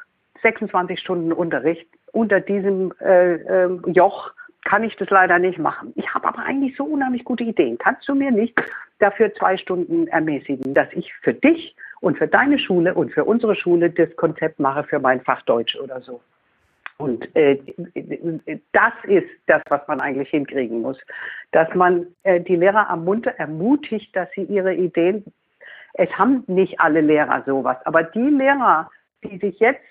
26 0.41 0.99
Stunden 0.99 1.31
Unterricht 1.31 1.87
unter 2.11 2.39
diesem 2.39 2.93
äh, 3.01 3.35
äh, 3.35 3.79
Joch 3.87 4.31
kann 4.65 4.83
ich 4.83 4.95
das 4.97 5.09
leider 5.09 5.39
nicht 5.39 5.57
machen. 5.57 5.93
Ich 5.95 6.13
habe 6.13 6.27
aber 6.27 6.39
eigentlich 6.39 6.75
so 6.75 6.83
unheimlich 6.83 7.23
gute 7.23 7.43
Ideen. 7.43 7.77
Kannst 7.77 8.07
du 8.09 8.15
mir 8.15 8.31
nicht 8.31 8.53
dafür 8.99 9.33
zwei 9.35 9.55
Stunden 9.57 10.07
ermäßigen, 10.07 10.73
dass 10.73 10.87
ich 10.91 11.13
für 11.21 11.33
dich 11.33 11.75
und 12.01 12.17
für 12.17 12.27
deine 12.27 12.59
Schule 12.59 12.93
und 12.93 13.13
für 13.13 13.23
unsere 13.23 13.55
Schule 13.55 13.89
das 13.89 14.13
Konzept 14.17 14.59
mache 14.59 14.83
für 14.83 14.99
mein 14.99 15.21
Fach 15.21 15.41
Deutsch 15.43 15.75
oder 15.77 16.01
so? 16.01 16.19
Und 16.97 17.33
äh, 17.35 17.59
das 18.71 18.93
ist 19.03 19.29
das, 19.47 19.61
was 19.69 19.87
man 19.87 19.99
eigentlich 19.99 20.29
hinkriegen 20.29 20.81
muss, 20.81 20.97
dass 21.51 21.73
man 21.75 22.07
äh, 22.23 22.39
die 22.39 22.55
Lehrer 22.55 22.89
am 22.89 23.03
Munter 23.03 23.31
ermutigt, 23.31 24.15
dass 24.15 24.29
sie 24.31 24.43
ihre 24.43 24.73
Ideen, 24.73 25.25
es 25.93 26.09
haben 26.17 26.43
nicht 26.47 26.79
alle 26.79 27.01
Lehrer 27.01 27.43
sowas, 27.45 27.77
aber 27.85 28.03
die 28.03 28.29
Lehrer, 28.29 28.89
die 29.23 29.37
sich 29.37 29.59
jetzt 29.59 29.81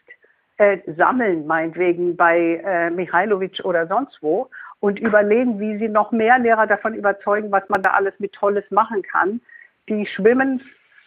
äh, 0.56 0.78
sammeln, 0.96 1.46
meinetwegen 1.46 2.16
bei 2.16 2.62
äh, 2.64 2.90
Michailovic 2.90 3.60
oder 3.64 3.86
sonst 3.86 4.22
wo, 4.22 4.48
und 4.84 4.98
überlegen, 4.98 5.58
wie 5.58 5.78
sie 5.78 5.88
noch 5.88 6.12
mehr 6.12 6.38
Lehrer 6.38 6.66
davon 6.66 6.92
überzeugen, 6.92 7.50
was 7.50 7.66
man 7.70 7.80
da 7.80 7.92
alles 7.92 8.12
mit 8.18 8.34
Tolles 8.34 8.70
machen 8.70 9.02
kann. 9.02 9.40
Die 9.88 10.04
schwimmen 10.04 10.60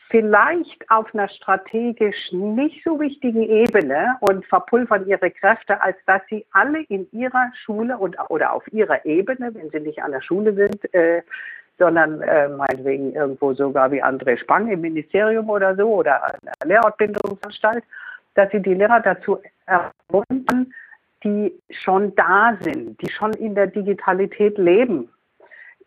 vielleicht 0.09 0.89
auf 0.89 1.13
einer 1.13 1.29
strategisch 1.29 2.31
nicht 2.31 2.83
so 2.83 2.99
wichtigen 2.99 3.43
Ebene 3.43 4.15
und 4.21 4.43
verpulvern 4.47 5.05
ihre 5.05 5.29
Kräfte, 5.29 5.79
als 5.79 5.95
dass 6.07 6.23
sie 6.27 6.43
alle 6.53 6.81
in 6.89 7.07
ihrer 7.11 7.51
Schule 7.53 7.95
und, 7.99 8.17
oder 8.29 8.53
auf 8.53 8.63
ihrer 8.73 9.05
Ebene, 9.05 9.53
wenn 9.53 9.69
sie 9.69 9.79
nicht 9.79 10.01
an 10.01 10.11
der 10.11 10.21
Schule 10.21 10.55
sind, 10.55 10.91
äh, 10.95 11.21
sondern 11.77 12.21
äh, 12.21 12.49
meinetwegen 12.49 13.13
irgendwo 13.13 13.53
sogar 13.53 13.91
wie 13.91 14.03
André 14.03 14.39
Spang 14.39 14.71
im 14.71 14.81
Ministerium 14.81 15.51
oder 15.51 15.75
so 15.75 15.87
oder 15.93 16.23
an 16.23 16.39
der 16.43 16.67
Lehrausbildungsanstalt, 16.67 17.83
dass 18.33 18.49
sie 18.49 18.59
die 18.59 18.73
Lehrer 18.73 19.01
dazu 19.01 19.39
ermuntern, 19.67 20.73
die 21.27 21.53
schon 21.69 22.15
da 22.15 22.57
sind, 22.61 23.01
die 23.01 23.09
schon 23.09 23.33
in 23.33 23.55
der 23.55 23.67
Digitalität 23.67 24.57
leben 24.57 25.09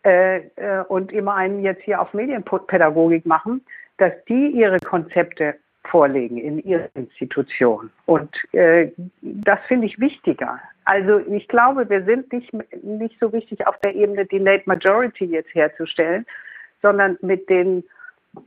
äh, 0.03 0.37
äh, 0.55 0.83
und 0.87 1.11
immer 1.11 1.35
einen 1.35 1.61
jetzt 1.61 1.83
hier 1.83 2.01
auf 2.01 2.13
Medienpädagogik 2.13 3.25
machen, 3.25 3.65
dass 3.97 4.13
die 4.27 4.47
ihre 4.47 4.79
Konzepte 4.79 5.55
vorlegen 5.85 6.37
in 6.37 6.59
ihrer 6.59 6.89
Institution. 6.93 7.89
Und 8.05 8.35
äh, 8.53 8.91
das 9.21 9.59
finde 9.67 9.87
ich 9.87 9.99
wichtiger. 9.99 10.59
Also 10.85 11.19
ich 11.19 11.47
glaube, 11.47 11.89
wir 11.89 12.03
sind 12.05 12.31
nicht, 12.31 12.51
nicht 12.83 13.17
so 13.19 13.27
richtig 13.27 13.65
auf 13.67 13.77
der 13.79 13.95
Ebene, 13.95 14.25
die 14.25 14.37
Late 14.37 14.63
Majority 14.65 15.25
jetzt 15.25 15.53
herzustellen, 15.53 16.25
sondern 16.81 17.17
mit 17.21 17.49
den 17.49 17.83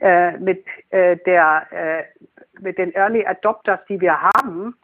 äh, 0.00 0.38
mit 0.38 0.64
äh, 0.90 1.16
der 1.26 1.66
äh, 1.70 2.04
mit 2.60 2.78
den 2.78 2.94
Early 2.94 3.26
Adopters, 3.26 3.80
die 3.88 4.00
wir 4.00 4.20
haben, 4.20 4.76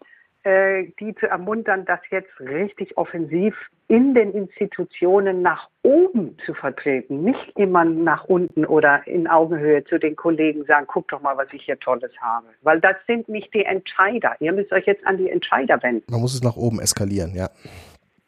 die 0.44 1.14
zu 1.20 1.26
ermuntern, 1.26 1.84
das 1.84 2.00
jetzt 2.10 2.40
richtig 2.40 2.96
offensiv 2.96 3.54
in 3.88 4.14
den 4.14 4.32
Institutionen 4.32 5.42
nach 5.42 5.68
oben 5.82 6.36
zu 6.46 6.54
vertreten, 6.54 7.24
nicht 7.24 7.58
immer 7.58 7.84
nach 7.84 8.24
unten 8.24 8.64
oder 8.64 9.06
in 9.06 9.26
Augenhöhe 9.26 9.82
zu 9.84 9.98
den 9.98 10.14
Kollegen 10.14 10.64
sagen, 10.64 10.86
guck 10.88 11.08
doch 11.08 11.20
mal, 11.20 11.36
was 11.36 11.48
ich 11.52 11.64
hier 11.64 11.78
Tolles 11.78 12.12
habe. 12.20 12.46
Weil 12.62 12.80
das 12.80 12.94
sind 13.08 13.28
nicht 13.28 13.52
die 13.52 13.64
Entscheider. 13.64 14.36
Ihr 14.38 14.52
müsst 14.52 14.72
euch 14.72 14.86
jetzt 14.86 15.04
an 15.06 15.18
die 15.18 15.28
Entscheider 15.28 15.82
wenden. 15.82 16.04
Man 16.08 16.20
muss 16.20 16.34
es 16.34 16.42
nach 16.42 16.56
oben 16.56 16.80
eskalieren, 16.80 17.34
ja. 17.34 17.50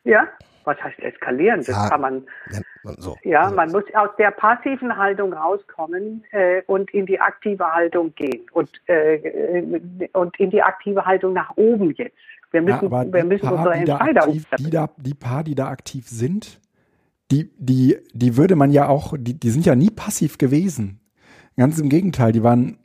Ja, 0.05 0.27
was 0.65 0.83
heißt 0.83 0.99
eskalieren? 1.01 1.59
Das 1.59 1.69
ja, 1.69 1.89
kann 1.89 2.01
man. 2.01 2.27
Ja, 2.51 2.61
so. 2.99 3.17
ja 3.23 3.43
also 3.43 3.57
man 3.57 3.71
muss 3.73 3.85
aus 3.95 4.11
der 4.19 4.31
passiven 4.31 4.97
Haltung 4.97 5.33
rauskommen 5.33 6.25
äh, 6.31 6.63
und 6.67 6.93
in 6.93 7.07
die 7.07 7.21
aktive 7.21 7.65
Haltung 7.73 8.15
gehen 8.15 8.43
und, 8.53 8.71
äh, 8.87 10.09
und 10.13 10.39
in 10.39 10.51
die 10.51 10.63
aktive 10.63 11.05
Haltung 11.05 11.33
nach 11.33 11.57
oben 11.57 11.93
jetzt. 11.93 12.17
Wir 12.51 12.63
müssen, 12.63 12.91
ja, 12.91 13.13
wir 13.13 13.25
müssen 13.25 13.49
unsere 13.49 13.75
Entscheider 13.75 14.25
aktiv, 14.25 14.47
die, 14.59 14.71
da, 14.71 14.91
die 14.99 15.15
paar, 15.15 15.43
die 15.43 15.55
da 15.55 15.69
aktiv 15.69 16.07
sind, 16.09 16.61
die, 17.31 17.51
die, 17.57 17.97
die 18.13 18.37
würde 18.37 18.57
man 18.57 18.71
ja 18.71 18.89
auch, 18.89 19.15
die, 19.19 19.39
die 19.39 19.51
sind 19.51 19.65
ja 19.65 19.75
nie 19.75 19.91
passiv 19.91 20.37
gewesen. 20.37 21.01
Ganz 21.57 21.79
im 21.79 21.89
Gegenteil, 21.89 22.33
die 22.33 22.43
waren 22.43 22.79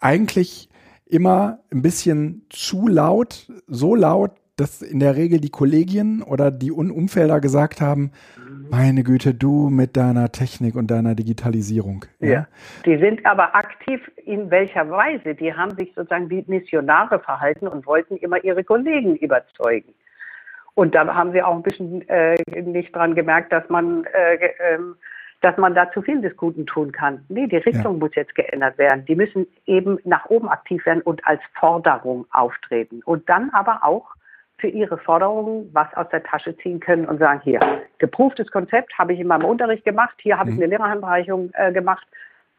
eigentlich 0.00 0.68
immer 1.06 1.60
ein 1.70 1.82
bisschen 1.82 2.46
zu 2.50 2.88
laut, 2.88 3.52
so 3.66 3.94
laut, 3.94 4.32
dass 4.62 4.80
in 4.80 5.00
der 5.00 5.16
Regel 5.16 5.40
die 5.40 5.50
Kollegien 5.50 6.22
oder 6.22 6.52
die 6.52 6.70
Umfelder 6.70 7.40
gesagt 7.40 7.80
haben, 7.80 8.12
meine 8.70 9.02
Güte, 9.02 9.34
du 9.34 9.68
mit 9.70 9.96
deiner 9.96 10.30
Technik 10.30 10.76
und 10.76 10.88
deiner 10.88 11.16
Digitalisierung. 11.16 12.04
Ja. 12.20 12.28
ja. 12.28 12.46
Die 12.86 12.96
sind 12.98 13.26
aber 13.26 13.56
aktiv 13.56 14.00
in 14.24 14.52
welcher 14.52 14.88
Weise? 14.88 15.34
Die 15.34 15.52
haben 15.52 15.72
sich 15.76 15.92
sozusagen 15.96 16.30
wie 16.30 16.44
Missionare 16.46 17.18
verhalten 17.18 17.66
und 17.66 17.86
wollten 17.86 18.16
immer 18.18 18.42
ihre 18.44 18.62
Kollegen 18.62 19.16
überzeugen. 19.16 19.92
Und 20.74 20.94
da 20.94 21.12
haben 21.12 21.32
sie 21.32 21.42
auch 21.42 21.56
ein 21.56 21.62
bisschen 21.62 22.08
äh, 22.08 22.36
nicht 22.62 22.94
dran 22.94 23.16
gemerkt, 23.16 23.52
dass 23.52 23.68
man, 23.68 24.04
äh, 24.04 24.34
äh, 24.36 24.78
dass 25.40 25.56
man 25.56 25.74
da 25.74 25.90
zu 25.90 26.02
viel 26.02 26.20
des 26.20 26.36
Guten 26.36 26.66
tun 26.66 26.92
kann. 26.92 27.24
Nee, 27.28 27.48
die 27.48 27.56
Richtung 27.56 27.94
ja. 27.94 27.98
muss 27.98 28.14
jetzt 28.14 28.36
geändert 28.36 28.78
werden. 28.78 29.04
Die 29.06 29.16
müssen 29.16 29.48
eben 29.66 29.98
nach 30.04 30.26
oben 30.26 30.48
aktiv 30.48 30.86
werden 30.86 31.02
und 31.02 31.26
als 31.26 31.40
Forderung 31.58 32.26
auftreten. 32.30 33.02
Und 33.04 33.28
dann 33.28 33.50
aber 33.50 33.80
auch 33.82 34.14
für 34.62 34.68
ihre 34.68 34.96
Forderungen 34.96 35.68
was 35.72 35.92
aus 35.94 36.08
der 36.10 36.22
Tasche 36.22 36.56
ziehen 36.58 36.78
können 36.78 37.04
und 37.04 37.18
sagen, 37.18 37.40
hier, 37.42 37.58
geprüftes 37.98 38.48
Konzept 38.52 38.96
habe 38.96 39.12
ich 39.12 39.18
in 39.18 39.26
meinem 39.26 39.44
Unterricht 39.44 39.84
gemacht, 39.84 40.14
hier 40.22 40.38
habe 40.38 40.50
mhm. 40.50 40.56
ich 40.56 40.62
eine 40.62 40.70
Lehrerhandreichung 40.70 41.50
äh, 41.54 41.72
gemacht, 41.72 42.06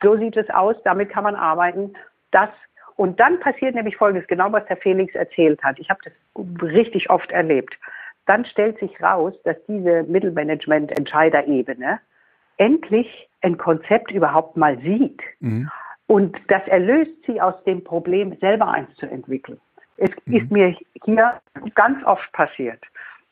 so 0.03 0.17
sieht 0.17 0.35
es 0.35 0.49
aus, 0.49 0.75
damit 0.84 1.09
kann 1.09 1.23
man 1.23 1.35
arbeiten. 1.35 1.93
Das 2.31 2.49
und 2.97 3.19
dann 3.19 3.39
passiert 3.39 3.73
nämlich 3.73 3.95
Folgendes, 3.95 4.27
genau 4.27 4.51
was 4.51 4.65
der 4.65 4.77
Felix 4.77 5.15
erzählt 5.15 5.63
hat. 5.63 5.80
Ich 5.80 5.89
habe 5.89 6.01
das 6.03 6.13
richtig 6.61 7.09
oft 7.09 7.31
erlebt. 7.31 7.73
Dann 8.27 8.45
stellt 8.45 8.77
sich 8.80 9.01
raus, 9.01 9.34
dass 9.45 9.55
diese 9.67 10.03
Mittelmanagement-Entscheiderebene 10.03 11.99
endlich 12.57 13.30
ein 13.41 13.57
Konzept 13.57 14.11
überhaupt 14.11 14.57
mal 14.57 14.77
sieht. 14.80 15.21
Mhm. 15.39 15.71
Und 16.05 16.38
das 16.49 16.61
erlöst 16.67 17.13
sie 17.25 17.41
aus 17.41 17.55
dem 17.63 17.84
Problem, 17.84 18.38
selber 18.41 18.67
eins 18.67 18.93
zu 18.97 19.07
entwickeln. 19.07 19.59
Es 19.98 20.11
mhm. 20.26 20.36
ist 20.36 20.52
mir 20.52 20.76
hier 21.06 21.41
ganz 21.76 22.03
oft 22.06 22.32
passiert, 22.34 22.84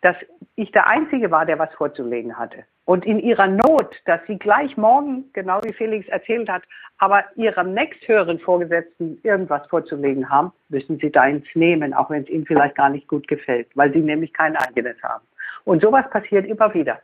dass 0.02 0.16
ich 0.56 0.72
der 0.72 0.88
Einzige 0.88 1.32
war, 1.32 1.46
der 1.46 1.60
was 1.60 1.74
vorzulegen 1.74 2.38
hatte. 2.38 2.66
Und 2.86 3.06
in 3.06 3.20
ihrer 3.20 3.48
Not, 3.48 3.96
dass 4.06 4.20
sie 4.28 4.38
gleich 4.38 4.76
morgen, 4.76 5.26
genau 5.34 5.62
wie 5.64 5.74
Felix 5.74 6.08
erzählt 6.08 6.50
hat, 6.50 6.64
aber 6.98 7.24
ihrem 7.36 7.74
nächsthöheren 7.74 8.40
Vorgesetzten 8.40 9.20
irgendwas 9.24 9.66
vorzulegen 9.68 10.30
haben, 10.30 10.52
müssen 10.70 10.98
sie 11.00 11.12
deins 11.12 11.46
nehmen, 11.54 11.94
auch 11.94 12.10
wenn 12.10 12.24
es 12.24 12.30
ihnen 12.30 12.46
vielleicht 12.46 12.76
gar 12.76 12.90
nicht 12.90 13.08
gut 13.08 13.28
gefällt, 13.28 13.68
weil 13.76 13.94
sie 13.94 14.02
nämlich 14.02 14.34
kein 14.34 14.56
eigenes 14.56 15.02
haben. 15.04 15.24
Und 15.64 15.82
sowas 15.82 16.10
passiert 16.10 16.46
immer 16.46 16.74
wieder. 16.74 17.00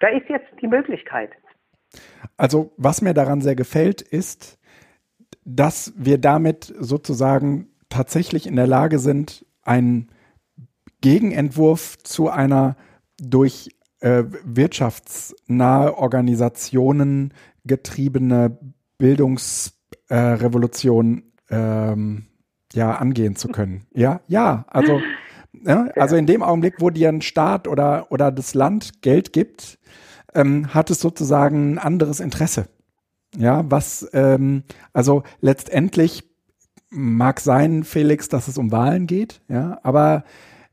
Da 0.00 0.08
ist 0.08 0.28
jetzt 0.28 0.48
die 0.60 0.68
Möglichkeit. 0.68 1.30
Also 2.36 2.72
was 2.76 3.00
mir 3.00 3.14
daran 3.14 3.40
sehr 3.40 3.54
gefällt, 3.54 4.02
ist, 4.02 4.58
dass 5.44 5.92
wir 5.96 6.18
damit 6.18 6.72
sozusagen 6.78 7.68
tatsächlich 7.94 8.46
in 8.48 8.56
der 8.56 8.66
Lage 8.66 8.98
sind, 8.98 9.46
einen 9.62 10.08
Gegenentwurf 11.00 11.96
zu 12.02 12.28
einer 12.28 12.76
durch 13.20 13.68
äh, 14.00 14.24
wirtschaftsnahe 14.42 15.96
Organisationen 15.96 17.32
getriebene 17.64 18.58
Bildungsrevolution 18.98 21.22
äh, 21.48 21.92
ähm, 21.92 22.26
ja 22.72 22.96
angehen 22.96 23.36
zu 23.36 23.46
können. 23.48 23.86
Ja, 23.94 24.22
ja, 24.26 24.66
also 24.68 25.00
ja, 25.64 25.86
also 25.94 26.16
in 26.16 26.26
dem 26.26 26.42
Augenblick, 26.42 26.80
wo 26.80 26.90
dir 26.90 27.10
ein 27.10 27.22
Staat 27.22 27.68
oder 27.68 28.10
oder 28.10 28.32
das 28.32 28.54
Land 28.54 29.02
Geld 29.02 29.32
gibt, 29.32 29.78
ähm, 30.34 30.74
hat 30.74 30.90
es 30.90 31.00
sozusagen 31.00 31.74
ein 31.74 31.78
anderes 31.78 32.18
Interesse. 32.18 32.66
Ja, 33.36 33.64
was 33.70 34.08
ähm, 34.12 34.64
also 34.92 35.22
letztendlich 35.40 36.33
mag 36.94 37.40
sein, 37.40 37.84
Felix, 37.84 38.28
dass 38.28 38.48
es 38.48 38.58
um 38.58 38.72
Wahlen 38.72 39.06
geht, 39.06 39.40
ja, 39.48 39.78
aber 39.82 40.24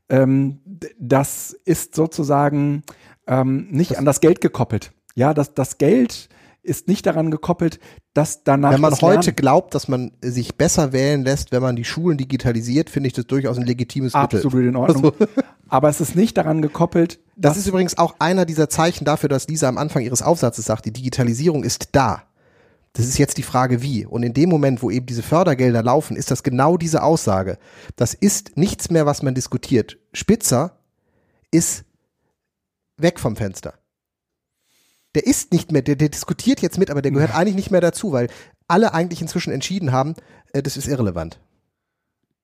ähm, 0.08 0.60
das 0.98 1.56
ist 1.64 1.94
sozusagen 1.94 2.82
ähm, 3.26 3.68
nicht 3.70 3.92
das 3.92 3.98
an 3.98 4.04
das 4.04 4.20
Geld 4.20 4.40
gekoppelt. 4.40 4.92
Ja, 5.14 5.34
das, 5.34 5.54
das 5.54 5.78
Geld 5.78 6.28
ist 6.62 6.86
nicht 6.86 7.06
daran 7.06 7.30
gekoppelt, 7.30 7.80
dass 8.14 8.44
danach. 8.44 8.72
Wenn 8.72 8.80
man 8.80 8.94
heute 9.00 9.32
glaubt, 9.32 9.74
dass 9.74 9.88
man 9.88 10.12
sich 10.20 10.56
besser 10.56 10.92
wählen 10.92 11.24
lässt, 11.24 11.50
wenn 11.50 11.62
man 11.62 11.76
die 11.76 11.84
Schulen 11.84 12.18
digitalisiert, 12.18 12.88
finde 12.88 13.08
ich 13.08 13.12
das 13.12 13.26
durchaus 13.26 13.58
ein 13.58 13.66
legitimes 13.66 14.14
Mittel. 14.14 14.38
Absolut 14.38 14.66
in 14.66 14.76
Ordnung. 14.76 15.12
Also. 15.18 15.26
Aber 15.68 15.88
es 15.88 16.00
ist 16.00 16.14
nicht 16.14 16.36
daran 16.36 16.62
gekoppelt. 16.62 17.18
Das 17.36 17.56
ist 17.56 17.66
übrigens 17.66 17.96
auch 17.96 18.16
einer 18.18 18.44
dieser 18.44 18.68
Zeichen 18.68 19.04
dafür, 19.04 19.28
dass 19.28 19.48
Lisa 19.48 19.68
am 19.68 19.78
Anfang 19.78 20.02
ihres 20.02 20.22
Aufsatzes 20.22 20.66
sagt, 20.66 20.84
die 20.84 20.92
Digitalisierung 20.92 21.64
ist 21.64 21.88
da. 21.92 22.24
Das 22.94 23.06
ist 23.06 23.18
jetzt 23.18 23.38
die 23.38 23.42
Frage, 23.42 23.80
wie. 23.80 24.04
Und 24.04 24.22
in 24.22 24.34
dem 24.34 24.50
Moment, 24.50 24.82
wo 24.82 24.90
eben 24.90 25.06
diese 25.06 25.22
Fördergelder 25.22 25.82
laufen, 25.82 26.16
ist 26.16 26.30
das 26.30 26.42
genau 26.42 26.76
diese 26.76 27.02
Aussage. 27.02 27.58
Das 27.96 28.12
ist 28.12 28.56
nichts 28.56 28.90
mehr, 28.90 29.06
was 29.06 29.22
man 29.22 29.34
diskutiert. 29.34 29.98
Spitzer 30.12 30.78
ist 31.50 31.84
weg 32.98 33.18
vom 33.18 33.36
Fenster. 33.36 33.74
Der 35.14 35.26
ist 35.26 35.52
nicht 35.52 35.72
mehr, 35.72 35.82
der, 35.82 35.96
der 35.96 36.08
diskutiert 36.08 36.60
jetzt 36.60 36.78
mit, 36.78 36.90
aber 36.90 37.02
der 37.02 37.12
gehört 37.12 37.34
eigentlich 37.34 37.56
nicht 37.56 37.70
mehr 37.70 37.80
dazu, 37.80 38.12
weil 38.12 38.28
alle 38.68 38.94
eigentlich 38.94 39.20
inzwischen 39.20 39.52
entschieden 39.52 39.92
haben, 39.92 40.14
äh, 40.52 40.62
das 40.62 40.76
ist 40.76 40.86
irrelevant. 40.86 41.40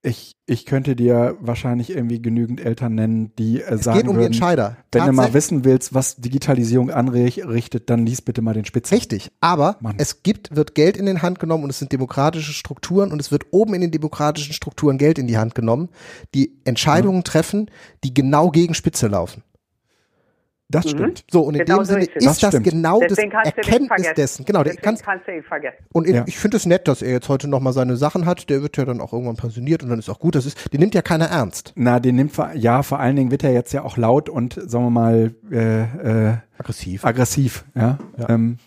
Ich, 0.03 0.37
ich 0.47 0.65
könnte 0.65 0.95
dir 0.95 1.37
wahrscheinlich 1.41 1.91
irgendwie 1.91 2.23
genügend 2.23 2.61
Eltern 2.61 2.95
nennen, 2.95 3.33
die 3.37 3.61
äh, 3.61 3.75
es 3.75 3.83
sagen 3.83 3.99
geht 3.99 4.09
um 4.09 4.15
würden, 4.15 4.33
die 4.33 4.39
Entscheider. 4.39 4.77
wenn 4.93 5.07
du 5.07 5.13
mal 5.13 5.35
wissen 5.35 5.65
willst, 5.65 5.93
was 5.93 6.17
Digitalisierung 6.17 6.91
anrichtet, 6.91 7.91
dann 7.91 8.07
lies 8.07 8.23
bitte 8.23 8.41
mal 8.41 8.55
den 8.55 8.65
Spitz. 8.65 8.93
Richtig, 8.93 9.33
aber 9.41 9.77
Mann. 9.81 9.97
es 9.99 10.23
gibt, 10.23 10.55
wird 10.55 10.77
Geld 10.77 10.97
in 10.97 11.07
den 11.07 11.23
Hand 11.23 11.41
genommen 11.41 11.65
und 11.65 11.71
es 11.71 11.81
sind 11.81 11.91
demokratische 11.91 12.53
Strukturen 12.53 13.11
und 13.11 13.21
es 13.21 13.33
wird 13.33 13.47
oben 13.51 13.75
in 13.75 13.81
den 13.81 13.91
demokratischen 13.91 14.53
Strukturen 14.53 14.99
Geld 14.99 15.19
in 15.19 15.27
die 15.27 15.37
Hand 15.37 15.57
genommen, 15.57 15.89
die 16.33 16.61
Entscheidungen 16.65 17.19
ja. 17.19 17.25
treffen, 17.25 17.69
die 18.05 18.15
genau 18.15 18.51
gegen 18.51 18.75
Spitze 18.75 19.09
laufen. 19.09 19.43
Das 20.71 20.85
mhm. 20.85 20.91
stimmt. 20.91 21.25
So, 21.31 21.43
und 21.43 21.55
in 21.55 21.65
genau 21.65 21.79
dem 21.79 21.85
so 21.85 21.93
Sinne 21.95 22.05
ist, 22.05 22.17
ist 22.17 22.43
das, 22.43 22.53
das 22.53 22.63
genau 22.63 23.01
das 23.01 23.17
Erkenntnis 23.17 24.13
dessen. 24.15 24.45
Genau, 24.45 24.63
der 24.63 24.77
kannst, 24.77 25.03
kannst 25.03 25.27
du 25.27 25.35
ihn 25.35 25.43
vergessen. 25.43 25.79
Und 25.93 26.07
in, 26.07 26.15
ja. 26.17 26.25
ich 26.27 26.39
finde 26.39 26.59
es 26.59 26.67
nett, 26.67 26.89
dass 26.89 27.01
er 27.01 27.11
jetzt 27.11 27.29
heute 27.31 27.49
nochmal 27.49 27.73
seine 27.73 27.97
Sachen 27.97 28.27
hat. 28.27 28.51
Der 28.51 28.61
wird 28.61 28.77
ja 28.77 28.85
dann 28.85 29.01
auch 29.01 29.15
irgendwann 29.15 29.37
pensioniert 29.37 29.83
und 29.83 29.89
dann 29.89 29.99
ist 29.99 30.11
auch 30.11 30.19
gut. 30.19 30.35
Das 30.35 30.45
ist, 30.45 30.73
den 30.73 30.81
nimmt 30.81 30.95
ja 30.95 31.01
keiner 31.01 31.27
ernst. 31.27 31.73
Na, 31.75 32.01
den 32.01 32.17
nimmt, 32.17 32.33
ja, 32.55 32.83
vor 32.83 33.01
allen 33.01 33.17
Dingen 33.17 33.31
wird 33.31 33.45
er 33.45 33.53
jetzt 33.53 33.73
ja 33.73 33.83
auch 33.83 33.97
laut 33.97 34.29
und, 34.29 34.55
sagen 34.55 34.85
wir 34.85 34.91
mal, 34.91 35.35
äh, 35.51 35.83
äh, 36.33 36.37
aggressiv. 36.59 37.05
Aggressiv, 37.05 37.65
ja. 37.75 37.99
ja. 38.17 38.29
Ähm, 38.29 38.59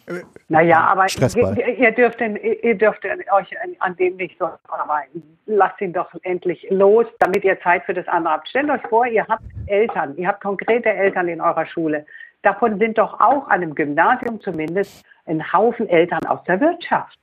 naja, 0.49 0.79
aber 0.81 1.05
ihr, 1.05 1.77
ihr, 1.77 1.91
dürft 1.91 2.19
den, 2.19 2.35
ihr 2.35 2.75
dürft 2.75 3.05
euch 3.05 3.47
an 3.79 3.95
dem 3.95 4.15
nicht 4.17 4.37
so 4.37 4.45
arbeiten. 4.67 5.23
Lasst 5.45 5.79
ihn 5.81 5.93
doch 5.93 6.09
endlich 6.23 6.65
los, 6.69 7.05
damit 7.19 7.43
ihr 7.43 7.59
Zeit 7.61 7.83
für 7.85 7.93
das 7.93 8.07
andere 8.07 8.33
habt. 8.33 8.49
Stellt 8.49 8.69
euch 8.69 8.81
vor, 8.89 9.05
ihr 9.05 9.25
habt 9.27 9.43
Eltern, 9.67 10.15
ihr 10.17 10.27
habt 10.27 10.41
konkrete 10.41 10.89
Eltern 10.89 11.27
in 11.27 11.41
eurer 11.41 11.65
Schule. 11.65 12.05
Davon 12.41 12.79
sind 12.79 12.97
doch 12.97 13.19
auch 13.19 13.47
an 13.47 13.61
einem 13.61 13.75
Gymnasium 13.75 14.41
zumindest 14.41 15.05
ein 15.25 15.53
Haufen 15.53 15.87
Eltern 15.87 16.25
aus 16.25 16.43
der 16.45 16.59
Wirtschaft. 16.59 17.19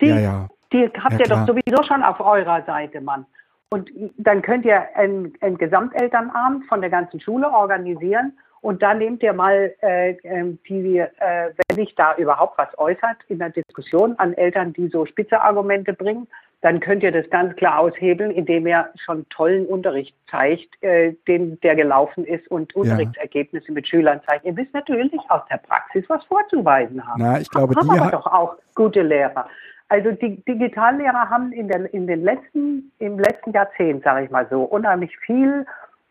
Die, 0.00 0.08
ja, 0.08 0.18
ja. 0.18 0.48
die 0.72 0.90
habt 1.02 1.14
ja, 1.14 1.20
ihr 1.20 1.26
doch 1.26 1.46
sowieso 1.46 1.82
schon 1.82 2.02
auf 2.02 2.20
eurer 2.20 2.62
Seite, 2.64 3.00
Mann. 3.00 3.26
Und 3.70 3.90
dann 4.18 4.42
könnt 4.42 4.64
ihr 4.64 4.84
einen, 4.94 5.32
einen 5.40 5.58
Gesamtelternabend 5.58 6.66
von 6.66 6.80
der 6.80 6.90
ganzen 6.90 7.20
Schule 7.20 7.50
organisieren 7.50 8.32
Und 8.64 8.82
dann 8.82 8.96
nehmt 8.96 9.22
ihr 9.22 9.34
mal 9.34 9.74
äh, 9.82 10.12
ähm, 10.22 10.58
die, 10.66 10.96
äh, 10.96 11.08
wenn 11.18 11.76
sich 11.76 11.94
da 11.96 12.16
überhaupt 12.16 12.56
was 12.56 12.68
äußert 12.78 13.18
in 13.28 13.38
der 13.38 13.50
Diskussion 13.50 14.14
an 14.16 14.32
Eltern, 14.32 14.72
die 14.72 14.88
so 14.88 15.04
spitze 15.04 15.38
Argumente 15.38 15.92
bringen, 15.92 16.26
dann 16.62 16.80
könnt 16.80 17.02
ihr 17.02 17.12
das 17.12 17.28
ganz 17.28 17.54
klar 17.56 17.78
aushebeln, 17.78 18.30
indem 18.30 18.66
ihr 18.66 18.88
schon 19.04 19.28
tollen 19.28 19.66
Unterricht 19.66 20.16
zeigt, 20.30 20.82
äh, 20.82 21.12
den, 21.28 21.60
der 21.60 21.76
gelaufen 21.76 22.24
ist 22.24 22.50
und 22.50 22.74
Unterrichtsergebnisse 22.74 23.68
ja. 23.68 23.74
mit 23.74 23.86
Schülern 23.86 24.22
zeigt. 24.26 24.46
Ihr 24.46 24.54
müsst 24.54 24.72
natürlich 24.72 25.20
aus 25.28 25.42
der 25.50 25.58
Praxis 25.58 26.06
was 26.08 26.24
vorzuweisen 26.24 27.06
haben. 27.06 27.22
Na, 27.22 27.38
ich 27.38 27.50
glaube, 27.50 27.74
haben 27.74 27.90
die 27.92 28.00
aber 28.00 28.12
doch 28.12 28.26
auch 28.26 28.56
gute 28.74 29.02
Lehrer. 29.02 29.46
Also 29.90 30.12
die 30.12 30.42
Digitallehrer 30.42 31.28
haben 31.28 31.52
in, 31.52 31.68
der, 31.68 31.92
in 31.92 32.06
den 32.06 32.24
letzten, 32.24 32.90
im 32.98 33.18
letzten 33.18 33.52
Jahrzehnt, 33.52 34.04
sage 34.04 34.24
ich 34.24 34.30
mal 34.30 34.46
so, 34.48 34.62
unheimlich 34.62 35.14
viel 35.18 35.66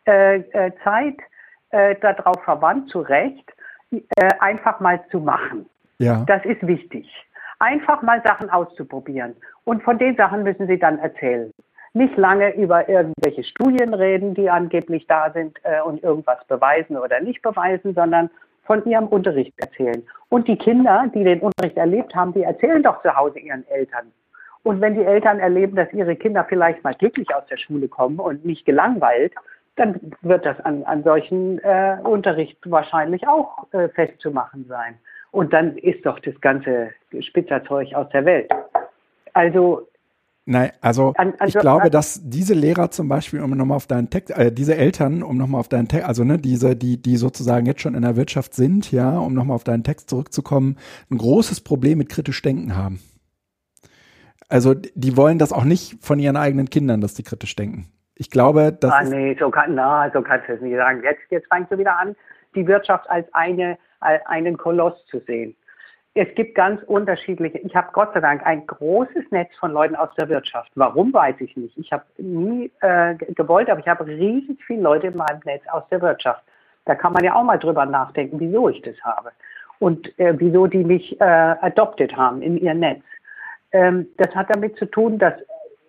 äh, 0.05 0.35
äh 0.35 0.71
Zeit 0.83 1.17
äh, 1.73 1.95
darauf 1.99 2.41
verwandt, 2.43 2.89
zu 2.89 3.01
Recht, 3.01 3.51
äh, 3.91 4.29
einfach 4.39 4.79
mal 4.79 5.01
zu 5.11 5.19
machen. 5.19 5.69
Ja. 5.99 6.23
Das 6.27 6.43
ist 6.45 6.65
wichtig. 6.65 7.07
Einfach 7.59 8.01
mal 8.01 8.21
Sachen 8.23 8.49
auszuprobieren. 8.49 9.35
Und 9.65 9.83
von 9.83 9.97
den 9.97 10.15
Sachen 10.15 10.43
müssen 10.43 10.67
Sie 10.67 10.77
dann 10.77 10.99
erzählen. 10.99 11.51
Nicht 11.93 12.17
lange 12.17 12.55
über 12.55 12.89
irgendwelche 12.89 13.43
Studien 13.43 13.93
reden, 13.93 14.33
die 14.33 14.49
angeblich 14.49 15.05
da 15.07 15.31
sind 15.31 15.59
äh, 15.63 15.81
und 15.81 16.03
irgendwas 16.03 16.43
beweisen 16.47 16.97
oder 16.97 17.19
nicht 17.19 17.41
beweisen, 17.41 17.93
sondern 17.93 18.29
von 18.63 18.83
ihrem 18.85 19.07
Unterricht 19.07 19.53
erzählen. 19.57 20.03
Und 20.29 20.47
die 20.47 20.57
Kinder, 20.57 21.05
die 21.13 21.23
den 21.23 21.41
Unterricht 21.41 21.77
erlebt 21.77 22.15
haben, 22.15 22.33
die 22.33 22.43
erzählen 22.43 22.81
doch 22.81 23.01
zu 23.01 23.15
Hause 23.15 23.39
ihren 23.39 23.67
Eltern. 23.67 24.11
Und 24.63 24.79
wenn 24.79 24.95
die 24.95 25.03
Eltern 25.03 25.39
erleben, 25.39 25.75
dass 25.75 25.91
ihre 25.93 26.15
Kinder 26.15 26.45
vielleicht 26.47 26.83
mal 26.83 26.93
glücklich 26.93 27.33
aus 27.35 27.45
der 27.47 27.57
Schule 27.57 27.87
kommen 27.87 28.19
und 28.19 28.45
nicht 28.45 28.65
gelangweilt, 28.65 29.33
dann 29.75 29.99
wird 30.21 30.45
das 30.45 30.59
an, 30.61 30.83
an 30.83 31.03
solchen 31.03 31.59
äh, 31.59 31.97
Unterricht 32.03 32.57
wahrscheinlich 32.65 33.27
auch 33.27 33.67
äh, 33.73 33.89
festzumachen 33.89 34.65
sein. 34.67 34.95
Und 35.31 35.51
dann 35.51 35.77
ist 35.77 36.05
doch 36.05 36.19
das 36.19 36.39
ganze 36.41 36.91
Spitzerzeug 37.19 37.93
aus 37.95 38.07
der 38.09 38.25
Welt. 38.25 38.51
Also 39.33 39.87
Nein, 40.45 40.71
also 40.81 41.13
an, 41.15 41.33
an, 41.39 41.47
ich 41.47 41.53
glaube, 41.53 41.89
dass 41.89 42.19
diese 42.21 42.53
Lehrer 42.53 42.91
zum 42.91 43.07
Beispiel, 43.07 43.39
um 43.41 43.51
nochmal 43.51 43.77
auf 43.77 43.87
deinen 43.87 44.09
Text, 44.09 44.35
äh, 44.37 44.51
diese 44.51 44.75
Eltern, 44.75 45.23
um 45.23 45.37
nochmal 45.37 45.61
auf 45.61 45.69
deinen 45.69 45.87
Text, 45.87 46.05
also 46.05 46.25
ne, 46.25 46.37
diese, 46.37 46.75
die, 46.75 47.01
die 47.01 47.15
sozusagen 47.15 47.65
jetzt 47.65 47.79
schon 47.79 47.95
in 47.95 48.01
der 48.01 48.17
Wirtschaft 48.17 48.53
sind, 48.53 48.91
ja, 48.91 49.17
um 49.17 49.33
nochmal 49.33 49.55
auf 49.55 49.63
deinen 49.63 49.85
Text 49.85 50.09
zurückzukommen, 50.09 50.77
ein 51.09 51.17
großes 51.17 51.61
Problem 51.61 51.97
mit 51.97 52.09
kritisch 52.09 52.41
denken 52.41 52.75
haben. 52.75 52.99
Also 54.49 54.73
die 54.73 55.15
wollen 55.15 55.39
das 55.39 55.53
auch 55.53 55.63
nicht 55.63 55.95
von 56.01 56.19
ihren 56.19 56.35
eigenen 56.35 56.69
Kindern, 56.69 56.99
dass 56.99 57.13
die 57.13 57.23
kritisch 57.23 57.55
denken. 57.55 57.87
Ich 58.15 58.29
glaube, 58.29 58.71
dass. 58.71 58.91
Ah, 58.91 59.03
nee, 59.03 59.35
so, 59.39 59.49
kann, 59.49 59.75
na, 59.75 60.09
so 60.11 60.21
kannst 60.21 60.47
du 60.47 60.53
es 60.53 60.61
nicht 60.61 60.75
sagen. 60.75 61.01
Jetzt, 61.03 61.21
jetzt 61.29 61.47
fängst 61.47 61.71
du 61.71 61.77
wieder 61.77 61.97
an, 61.97 62.15
die 62.55 62.67
Wirtschaft 62.67 63.09
als, 63.09 63.27
eine, 63.33 63.77
als 63.99 64.25
einen 64.25 64.57
Koloss 64.57 64.93
zu 65.07 65.19
sehen. 65.21 65.55
Es 66.15 66.27
gibt 66.35 66.53
ganz 66.53 66.83
unterschiedliche, 66.83 67.57
ich 67.57 67.75
habe 67.75 67.87
Gott 67.91 68.13
sei 68.13 68.19
Dank 68.19 68.45
ein 68.45 68.67
großes 68.67 69.31
Netz 69.31 69.49
von 69.59 69.71
Leuten 69.71 69.95
aus 69.95 70.09
der 70.15 70.29
Wirtschaft. 70.29 70.71
Warum 70.75 71.11
weiß 71.11 71.35
ich 71.39 71.57
nicht. 71.57 71.75
Ich 71.75 71.91
habe 71.91 72.03
nie 72.19 72.71
äh, 72.81 73.15
gewollt, 73.15 73.67
aber 73.67 73.79
ich 73.79 73.87
habe 73.87 74.05
riesig 74.05 74.63
viele 74.63 74.81
Leute 74.81 75.07
in 75.07 75.17
meinem 75.17 75.39
Netz 75.43 75.63
aus 75.71 75.81
der 75.89 76.01
Wirtschaft. 76.01 76.43
Da 76.85 76.93
kann 76.93 77.13
man 77.13 77.23
ja 77.23 77.33
auch 77.33 77.43
mal 77.43 77.57
drüber 77.57 77.87
nachdenken, 77.87 78.39
wieso 78.39 78.69
ich 78.69 78.81
das 78.83 78.95
habe 79.03 79.31
und 79.79 80.17
äh, 80.19 80.33
wieso 80.37 80.67
die 80.67 80.83
mich 80.83 81.19
äh, 81.19 81.23
adopted 81.23 82.15
haben 82.15 82.43
in 82.43 82.57
ihr 82.57 82.75
Netz. 82.75 83.03
Ähm, 83.71 84.07
das 84.17 84.35
hat 84.35 84.53
damit 84.53 84.77
zu 84.77 84.85
tun, 84.85 85.17
dass 85.17 85.33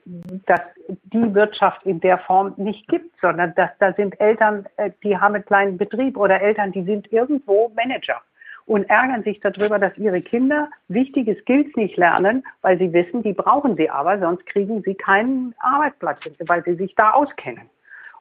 dass 0.05 0.61
die 0.87 1.35
Wirtschaft 1.35 1.85
in 1.85 2.01
der 2.01 2.19
Form 2.19 2.55
nicht 2.57 2.87
gibt, 2.89 3.19
sondern 3.21 3.55
dass 3.55 3.71
da 3.79 3.93
sind 3.95 4.21
Eltern, 4.21 4.67
äh, 4.77 4.91
die 5.03 5.17
haben 5.17 5.35
einen 5.35 5.45
kleinen 5.45 5.79
Betrieb 5.79 6.17
oder 6.17 6.41
Eltern, 6.41 6.73
die 6.73 6.85
sind 6.85 7.13
irgendwo 7.13 7.71
Manager 7.75 8.21
und 8.67 8.89
ärgern 8.89 9.23
sich 9.23 9.41
darüber, 9.41 9.79
dass 9.79 9.97
ihre 9.99 10.23
Kinder 10.23 10.69
wichtige 10.89 11.37
Skills 11.41 11.75
nicht 11.77 11.97
lernen, 11.97 12.45
weil 12.63 12.79
sie 12.79 12.93
wissen, 12.93 13.23
die 13.23 13.33
brauchen 13.33 13.77
sie 13.77 13.91
aber, 13.91 14.19
sonst 14.19 14.47
kriegen 14.47 14.83
sie 14.83 14.95
keinen 14.95 15.55
Arbeitsplatz, 15.59 16.21
weil 16.47 16.65
sie 16.65 16.75
sich 16.75 16.95
da 16.95 17.11
auskennen. 17.11 17.69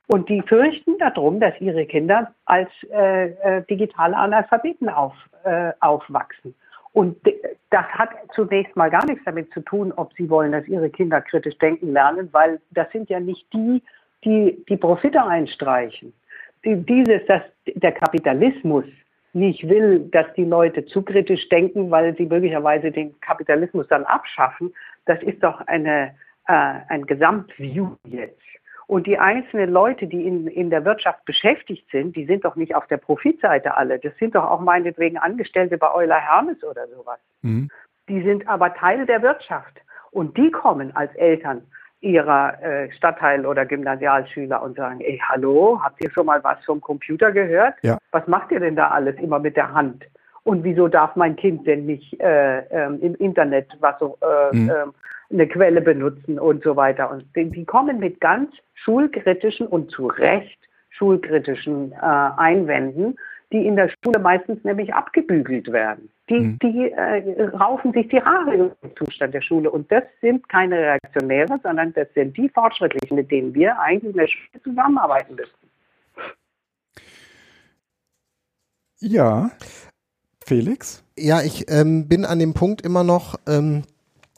Und 0.08 0.28
die 0.28 0.42
fürchten 0.42 0.98
darum, 0.98 1.40
dass 1.40 1.60
ihre 1.62 1.86
Kinder 1.86 2.34
als 2.46 2.70
äh, 2.92 3.30
äh, 3.30 3.64
digitale 3.70 4.18
Analphabeten 4.18 4.90
auf, 4.90 5.14
äh, 5.46 5.72
aufwachsen. 5.80 6.54
Und 6.94 7.18
das 7.72 7.86
hat 7.88 8.12
zunächst 8.34 8.76
mal 8.76 8.90
gar 8.90 9.06
nichts 9.06 9.24
damit 9.26 9.52
zu 9.52 9.62
tun, 9.62 9.92
ob 9.92 10.14
sie 10.14 10.30
wollen, 10.30 10.52
dass 10.52 10.68
ihre 10.68 10.90
Kinder 10.90 11.22
kritisch 11.22 11.58
denken 11.58 11.92
lernen, 11.92 12.30
weil 12.32 12.62
das 12.72 12.92
sind 12.92 13.10
ja 13.10 13.20
nicht 13.20 13.52
die, 13.52 13.82
die 14.24 14.64
die 14.70 14.78
Profite 14.78 15.24
einstreichen. 15.24 16.14
Dieses, 16.64 17.26
dass 17.26 17.42
der 17.66 17.92
Kapitalismus 17.92 18.86
nicht 19.34 19.68
will, 19.68 20.08
dass 20.12 20.32
die 20.36 20.46
Leute 20.46 20.86
zu 20.86 21.02
kritisch 21.02 21.50
denken, 21.50 21.90
weil 21.90 22.16
sie 22.16 22.26
möglicherweise 22.26 22.92
den 22.92 23.20
Kapitalismus 23.20 23.88
dann 23.88 24.04
abschaffen, 24.04 24.74
das 25.06 25.22
ist 25.24 25.44
doch 25.44 25.60
eine, 25.62 26.16
äh, 26.48 26.76
ein 26.90 27.06
Gesamtview 27.06 27.96
jetzt. 28.06 28.40
Und 28.88 29.08
die 29.08 29.18
einzelnen 29.18 29.72
Leute, 29.72 30.08
die 30.08 30.28
in, 30.28 30.48
in 30.48 30.70
der 30.70 30.86
Wirtschaft 30.86 31.24
beschäftigt 31.26 31.90
sind, 31.92 32.16
die 32.16 32.26
sind 32.26 32.46
doch 32.46 32.56
nicht 32.56 32.76
auf 32.76 32.88
der 32.88 32.98
Profitseite 32.98 33.76
alle. 33.76 34.00
Das 34.00 34.16
sind 34.18 34.36
doch 34.36 34.44
auch 34.44 34.60
meinetwegen 34.60 35.18
Angestellte 35.18 35.78
bei 35.78 35.94
Euler 35.94 36.20
Hermes 36.20 36.64
oder 36.64 36.88
sowas. 36.88 37.20
Mhm. 37.42 37.70
Die 38.10 38.22
sind 38.22 38.48
aber 38.48 38.74
Teil 38.74 39.06
der 39.06 39.22
Wirtschaft. 39.22 39.80
Und 40.12 40.38
die 40.38 40.52
kommen 40.52 40.96
als 40.96 41.14
Eltern 41.16 41.64
ihrer 42.02 42.62
äh, 42.62 42.92
Stadtteil- 42.92 43.46
oder 43.46 43.66
Gymnasialschüler 43.66 44.62
und 44.62 44.76
sagen, 44.76 45.00
ey, 45.00 45.20
hallo, 45.28 45.80
habt 45.82 46.04
ihr 46.04 46.12
schon 46.12 46.26
mal 46.26 46.44
was 46.44 46.64
vom 46.66 46.82
Computer 46.82 47.32
gehört? 47.32 47.76
Ja. 47.82 47.98
Was 48.12 48.28
macht 48.28 48.52
ihr 48.52 48.60
denn 48.60 48.76
da 48.76 48.90
alles 48.90 49.16
immer 49.20 49.40
mit 49.40 49.56
der 49.56 49.74
Hand? 49.74 50.04
Und 50.44 50.66
wieso 50.66 50.90
darf 50.90 51.16
mein 51.16 51.38
Kind 51.38 51.66
denn 51.66 51.86
nicht 51.86 52.20
äh, 52.20 52.60
ähm, 52.70 53.00
im 53.02 53.16
Internet 53.16 53.70
was 53.80 53.98
so, 54.00 54.18
äh, 54.22 54.56
mhm. 54.56 54.70
äh, 54.70 54.74
eine 55.34 55.48
Quelle 55.48 55.82
benutzen 55.82 56.40
und 56.40 56.64
so 56.64 56.76
weiter? 56.76 57.10
Und 57.10 57.26
die, 57.36 57.66
kommen 57.66 58.00
mit 58.00 58.22
ganz 58.22 58.52
schulkritischen 58.74 59.68
und 59.68 59.92
zu 59.92 60.08
Recht 60.08 60.58
schulkritischen 60.90 61.92
äh, 61.92 61.96
Einwänden, 62.38 63.18
die 63.52 63.66
in 63.66 63.76
der 63.76 63.90
Schule 63.90 64.20
meistens 64.20 64.64
nämlich 64.64 64.94
abgebügelt 64.94 65.72
werden. 65.72 66.10
Die, 66.30 66.40
mhm. 66.40 66.60
die 66.60 66.92
äh, 66.92 67.44
raufen 67.50 67.94
sich 67.94 68.08
die 68.08 68.22
Haare 68.22 68.76
den 68.82 68.96
Zustand 68.96 69.34
der 69.34 69.42
Schule. 69.42 69.70
Und 69.70 69.92
das 69.92 70.04
sind 70.22 70.48
keine 70.50 70.78
Reaktionäre, 70.78 71.60
sondern 71.62 71.94
das 71.94 72.08
sind 72.14 72.38
die 72.38 72.50
Fortschrittlichen, 72.50 73.16
mit 73.16 73.30
denen 73.32 73.54
wir 73.54 73.80
eigentlich 73.80 74.14
in 74.14 74.20
der 74.20 74.28
Schule 74.28 74.64
zusammenarbeiten 74.64 75.36
müssen. 75.36 75.52
Ja, 79.00 79.52
Felix? 80.46 81.04
Ja, 81.18 81.42
ich 81.42 81.70
ähm, 81.70 82.08
bin 82.08 82.26
an 82.26 82.40
dem 82.40 82.54
Punkt 82.54 82.82
immer 82.82 83.04
noch, 83.04 83.36
ähm, 83.48 83.84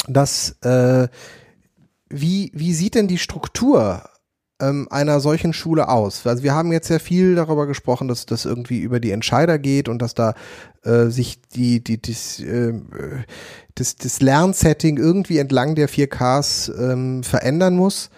dass 0.07 0.51
äh, 0.61 1.07
wie, 2.09 2.51
wie 2.53 2.73
sieht 2.73 2.95
denn 2.95 3.07
die 3.07 3.17
Struktur 3.17 4.03
ähm, 4.61 4.88
einer 4.89 5.19
solchen 5.19 5.53
Schule 5.53 5.89
aus? 5.89 6.26
Also 6.26 6.43
wir 6.43 6.53
haben 6.53 6.72
jetzt 6.72 6.89
ja 6.89 6.99
viel 6.99 7.35
darüber 7.35 7.67
gesprochen, 7.67 8.07
dass 8.07 8.26
das 8.26 8.45
irgendwie 8.45 8.80
über 8.80 8.99
die 8.99 9.11
Entscheider 9.11 9.57
geht 9.59 9.89
und 9.89 10.01
dass 10.01 10.13
da 10.13 10.35
äh, 10.84 11.07
sich 11.07 11.41
die, 11.41 11.84
die, 11.84 12.01
dies, 12.01 12.39
äh, 12.39 12.73
das, 13.76 13.95
das 13.95 14.22
Lernsetting 14.22 14.97
irgendwie 14.97 15.39
entlang 15.39 15.76
der 15.76 15.89
4Ks 15.89 16.72
ähm, 16.77 17.23
verändern 17.23 17.76
muss. 17.76 18.09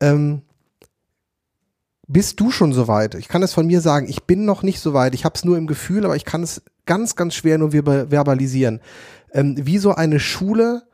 Ähm, 0.00 0.42
bist 2.06 2.40
du 2.40 2.50
schon 2.50 2.72
soweit? 2.72 3.14
Ich 3.14 3.28
kann 3.28 3.42
es 3.42 3.52
von 3.52 3.66
mir 3.66 3.80
sagen, 3.80 4.08
ich 4.08 4.24
bin 4.24 4.46
noch 4.46 4.62
nicht 4.62 4.80
soweit. 4.80 5.14
Ich 5.14 5.24
habe 5.24 5.34
es 5.36 5.44
nur 5.44 5.58
im 5.58 5.66
Gefühl, 5.66 6.04
aber 6.06 6.16
ich 6.16 6.24
kann 6.24 6.42
es 6.42 6.62
ganz, 6.86 7.16
ganz 7.16 7.34
schwer 7.34 7.58
nur 7.58 7.70
verbalisieren. 7.70 8.80
Ähm, 9.32 9.54
wie 9.58 9.78
so 9.78 9.94
eine 9.94 10.18
Schule 10.18 10.87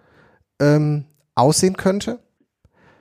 ähm, 0.60 1.04
aussehen 1.34 1.76
könnte? 1.76 2.18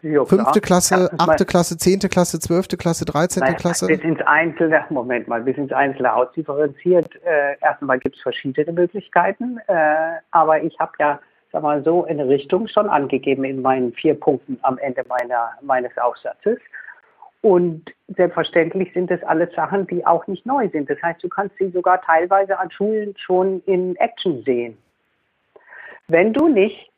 Jo, 0.02 0.26
Fünfte 0.26 0.60
Klasse, 0.60 1.10
achte 1.18 1.46
Klasse, 1.46 1.78
zehnte 1.78 2.10
Klasse, 2.10 2.38
zwölfte 2.38 2.76
Klasse, 2.76 3.06
dreizehnte 3.06 3.54
Klasse? 3.54 3.88
Bis 3.88 4.02
ins 4.02 4.20
Einzelne, 4.26 4.86
Moment 4.90 5.30
mal, 5.30 5.42
bis 5.42 5.56
ins 5.56 5.72
Einzelne 5.72 6.14
ausdifferenziert. 6.14 7.10
Äh, 7.24 7.56
erstmal 7.62 8.00
gibt 8.00 8.18
es 8.18 8.22
verschiedene 8.22 8.74
Möglichkeiten, 8.74 9.60
äh, 9.68 10.18
aber 10.32 10.62
ich 10.62 10.78
habe 10.78 10.92
ja, 11.00 11.20
sag 11.54 11.64
mal 11.64 11.82
so, 11.86 12.04
eine 12.04 12.28
Richtung 12.28 12.68
schon 12.68 12.90
angegeben 12.90 13.46
in 13.46 13.62
meinen 13.62 13.94
vier 13.94 14.20
Punkten 14.20 14.60
am 14.64 14.78
Ende 14.78 15.06
meiner, 15.08 15.52
meines 15.62 15.98
Aufsatzes. 15.98 16.60
Und 17.40 17.90
selbstverständlich 18.08 18.92
sind 18.94 19.10
das 19.10 19.24
alles 19.24 19.54
Sachen, 19.56 19.88
die 19.88 20.06
auch 20.06 20.28
nicht 20.28 20.46
neu 20.46 20.68
sind. 20.70 20.90
Das 20.90 21.02
heißt, 21.02 21.24
du 21.24 21.30
kannst 21.30 21.58
sie 21.58 21.70
sogar 21.72 22.02
teilweise 22.02 22.60
an 22.60 22.72
Schulen 22.72 23.14
schon 23.18 23.62
in 23.66 23.96
Action 23.98 24.44
sehen. 24.44 24.78
Wenn 26.10 26.34
du 26.34 26.50
nicht 26.50 26.90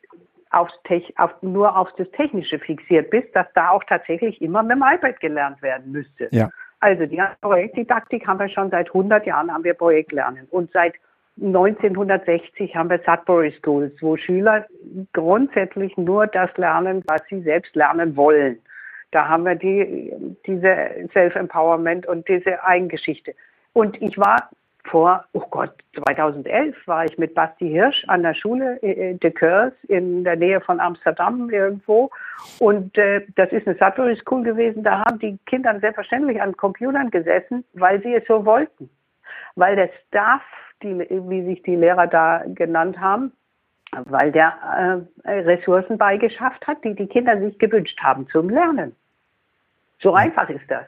aufs 0.50 0.74
auf, 1.16 1.30
nur 1.42 1.76
auf 1.76 1.92
das 1.96 2.10
Technische 2.12 2.58
fixiert 2.58 3.10
bist, 3.10 3.34
dass 3.34 3.46
da 3.54 3.70
auch 3.70 3.84
tatsächlich 3.84 4.40
immer 4.40 4.62
mit 4.62 4.76
dem 4.76 4.84
iPad 4.84 5.20
gelernt 5.20 5.60
werden 5.62 5.92
müsste. 5.92 6.28
Ja. 6.30 6.50
Also 6.80 7.06
die 7.06 7.20
Projektdidaktik 7.40 8.26
haben 8.26 8.38
wir 8.38 8.48
schon 8.48 8.70
seit 8.70 8.88
100 8.88 9.26
Jahren 9.26 9.52
haben 9.52 9.64
wir 9.64 9.74
Projektlernen 9.74 10.46
und 10.50 10.70
seit 10.72 10.94
1960 11.40 12.74
haben 12.74 12.88
wir 12.88 13.00
Sudbury 13.04 13.54
Schools, 13.62 13.92
wo 14.00 14.16
Schüler 14.16 14.66
grundsätzlich 15.12 15.96
nur 15.96 16.26
das 16.26 16.50
lernen, 16.56 17.02
was 17.06 17.22
sie 17.28 17.42
selbst 17.42 17.74
lernen 17.74 18.16
wollen. 18.16 18.58
Da 19.10 19.28
haben 19.28 19.44
wir 19.44 19.54
die, 19.54 20.12
diese 20.46 21.08
Self-Empowerment 21.12 22.06
und 22.06 22.26
diese 22.28 22.62
Eigengeschichte. 22.64 23.34
Und 23.72 24.00
ich 24.00 24.16
war 24.18 24.50
vor, 24.86 25.24
oh 25.32 25.44
Gott, 25.50 25.72
2011 26.04 26.74
war 26.86 27.04
ich 27.04 27.18
mit 27.18 27.34
Basti 27.34 27.68
Hirsch 27.68 28.04
an 28.08 28.22
der 28.22 28.34
Schule 28.34 28.82
äh, 28.82 29.14
de 29.14 29.30
Coeurs 29.30 29.72
in 29.88 30.24
der 30.24 30.36
Nähe 30.36 30.60
von 30.60 30.80
Amsterdam 30.80 31.50
irgendwo. 31.50 32.10
Und 32.58 32.96
äh, 32.98 33.26
das 33.36 33.50
ist 33.52 33.66
eine 33.66 33.76
Sudbury 33.76 34.16
School 34.16 34.42
gewesen. 34.42 34.82
Da 34.82 35.04
haben 35.04 35.18
die 35.18 35.38
Kinder 35.46 35.78
selbstverständlich 35.80 36.40
an 36.40 36.56
Computern 36.56 37.10
gesessen, 37.10 37.64
weil 37.74 38.02
sie 38.02 38.14
es 38.14 38.26
so 38.26 38.44
wollten. 38.44 38.90
Weil 39.54 39.76
der 39.76 39.90
Staff, 40.06 40.42
die, 40.82 40.98
wie 40.98 41.44
sich 41.44 41.62
die 41.62 41.76
Lehrer 41.76 42.06
da 42.06 42.42
genannt 42.46 42.98
haben, 43.00 43.32
weil 43.92 44.32
der 44.32 45.06
äh, 45.24 45.30
Ressourcen 45.40 45.98
beigeschafft 45.98 46.66
hat, 46.66 46.84
die 46.84 46.94
die 46.94 47.06
Kinder 47.06 47.38
sich 47.40 47.58
gewünscht 47.58 47.98
haben 48.02 48.28
zum 48.28 48.50
Lernen. 48.50 48.94
So 50.00 50.14
einfach 50.14 50.48
ist 50.50 50.68
das. 50.68 50.86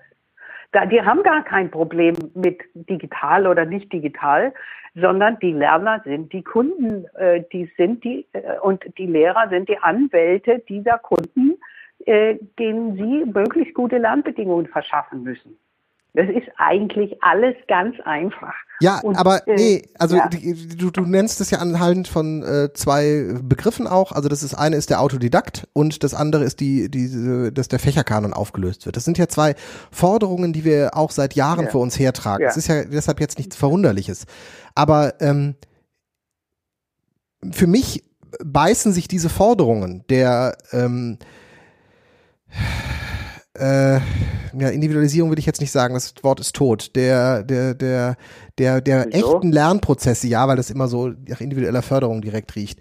Die 0.75 1.03
haben 1.03 1.23
gar 1.23 1.45
kein 1.45 1.71
Problem 1.71 2.15
mit 2.35 2.61
digital 2.75 3.47
oder 3.47 3.65
nicht 3.65 3.91
digital, 3.91 4.53
sondern 4.95 5.39
die 5.39 5.53
Lerner 5.53 6.03
sind 6.05 6.33
die 6.33 6.45
Kunden, 6.45 7.07
äh, 7.17 7.43
die 7.53 7.71
sind 7.77 8.05
die 8.05 8.27
äh, 8.33 8.59
und 8.61 8.85
die 8.99 9.07
Lehrer 9.07 9.49
sind 9.49 9.69
die 9.69 9.79
Anwälte 9.79 10.59
dieser 10.69 10.99
Kunden, 10.99 11.59
äh, 12.05 12.37
denen 12.59 12.97
sie 12.97 13.25
möglichst 13.31 13.75
gute 13.75 13.99
Lernbedingungen 13.99 14.67
verschaffen 14.67 15.23
müssen. 15.23 15.59
Das 16.15 16.29
ist 16.29 16.49
eigentlich 16.57 17.23
alles 17.23 17.55
ganz 17.69 17.95
einfach. 18.05 18.55
Ja, 18.81 19.01
und, 19.01 19.17
aber 19.17 19.47
äh, 19.47 19.55
nee, 19.55 19.83
also 19.99 20.17
ja. 20.17 20.29
du, 20.29 20.91
du 20.91 21.03
nennst 21.03 21.41
es 21.41 21.51
ja 21.51 21.59
anhand 21.59 22.09
von 22.09 22.43
äh, 22.43 22.73
zwei 22.73 23.35
Begriffen 23.43 23.87
auch. 23.87 24.13
Also 24.13 24.29
das 24.29 24.43
ist 24.43 24.55
eine 24.55 24.77
ist 24.77 24.91
der 24.91 25.01
Autodidakt 25.01 25.69
und 25.73 26.03
das 26.03 26.15
andere 26.15 26.45
ist 26.45 26.61
die, 26.61 26.91
die, 26.91 27.53
dass 27.53 27.69
der 27.69 27.79
Fächerkanon 27.79 28.33
aufgelöst 28.33 28.87
wird. 28.87 28.97
Das 28.97 29.05
sind 29.05 29.19
ja 29.19 29.29
zwei 29.29 29.55
Forderungen, 29.91 30.53
die 30.53 30.65
wir 30.65 30.97
auch 30.97 31.11
seit 31.11 31.35
Jahren 31.35 31.67
ja. 31.67 31.71
vor 31.71 31.83
uns 31.83 31.99
hertragen. 31.99 32.45
Es 32.45 32.55
ja. 32.55 32.59
ist 32.59 32.69
ja 32.69 32.85
deshalb 32.85 33.21
jetzt 33.21 33.39
nichts 33.39 33.57
Verwunderliches. 33.57 34.27
Aber 34.75 35.15
ähm, 35.21 35.57
für 37.51 37.67
mich 37.67 38.05
beißen 38.45 38.93
sich 38.93 39.09
diese 39.09 39.29
Forderungen 39.29 40.05
der 40.09 40.57
ähm, 40.73 41.19
äh, 43.59 44.01
ja, 44.59 44.69
Individualisierung 44.69 45.31
will 45.31 45.39
ich 45.39 45.47
jetzt 45.47 45.61
nicht 45.61 45.71
sagen, 45.71 45.95
das 45.95 46.15
Wort 46.23 46.41
ist 46.41 46.55
tot. 46.55 46.95
Der, 46.97 47.43
der, 47.43 47.75
der, 47.75 48.17
der, 48.59 48.81
der 48.81 49.07
Wieso? 49.11 49.35
echten 49.35 49.53
Lernprozesse, 49.53 50.27
ja, 50.27 50.47
weil 50.49 50.57
das 50.57 50.71
immer 50.71 50.89
so 50.89 51.09
nach 51.09 51.41
individueller 51.41 51.83
Förderung 51.83 52.23
direkt 52.23 52.57
riecht. 52.57 52.81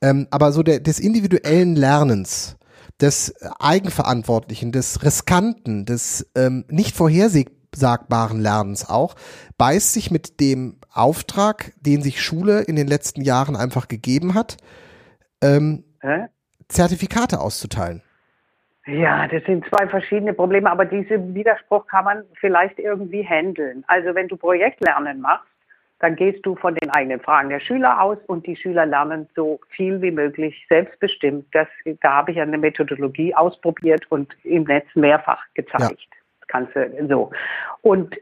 Ähm, 0.00 0.26
aber 0.30 0.52
so 0.52 0.62
der, 0.62 0.80
des 0.80 1.00
individuellen 1.00 1.76
Lernens, 1.76 2.56
des 3.00 3.34
Eigenverantwortlichen, 3.58 4.72
des 4.72 5.02
Riskanten, 5.02 5.86
des 5.86 6.26
ähm, 6.34 6.64
nicht 6.68 6.96
vorhersagbaren 6.96 8.40
Lernens 8.40 8.88
auch, 8.88 9.16
beißt 9.58 9.92
sich 9.92 10.10
mit 10.10 10.40
dem 10.40 10.76
Auftrag, 10.92 11.72
den 11.80 12.02
sich 12.02 12.22
Schule 12.22 12.60
in 12.60 12.76
den 12.76 12.86
letzten 12.86 13.22
Jahren 13.22 13.56
einfach 13.56 13.88
gegeben 13.88 14.34
hat, 14.34 14.58
ähm, 15.40 15.84
Zertifikate 16.68 17.40
auszuteilen. 17.40 18.02
Ja, 18.86 19.28
das 19.28 19.44
sind 19.44 19.66
zwei 19.66 19.86
verschiedene 19.86 20.32
Probleme, 20.32 20.70
aber 20.70 20.84
diesen 20.84 21.34
Widerspruch 21.34 21.86
kann 21.86 22.04
man 22.04 22.24
vielleicht 22.34 22.78
irgendwie 22.78 23.22
handeln. 23.22 23.84
Also 23.86 24.14
wenn 24.14 24.28
du 24.28 24.36
Projektlernen 24.36 25.20
machst, 25.20 25.46
dann 26.00 26.16
gehst 26.16 26.44
du 26.46 26.56
von 26.56 26.74
den 26.74 26.88
eigenen 26.90 27.20
Fragen 27.20 27.50
der 27.50 27.60
Schüler 27.60 28.00
aus 28.00 28.16
und 28.26 28.46
die 28.46 28.56
Schüler 28.56 28.86
lernen 28.86 29.28
so 29.36 29.60
viel 29.68 30.00
wie 30.00 30.10
möglich 30.10 30.66
selbstbestimmt. 30.68 31.46
Das, 31.52 31.68
da 32.00 32.14
habe 32.14 32.32
ich 32.32 32.40
eine 32.40 32.56
Methodologie 32.56 33.34
ausprobiert 33.34 34.10
und 34.10 34.34
im 34.44 34.64
Netz 34.64 34.86
mehrfach 34.94 35.44
gezeigt. 35.54 36.00
Ja. 36.00 36.16
Das 36.40 36.48
kannst 36.48 36.74
du 36.74 37.06
so. 37.06 37.30
Und 37.82 38.16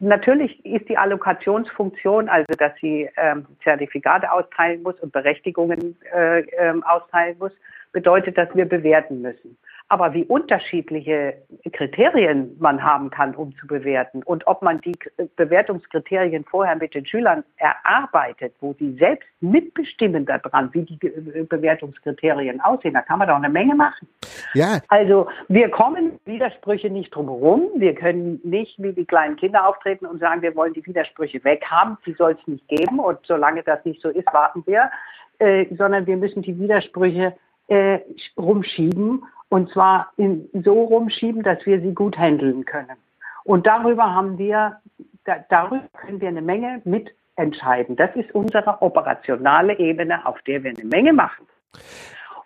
natürlich 0.00 0.64
ist 0.66 0.88
die 0.88 0.98
Allokationsfunktion, 0.98 2.28
also 2.28 2.52
dass 2.58 2.72
sie 2.80 3.08
ähm, 3.16 3.46
Zertifikate 3.62 4.30
austeilen 4.32 4.82
muss 4.82 4.96
und 4.96 5.12
Berechtigungen 5.12 5.96
äh, 6.12 6.40
ähm, 6.58 6.82
austeilen 6.82 7.36
muss, 7.38 7.52
bedeutet, 7.92 8.36
dass 8.36 8.48
wir 8.54 8.64
bewerten 8.64 9.20
müssen. 9.22 9.56
Aber 9.90 10.12
wie 10.12 10.24
unterschiedliche 10.24 11.34
Kriterien 11.72 12.54
man 12.58 12.82
haben 12.82 13.08
kann, 13.08 13.34
um 13.34 13.56
zu 13.56 13.66
bewerten 13.66 14.22
und 14.22 14.46
ob 14.46 14.60
man 14.60 14.82
die 14.82 14.92
Bewertungskriterien 15.36 16.44
vorher 16.44 16.76
mit 16.76 16.94
den 16.94 17.06
Schülern 17.06 17.42
erarbeitet, 17.56 18.54
wo 18.60 18.74
sie 18.78 18.96
selbst 18.98 19.26
mitbestimmen 19.40 20.26
daran, 20.26 20.68
wie 20.74 20.82
die 20.82 20.98
Bewertungskriterien 20.98 22.60
aussehen, 22.60 22.92
da 22.92 23.00
kann 23.00 23.18
man 23.18 23.28
doch 23.28 23.36
eine 23.36 23.48
Menge 23.48 23.74
machen. 23.74 24.06
Ja. 24.52 24.80
Also 24.88 25.28
wir 25.48 25.70
kommen 25.70 26.18
Widersprüche 26.26 26.90
nicht 26.90 27.14
drum 27.14 27.26
herum. 27.26 27.70
Wir 27.76 27.94
können 27.94 28.40
nicht 28.44 28.82
wie 28.82 28.92
die 28.92 29.06
kleinen 29.06 29.36
Kinder 29.36 29.66
auftreten 29.66 30.04
und 30.04 30.20
sagen, 30.20 30.42
wir 30.42 30.54
wollen 30.54 30.74
die 30.74 30.84
Widersprüche 30.84 31.42
weghaben. 31.44 31.96
Die 32.04 32.12
soll 32.12 32.36
es 32.38 32.46
nicht 32.46 32.66
geben. 32.68 32.98
Und 32.98 33.18
solange 33.24 33.62
das 33.62 33.82
nicht 33.86 34.02
so 34.02 34.08
ist, 34.10 34.26
warten 34.34 34.62
wir. 34.66 34.90
Äh, 35.38 35.66
sondern 35.76 36.06
wir 36.06 36.16
müssen 36.16 36.42
die 36.42 36.58
Widersprüche 36.58 37.34
äh, 37.68 38.00
rumschieben 38.36 39.24
und 39.48 39.70
zwar 39.70 40.12
in, 40.16 40.48
so 40.52 40.82
rumschieben, 40.84 41.42
dass 41.42 41.64
wir 41.64 41.80
sie 41.80 41.94
gut 41.94 42.18
handeln 42.18 42.64
können. 42.64 42.96
Und 43.44 43.66
darüber 43.66 44.14
haben 44.14 44.36
wir, 44.36 44.80
da, 45.24 45.44
darüber 45.48 45.88
können 45.94 46.20
wir 46.20 46.28
eine 46.28 46.42
Menge 46.42 46.82
mitentscheiden. 46.84 47.96
Das 47.96 48.14
ist 48.14 48.34
unsere 48.34 48.82
operationale 48.82 49.78
Ebene, 49.78 50.26
auf 50.26 50.40
der 50.42 50.64
wir 50.64 50.72
eine 50.72 50.84
Menge 50.84 51.12
machen. 51.12 51.46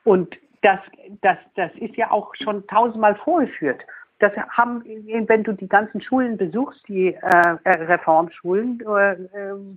Und 0.05 0.37
das, 0.63 0.79
das, 1.23 1.39
das 1.57 1.73
ist 1.75 1.97
ja 1.97 2.11
auch 2.11 2.33
schon 2.37 2.67
tausendmal 2.69 3.17
vorgeführt. 3.17 3.81
Das 4.21 4.33
haben, 4.51 4.85
wenn 4.85 5.43
du 5.43 5.53
die 5.53 5.69
ganzen 5.69 6.01
Schulen 6.01 6.37
besuchst, 6.37 6.87
die 6.87 7.13
äh, 7.13 7.59
Reformschulen, 7.67 8.81
äh, 8.81 9.17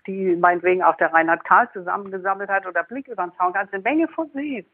die 0.06 0.36
meinetwegen 0.36 0.84
auch 0.84 0.96
der 0.98 1.12
Reinhard 1.12 1.44
Karl 1.44 1.68
zusammengesammelt 1.74 2.52
hat 2.52 2.68
oder 2.68 2.84
Blick 2.84 3.08
über 3.08 3.24
den 3.24 3.34
Zaun, 3.40 3.54
kannst 3.54 3.74
eine 3.74 3.82
Menge 3.82 4.08
von 4.10 4.30
sehen. 4.36 4.68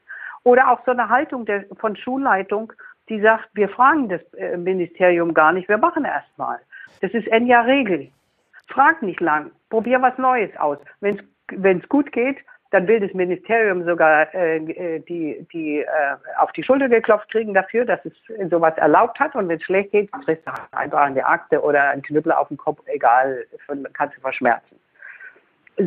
Oder 0.43 0.71
auch 0.71 0.79
so 0.85 0.91
eine 0.91 1.09
Haltung 1.09 1.45
der, 1.45 1.65
von 1.79 1.95
Schulleitung, 1.95 2.73
die 3.09 3.19
sagt, 3.21 3.49
wir 3.53 3.69
fragen 3.69 4.09
das 4.09 4.21
äh, 4.33 4.57
Ministerium 4.57 5.33
gar 5.33 5.51
nicht, 5.51 5.69
wir 5.69 5.77
machen 5.77 6.05
erst 6.05 6.35
mal. 6.37 6.59
Das 7.01 7.11
ist 7.11 7.27
Enya 7.27 7.61
Regel. 7.61 8.09
Frag 8.67 9.01
nicht 9.01 9.19
lang, 9.19 9.51
probier 9.69 10.01
was 10.01 10.17
Neues 10.17 10.55
aus. 10.57 10.77
Wenn 11.01 11.19
es 11.49 11.89
gut 11.89 12.11
geht, 12.11 12.37
dann 12.71 12.87
will 12.87 13.01
das 13.01 13.13
Ministerium 13.13 13.83
sogar 13.83 14.33
äh, 14.33 14.57
äh, 14.57 14.99
die, 14.99 15.45
die 15.51 15.79
äh, 15.79 15.87
auf 16.37 16.53
die 16.53 16.63
Schulter 16.63 16.87
geklopft 16.87 17.29
kriegen 17.29 17.53
dafür, 17.53 17.83
dass 17.85 17.99
es 18.05 18.13
sowas 18.49 18.75
erlaubt 18.77 19.19
hat. 19.19 19.35
Und 19.35 19.49
wenn 19.49 19.57
es 19.57 19.63
schlecht 19.63 19.91
geht, 19.91 20.09
kriegst 20.11 20.47
du 20.47 20.51
einfach 20.71 21.01
eine 21.01 21.25
Akte 21.25 21.61
oder 21.61 21.89
einen 21.89 22.01
Knüppel 22.01 22.31
auf 22.31 22.47
den 22.47 22.57
Kopf, 22.57 22.79
egal, 22.85 23.45
kannst 23.93 24.15
du 24.15 24.21
verschmerzen. 24.21 24.80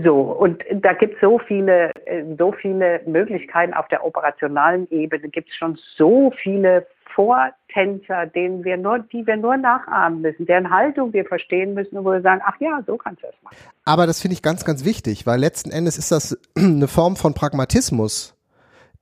So, 0.03 0.21
und 0.21 0.65
da 0.73 0.93
gibt 0.95 1.15
es 1.15 1.21
so 1.21 1.39
viele, 1.39 1.91
äh, 2.07 2.25
so 2.39 2.53
viele 2.53 3.01
Möglichkeiten 3.07 3.75
auf 3.75 3.87
der 3.89 4.05
operationalen 4.05 4.91
Ebene, 4.91 5.29
gibt 5.29 5.51
es 5.51 5.55
schon 5.57 5.79
so 5.97 6.33
viele 6.43 6.87
Vortänzer, 7.15 8.27
denen 8.27 8.65
wir 8.65 8.77
nur, 8.77 8.99
die 8.99 9.27
wir 9.27 9.37
nur 9.37 9.57
nachahmen 9.57 10.23
müssen, 10.23 10.47
deren 10.47 10.71
Haltung 10.71 11.13
wir 11.13 11.25
verstehen 11.25 11.75
müssen 11.75 11.99
und 11.99 12.05
wo 12.05 12.13
wir 12.13 12.23
sagen, 12.23 12.41
ach 12.45 12.57
ja, 12.61 12.81
so 12.87 12.97
kannst 12.97 13.23
du 13.23 13.27
das 13.27 13.37
machen. 13.43 13.57
Aber 13.85 14.07
das 14.07 14.21
finde 14.21 14.35
ich 14.35 14.43
ganz, 14.43 14.65
ganz 14.65 14.85
wichtig, 14.85 15.27
weil 15.27 15.39
letzten 15.39 15.71
Endes 15.71 15.99
ist 15.99 16.11
das 16.11 16.39
eine 16.57 16.89
Form 16.89 17.17
von 17.17 17.35
Pragmatismus, 17.35 18.37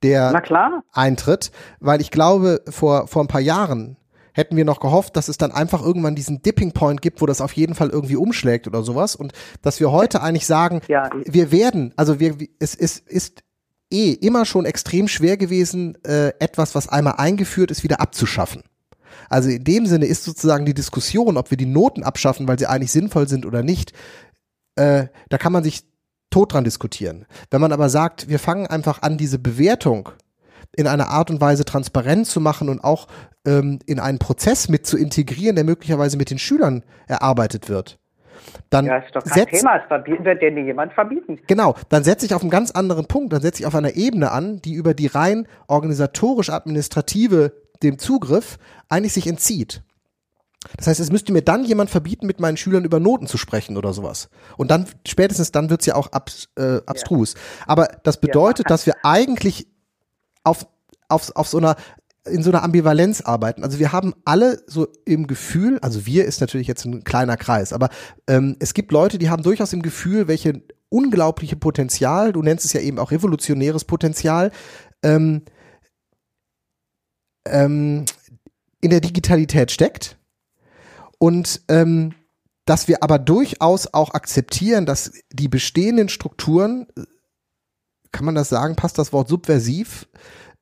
der 0.03 0.33
eintritt, 0.93 1.51
weil 1.79 2.01
ich 2.01 2.11
glaube, 2.11 2.59
vor, 2.69 3.07
vor 3.07 3.23
ein 3.23 3.27
paar 3.27 3.41
Jahren 3.41 3.97
hätten 4.33 4.57
wir 4.57 4.65
noch 4.65 4.79
gehofft, 4.79 5.15
dass 5.15 5.29
es 5.29 5.37
dann 5.37 5.51
einfach 5.51 5.81
irgendwann 5.81 6.15
diesen 6.15 6.41
Dipping 6.41 6.73
Point 6.73 7.01
gibt, 7.01 7.21
wo 7.21 7.25
das 7.25 7.41
auf 7.41 7.53
jeden 7.53 7.75
Fall 7.75 7.89
irgendwie 7.89 8.15
umschlägt 8.15 8.67
oder 8.67 8.83
sowas 8.83 9.15
und 9.15 9.33
dass 9.61 9.79
wir 9.79 9.91
heute 9.91 10.21
eigentlich 10.21 10.45
sagen, 10.45 10.81
ja. 10.87 11.09
wir 11.25 11.51
werden, 11.51 11.93
also 11.95 12.19
wir, 12.19 12.35
es, 12.59 12.75
es 12.75 12.99
ist 12.99 13.43
eh 13.91 14.11
immer 14.11 14.45
schon 14.45 14.65
extrem 14.65 15.07
schwer 15.07 15.37
gewesen, 15.37 15.97
äh, 16.03 16.33
etwas, 16.39 16.75
was 16.75 16.89
einmal 16.89 17.15
eingeführt 17.17 17.71
ist, 17.71 17.83
wieder 17.83 18.01
abzuschaffen. 18.01 18.63
Also 19.29 19.49
in 19.49 19.63
dem 19.63 19.85
Sinne 19.85 20.05
ist 20.05 20.23
sozusagen 20.23 20.65
die 20.65 20.73
Diskussion, 20.73 21.37
ob 21.37 21.51
wir 21.51 21.57
die 21.57 21.65
Noten 21.65 22.03
abschaffen, 22.03 22.47
weil 22.47 22.59
sie 22.59 22.67
eigentlich 22.67 22.91
sinnvoll 22.91 23.27
sind 23.27 23.45
oder 23.45 23.63
nicht, 23.63 23.93
äh, 24.75 25.07
da 25.29 25.37
kann 25.37 25.53
man 25.53 25.63
sich 25.63 25.83
tot 26.29 26.53
dran 26.53 26.63
diskutieren. 26.63 27.25
Wenn 27.51 27.61
man 27.61 27.71
aber 27.71 27.89
sagt, 27.89 28.27
wir 28.27 28.39
fangen 28.39 28.65
einfach 28.65 29.03
an, 29.03 29.17
diese 29.17 29.37
Bewertung 29.37 30.09
in 30.75 30.87
einer 30.87 31.09
Art 31.09 31.29
und 31.29 31.41
Weise 31.41 31.65
transparent 31.65 32.27
zu 32.27 32.39
machen 32.39 32.69
und 32.69 32.83
auch 32.83 33.07
ähm, 33.45 33.79
in 33.85 33.99
einen 33.99 34.19
Prozess 34.19 34.69
mit 34.69 34.85
zu 34.85 34.97
integrieren, 34.97 35.55
der 35.55 35.65
möglicherweise 35.65 36.17
mit 36.17 36.29
den 36.29 36.39
Schülern 36.39 36.83
erarbeitet 37.07 37.69
wird. 37.69 37.99
Dann 38.69 38.85
ja, 38.85 38.97
ist 38.97 39.15
doch 39.15 39.23
kein 39.23 39.33
setz, 39.33 39.59
Thema, 39.59 39.77
es 39.77 39.89
wird 39.89 40.41
dir 40.41 40.51
niemand 40.51 40.93
verbieten. 40.93 41.39
Genau, 41.47 41.75
dann 41.89 42.03
setze 42.03 42.25
ich 42.25 42.33
auf 42.33 42.41
einen 42.41 42.49
ganz 42.49 42.71
anderen 42.71 43.05
Punkt, 43.05 43.31
dann 43.33 43.41
setze 43.41 43.61
ich 43.61 43.67
auf 43.67 43.75
einer 43.75 43.95
Ebene 43.95 44.31
an, 44.31 44.61
die 44.61 44.73
über 44.73 44.93
die 44.93 45.07
rein 45.07 45.47
organisatorisch-administrative 45.67 47.53
dem 47.83 47.99
Zugriff 47.99 48.57
eigentlich 48.89 49.13
sich 49.13 49.27
entzieht. 49.27 49.83
Das 50.77 50.87
heißt, 50.87 50.99
es 50.99 51.11
müsste 51.11 51.33
mir 51.33 51.41
dann 51.41 51.65
jemand 51.65 51.89
verbieten, 51.89 52.25
mit 52.25 52.39
meinen 52.39 52.55
Schülern 52.55 52.85
über 52.85 52.99
Noten 52.99 53.27
zu 53.27 53.37
sprechen 53.37 53.77
oder 53.77 53.93
sowas. 53.93 54.29
Und 54.57 54.71
dann, 54.71 54.87
spätestens 55.05 55.51
dann 55.51 55.69
wird's 55.69 55.85
ja 55.85 55.95
auch 55.95 56.11
abs, 56.13 56.49
äh, 56.57 56.79
abstrus. 56.85 57.33
Ja. 57.33 57.39
Aber 57.67 57.87
das 58.03 58.19
bedeutet, 58.19 58.69
dass 58.69 58.85
wir 58.85 58.95
eigentlich 59.03 59.67
auf, 60.43 60.67
auf, 61.07 61.35
auf 61.35 61.47
so 61.47 61.57
einer 61.57 61.75
in 62.25 62.41
so 62.41 62.51
einer 62.51 62.63
Ambivalenz 62.63 63.21
arbeiten. 63.21 63.63
Also 63.63 63.79
wir 63.79 63.91
haben 63.91 64.13
alle 64.23 64.63
so 64.65 64.87
im 65.05 65.27
Gefühl, 65.27 65.79
also 65.79 66.05
wir 66.05 66.25
ist 66.25 66.39
natürlich 66.39 66.67
jetzt 66.67 66.85
ein 66.85 67.03
kleiner 67.03 67.35
Kreis, 67.35 67.73
aber 67.73 67.89
ähm, 68.27 68.55
es 68.59 68.73
gibt 68.73 68.93
Leute, 68.93 69.17
die 69.17 69.29
haben 69.29 69.43
durchaus 69.43 69.73
im 69.73 69.81
Gefühl, 69.81 70.27
welche 70.29 70.61
unglaubliche 70.87 71.55
Potenzial, 71.55 72.31
du 72.31 72.41
nennst 72.41 72.65
es 72.65 72.73
ja 72.73 72.79
eben 72.79 72.99
auch 72.99 73.11
revolutionäres 73.11 73.83
Potenzial, 73.83 74.51
ähm, 75.03 75.41
ähm, 77.45 78.05
in 78.79 78.89
der 78.89 79.01
Digitalität 79.01 79.71
steckt 79.71 80.17
und 81.17 81.61
ähm, 81.67 82.13
dass 82.65 82.87
wir 82.87 83.03
aber 83.03 83.19
durchaus 83.19 83.93
auch 83.93 84.13
akzeptieren, 84.13 84.85
dass 84.85 85.11
die 85.31 85.49
bestehenden 85.49 86.07
Strukturen, 86.07 86.87
kann 88.13 88.25
man 88.25 88.35
das 88.35 88.47
sagen, 88.47 88.77
passt 88.77 88.97
das 88.97 89.11
Wort 89.11 89.27
subversiv, 89.27 90.07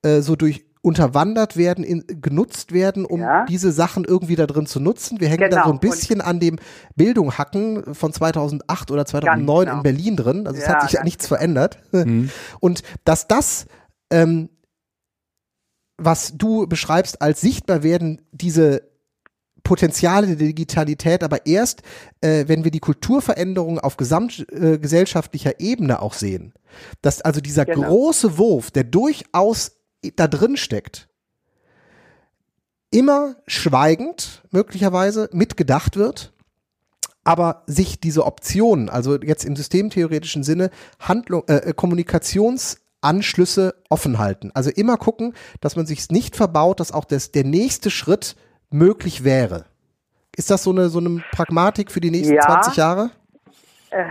äh, 0.01 0.21
so 0.21 0.35
durch 0.35 0.65
unterwandert 0.81 1.57
werden, 1.57 1.83
in, 1.83 2.03
genutzt 2.07 2.71
werden, 2.71 3.05
um 3.05 3.21
ja. 3.21 3.45
diese 3.45 3.71
Sachen 3.71 4.03
irgendwie 4.03 4.35
da 4.35 4.47
drin 4.47 4.65
zu 4.65 4.79
nutzen. 4.79 5.19
Wir 5.19 5.27
hängen 5.27 5.49
genau. 5.49 5.57
da 5.57 5.63
so 5.65 5.73
ein 5.73 5.79
bisschen 5.79 6.21
und 6.21 6.25
an 6.25 6.39
dem 6.39 6.57
Bildung 6.95 7.37
hacken 7.37 7.93
von 7.93 8.11
2008 8.11 8.89
oder 8.89 9.05
2009 9.05 9.65
genau. 9.65 9.77
in 9.77 9.83
Berlin 9.83 10.15
drin. 10.15 10.47
Also 10.47 10.59
ja, 10.59 10.65
es 10.65 10.69
hat 10.69 10.81
sich 10.81 10.93
ja 10.93 11.03
nichts 11.03 11.27
genau. 11.27 11.37
verändert. 11.37 11.77
Mhm. 11.91 12.31
Und 12.59 12.81
dass 13.05 13.27
das, 13.27 13.67
ähm, 14.09 14.49
was 15.97 16.33
du 16.35 16.65
beschreibst 16.65 17.21
als 17.21 17.41
sichtbar 17.41 17.83
werden, 17.83 18.23
diese 18.31 18.90
Potenziale 19.63 20.27
der 20.27 20.35
Digitalität, 20.35 21.23
aber 21.23 21.45
erst, 21.45 21.81
äh, 22.21 22.45
wenn 22.47 22.63
wir 22.63 22.71
die 22.71 22.79
Kulturveränderungen 22.79 23.79
auf 23.79 23.97
gesamtgesellschaftlicher 23.97 25.59
äh, 25.59 25.63
Ebene 25.63 26.01
auch 26.01 26.13
sehen. 26.13 26.53
Dass 27.01 27.21
also 27.21 27.41
dieser 27.41 27.65
genau. 27.65 27.87
große 27.87 28.37
Wurf, 28.37 28.71
der 28.71 28.83
durchaus 28.83 29.73
da 30.15 30.27
drin 30.27 30.57
steckt, 30.57 31.09
immer 32.91 33.37
schweigend 33.47 34.43
möglicherweise 34.51 35.29
mitgedacht 35.31 35.95
wird, 35.95 36.33
aber 37.23 37.63
sich 37.67 37.99
diese 37.99 38.25
Optionen, 38.25 38.89
also 38.89 39.21
jetzt 39.21 39.45
im 39.45 39.55
systemtheoretischen 39.55 40.43
Sinne, 40.43 40.71
Handlung, 40.99 41.43
äh, 41.47 41.57
äh, 41.57 41.73
Kommunikationsanschlüsse 41.73 43.75
offen 43.89 44.19
halten. 44.19 44.51
Also 44.53 44.69
immer 44.71 44.97
gucken, 44.97 45.33
dass 45.61 45.75
man 45.75 45.85
sich 45.85 46.09
nicht 46.09 46.35
verbaut, 46.35 46.79
dass 46.79 46.91
auch 46.91 47.05
das, 47.05 47.31
der 47.31 47.43
nächste 47.43 47.91
Schritt 47.91 48.35
möglich 48.71 49.23
wäre. 49.23 49.65
Ist 50.35 50.49
das 50.49 50.63
so 50.63 50.71
eine, 50.71 50.89
so 50.89 50.99
eine 50.99 51.23
Pragmatik 51.31 51.91
für 51.91 51.99
die 51.99 52.11
nächsten 52.11 52.35
ja. 52.35 52.41
20 52.41 52.75
Jahre? 52.77 53.11
Äh, 53.91 54.05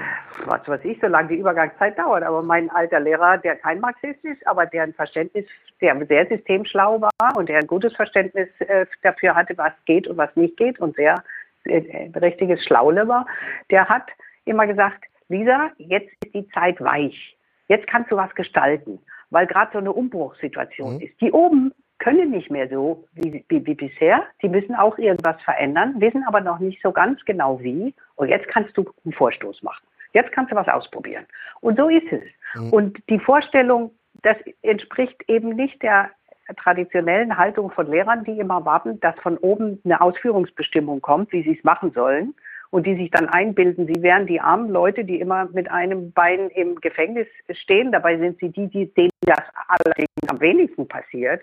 was 0.44 0.66
weiß 0.68 0.80
ich, 0.84 0.98
solange 1.00 1.28
die 1.28 1.36
Übergangszeit 1.36 1.98
dauert. 1.98 2.22
Aber 2.22 2.42
mein 2.42 2.70
alter 2.70 3.00
Lehrer, 3.00 3.38
der 3.38 3.56
kein 3.56 3.80
Marxist 3.80 4.22
ist, 4.24 4.46
aber 4.46 4.66
der 4.66 4.84
ein 4.84 4.94
Verständnis, 4.94 5.46
der 5.80 5.96
sehr 6.06 6.26
systemschlau 6.26 7.00
war 7.00 7.36
und 7.36 7.48
der 7.48 7.58
ein 7.58 7.66
gutes 7.66 7.94
Verständnis 7.94 8.48
äh, 8.60 8.86
dafür 9.02 9.34
hatte, 9.34 9.56
was 9.56 9.72
geht 9.86 10.06
und 10.06 10.16
was 10.18 10.34
nicht 10.36 10.56
geht 10.56 10.78
und 10.78 10.96
sehr 10.96 11.22
äh, 11.64 12.10
richtiges 12.18 12.62
Schlaule 12.64 13.08
war, 13.08 13.26
der 13.70 13.88
hat 13.88 14.06
immer 14.44 14.66
gesagt, 14.66 15.04
Lisa, 15.28 15.70
jetzt 15.78 16.10
ist 16.24 16.34
die 16.34 16.48
Zeit 16.48 16.80
weich. 16.80 17.36
Jetzt 17.68 17.86
kannst 17.86 18.10
du 18.10 18.16
was 18.16 18.34
gestalten, 18.34 18.98
weil 19.30 19.46
gerade 19.46 19.70
so 19.72 19.78
eine 19.78 19.92
Umbruchssituation 19.92 20.96
mhm. 20.96 21.00
ist. 21.00 21.20
Die 21.20 21.32
oben 21.32 21.72
können 22.00 22.30
nicht 22.30 22.50
mehr 22.50 22.68
so 22.68 23.04
wie, 23.14 23.44
wie, 23.48 23.64
wie, 23.64 23.74
bisher. 23.74 24.24
Die 24.42 24.48
müssen 24.48 24.74
auch 24.74 24.98
irgendwas 24.98 25.40
verändern, 25.42 25.94
wissen 25.98 26.24
aber 26.26 26.40
noch 26.40 26.58
nicht 26.58 26.82
so 26.82 26.90
ganz 26.90 27.24
genau 27.24 27.60
wie. 27.60 27.94
Und 28.16 28.28
jetzt 28.28 28.48
kannst 28.48 28.76
du 28.76 28.90
einen 29.04 29.12
Vorstoß 29.12 29.62
machen. 29.62 29.86
Jetzt 30.12 30.32
kannst 30.32 30.50
du 30.50 30.56
was 30.56 30.66
ausprobieren. 30.66 31.24
Und 31.60 31.78
so 31.78 31.88
ist 31.88 32.10
es. 32.10 32.24
Mhm. 32.54 32.72
Und 32.72 32.98
die 33.08 33.20
Vorstellung, 33.20 33.92
das 34.22 34.36
entspricht 34.62 35.22
eben 35.28 35.50
nicht 35.50 35.80
der 35.82 36.10
traditionellen 36.56 37.36
Haltung 37.36 37.70
von 37.70 37.86
Lehrern, 37.86 38.24
die 38.24 38.40
immer 38.40 38.64
warten, 38.64 38.98
dass 39.00 39.14
von 39.20 39.36
oben 39.38 39.80
eine 39.84 40.00
Ausführungsbestimmung 40.00 41.00
kommt, 41.00 41.30
wie 41.32 41.44
sie 41.44 41.56
es 41.56 41.62
machen 41.62 41.92
sollen 41.92 42.34
und 42.70 42.86
die 42.86 42.96
sich 42.96 43.10
dann 43.10 43.28
einbilden, 43.28 43.86
sie 43.86 44.02
wären 44.02 44.26
die 44.26 44.40
armen 44.40 44.70
Leute, 44.70 45.04
die 45.04 45.20
immer 45.20 45.48
mit 45.52 45.70
einem 45.70 46.12
Bein 46.12 46.50
im 46.50 46.76
Gefängnis 46.80 47.28
stehen. 47.52 47.92
Dabei 47.92 48.18
sind 48.18 48.40
sie 48.40 48.48
die, 48.48 48.66
die 48.68 48.92
denen 48.94 49.10
das 49.22 49.42
allerdings 49.68 50.08
am 50.28 50.40
wenigsten 50.40 50.88
passiert 50.88 51.42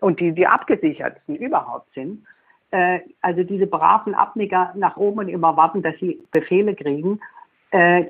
und 0.00 0.20
die 0.20 0.32
die 0.32 0.46
abgesichertsten 0.46 1.36
überhaupt 1.36 1.92
sind. 1.94 2.24
Äh, 2.70 3.00
also 3.20 3.42
diese 3.42 3.66
braven 3.66 4.14
Abnicker 4.14 4.72
nach 4.74 4.96
oben 4.96 5.20
und 5.20 5.28
immer 5.28 5.56
warten, 5.56 5.82
dass 5.82 5.96
sie 5.98 6.20
Befehle 6.32 6.74
kriegen, 6.74 7.20
äh, 7.70 8.04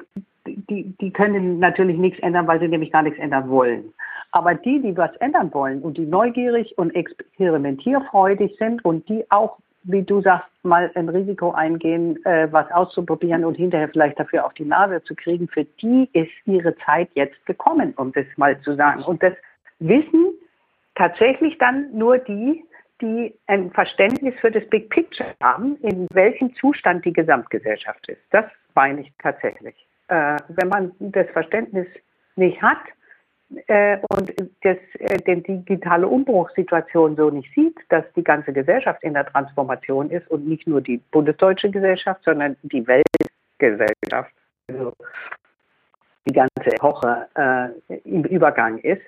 die, 0.46 0.94
die 1.00 1.12
können 1.12 1.58
natürlich 1.58 1.98
nichts 1.98 2.18
ändern, 2.20 2.46
weil 2.46 2.60
sie 2.60 2.68
nämlich 2.68 2.92
gar 2.92 3.02
nichts 3.02 3.18
ändern 3.18 3.48
wollen. 3.48 3.92
Aber 4.32 4.54
die, 4.54 4.80
die 4.80 4.96
was 4.96 5.14
ändern 5.16 5.52
wollen 5.52 5.82
und 5.82 5.98
die 5.98 6.06
neugierig 6.06 6.76
und 6.78 6.94
experimentierfreudig 6.94 8.56
sind 8.58 8.84
und 8.84 9.08
die 9.08 9.24
auch, 9.30 9.58
wie 9.82 10.02
du 10.02 10.20
sagst, 10.20 10.48
mal 10.62 10.90
ein 10.94 11.08
Risiko 11.08 11.52
eingehen, 11.52 12.24
äh, 12.24 12.48
was 12.50 12.70
auszuprobieren 12.70 13.44
und 13.44 13.56
hinterher 13.56 13.88
vielleicht 13.88 14.20
dafür 14.20 14.46
auf 14.46 14.54
die 14.54 14.64
Nase 14.64 15.02
zu 15.04 15.14
kriegen, 15.14 15.48
für 15.48 15.64
die 15.64 16.08
ist 16.12 16.30
ihre 16.44 16.76
Zeit 16.78 17.10
jetzt 17.14 17.44
gekommen, 17.46 17.92
um 17.96 18.12
das 18.12 18.26
mal 18.36 18.60
zu 18.60 18.76
sagen. 18.76 19.02
Und 19.02 19.22
das 19.22 19.34
wissen 19.78 20.34
tatsächlich 21.00 21.56
dann 21.56 21.90
nur 21.96 22.18
die, 22.18 22.62
die 23.00 23.34
ein 23.46 23.70
Verständnis 23.70 24.34
für 24.38 24.50
das 24.50 24.68
Big 24.68 24.90
Picture 24.90 25.34
haben, 25.42 25.76
in 25.76 26.06
welchem 26.12 26.54
Zustand 26.56 27.06
die 27.06 27.12
Gesamtgesellschaft 27.12 28.06
ist. 28.10 28.20
Das 28.30 28.44
meine 28.74 29.00
ich 29.00 29.12
tatsächlich. 29.18 29.74
Äh, 30.08 30.36
wenn 30.48 30.68
man 30.68 30.92
das 30.98 31.26
Verständnis 31.30 31.86
nicht 32.36 32.60
hat 32.60 32.82
äh, 33.66 33.96
und 34.10 34.30
das, 34.62 34.76
äh, 34.98 35.16
die 35.26 35.42
digitale 35.42 36.06
Umbruchssituation 36.06 37.16
so 37.16 37.30
nicht 37.30 37.50
sieht, 37.54 37.78
dass 37.88 38.04
die 38.14 38.24
ganze 38.24 38.52
Gesellschaft 38.52 39.02
in 39.02 39.14
der 39.14 39.24
Transformation 39.24 40.10
ist 40.10 40.30
und 40.30 40.46
nicht 40.46 40.66
nur 40.66 40.82
die 40.82 40.98
bundesdeutsche 41.12 41.70
Gesellschaft, 41.70 42.22
sondern 42.24 42.58
die 42.62 42.86
Weltgesellschaft, 42.86 44.34
also 44.68 44.92
die 46.28 46.34
ganze 46.34 46.76
Epoche 46.76 47.26
äh, 47.36 47.98
im 48.04 48.24
Übergang 48.24 48.76
ist, 48.80 49.02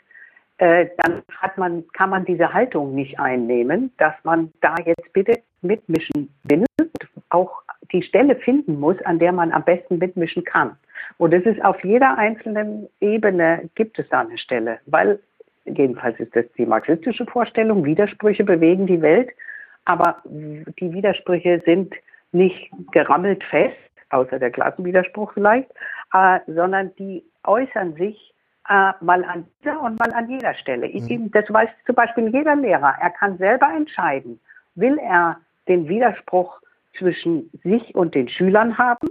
äh, 0.62 0.88
dann 0.98 1.22
hat 1.40 1.58
man, 1.58 1.84
kann 1.88 2.10
man 2.10 2.24
diese 2.24 2.52
Haltung 2.52 2.94
nicht 2.94 3.18
einnehmen, 3.18 3.90
dass 3.98 4.14
man 4.22 4.52
da 4.60 4.76
jetzt 4.84 5.12
bitte 5.12 5.40
mitmischen 5.60 6.32
will 6.44 6.64
und 6.78 6.90
auch 7.30 7.62
die 7.90 8.04
Stelle 8.04 8.36
finden 8.36 8.78
muss, 8.78 8.96
an 9.02 9.18
der 9.18 9.32
man 9.32 9.50
am 9.50 9.64
besten 9.64 9.98
mitmischen 9.98 10.44
kann. 10.44 10.76
Und 11.18 11.34
es 11.34 11.44
ist 11.46 11.64
auf 11.64 11.82
jeder 11.82 12.16
einzelnen 12.16 12.88
Ebene 13.00 13.70
gibt 13.74 13.98
es 13.98 14.08
da 14.08 14.20
eine 14.20 14.38
Stelle, 14.38 14.78
weil 14.86 15.18
jedenfalls 15.64 16.20
ist 16.20 16.36
das 16.36 16.44
die 16.56 16.66
marxistische 16.66 17.26
Vorstellung, 17.26 17.84
Widersprüche 17.84 18.44
bewegen 18.44 18.86
die 18.86 19.02
Welt, 19.02 19.30
aber 19.84 20.22
die 20.24 20.92
Widersprüche 20.92 21.60
sind 21.66 21.92
nicht 22.30 22.70
gerammelt 22.92 23.42
fest, 23.42 23.76
außer 24.10 24.38
der 24.38 24.52
Klassenwiderspruch 24.52 25.32
vielleicht, 25.32 25.70
äh, 26.12 26.38
sondern 26.46 26.94
die 27.00 27.24
äußern 27.42 27.94
sich 27.94 28.31
äh, 28.68 28.92
mal 29.00 29.24
an 29.24 29.46
dieser 29.60 29.80
und 29.80 29.98
mal 29.98 30.12
an 30.12 30.28
jeder 30.28 30.54
Stelle. 30.54 30.88
Mhm. 30.88 31.30
Das 31.32 31.44
weiß 31.52 31.68
zum 31.86 31.94
Beispiel 31.94 32.28
jeder 32.28 32.56
Lehrer. 32.56 32.94
Er 33.00 33.10
kann 33.10 33.38
selber 33.38 33.68
entscheiden, 33.74 34.40
will 34.74 34.98
er 34.98 35.38
den 35.68 35.88
Widerspruch 35.88 36.60
zwischen 36.98 37.50
sich 37.62 37.94
und 37.94 38.14
den 38.14 38.28
Schülern 38.28 38.76
haben 38.78 39.08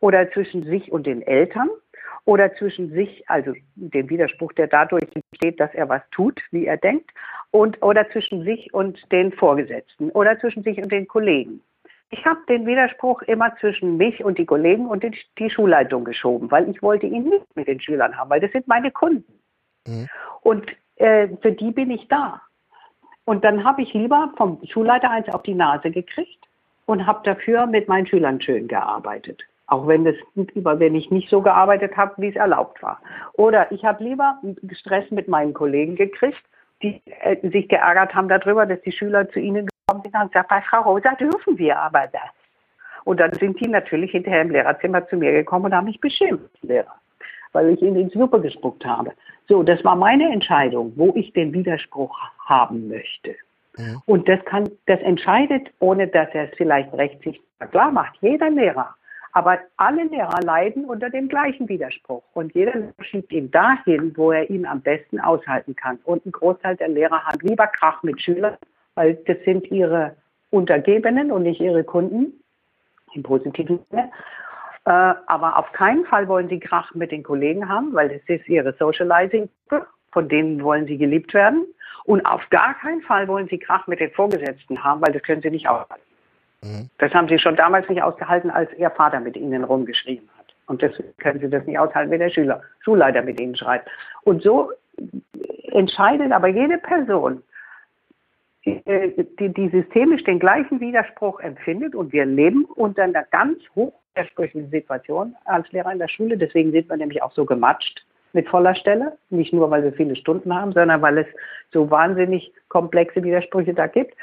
oder 0.00 0.30
zwischen 0.32 0.64
sich 0.64 0.90
und 0.90 1.06
den 1.06 1.22
Eltern 1.22 1.68
oder 2.24 2.54
zwischen 2.54 2.90
sich, 2.90 3.28
also 3.28 3.52
den 3.74 4.08
Widerspruch, 4.08 4.52
der 4.52 4.68
dadurch 4.68 5.08
entsteht, 5.14 5.58
dass 5.58 5.74
er 5.74 5.88
was 5.88 6.02
tut, 6.10 6.40
wie 6.50 6.66
er 6.66 6.76
denkt, 6.76 7.10
und 7.50 7.82
oder 7.82 8.08
zwischen 8.10 8.44
sich 8.44 8.72
und 8.72 9.10
den 9.12 9.32
Vorgesetzten 9.32 10.10
oder 10.10 10.38
zwischen 10.38 10.62
sich 10.62 10.78
und 10.78 10.90
den 10.92 11.08
Kollegen. 11.08 11.60
Ich 12.12 12.26
habe 12.26 12.40
den 12.46 12.66
Widerspruch 12.66 13.22
immer 13.22 13.56
zwischen 13.56 13.96
mich 13.96 14.22
und 14.22 14.36
die 14.36 14.44
Kollegen 14.44 14.86
und 14.86 15.02
die, 15.02 15.16
die, 15.38 15.48
Schulleitung 15.48 16.04
geschoben, 16.04 16.50
weil 16.50 16.68
ich 16.68 16.82
wollte 16.82 17.06
ihn 17.06 17.24
nicht 17.24 17.56
mit 17.56 17.66
den 17.68 17.80
Schülern 17.80 18.18
haben, 18.18 18.28
weil 18.28 18.40
das 18.40 18.52
sind 18.52 18.68
meine 18.68 18.90
Kunden. 18.90 19.40
Mhm. 19.86 20.08
Und 20.42 20.70
äh, 20.96 21.28
für 21.40 21.52
die 21.52 21.70
bin 21.70 21.90
ich 21.90 22.06
da. 22.08 22.42
Und 23.24 23.44
dann 23.44 23.64
habe 23.64 23.80
ich 23.80 23.94
lieber 23.94 24.30
vom 24.36 24.60
Schulleiter 24.66 25.10
eins 25.10 25.28
auf 25.30 25.42
die 25.42 25.54
Nase 25.54 25.90
gekriegt 25.90 26.38
und 26.84 27.06
habe 27.06 27.20
dafür 27.24 27.66
mit 27.66 27.88
meinen 27.88 28.06
Schülern 28.06 28.42
schön 28.42 28.68
gearbeitet. 28.68 29.42
Auch 29.66 29.86
wenn, 29.86 30.04
das, 30.04 30.16
wenn 30.34 30.94
ich 30.94 31.10
nicht 31.10 31.30
so 31.30 31.40
gearbeitet 31.40 31.96
habe, 31.96 32.12
wie 32.18 32.28
es 32.28 32.36
erlaubt 32.36 32.82
war. 32.82 33.00
Oder 33.32 33.72
ich 33.72 33.86
habe 33.86 34.04
lieber 34.04 34.38
Stress 34.72 35.10
mit 35.10 35.28
meinen 35.28 35.54
Kollegen 35.54 35.96
gekriegt, 35.96 36.42
die 36.82 37.00
äh, 37.06 37.48
sich 37.48 37.68
geärgert 37.68 38.14
haben 38.14 38.28
darüber, 38.28 38.66
dass 38.66 38.82
die 38.82 38.92
Schüler 38.92 39.30
zu 39.30 39.40
ihnen 39.40 39.71
sind 39.90 40.14
und 40.14 40.32
gesagt, 40.32 40.48
bei 40.48 40.60
Frau 40.62 40.82
Rosa 40.82 41.14
dürfen 41.14 41.58
wir 41.58 41.78
aber 41.78 42.06
das. 42.12 42.30
Und 43.04 43.18
dann 43.18 43.32
sind 43.32 43.60
die 43.60 43.68
natürlich 43.68 44.12
hinterher 44.12 44.42
im 44.42 44.50
Lehrerzimmer 44.50 45.06
zu 45.08 45.16
mir 45.16 45.32
gekommen 45.32 45.66
und 45.66 45.74
haben 45.74 45.86
mich 45.86 46.00
beschimpft, 46.00 46.62
Lehrer, 46.62 46.94
weil 47.52 47.70
ich 47.70 47.82
ihnen 47.82 47.96
ins 47.96 48.12
Suppe 48.12 48.40
gespuckt 48.40 48.84
habe. 48.84 49.12
So, 49.48 49.62
das 49.62 49.82
war 49.84 49.96
meine 49.96 50.32
Entscheidung, 50.32 50.92
wo 50.96 51.12
ich 51.16 51.32
den 51.32 51.52
Widerspruch 51.52 52.16
haben 52.46 52.88
möchte. 52.88 53.34
Ja. 53.76 54.00
Und 54.06 54.28
das 54.28 54.44
kann, 54.44 54.70
das 54.86 55.00
entscheidet, 55.00 55.68
ohne 55.80 56.06
dass 56.06 56.28
er 56.32 56.44
es 56.44 56.56
vielleicht 56.56 56.92
rechtlich 56.92 57.40
klar 57.70 57.90
macht, 57.90 58.16
jeder 58.20 58.50
Lehrer. 58.50 58.94
Aber 59.32 59.58
alle 59.78 60.04
Lehrer 60.04 60.40
leiden 60.42 60.84
unter 60.84 61.08
dem 61.08 61.26
gleichen 61.26 61.66
Widerspruch. 61.68 62.22
Und 62.34 62.54
jeder 62.54 62.92
schiebt 63.00 63.32
ihn 63.32 63.50
dahin, 63.50 64.14
wo 64.14 64.30
er 64.30 64.48
ihn 64.50 64.66
am 64.66 64.82
besten 64.82 65.18
aushalten 65.18 65.74
kann. 65.74 65.98
Und 66.04 66.26
ein 66.26 66.32
Großteil 66.32 66.76
der 66.76 66.88
Lehrer 66.88 67.24
hat 67.24 67.42
lieber 67.42 67.66
Krach 67.66 68.02
mit 68.02 68.20
Schülern, 68.20 68.58
weil 68.94 69.14
das 69.26 69.38
sind 69.44 69.70
ihre 69.70 70.16
Untergebenen 70.50 71.32
und 71.32 71.44
nicht 71.44 71.60
ihre 71.60 71.84
Kunden, 71.84 72.42
im 73.14 73.22
positiven 73.22 73.80
Sinne. 73.90 74.10
Äh, 74.84 74.90
aber 75.26 75.58
auf 75.58 75.70
keinen 75.72 76.04
Fall 76.06 76.28
wollen 76.28 76.48
sie 76.48 76.58
Krach 76.58 76.94
mit 76.94 77.12
den 77.12 77.22
Kollegen 77.22 77.68
haben, 77.68 77.94
weil 77.94 78.10
es 78.10 78.22
ist 78.26 78.48
ihre 78.48 78.72
Socializing, 78.74 79.48
von 80.10 80.28
denen 80.28 80.62
wollen 80.62 80.86
sie 80.86 80.98
geliebt 80.98 81.32
werden. 81.34 81.66
Und 82.04 82.24
auf 82.26 82.42
gar 82.50 82.74
keinen 82.74 83.00
Fall 83.02 83.28
wollen 83.28 83.48
sie 83.48 83.58
Krach 83.58 83.86
mit 83.86 84.00
den 84.00 84.10
Vorgesetzten 84.10 84.82
haben, 84.82 85.00
weil 85.00 85.12
das 85.12 85.22
können 85.22 85.40
sie 85.40 85.50
nicht 85.50 85.68
aushalten. 85.68 86.02
Mhm. 86.62 86.90
Das 86.98 87.14
haben 87.14 87.28
sie 87.28 87.38
schon 87.38 87.56
damals 87.56 87.88
nicht 87.88 88.02
ausgehalten, 88.02 88.50
als 88.50 88.72
ihr 88.76 88.90
Vater 88.90 89.20
mit 89.20 89.36
ihnen 89.36 89.64
rumgeschrieben 89.64 90.28
hat. 90.36 90.46
Und 90.66 90.82
deswegen 90.82 91.16
können 91.18 91.40
sie 91.40 91.48
das 91.48 91.64
nicht 91.64 91.78
aushalten, 91.78 92.10
wenn 92.10 92.20
der 92.20 92.30
Schüler, 92.30 92.62
Schulleiter 92.80 93.22
mit 93.22 93.40
ihnen 93.40 93.56
schreibt. 93.56 93.88
Und 94.22 94.42
so 94.42 94.72
entscheidet 95.70 96.32
aber 96.32 96.48
jede 96.48 96.78
Person, 96.78 97.42
die, 98.64 99.48
die 99.48 99.68
systemisch 99.70 100.24
den 100.24 100.38
gleichen 100.38 100.80
Widerspruch 100.80 101.40
empfindet 101.40 101.94
und 101.94 102.12
wir 102.12 102.24
leben 102.24 102.64
unter 102.64 103.02
einer 103.02 103.24
ganz 103.24 103.58
hoch 103.74 103.92
widersprüchlichen 104.14 104.70
Situation 104.70 105.34
als 105.44 105.70
Lehrer 105.72 105.92
in 105.92 105.98
der 105.98 106.08
Schule. 106.08 106.36
Deswegen 106.36 106.70
sind 106.72 106.88
wir 106.88 106.96
nämlich 106.96 107.22
auch 107.22 107.32
so 107.32 107.44
gematscht 107.44 108.04
mit 108.32 108.48
voller 108.48 108.74
Stelle. 108.74 109.16
Nicht 109.30 109.52
nur, 109.52 109.70
weil 109.70 109.82
wir 109.82 109.92
viele 109.92 110.16
Stunden 110.16 110.54
haben, 110.54 110.72
sondern 110.72 111.02
weil 111.02 111.18
es 111.18 111.26
so 111.72 111.90
wahnsinnig 111.90 112.52
komplexe 112.68 113.22
Widersprüche 113.22 113.74
da 113.74 113.86
gibt. 113.86 114.14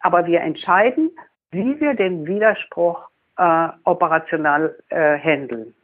Aber 0.00 0.26
wir 0.26 0.40
entscheiden, 0.40 1.10
wie 1.50 1.80
wir 1.80 1.94
den 1.94 2.26
Widerspruch 2.26 3.08
äh, 3.36 3.68
operational 3.84 4.76
äh, 4.90 5.18
handeln. 5.18 5.74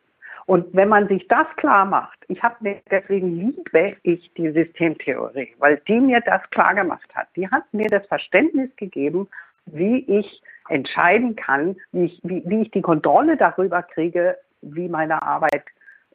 Und 0.46 0.74
wenn 0.74 0.88
man 0.88 1.08
sich 1.08 1.26
das 1.28 1.46
klar 1.56 1.84
macht, 1.84 2.18
ich 2.28 2.42
habe 2.42 2.76
deswegen 2.90 3.38
liebe 3.38 3.96
ich 4.02 4.30
die 4.34 4.50
Systemtheorie, 4.50 5.54
weil 5.58 5.80
die 5.88 6.00
mir 6.00 6.20
das 6.20 6.42
klar 6.50 6.74
gemacht 6.74 7.08
hat. 7.14 7.28
Die 7.36 7.48
hat 7.50 7.64
mir 7.72 7.88
das 7.88 8.06
Verständnis 8.06 8.70
gegeben, 8.76 9.28
wie 9.66 9.98
ich 10.06 10.42
entscheiden 10.68 11.36
kann, 11.36 11.76
wie 11.92 12.06
ich, 12.06 12.20
wie, 12.22 12.42
wie 12.46 12.62
ich 12.62 12.70
die 12.72 12.82
Kontrolle 12.82 13.36
darüber 13.36 13.82
kriege, 13.82 14.36
wie 14.60 14.88
meine 14.88 15.22
Arbeit 15.22 15.64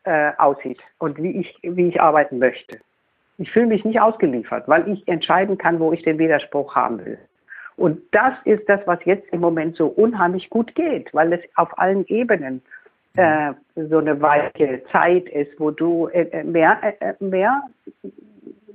äh, 0.04 0.32
aussieht 0.38 0.80
und 1.00 1.18
wie 1.22 1.32
ich, 1.32 1.58
wie 1.62 1.88
ich 1.88 2.02
arbeiten 2.02 2.40
möchte. 2.40 2.80
Ich 3.38 3.52
fühle 3.52 3.68
mich 3.68 3.86
nicht 3.86 4.00
ausgeliefert, 4.02 4.68
weil 4.68 4.88
ich 4.90 5.08
entscheiden 5.08 5.58
kann, 5.58 5.80
wo 5.80 5.94
ich 5.94 6.04
den 6.04 6.20
Widerspruch 6.20 6.76
haben 6.76 7.04
will. 7.04 7.18
Und 7.78 8.02
das 8.12 8.34
ist 8.44 8.68
das, 8.68 8.82
was 8.86 9.00
jetzt 9.06 9.32
im 9.32 9.40
Moment 9.40 9.78
so 9.78 9.88
unheimlich 9.88 10.50
gut 10.50 10.76
geht, 10.76 11.14
weil 11.14 11.32
es 11.32 11.40
auf 11.56 11.80
allen 11.80 12.06
Ebenen 12.08 12.62
äh, 13.16 13.54
so 13.76 13.98
eine 13.98 14.22
weiche 14.22 14.82
Zeit 14.92 15.28
ist, 15.30 15.60
wo 15.60 15.72
du 15.72 16.08
äh, 16.08 16.22
äh 16.32 16.44
mehr, 16.44 16.78
mehr, 17.20 17.64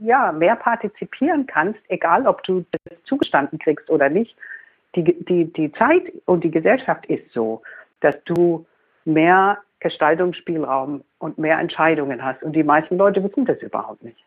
ja, 0.01 0.33
mehr 0.33 0.57
partizipieren 0.57 1.47
kannst, 1.47 1.81
egal 1.89 2.27
ob 2.27 2.43
du 2.45 2.65
das 2.85 3.03
zugestanden 3.05 3.59
kriegst 3.59 3.89
oder 3.91 4.09
nicht. 4.09 4.37
Die, 4.97 5.03
die, 5.03 5.53
die 5.53 5.73
Zeit 5.73 6.03
und 6.27 6.45
die 6.45 6.51
Gesellschaft 6.51 7.07
ist 7.07 7.33
so, 7.33 7.63
dass 8.01 8.17
du 8.25 8.65
mehr 9.05 9.59
Gestaltungsspielraum 9.81 11.03
und 11.19 11.39
mehr 11.39 11.59
Entscheidungen 11.59 12.25
hast. 12.25 12.43
Und 12.43 12.55
die 12.55 12.63
meisten 12.63 12.97
Leute 12.97 13.23
wissen 13.23 13.45
das 13.45 13.61
überhaupt 13.61 14.03
nicht. 14.03 14.25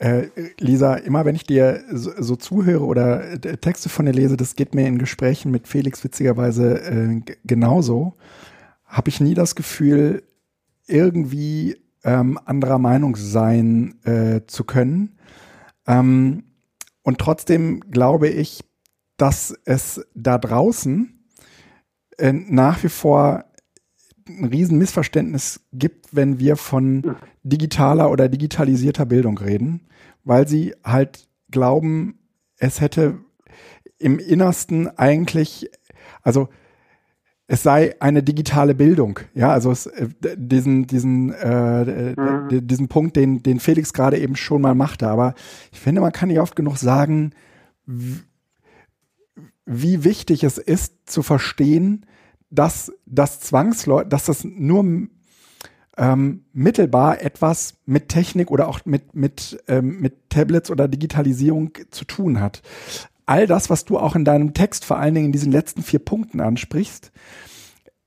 Äh, 0.00 0.28
Lisa, 0.58 0.94
immer 0.94 1.26
wenn 1.26 1.36
ich 1.36 1.44
dir 1.44 1.84
so, 1.92 2.10
so, 2.16 2.34
zuhöre 2.34 2.86
oder 2.86 3.32
äh, 3.32 3.58
Texte 3.58 3.90
von 3.90 4.06
dir 4.06 4.12
lese, 4.12 4.38
das 4.38 4.56
geht 4.56 4.74
mir 4.74 4.86
in 4.86 4.98
Gesprächen 4.98 5.50
mit 5.50 5.68
Felix 5.68 6.02
witzigerweise 6.02 6.80
äh, 6.80 7.20
genauso, 7.44 8.14
habe 8.86 9.10
ich 9.10 9.20
nie 9.20 9.34
das 9.34 9.54
Gefühl, 9.54 10.22
irgendwie 10.86 11.76
ähm, 12.02 12.38
anderer 12.46 12.78
Meinung 12.78 13.14
sein 13.14 14.02
äh, 14.04 14.40
zu 14.46 14.64
können. 14.64 15.18
Ähm, 15.86 16.44
und 17.02 17.18
trotzdem 17.18 17.80
glaube 17.90 18.28
ich, 18.28 18.64
dass 19.18 19.54
es 19.66 20.00
da 20.14 20.38
draußen 20.38 21.26
äh, 22.16 22.32
nach 22.32 22.82
wie 22.82 22.88
vor 22.88 23.44
ein 24.38 24.44
Riesenmissverständnis 24.46 25.60
gibt, 25.72 26.14
wenn 26.14 26.38
wir 26.38 26.56
von 26.56 27.16
digitaler 27.42 28.10
oder 28.10 28.28
digitalisierter 28.28 29.06
Bildung 29.06 29.38
reden 29.38 29.82
weil 30.24 30.46
sie 30.46 30.74
halt 30.84 31.28
glauben, 31.50 32.18
es 32.56 32.80
hätte 32.80 33.18
im 33.98 34.18
Innersten 34.18 34.88
eigentlich, 34.98 35.70
also 36.22 36.48
es 37.46 37.62
sei 37.62 37.96
eine 38.00 38.22
digitale 38.22 38.74
Bildung. 38.74 39.18
Ja, 39.34 39.50
also 39.50 39.72
es, 39.72 39.86
äh, 39.86 40.08
diesen, 40.36 40.86
diesen, 40.86 41.32
äh, 41.32 42.14
mhm. 42.14 42.66
diesen 42.66 42.88
Punkt, 42.88 43.16
den, 43.16 43.42
den 43.42 43.58
Felix 43.58 43.92
gerade 43.92 44.18
eben 44.18 44.36
schon 44.36 44.62
mal 44.62 44.74
machte. 44.74 45.08
Aber 45.08 45.34
ich 45.72 45.80
finde, 45.80 46.00
man 46.00 46.12
kann 46.12 46.28
nicht 46.28 46.38
oft 46.38 46.54
genug 46.54 46.76
sagen, 46.76 47.32
wie 49.66 50.04
wichtig 50.04 50.44
es 50.44 50.58
ist 50.58 51.10
zu 51.10 51.22
verstehen, 51.22 52.06
dass 52.50 52.92
das 53.06 53.40
zwangsläufig, 53.40 54.08
dass 54.08 54.24
das 54.26 54.44
nur 54.44 55.08
ähm, 55.96 56.44
mittelbar 56.52 57.22
etwas 57.22 57.74
mit 57.86 58.08
Technik 58.08 58.50
oder 58.50 58.68
auch 58.68 58.80
mit, 58.84 59.14
mit, 59.14 59.62
ähm, 59.68 60.00
mit 60.00 60.30
Tablets 60.30 60.70
oder 60.70 60.88
Digitalisierung 60.88 61.72
zu 61.90 62.04
tun 62.04 62.40
hat. 62.40 62.62
All 63.26 63.46
das, 63.46 63.70
was 63.70 63.84
du 63.84 63.98
auch 63.98 64.16
in 64.16 64.24
deinem 64.24 64.54
Text 64.54 64.84
vor 64.84 64.98
allen 64.98 65.14
Dingen 65.14 65.26
in 65.26 65.32
diesen 65.32 65.52
letzten 65.52 65.82
vier 65.82 66.00
Punkten 66.00 66.40
ansprichst, 66.40 67.12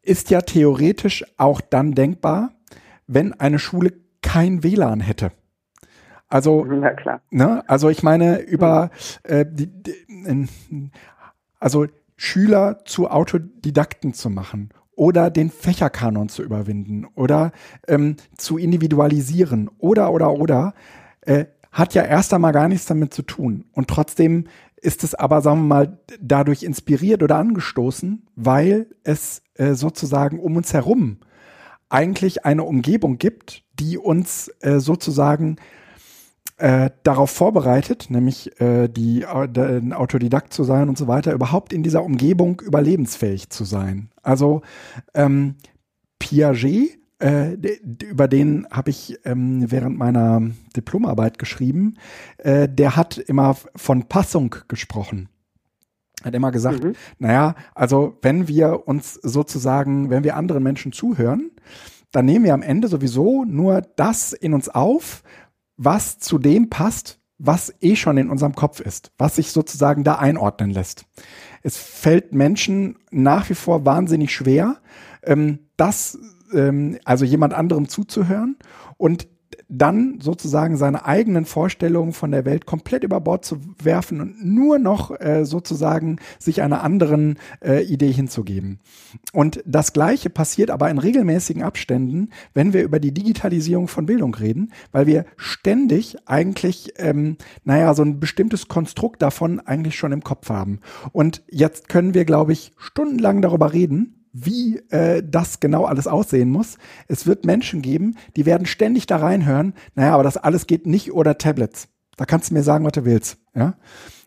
ist 0.01 0.29
ja 0.29 0.41
theoretisch 0.41 1.23
auch 1.37 1.61
dann 1.61 1.93
denkbar, 1.93 2.51
wenn 3.07 3.33
eine 3.33 3.59
Schule 3.59 3.93
kein 4.21 4.63
WLAN 4.63 4.99
hätte. 4.99 5.31
Also, 6.27 6.65
ne, 7.29 7.63
also 7.67 7.89
ich 7.89 8.01
meine, 8.01 8.39
über 8.39 8.89
äh, 9.21 9.45
die, 9.47 9.67
die, 9.67 10.49
also 11.59 11.85
Schüler 12.15 12.79
zu 12.85 13.09
Autodidakten 13.09 14.13
zu 14.13 14.29
machen 14.29 14.69
oder 14.95 15.29
den 15.29 15.49
Fächerkanon 15.49 16.29
zu 16.29 16.43
überwinden 16.43 17.05
oder 17.15 17.51
ähm, 17.87 18.15
zu 18.37 18.57
individualisieren 18.57 19.69
oder 19.77 20.11
oder 20.11 20.33
oder 20.33 20.73
äh, 21.21 21.45
hat 21.71 21.95
ja 21.95 22.03
erst 22.03 22.33
einmal 22.33 22.51
gar 22.51 22.67
nichts 22.67 22.85
damit 22.85 23.13
zu 23.13 23.23
tun. 23.23 23.65
Und 23.73 23.87
trotzdem 23.87 24.45
ist 24.77 25.03
es 25.03 25.15
aber, 25.15 25.41
sagen 25.41 25.61
wir 25.61 25.67
mal, 25.67 25.99
dadurch 26.19 26.61
inspiriert 26.63 27.23
oder 27.23 27.37
angestoßen, 27.37 28.27
weil 28.35 28.87
es 29.03 29.41
äh, 29.55 29.73
sozusagen 29.73 30.39
um 30.39 30.55
uns 30.55 30.73
herum 30.73 31.17
eigentlich 31.89 32.45
eine 32.45 32.63
Umgebung 32.63 33.17
gibt, 33.17 33.63
die 33.79 33.97
uns 33.97 34.51
äh, 34.61 34.79
sozusagen 34.79 35.57
äh, 36.63 36.91
darauf 37.03 37.29
vorbereitet, 37.29 38.05
nämlich 38.09 38.57
äh, 38.61 38.87
die, 38.87 39.23
äh, 39.23 39.77
ein 39.79 39.91
Autodidakt 39.91 40.53
zu 40.53 40.63
sein 40.63 40.87
und 40.87 40.97
so 40.97 41.09
weiter, 41.09 41.33
überhaupt 41.33 41.73
in 41.73 41.83
dieser 41.83 42.05
Umgebung 42.05 42.61
überlebensfähig 42.61 43.49
zu 43.49 43.65
sein. 43.65 44.11
Also 44.21 44.61
ähm, 45.13 45.55
Piaget, 46.19 46.99
äh, 47.19 47.55
über 48.05 48.29
den 48.29 48.65
habe 48.71 48.91
ich 48.91 49.19
ähm, 49.25 49.69
während 49.69 49.97
meiner 49.97 50.41
Diplomarbeit 50.73 51.37
geschrieben, 51.37 51.95
äh, 52.37 52.69
der 52.69 52.95
hat 52.95 53.17
immer 53.17 53.57
von 53.75 54.03
Passung 54.07 54.55
gesprochen 54.69 55.27
hat 56.23 56.33
immer 56.33 56.51
gesagt, 56.51 56.81
mhm. 56.81 56.93
naja, 57.19 57.55
also 57.75 58.17
wenn 58.21 58.47
wir 58.47 58.87
uns 58.87 59.15
sozusagen, 59.15 60.09
wenn 60.09 60.23
wir 60.23 60.37
anderen 60.37 60.63
Menschen 60.63 60.93
zuhören, 60.93 61.51
dann 62.13 62.23
nehmen 62.23 62.45
wir 62.45 62.53
am 62.53 62.61
Ende 62.61 62.87
sowieso 62.87 63.43
nur 63.43 63.81
das 63.97 64.31
in 64.31 64.53
uns 64.53 64.69
auf, 64.69 65.21
was 65.77 66.19
zu 66.19 66.37
dem 66.37 66.69
passt, 66.69 67.19
was 67.37 67.73
eh 67.81 67.95
schon 67.95 68.17
in 68.17 68.29
unserem 68.29 68.55
Kopf 68.55 68.79
ist, 68.79 69.11
was 69.17 69.35
sich 69.35 69.51
sozusagen 69.51 70.03
da 70.03 70.15
einordnen 70.15 70.69
lässt. 70.69 71.05
Es 71.61 71.77
fällt 71.77 72.33
Menschen 72.33 72.97
nach 73.11 73.49
wie 73.49 73.55
vor 73.55 73.85
wahnsinnig 73.85 74.33
schwer, 74.33 74.77
ähm, 75.23 75.59
das, 75.77 76.17
ähm, 76.53 76.99
also 77.05 77.25
jemand 77.25 77.53
anderem 77.53 77.89
zuzuhören 77.89 78.57
und 78.97 79.27
dann 79.77 80.19
sozusagen 80.21 80.77
seine 80.77 81.05
eigenen 81.05 81.45
Vorstellungen 81.45 82.13
von 82.13 82.31
der 82.31 82.45
Welt 82.45 82.65
komplett 82.65 83.03
über 83.03 83.19
Bord 83.19 83.43
zu 83.43 83.57
werfen 83.81 84.21
und 84.21 84.45
nur 84.45 84.77
noch 84.77 85.19
äh, 85.19 85.45
sozusagen 85.45 86.17
sich 86.37 86.61
einer 86.61 86.83
anderen 86.83 87.39
äh, 87.63 87.83
Idee 87.83 88.11
hinzugeben. 88.11 88.79
Und 89.31 89.63
das 89.65 89.93
Gleiche 89.93 90.29
passiert 90.29 90.69
aber 90.69 90.89
in 90.89 90.99
regelmäßigen 90.99 91.63
Abständen, 91.63 92.29
wenn 92.53 92.73
wir 92.73 92.83
über 92.83 92.99
die 92.99 93.13
Digitalisierung 93.13 93.87
von 93.87 94.05
Bildung 94.05 94.35
reden, 94.35 94.71
weil 94.91 95.07
wir 95.07 95.25
ständig 95.37 96.17
eigentlich, 96.25 96.93
ähm, 96.97 97.37
naja, 97.63 97.93
so 97.93 98.03
ein 98.03 98.19
bestimmtes 98.19 98.67
Konstrukt 98.67 99.21
davon 99.21 99.59
eigentlich 99.59 99.97
schon 99.97 100.11
im 100.11 100.23
Kopf 100.23 100.49
haben. 100.49 100.79
Und 101.11 101.41
jetzt 101.49 101.89
können 101.89 102.13
wir, 102.13 102.25
glaube 102.25 102.53
ich, 102.53 102.73
stundenlang 102.77 103.41
darüber 103.41 103.73
reden, 103.73 104.22
wie 104.33 104.79
äh, 104.89 105.23
das 105.25 105.59
genau 105.59 105.85
alles 105.85 106.07
aussehen 106.07 106.49
muss. 106.49 106.77
Es 107.07 107.27
wird 107.27 107.45
Menschen 107.45 107.81
geben, 107.81 108.17
die 108.35 108.45
werden 108.45 108.65
ständig 108.65 109.05
da 109.05 109.17
reinhören, 109.17 109.73
naja, 109.95 110.13
aber 110.13 110.23
das 110.23 110.37
alles 110.37 110.67
geht 110.67 110.87
nicht 110.87 111.13
oder 111.13 111.37
Tablets. 111.37 111.87
Da 112.17 112.25
kannst 112.25 112.49
du 112.49 112.55
mir 112.55 112.63
sagen, 112.63 112.83
was 112.83 112.93
du 112.93 113.05
willst. 113.05 113.37
Ja? 113.55 113.75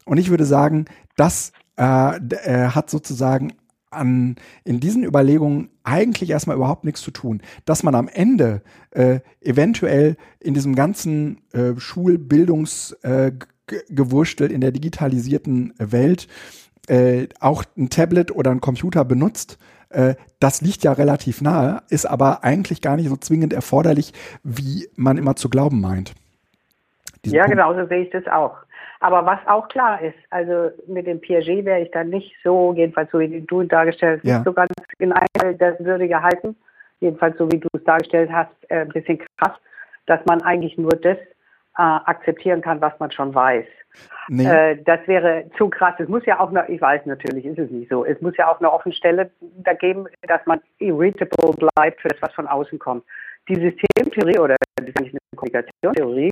Und 0.04 0.18
ich 0.18 0.30
würde 0.30 0.46
sagen, 0.46 0.86
das 1.16 1.52
äh, 1.76 2.16
äh, 2.16 2.68
hat 2.68 2.88
sozusagen 2.88 3.52
an, 3.90 4.36
in 4.64 4.80
diesen 4.80 5.04
Überlegungen 5.04 5.68
eigentlich 5.84 6.30
erstmal 6.30 6.56
überhaupt 6.56 6.84
nichts 6.84 7.02
zu 7.02 7.10
tun. 7.10 7.42
Dass 7.64 7.82
man 7.82 7.94
am 7.94 8.08
Ende 8.08 8.62
äh, 8.90 9.20
eventuell 9.40 10.16
in 10.40 10.54
diesem 10.54 10.74
ganzen 10.74 11.42
äh, 11.52 11.78
Schulbildungsgewurstel 11.78 14.50
äh, 14.50 14.54
in 14.54 14.60
der 14.60 14.72
digitalisierten 14.72 15.72
Welt 15.78 16.26
äh, 16.88 17.28
auch 17.40 17.64
ein 17.76 17.90
Tablet 17.90 18.32
oder 18.32 18.50
ein 18.50 18.60
Computer 18.60 19.04
benutzt, 19.04 19.58
das 20.40 20.60
liegt 20.60 20.84
ja 20.84 20.92
relativ 20.92 21.40
nahe, 21.40 21.82
ist 21.88 22.06
aber 22.06 22.44
eigentlich 22.44 22.82
gar 22.82 22.96
nicht 22.96 23.08
so 23.08 23.16
zwingend 23.16 23.52
erforderlich, 23.52 24.12
wie 24.42 24.88
man 24.96 25.16
immer 25.16 25.36
zu 25.36 25.48
glauben 25.48 25.80
meint. 25.80 26.14
Diesen 27.24 27.36
ja, 27.36 27.44
Punkt. 27.44 27.56
genau, 27.56 27.74
so 27.74 27.86
sehe 27.86 28.02
ich 28.02 28.10
das 28.10 28.26
auch. 28.26 28.56
Aber 29.00 29.26
was 29.26 29.38
auch 29.46 29.68
klar 29.68 30.00
ist, 30.00 30.16
also 30.30 30.70
mit 30.86 31.06
dem 31.06 31.20
Piaget 31.20 31.64
wäre 31.64 31.80
ich 31.80 31.90
dann 31.90 32.08
nicht 32.08 32.34
so, 32.42 32.72
jedenfalls 32.74 33.10
so 33.10 33.18
wie 33.18 33.40
du 33.40 33.62
dargestellt 33.62 34.20
hast, 34.20 34.28
ja. 34.28 34.36
nicht 34.36 34.44
so 34.44 34.52
ganz 34.52 34.72
in 34.98 35.12
eine 35.12 35.58
Würde 35.80 36.08
gehalten, 36.08 36.56
jedenfalls 37.00 37.36
so 37.36 37.50
wie 37.50 37.58
du 37.58 37.68
es 37.72 37.84
dargestellt 37.84 38.30
hast, 38.32 38.50
äh, 38.68 38.80
ein 38.80 38.88
bisschen 38.88 39.18
krass, 39.38 39.56
dass 40.06 40.20
man 40.26 40.42
eigentlich 40.42 40.78
nur 40.78 40.92
das 40.92 41.18
äh, 41.18 41.82
akzeptieren 41.82 42.62
kann, 42.62 42.80
was 42.80 42.98
man 42.98 43.10
schon 43.10 43.34
weiß. 43.34 43.66
Nee. 44.28 44.44
Äh, 44.44 44.82
das 44.82 45.00
wäre 45.06 45.44
zu 45.56 45.68
krass. 45.68 45.94
Es 45.98 46.08
muss 46.08 46.24
ja 46.26 46.40
auch 46.40 46.50
noch, 46.50 46.68
ich 46.68 46.80
weiß 46.80 47.06
natürlich, 47.06 47.44
ist 47.44 47.58
es 47.58 47.70
nicht 47.70 47.90
so, 47.90 48.04
es 48.04 48.20
muss 48.20 48.36
ja 48.36 48.50
auch 48.50 48.58
eine 48.58 48.72
offene 48.72 48.94
Stelle 48.94 49.30
da 49.40 49.72
geben, 49.72 50.06
dass 50.22 50.44
man 50.46 50.60
irritable 50.78 51.52
bleibt 51.52 52.00
für 52.00 52.08
das, 52.08 52.20
was 52.20 52.32
von 52.34 52.46
außen 52.46 52.78
kommt. 52.78 53.04
Die 53.48 53.54
Systemtheorie 53.54 54.38
oder 54.38 54.56
eine 54.78 54.92
Kommunikationstheorie, 55.36 56.30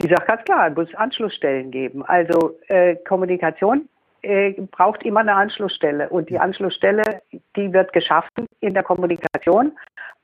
die 0.00 0.08
sagt 0.08 0.26
ganz 0.26 0.44
klar, 0.44 0.68
es 0.68 0.76
muss 0.76 0.94
Anschlussstellen 0.94 1.70
geben. 1.70 2.02
Also 2.04 2.58
äh, 2.68 2.96
Kommunikation 2.96 3.88
äh, 4.22 4.52
braucht 4.70 5.02
immer 5.04 5.20
eine 5.20 5.34
Anschlussstelle 5.34 6.08
und 6.08 6.30
die 6.30 6.38
Anschlussstelle, 6.38 7.22
die 7.56 7.72
wird 7.72 7.92
geschaffen 7.92 8.46
in 8.60 8.74
der 8.74 8.82
Kommunikation, 8.82 9.72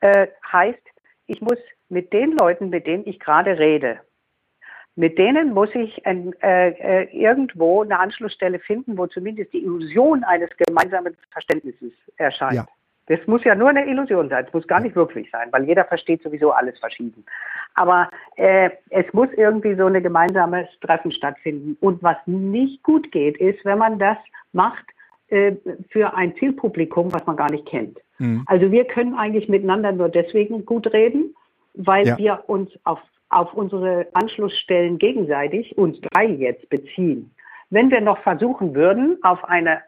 äh, 0.01 0.29
heißt, 0.51 0.83
ich 1.27 1.41
muss 1.41 1.59
mit 1.89 2.13
den 2.13 2.37
Leuten, 2.39 2.71
mit 2.71 2.87
denen 2.87 3.07
ich 3.07 3.21
gerade 3.21 3.59
rede, 3.59 4.01
mit 4.95 5.17
denen 5.19 5.55
muss 5.55 5.75
ich 5.75 6.05
ein, 6.07 6.35
äh, 6.43 6.71
äh, 6.71 7.17
irgendwo 7.17 7.83
eine 7.83 7.99
Anschlussstelle 7.99 8.59
finden, 8.59 8.99
wo 8.99 9.07
zumindest 9.07 9.53
die 9.53 9.63
Illusion 9.65 10.23
eines 10.25 10.51
gemeinsamen 10.57 11.17
Verständnisses 11.31 11.93
erscheint. 12.17 12.55
Ja. 12.55 12.67
Das 13.07 13.19
muss 13.27 13.43
ja 13.45 13.55
nur 13.55 13.71
eine 13.71 13.87
Illusion 13.87 14.29
sein, 14.29 14.45
es 14.47 14.53
muss 14.53 14.67
gar 14.67 14.81
nicht 14.81 14.95
wirklich 14.95 15.29
sein, 15.31 15.49
weil 15.51 15.65
jeder 15.65 15.85
versteht 15.85 16.23
sowieso 16.23 16.53
alles 16.53 16.79
verschieden. 16.79 17.25
Aber 17.75 18.09
äh, 18.37 18.71
es 18.91 19.11
muss 19.13 19.29
irgendwie 19.37 19.75
so 19.75 19.87
eine 19.87 20.01
gemeinsame 20.01 20.69
Treffen 20.81 21.11
stattfinden. 21.11 21.77
Und 21.81 22.03
was 22.03 22.17
nicht 22.27 22.83
gut 22.83 23.11
geht, 23.11 23.39
ist, 23.39 23.65
wenn 23.65 23.79
man 23.79 23.99
das 23.99 24.19
macht 24.53 24.85
äh, 25.29 25.53
für 25.91 26.15
ein 26.15 26.37
Zielpublikum, 26.37 27.13
was 27.13 27.27
man 27.27 27.37
gar 27.37 27.51
nicht 27.51 27.67
kennt. 27.67 27.99
Mhm. 28.19 28.45
Also 28.47 28.71
wir 28.71 28.85
können 28.85 29.15
eigentlich 29.15 29.49
miteinander 29.49 29.91
nur 29.91 30.09
deswegen 30.09 30.65
gut 30.65 30.93
reden, 30.93 31.35
weil 31.75 32.07
ja. 32.07 32.19
wir 32.19 32.45
uns 32.47 32.71
auf 32.85 33.01
auf 33.33 33.55
unsere 33.55 34.07
Anschlussstellen 34.13 34.99
gegenseitig, 34.99 35.77
uns 35.79 36.01
drei 36.01 36.27
jetzt 36.27 36.69
beziehen. 36.69 37.35
Wenn 37.71 37.91
wir 37.91 38.01
noch 38.01 38.19
versuchen 38.23 38.75
würden, 38.75 39.19
auf 39.23 39.43
eine 39.45 39.83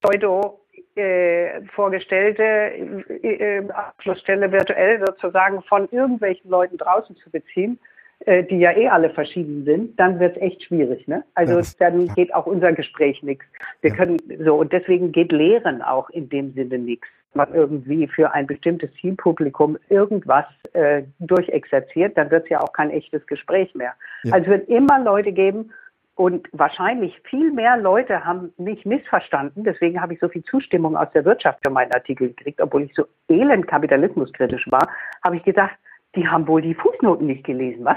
pseudo 0.00 0.60
äh, 0.96 1.62
vorgestellte 1.74 2.42
äh, 2.42 3.58
äh, 3.58 3.68
Anschlussstelle 3.70 4.50
virtuell 4.50 5.02
sozusagen 5.06 5.62
von 5.62 5.88
irgendwelchen 5.90 6.50
Leuten 6.50 6.76
draußen 6.76 7.16
zu 7.16 7.30
beziehen, 7.30 7.78
äh, 8.26 8.44
die 8.44 8.58
ja 8.58 8.72
eh 8.72 8.88
alle 8.88 9.10
verschieden 9.10 9.64
sind, 9.64 9.98
dann 9.98 10.18
wird 10.20 10.36
es 10.36 10.42
echt 10.42 10.64
schwierig. 10.64 11.06
Ne? 11.06 11.24
Also 11.34 11.58
ja, 11.58 11.66
dann 11.78 12.06
ja. 12.06 12.14
geht 12.14 12.34
auch 12.34 12.46
unser 12.46 12.72
Gespräch 12.72 13.22
nichts. 13.22 13.44
Wir 13.80 13.90
ja. 13.90 13.96
können 13.96 14.18
so 14.44 14.56
und 14.56 14.72
deswegen 14.72 15.12
geht 15.12 15.32
Lehren 15.32 15.82
auch 15.82 16.10
in 16.10 16.28
dem 16.28 16.52
Sinne 16.54 16.78
nichts 16.78 17.08
man 17.34 17.52
irgendwie 17.54 18.06
für 18.08 18.32
ein 18.32 18.46
bestimmtes 18.46 18.92
Zielpublikum 19.00 19.78
irgendwas 19.88 20.46
äh, 20.72 21.02
durchexerziert, 21.18 22.16
dann 22.16 22.30
wird 22.30 22.44
es 22.44 22.50
ja 22.50 22.60
auch 22.60 22.72
kein 22.72 22.90
echtes 22.90 23.26
Gespräch 23.26 23.74
mehr. 23.74 23.94
Ja. 24.24 24.34
Also 24.34 24.44
es 24.46 24.50
wird 24.50 24.68
immer 24.68 24.98
Leute 25.00 25.32
geben 25.32 25.72
und 26.14 26.48
wahrscheinlich 26.52 27.18
viel 27.24 27.52
mehr 27.52 27.76
Leute 27.76 28.24
haben 28.24 28.52
mich 28.58 28.84
missverstanden. 28.84 29.64
Deswegen 29.64 30.00
habe 30.00 30.14
ich 30.14 30.20
so 30.20 30.28
viel 30.28 30.44
Zustimmung 30.44 30.96
aus 30.96 31.10
der 31.12 31.24
Wirtschaft 31.24 31.60
für 31.64 31.72
meinen 31.72 31.92
Artikel 31.92 32.28
gekriegt, 32.28 32.60
obwohl 32.60 32.82
ich 32.82 32.94
so 32.94 33.04
elend 33.28 33.66
kapitalismuskritisch 33.66 34.70
war, 34.70 34.88
habe 35.24 35.36
ich 35.36 35.42
gedacht, 35.42 35.76
die 36.14 36.28
haben 36.28 36.46
wohl 36.46 36.60
die 36.60 36.74
Fußnoten 36.74 37.26
nicht 37.26 37.44
gelesen, 37.44 37.84
was? 37.84 37.96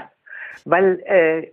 Weil 0.64 1.00
äh, 1.04 1.50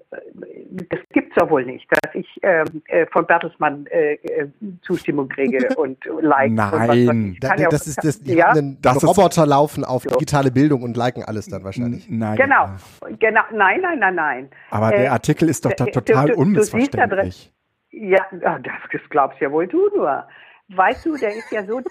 das 0.89 0.99
gibt 1.11 1.31
es 1.31 1.41
ja 1.41 1.49
wohl 1.49 1.65
nicht, 1.65 1.87
dass 1.91 2.15
ich 2.15 2.27
ähm, 2.41 2.81
äh, 2.85 3.05
von 3.07 3.25
Bertelsmann 3.25 3.85
äh, 3.87 4.13
äh 4.13 4.47
Zustimmung 4.81 5.29
kriege 5.29 5.67
und 5.77 5.97
Like. 6.21 6.51
Nein, 6.51 7.09
und 7.09 7.37
da, 7.41 7.55
ja 7.55 7.69
das 7.69 7.87
ist 7.87 8.03
das, 8.03 8.21
die 8.21 8.35
ja? 8.35 8.49
haben 8.49 8.77
das 8.81 9.05
Roboter 9.05 9.45
laufen 9.45 9.83
auf 9.83 10.03
digitale 10.03 10.51
Bildung 10.51 10.83
und 10.83 10.95
liken 10.97 11.23
alles 11.23 11.47
dann 11.47 11.63
wahrscheinlich. 11.63 12.07
Nein. 12.09 12.37
Genau, 12.37 12.69
genau, 13.19 13.41
nein, 13.51 13.81
nein, 13.81 13.99
nein, 13.99 14.15
nein. 14.15 14.49
Aber 14.69 14.89
der 14.89 15.05
äh, 15.05 15.07
Artikel 15.07 15.49
ist 15.49 15.65
doch 15.65 15.73
da 15.73 15.85
total 15.85 16.27
du, 16.27 16.33
du, 16.33 16.39
unmissverständlich. 16.39 17.51
Du 17.91 17.97
ja, 17.97 18.25
das 18.41 19.01
glaubst 19.09 19.39
ja 19.39 19.51
wohl 19.51 19.67
du 19.67 19.87
nur 19.95 20.25
weißt 20.69 21.05
du, 21.05 21.17
der 21.17 21.35
ist 21.35 21.51
ja 21.51 21.65
so, 21.65 21.81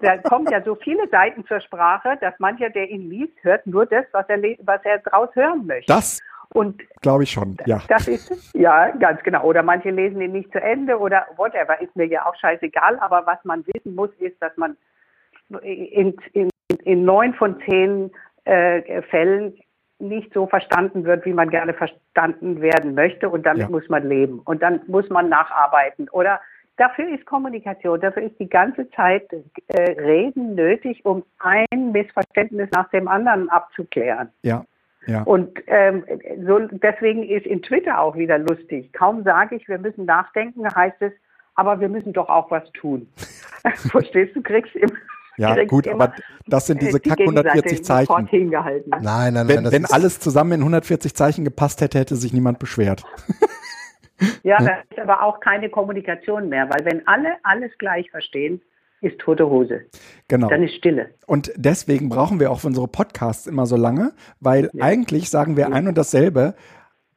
da 0.00 0.18
kommen 0.18 0.46
ja 0.50 0.62
so 0.62 0.74
viele 0.74 1.08
Seiten 1.08 1.44
zur 1.46 1.60
Sprache, 1.60 2.16
dass 2.20 2.34
mancher, 2.38 2.70
der 2.70 2.88
ihn 2.90 3.08
liest, 3.10 3.32
hört 3.42 3.66
nur 3.66 3.86
das, 3.86 4.04
was 4.12 4.28
er, 4.28 4.38
was 4.60 4.80
er 4.84 4.98
draus 4.98 5.28
hören 5.34 5.66
möchte. 5.66 5.92
Das 5.92 6.20
und 6.54 6.82
glaube 7.02 7.24
ich 7.24 7.32
schon, 7.32 7.56
ja. 7.66 7.82
Das 7.88 8.06
ist, 8.06 8.54
ja, 8.54 8.90
ganz 8.90 9.20
genau. 9.24 9.42
Oder 9.42 9.64
manche 9.64 9.90
lesen 9.90 10.20
ihn 10.20 10.30
nicht 10.30 10.52
zu 10.52 10.60
Ende 10.60 10.96
oder 10.98 11.26
whatever, 11.36 11.80
ist 11.80 11.94
mir 11.96 12.06
ja 12.06 12.24
auch 12.26 12.36
scheißegal. 12.36 12.96
Aber 13.00 13.26
was 13.26 13.44
man 13.44 13.66
wissen 13.66 13.96
muss, 13.96 14.10
ist, 14.20 14.40
dass 14.40 14.56
man 14.56 14.76
in, 15.62 16.16
in, 16.32 16.50
in 16.84 17.04
neun 17.04 17.34
von 17.34 17.60
zehn 17.66 18.12
äh, 18.44 19.02
Fällen 19.02 19.58
nicht 19.98 20.32
so 20.32 20.46
verstanden 20.46 21.04
wird, 21.04 21.24
wie 21.26 21.32
man 21.32 21.50
gerne 21.50 21.74
verstanden 21.74 22.60
werden 22.60 22.94
möchte. 22.94 23.28
Und 23.28 23.44
damit 23.44 23.62
ja. 23.62 23.68
muss 23.68 23.88
man 23.88 24.08
leben. 24.08 24.38
Und 24.44 24.62
dann 24.62 24.80
muss 24.86 25.08
man 25.10 25.28
nacharbeiten. 25.28 26.08
Oder 26.10 26.40
dafür 26.76 27.08
ist 27.08 27.26
Kommunikation, 27.26 28.00
dafür 28.00 28.22
ist 28.22 28.38
die 28.38 28.48
ganze 28.48 28.88
Zeit 28.90 29.28
äh, 29.32 29.90
Reden 30.00 30.54
nötig, 30.54 31.04
um 31.04 31.24
ein 31.40 31.90
Missverständnis 31.90 32.68
nach 32.72 32.88
dem 32.90 33.08
anderen 33.08 33.48
abzuklären. 33.48 34.30
Ja, 34.42 34.64
ja. 35.06 35.22
Und 35.22 35.58
ähm, 35.66 36.04
so, 36.46 36.58
deswegen 36.70 37.22
ist 37.22 37.46
in 37.46 37.62
Twitter 37.62 38.00
auch 38.00 38.16
wieder 38.16 38.38
lustig. 38.38 38.92
Kaum 38.92 39.22
sage 39.22 39.56
ich, 39.56 39.68
wir 39.68 39.78
müssen 39.78 40.04
nachdenken, 40.04 40.66
heißt 40.72 41.00
es, 41.00 41.12
aber 41.54 41.80
wir 41.80 41.88
müssen 41.88 42.12
doch 42.12 42.28
auch 42.28 42.50
was 42.50 42.70
tun. 42.72 43.08
Verstehst 43.90 44.34
du, 44.36 44.42
kriegst 44.42 44.74
immer. 44.74 44.94
Ja, 45.36 45.64
gut, 45.64 45.88
aber 45.88 46.14
das 46.46 46.66
sind 46.66 46.80
diese 46.80 47.00
die 47.00 47.08
Kack 47.08 47.20
140 47.20 47.84
Zeichen. 47.84 48.26
Hingehalten. 48.28 48.90
Nein, 48.90 49.02
nein, 49.02 49.32
nein. 49.34 49.48
Wenn, 49.48 49.72
wenn 49.72 49.84
alles 49.86 50.20
zusammen 50.20 50.52
in 50.52 50.60
140 50.60 51.14
Zeichen 51.14 51.44
gepasst 51.44 51.80
hätte, 51.80 51.98
hätte 51.98 52.14
sich 52.14 52.32
niemand 52.32 52.60
beschwert. 52.60 53.04
ja, 54.44 54.58
das 54.58 54.76
ist 54.90 54.98
aber 55.00 55.22
auch 55.22 55.40
keine 55.40 55.70
Kommunikation 55.70 56.48
mehr, 56.48 56.70
weil 56.70 56.84
wenn 56.84 57.06
alle 57.08 57.36
alles 57.42 57.76
gleich 57.78 58.10
verstehen, 58.10 58.62
ist 59.04 59.18
tote 59.18 59.48
Hose. 59.48 59.82
Genau. 60.28 60.48
Dann 60.48 60.62
ist 60.62 60.74
Stille. 60.74 61.10
Und 61.26 61.52
deswegen 61.56 62.08
brauchen 62.08 62.40
wir 62.40 62.50
auch 62.50 62.60
für 62.60 62.66
unsere 62.66 62.88
Podcasts 62.88 63.46
immer 63.46 63.66
so 63.66 63.76
lange, 63.76 64.12
weil 64.40 64.70
ja. 64.72 64.84
eigentlich 64.84 65.30
sagen 65.30 65.56
wir 65.56 65.72
ein 65.72 65.88
und 65.88 65.96
dasselbe 65.96 66.54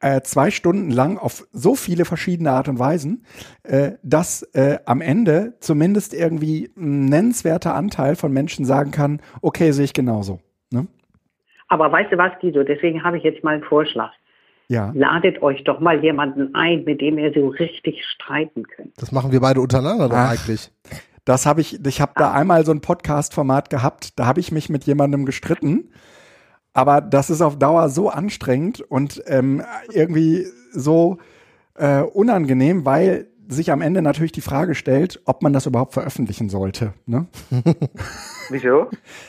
äh, 0.00 0.20
zwei 0.20 0.50
Stunden 0.50 0.90
lang 0.90 1.18
auf 1.18 1.46
so 1.52 1.74
viele 1.74 2.04
verschiedene 2.04 2.52
Art 2.52 2.68
und 2.68 2.78
Weisen, 2.78 3.24
äh, 3.64 3.92
dass 4.02 4.42
äh, 4.54 4.78
am 4.84 5.00
Ende 5.00 5.54
zumindest 5.60 6.14
irgendwie 6.14 6.70
ein 6.76 7.06
nennenswerter 7.06 7.74
Anteil 7.74 8.14
von 8.16 8.32
Menschen 8.32 8.64
sagen 8.64 8.90
kann, 8.90 9.20
okay, 9.42 9.72
sehe 9.72 9.86
ich 9.86 9.94
genauso. 9.94 10.40
Ne? 10.70 10.86
Aber 11.68 11.90
weißt 11.90 12.12
du 12.12 12.18
was, 12.18 12.32
Guido, 12.40 12.62
deswegen 12.62 13.02
habe 13.02 13.18
ich 13.18 13.24
jetzt 13.24 13.42
mal 13.42 13.54
einen 13.54 13.64
Vorschlag. 13.64 14.12
Ja. 14.68 14.92
Ladet 14.94 15.42
euch 15.42 15.64
doch 15.64 15.80
mal 15.80 16.02
jemanden 16.04 16.54
ein, 16.54 16.84
mit 16.84 17.00
dem 17.00 17.18
ihr 17.18 17.32
so 17.32 17.48
richtig 17.48 18.04
streiten 18.04 18.64
könnt. 18.64 18.92
Das 19.00 19.12
machen 19.12 19.32
wir 19.32 19.40
beide 19.40 19.60
untereinander 19.60 20.08
doch 20.08 20.16
eigentlich. 20.16 20.70
Das 21.28 21.44
habe 21.44 21.60
ich, 21.60 21.84
ich 21.84 22.00
habe 22.00 22.12
da 22.14 22.32
einmal 22.32 22.64
so 22.64 22.72
ein 22.72 22.80
Podcast-Format 22.80 23.68
gehabt, 23.68 24.18
da 24.18 24.24
habe 24.24 24.40
ich 24.40 24.50
mich 24.50 24.70
mit 24.70 24.84
jemandem 24.84 25.26
gestritten. 25.26 25.92
Aber 26.72 27.02
das 27.02 27.28
ist 27.28 27.42
auf 27.42 27.58
Dauer 27.58 27.90
so 27.90 28.08
anstrengend 28.08 28.80
und 28.80 29.22
ähm, 29.26 29.62
irgendwie 29.92 30.46
so 30.72 31.18
äh, 31.74 32.00
unangenehm, 32.00 32.86
weil 32.86 33.28
sich 33.46 33.70
am 33.70 33.82
Ende 33.82 34.00
natürlich 34.00 34.32
die 34.32 34.40
Frage 34.40 34.74
stellt, 34.74 35.20
ob 35.26 35.42
man 35.42 35.52
das 35.52 35.66
überhaupt 35.66 35.92
veröffentlichen 35.92 36.48
sollte. 36.48 36.94
Ne? 37.04 37.26
Wieso? 38.48 38.88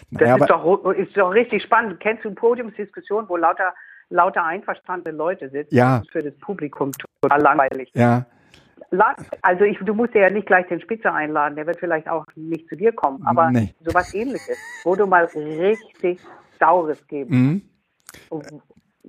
Naja, 0.10 0.38
das 0.38 0.44
ist, 0.44 0.50
doch, 0.52 0.92
ist 0.92 1.18
doch 1.18 1.32
richtig 1.32 1.64
spannend. 1.64 2.00
Kennst 2.00 2.24
du 2.24 2.32
Podiumsdiskussionen, 2.34 3.28
wo 3.28 3.36
lauter, 3.36 3.74
lauter 4.10 4.46
einverstandene 4.46 5.18
Leute 5.18 5.50
sitzen? 5.50 5.76
Ja. 5.76 6.02
Für 6.14 6.24
das 6.24 6.34
Publikum 6.36 6.94
total 7.22 7.42
langweilig. 7.42 7.92
Ja 7.94 8.26
also 9.42 9.64
ich, 9.64 9.78
du 9.80 9.94
musst 9.94 10.14
ja 10.16 10.30
nicht 10.30 10.48
gleich 10.48 10.68
den 10.68 10.82
Spitzer 10.82 11.14
einladen, 11.14 11.56
der 11.56 11.68
wird 11.68 11.80
vielleicht 11.80 12.10
auch 12.10 12.26
nicht 12.36 12.68
zu 12.70 12.76
dir 12.76 12.92
kommen, 12.92 13.24
aber 13.26 13.52
nee. 13.52 13.74
sowas 13.84 14.14
ähnliches, 14.14 14.58
wo 14.84 14.96
du 14.96 15.06
mal 15.06 15.26
richtig 15.26 16.20
Saures 16.60 17.06
geben. 17.08 17.64
Mhm. 18.32 18.62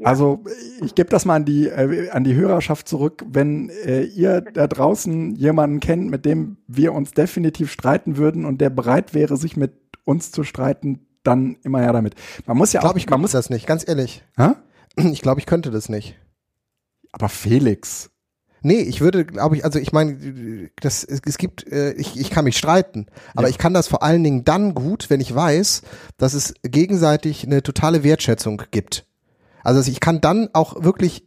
Also 0.04 0.44
ich 0.82 0.94
gebe 0.94 1.10
das 1.10 1.24
mal 1.24 1.36
an 1.36 1.44
die, 1.44 1.68
äh, 1.68 2.10
an 2.10 2.24
die 2.24 2.34
Hörerschaft 2.34 2.88
zurück. 2.88 3.24
Wenn 3.28 3.70
äh, 3.70 4.02
ihr 4.02 4.40
da 4.40 4.66
draußen 4.66 5.34
jemanden 5.34 5.80
kennt, 5.80 6.10
mit 6.10 6.24
dem 6.24 6.58
wir 6.66 6.92
uns 6.92 7.12
definitiv 7.12 7.70
streiten 7.70 8.16
würden 8.16 8.44
und 8.44 8.60
der 8.60 8.70
bereit 8.70 9.14
wäre, 9.14 9.36
sich 9.36 9.56
mit 9.56 9.72
uns 10.04 10.32
zu 10.32 10.42
streiten, 10.44 11.06
dann 11.22 11.56
immer 11.64 11.82
ja 11.82 11.92
damit. 11.92 12.14
Man 12.46 12.56
muss 12.56 12.72
ja 12.72 12.78
Ich 12.78 12.82
glaube, 12.82 12.94
auch, 12.94 12.98
ich 12.98 13.06
man 13.06 13.10
könnte 13.10 13.22
muss, 13.22 13.32
das 13.32 13.50
nicht, 13.50 13.66
ganz 13.66 13.86
ehrlich. 13.86 14.24
Hä? 14.36 14.52
Ich 15.12 15.22
glaube, 15.22 15.40
ich 15.40 15.46
könnte 15.46 15.70
das 15.70 15.88
nicht. 15.88 16.16
aber 17.12 17.28
Felix, 17.28 18.10
Nee, 18.62 18.80
ich 18.80 19.00
würde, 19.00 19.24
glaube 19.24 19.56
ich, 19.56 19.64
also 19.64 19.78
ich 19.78 19.92
meine, 19.92 20.70
das, 20.80 21.02
es, 21.04 21.38
gibt, 21.38 21.66
äh, 21.72 21.92
ich, 21.92 22.18
ich 22.20 22.30
kann 22.30 22.44
mich 22.44 22.56
streiten, 22.58 23.06
aber 23.34 23.44
Ja. 23.44 23.48
ich 23.50 23.58
kann 23.58 23.72
das 23.74 23.88
vor 23.88 24.02
allen 24.02 24.22
Dingen 24.22 24.44
dann 24.44 24.74
gut, 24.74 25.08
wenn 25.10 25.20
ich 25.20 25.34
weiß, 25.34 25.82
dass 26.18 26.34
es 26.34 26.54
gegenseitig 26.62 27.44
eine 27.46 27.62
totale 27.62 28.02
Wertschätzung 28.04 28.62
gibt. 28.70 29.06
Also 29.64 29.90
ich 29.90 30.00
kann 30.00 30.20
dann 30.20 30.48
auch 30.52 30.82
wirklich 30.84 31.24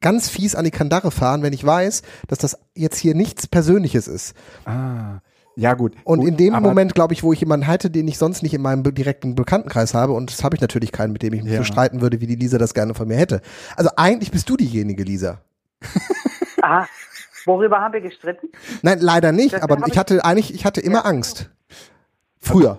ganz 0.00 0.28
fies 0.28 0.54
an 0.54 0.64
die 0.64 0.70
Kandare 0.72 1.10
fahren, 1.10 1.42
wenn 1.42 1.52
ich 1.52 1.64
weiß, 1.64 2.02
dass 2.28 2.38
das 2.38 2.58
jetzt 2.74 2.98
hier 2.98 3.14
nichts 3.14 3.46
Persönliches 3.46 4.08
ist. 4.08 4.34
ah, 4.64 5.20
ja 5.54 5.74
gut. 5.74 5.92
Und 6.04 6.20
gut, 6.20 6.28
in 6.28 6.36
dem 6.38 6.54
Moment, 6.54 6.94
glaube 6.94 7.12
ich, 7.12 7.22
wo 7.22 7.32
ich 7.34 7.40
jemanden 7.40 7.66
hätte, 7.66 7.90
den 7.90 8.08
ich 8.08 8.16
sonst 8.16 8.42
nicht 8.42 8.54
in 8.54 8.62
meinem 8.62 8.82
direkten 8.94 9.34
Bekanntenkreis 9.34 9.92
habe, 9.92 10.12
und 10.14 10.32
das 10.32 10.42
habe 10.42 10.56
ich 10.56 10.62
natürlich 10.62 10.92
keinen, 10.92 11.12
mit 11.12 11.22
dem 11.22 11.34
ich 11.34 11.42
mich 11.42 11.52
Ja. 11.52 11.58
so 11.58 11.64
streiten 11.64 12.00
würde, 12.00 12.20
wie 12.22 12.26
die 12.26 12.36
Lisa 12.36 12.56
das 12.56 12.72
gerne 12.72 12.94
von 12.94 13.06
mir 13.06 13.16
hätte. 13.18 13.42
Also 13.76 13.90
eigentlich 13.96 14.30
bist 14.30 14.48
du 14.48 14.56
diejenige, 14.56 15.02
Lisa. 15.02 15.42
Aha. 16.62 16.86
Worüber 17.44 17.80
haben 17.80 17.92
wir 17.92 18.00
gestritten? 18.00 18.48
Nein, 18.82 19.00
leider 19.00 19.32
nicht, 19.32 19.52
Das 19.54 19.62
aber 19.62 19.86
ich 19.88 19.98
hatte 19.98 20.24
eigentlich, 20.24 20.54
ich 20.54 20.64
hatte 20.64 20.80
immer 20.80 20.98
Ja. 21.00 21.04
Angst. 21.04 21.50
Früher. 22.38 22.78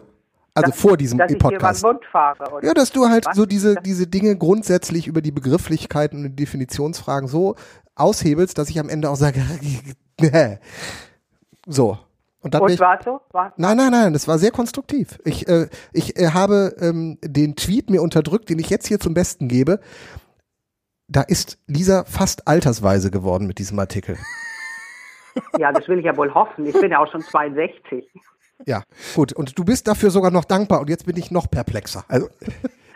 Also 0.55 0.69
Dass- 0.71 0.79
vor 0.79 0.97
diesem 0.97 1.17
dass 1.17 1.31
ich 1.31 1.39
Podcast. 1.39 1.83
Mund 1.83 2.05
fahre. 2.11 2.51
Oder? 2.51 2.65
Ja, 2.67 2.73
dass 2.73 2.91
du 2.91 3.07
halt 3.09 3.25
Was? 3.25 3.35
so 3.35 3.45
diese, 3.45 3.75
diese 3.75 4.07
Dinge 4.07 4.37
grundsätzlich 4.37 5.07
über 5.07 5.21
die 5.21 5.31
Begrifflichkeiten 5.31 6.25
und 6.25 6.35
Definitionsfragen 6.37 7.27
so 7.27 7.55
aushebelst, 7.95 8.57
dass 8.57 8.69
ich 8.69 8.79
am 8.79 8.87
Ende 8.89 9.09
auch 9.09 9.15
sage, 9.15 9.41
so. 11.67 11.97
Und 12.41 12.53
dann 12.53 12.61
Und 12.61 12.71
ich, 12.71 12.79
war 12.79 12.99
so? 13.03 13.21
War, 13.31 13.53
Nein, 13.55 13.77
nein, 13.77 13.91
nein, 13.91 14.11
das 14.13 14.27
war 14.27 14.37
sehr 14.37 14.51
konstruktiv. 14.51 15.17
Ich, 15.23 15.47
äh, 15.47 15.69
ich 15.93 16.17
äh, 16.19 16.31
habe 16.31 16.75
ähm, 16.79 17.17
den 17.23 17.55
Tweet 17.55 17.89
mir 17.89 18.01
unterdrückt, 18.01 18.49
den 18.49 18.59
ich 18.59 18.69
jetzt 18.69 18.87
hier 18.87 18.99
zum 18.99 19.13
Besten 19.13 19.47
gebe. 19.47 19.79
Da 21.13 21.21
ist 21.21 21.59
Lisa 21.67 22.05
fast 22.05 22.47
altersweise 22.47 23.11
geworden 23.11 23.45
mit 23.45 23.59
diesem 23.59 23.77
Artikel. 23.77 24.17
ja, 25.59 25.71
das 25.71 25.87
will 25.87 25.99
ich 25.99 26.05
ja 26.05 26.17
wohl 26.17 26.33
hoffen. 26.33 26.65
Ich 26.65 26.73
bin 26.73 26.91
ja 26.91 26.97
auch 26.97 27.11
schon 27.11 27.21
62. 27.21 28.03
Ja, 28.65 28.81
gut. 29.13 29.31
Und 29.31 29.57
du 29.57 29.63
bist 29.63 29.87
dafür 29.87 30.09
sogar 30.09 30.31
noch 30.31 30.43
dankbar 30.43 30.81
und 30.81 30.89
jetzt 30.89 31.05
bin 31.05 31.15
ich 31.15 31.29
noch 31.29 31.51
perplexer. 31.51 32.03
Also, 32.07 32.29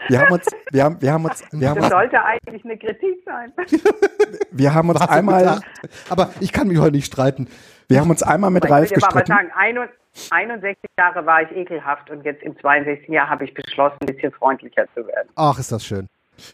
wir 0.08 0.20
haben 0.20 0.32
uns, 0.32 0.48
wir 0.72 0.84
haben, 0.84 1.00
wir 1.00 1.14
haben 1.14 1.26
uns, 1.26 1.44
wir 1.52 1.70
haben 1.70 1.76
Das 1.76 1.86
uns, 1.86 1.94
sollte 1.94 2.24
eigentlich 2.24 2.66
eine 2.66 2.78
Kritik 2.78 3.24
sein. 3.24 3.54
wir 4.52 4.74
haben 4.74 4.90
uns 4.90 5.00
Warte, 5.00 5.14
einmal. 5.14 5.62
Aber 6.10 6.32
ich 6.40 6.52
kann 6.52 6.68
mich 6.70 6.80
heute 6.80 6.94
nicht 6.96 7.06
streiten. 7.06 7.48
wir 7.88 8.00
haben 8.00 8.10
uns 8.10 8.24
einmal 8.24 8.50
mit 8.50 8.66
Ich 8.66 8.72
Ralf 8.72 8.90
will 8.90 8.98
dir 8.98 9.02
mal 9.02 9.08
was 9.10 9.26
gestritten. 9.26 9.52
sagen, 9.52 9.92
61 10.32 10.90
Jahre 10.98 11.24
war 11.28 11.44
ich 11.44 11.52
ekelhaft 11.52 12.10
und 12.10 12.26
jetzt 12.26 12.42
im 12.42 12.58
62. 12.58 13.10
Jahr 13.10 13.30
habe 13.30 13.44
ich 13.46 13.54
beschlossen, 13.54 13.98
ein 14.02 14.08
bisschen 14.08 14.32
freundlicher 14.32 14.86
zu 14.96 15.06
werden. 15.06 15.30
Ach, 15.36 15.60
ist 15.60 15.72
das 15.72 15.86
schön. 15.86 16.08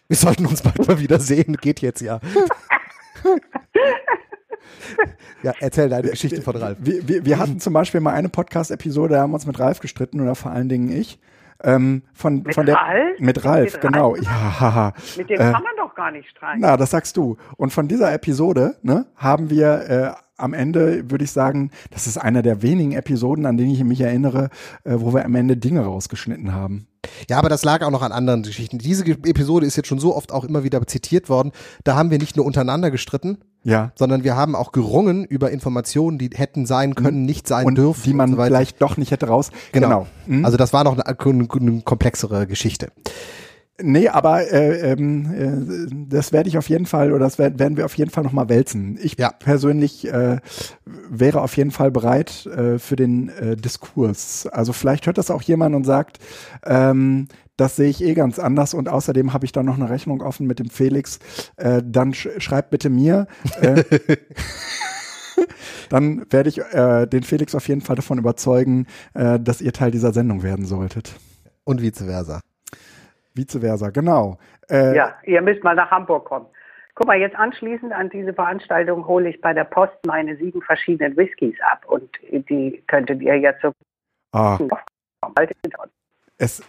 Wir 0.08 0.18
sollten 0.18 0.46
uns 0.46 0.62
bald 0.62 0.88
mal 0.88 1.00
wieder 1.00 1.20
sehen. 1.20 1.58
Geht 1.62 1.82
jetzt 1.82 2.02
ja. 2.02 2.20
ja, 5.44 5.54
erzähl 5.60 5.90
deine 5.90 6.10
Geschichte 6.10 6.42
von 6.42 6.56
Ralf. 6.56 6.78
Wir, 6.82 7.08
wir, 7.08 7.26
wir 7.26 7.40
hatten 7.40 7.60
zum 7.60 7.74
Beispiel 7.74 8.00
mal 8.00 8.14
eine 8.14 8.30
Podcast-Episode, 8.30 9.16
da 9.16 9.22
haben 9.22 9.32
wir 9.32 9.36
uns 9.36 9.46
mit 9.46 9.60
Ralf 9.60 9.80
gestritten 9.80 10.22
oder 10.22 10.36
vor 10.36 10.52
allen 10.52 10.70
Dingen 10.70 10.90
ich. 10.90 11.20
Ähm, 11.64 12.04
von, 12.14 12.44
Mit 12.44 12.56
von 12.56 12.66
der, 12.66 12.76
Ralf? 12.76 13.20
Mit 13.20 13.46
Ralf, 13.46 13.74
Mit 13.74 13.82
genau. 13.82 14.12
Ralf? 14.12 14.24
Ja, 14.24 14.60
haha. 14.60 14.94
Mit 15.16 15.30
dem 15.30 15.40
Äh, 15.40 15.52
kann 15.52 15.64
man 15.64 15.72
doch 15.78 15.96
gar 15.96 16.12
nicht 16.12 16.30
streiten. 16.30 16.60
Na, 16.60 16.76
das 16.76 16.92
sagst 16.92 17.16
du. 17.16 17.38
Und 17.56 17.72
von 17.72 17.88
dieser 17.88 18.12
Episode 18.14 18.76
ne, 18.82 19.06
haben 19.16 19.50
wir 19.50 19.90
äh, 19.90 20.33
am 20.38 20.54
Ende, 20.54 21.10
würde 21.12 21.24
ich 21.24 21.32
sagen, 21.32 21.70
das 21.92 22.08
ist 22.08 22.18
einer 22.18 22.42
der 22.42 22.62
wenigen 22.62 22.94
Episoden, 22.94 23.46
an 23.46 23.58
denen 23.58 23.72
ich 23.72 23.84
mich 23.84 24.02
erinnere, 24.02 24.50
äh, 24.84 24.96
wo 24.98 25.14
wir 25.14 25.26
am 25.26 25.36
Ende 25.36 25.58
Dinge 25.58 25.82
rausgeschnitten 25.82 26.54
haben. 26.54 26.88
Ja, 27.30 27.38
aber 27.38 27.50
das 27.50 27.64
lag 27.64 27.84
auch 27.84 27.92
noch 27.92 28.02
an 28.02 28.12
anderen 28.12 28.44
Geschichten. 28.44 28.78
Diese 28.80 29.06
Episode 29.06 29.66
ist 29.66 29.76
jetzt 29.76 29.88
schon 29.88 30.00
so 30.00 30.16
oft 30.16 30.32
auch 30.32 30.44
immer 30.46 30.64
wieder 30.64 30.86
zitiert 30.88 31.30
worden. 31.30 31.52
Da 31.84 31.96
haben 31.96 32.12
wir 32.12 32.18
nicht 32.18 32.38
nur 32.38 32.46
untereinander 32.46 32.92
gestritten, 32.92 33.40
Ja. 33.64 33.92
sondern 33.96 34.24
wir 34.24 34.36
haben 34.36 34.56
auch 34.56 34.72
gerungen 34.72 35.26
über 35.26 35.52
Informationen, 35.52 36.18
die 36.18 36.30
hätten 36.34 36.66
sein 36.66 36.96
können, 36.96 37.26
nicht 37.26 37.48
sein 37.48 37.66
Und 37.66 37.76
dürfen. 37.78 38.04
die 38.04 38.14
man 38.14 38.32
und 38.32 38.38
so 38.38 38.44
vielleicht 38.44 38.82
doch 38.82 38.98
nicht 38.98 39.12
hätte 39.12 39.28
raus. 39.28 39.52
Genau. 39.74 40.08
Mhm. 40.28 40.46
Also 40.46 40.58
das 40.58 40.72
war 40.74 40.84
noch 40.86 40.98
eine, 40.98 41.06
eine 41.08 41.82
komplexere 41.82 42.48
Geschichte. 42.48 42.92
Nee, 43.82 44.08
aber 44.08 44.52
äh, 44.52 44.92
ähm, 44.92 45.34
äh, 45.34 46.06
das 46.10 46.32
werde 46.32 46.48
ich 46.48 46.60
auf 46.60 46.70
jeden 46.70 46.86
Fall 46.86 47.12
oder 47.12 47.26
das 47.26 47.40
werd, 47.40 47.58
werden 47.58 47.76
wir 47.76 47.86
auf 47.86 47.98
jeden 47.98 48.12
Fall 48.12 48.24
nochmal 48.24 48.48
wälzen. 48.48 49.00
Ich 49.02 49.18
Ja. 49.18 49.32
persönlich 49.32 50.08
äh, 50.08 50.38
wäre 51.10 51.42
auf 51.42 51.58
jeden 51.58 51.72
Fall 51.72 51.90
bereit 51.90 52.46
äh, 52.46 52.78
für 52.78 52.96
den 52.96 53.30
äh, 53.30 53.56
Diskurs. 53.56 54.46
Also 54.46 54.74
vielleicht 54.74 55.08
hört 55.08 55.18
das 55.18 55.32
auch 55.32 55.42
jemand 55.42 55.76
und 55.76 55.86
sagt, 55.86 56.20
ähm, 56.64 57.28
das 57.58 57.76
sehe 57.76 57.90
ich 57.90 58.04
eh 58.04 58.14
ganz 58.14 58.38
anders 58.38 58.76
und 58.76 58.90
außerdem 58.90 59.34
habe 59.34 59.46
ich 59.46 59.52
da 59.52 59.64
noch 59.64 59.76
eine 59.76 59.90
Rechnung 59.90 60.22
offen 60.22 60.46
mit 60.46 60.60
dem 60.60 60.70
Felix. 60.70 61.18
Äh, 61.58 61.82
dann 61.84 62.14
sch 62.14 62.28
schreibt 62.38 62.70
bitte 62.70 62.92
mir. 62.92 63.26
Äh, 63.60 63.84
dann 65.90 66.28
werde 66.30 66.50
ich 66.50 66.60
äh, 66.60 67.08
den 67.08 67.24
Felix 67.24 67.56
auf 67.56 67.68
jeden 67.68 67.82
Fall 67.82 67.96
davon 67.96 68.20
überzeugen, 68.20 68.86
äh, 69.16 69.40
dass 69.40 69.62
ihr 69.62 69.74
Teil 69.74 69.90
dieser 69.90 70.14
Sendung 70.14 70.44
werden 70.44 70.66
solltet. 70.66 71.14
Und 71.64 71.82
vice 71.82 72.04
versa. 72.04 72.40
Vice 73.34 73.60
versa, 73.60 73.90
genau. 73.90 74.38
Äh, 74.70 74.96
Ja, 74.96 75.16
ihr 75.24 75.42
müsst 75.42 75.64
mal 75.64 75.76
nach 75.76 75.92
Hamburg 75.92 76.26
kommen. 76.26 76.46
Guck 76.96 77.08
mal, 77.08 77.18
jetzt 77.18 77.36
anschließend 77.36 77.92
an 77.92 78.10
diese 78.10 78.34
Veranstaltung 78.34 79.08
hole 79.08 79.30
ich 79.30 79.42
bei 79.42 79.54
der 79.54 79.64
Post 79.64 79.98
meine 80.06 80.38
sieben 80.38 80.62
verschiedenen 80.62 81.18
Whiskys 81.18 81.56
ab 81.72 81.86
und 81.88 82.10
die 82.32 82.84
könntet 82.88 83.22
ihr 83.22 83.40
jetzt 83.40 83.62
so 83.64 83.72
ah, 84.32 84.60
es, 86.38 86.64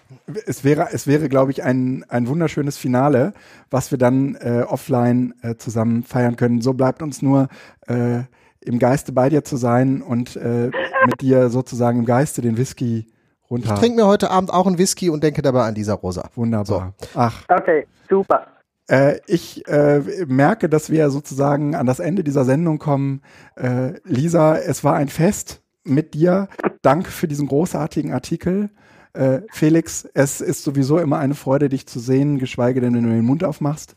es 0.46 0.64
wäre, 0.64 0.88
es 0.92 1.06
wäre, 1.06 1.28
glaube 1.28 1.50
ich, 1.50 1.62
ein, 1.62 2.04
ein 2.08 2.28
wunderschönes 2.28 2.78
Finale, 2.78 3.32
was 3.70 3.90
wir 3.90 3.98
dann 3.98 4.36
äh, 4.36 4.62
offline 4.66 5.34
äh, 5.42 5.56
zusammen 5.56 6.04
feiern 6.04 6.36
können. 6.36 6.60
So 6.60 6.74
bleibt 6.74 7.02
uns 7.02 7.22
nur 7.22 7.48
äh, 7.86 8.20
im 8.60 8.78
Geiste 8.78 9.12
bei 9.12 9.28
dir 9.28 9.44
zu 9.44 9.56
sein 9.56 10.00
und 10.02 10.36
äh, 10.36 10.70
mit 11.06 11.20
dir 11.20 11.48
sozusagen 11.48 12.00
im 12.00 12.04
Geiste 12.04 12.40
den 12.40 12.56
Whisky 12.56 13.06
runter. 13.50 13.74
Ich 13.74 13.80
trinke 13.80 13.96
mir 13.96 14.06
heute 14.06 14.30
Abend 14.30 14.52
auch 14.52 14.66
einen 14.66 14.78
Whisky 14.78 15.10
und 15.10 15.22
denke 15.22 15.42
dabei 15.42 15.64
an 15.64 15.74
dieser 15.74 15.94
Rosa. 15.94 16.28
Wunderbar. 16.34 16.94
Ach, 17.14 17.44
Okay, 17.48 17.86
super. 18.08 18.46
Äh, 18.86 19.20
ich 19.26 19.66
äh, 19.66 20.00
merke, 20.26 20.68
dass 20.68 20.90
wir 20.90 21.08
sozusagen 21.10 21.74
an 21.74 21.86
das 21.86 22.00
Ende 22.00 22.22
dieser 22.22 22.44
Sendung 22.44 22.78
kommen. 22.78 23.22
Äh, 23.56 23.94
Lisa, 24.04 24.56
es 24.56 24.84
war 24.84 24.94
ein 24.94 25.08
Fest 25.08 25.62
mit 25.84 26.14
dir. 26.14 26.48
Danke 26.82 27.10
für 27.10 27.28
diesen 27.28 27.46
großartigen 27.46 28.12
Artikel. 28.12 28.70
Äh, 29.14 29.40
Felix, 29.52 30.06
es 30.12 30.40
ist 30.40 30.64
sowieso 30.64 30.98
immer 30.98 31.18
eine 31.18 31.34
Freude, 31.34 31.68
dich 31.68 31.86
zu 31.86 31.98
sehen, 31.98 32.38
geschweige 32.38 32.80
denn, 32.80 32.94
wenn 32.94 33.04
du 33.04 33.10
den 33.10 33.24
Mund 33.24 33.44
aufmachst. 33.44 33.96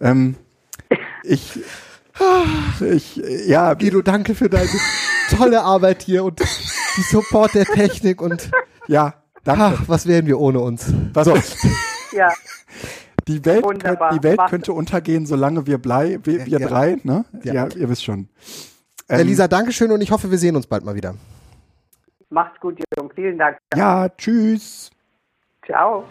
Ähm, 0.00 0.36
ich, 1.24 1.58
ich, 2.80 3.16
ja, 3.46 3.74
Guido, 3.74 4.02
danke 4.02 4.34
für 4.34 4.48
deine 4.48 4.68
tolle 5.30 5.62
Arbeit 5.62 6.02
hier 6.02 6.24
und 6.24 6.40
die 6.40 7.02
Support 7.02 7.54
der 7.54 7.64
Technik 7.64 8.20
und 8.20 8.50
ja, 8.90 9.14
danke. 9.44 9.62
Ach, 9.62 9.88
was 9.88 10.04
wären 10.08 10.26
wir 10.26 10.40
ohne 10.40 10.58
uns? 10.58 10.92
Was 11.12 11.26
so. 11.26 11.36
ja. 12.16 12.32
Die 13.28 13.44
Welt, 13.44 13.62
Wunderbar. 13.62 14.12
die 14.12 14.22
Welt 14.24 14.40
könnte 14.48 14.72
untergehen, 14.72 15.26
solange 15.26 15.64
wir, 15.68 15.78
blei, 15.78 16.18
wir, 16.24 16.48
ja. 16.48 16.58
drei, 16.58 16.98
ne? 17.04 17.24
Ja. 17.44 17.54
ja. 17.54 17.68
ihr 17.68 17.88
wisst 17.88 18.02
schon. 18.04 18.28
Ähm, 19.08 19.20
Elisa, 19.20 19.46
Dankeschön 19.46 19.92
und 19.92 20.00
ich 20.00 20.10
hoffe, 20.10 20.28
wir 20.28 20.38
sehen 20.38 20.56
uns 20.56 20.66
bald 20.66 20.84
mal 20.84 20.96
wieder. 20.96 21.14
Macht's 22.30 22.58
gut, 22.58 22.80
Jürgen. 22.96 23.14
Vielen 23.14 23.38
Dank. 23.38 23.58
Ja, 23.76 24.08
tschüss. 24.08 24.90
Ciao. 25.64 26.04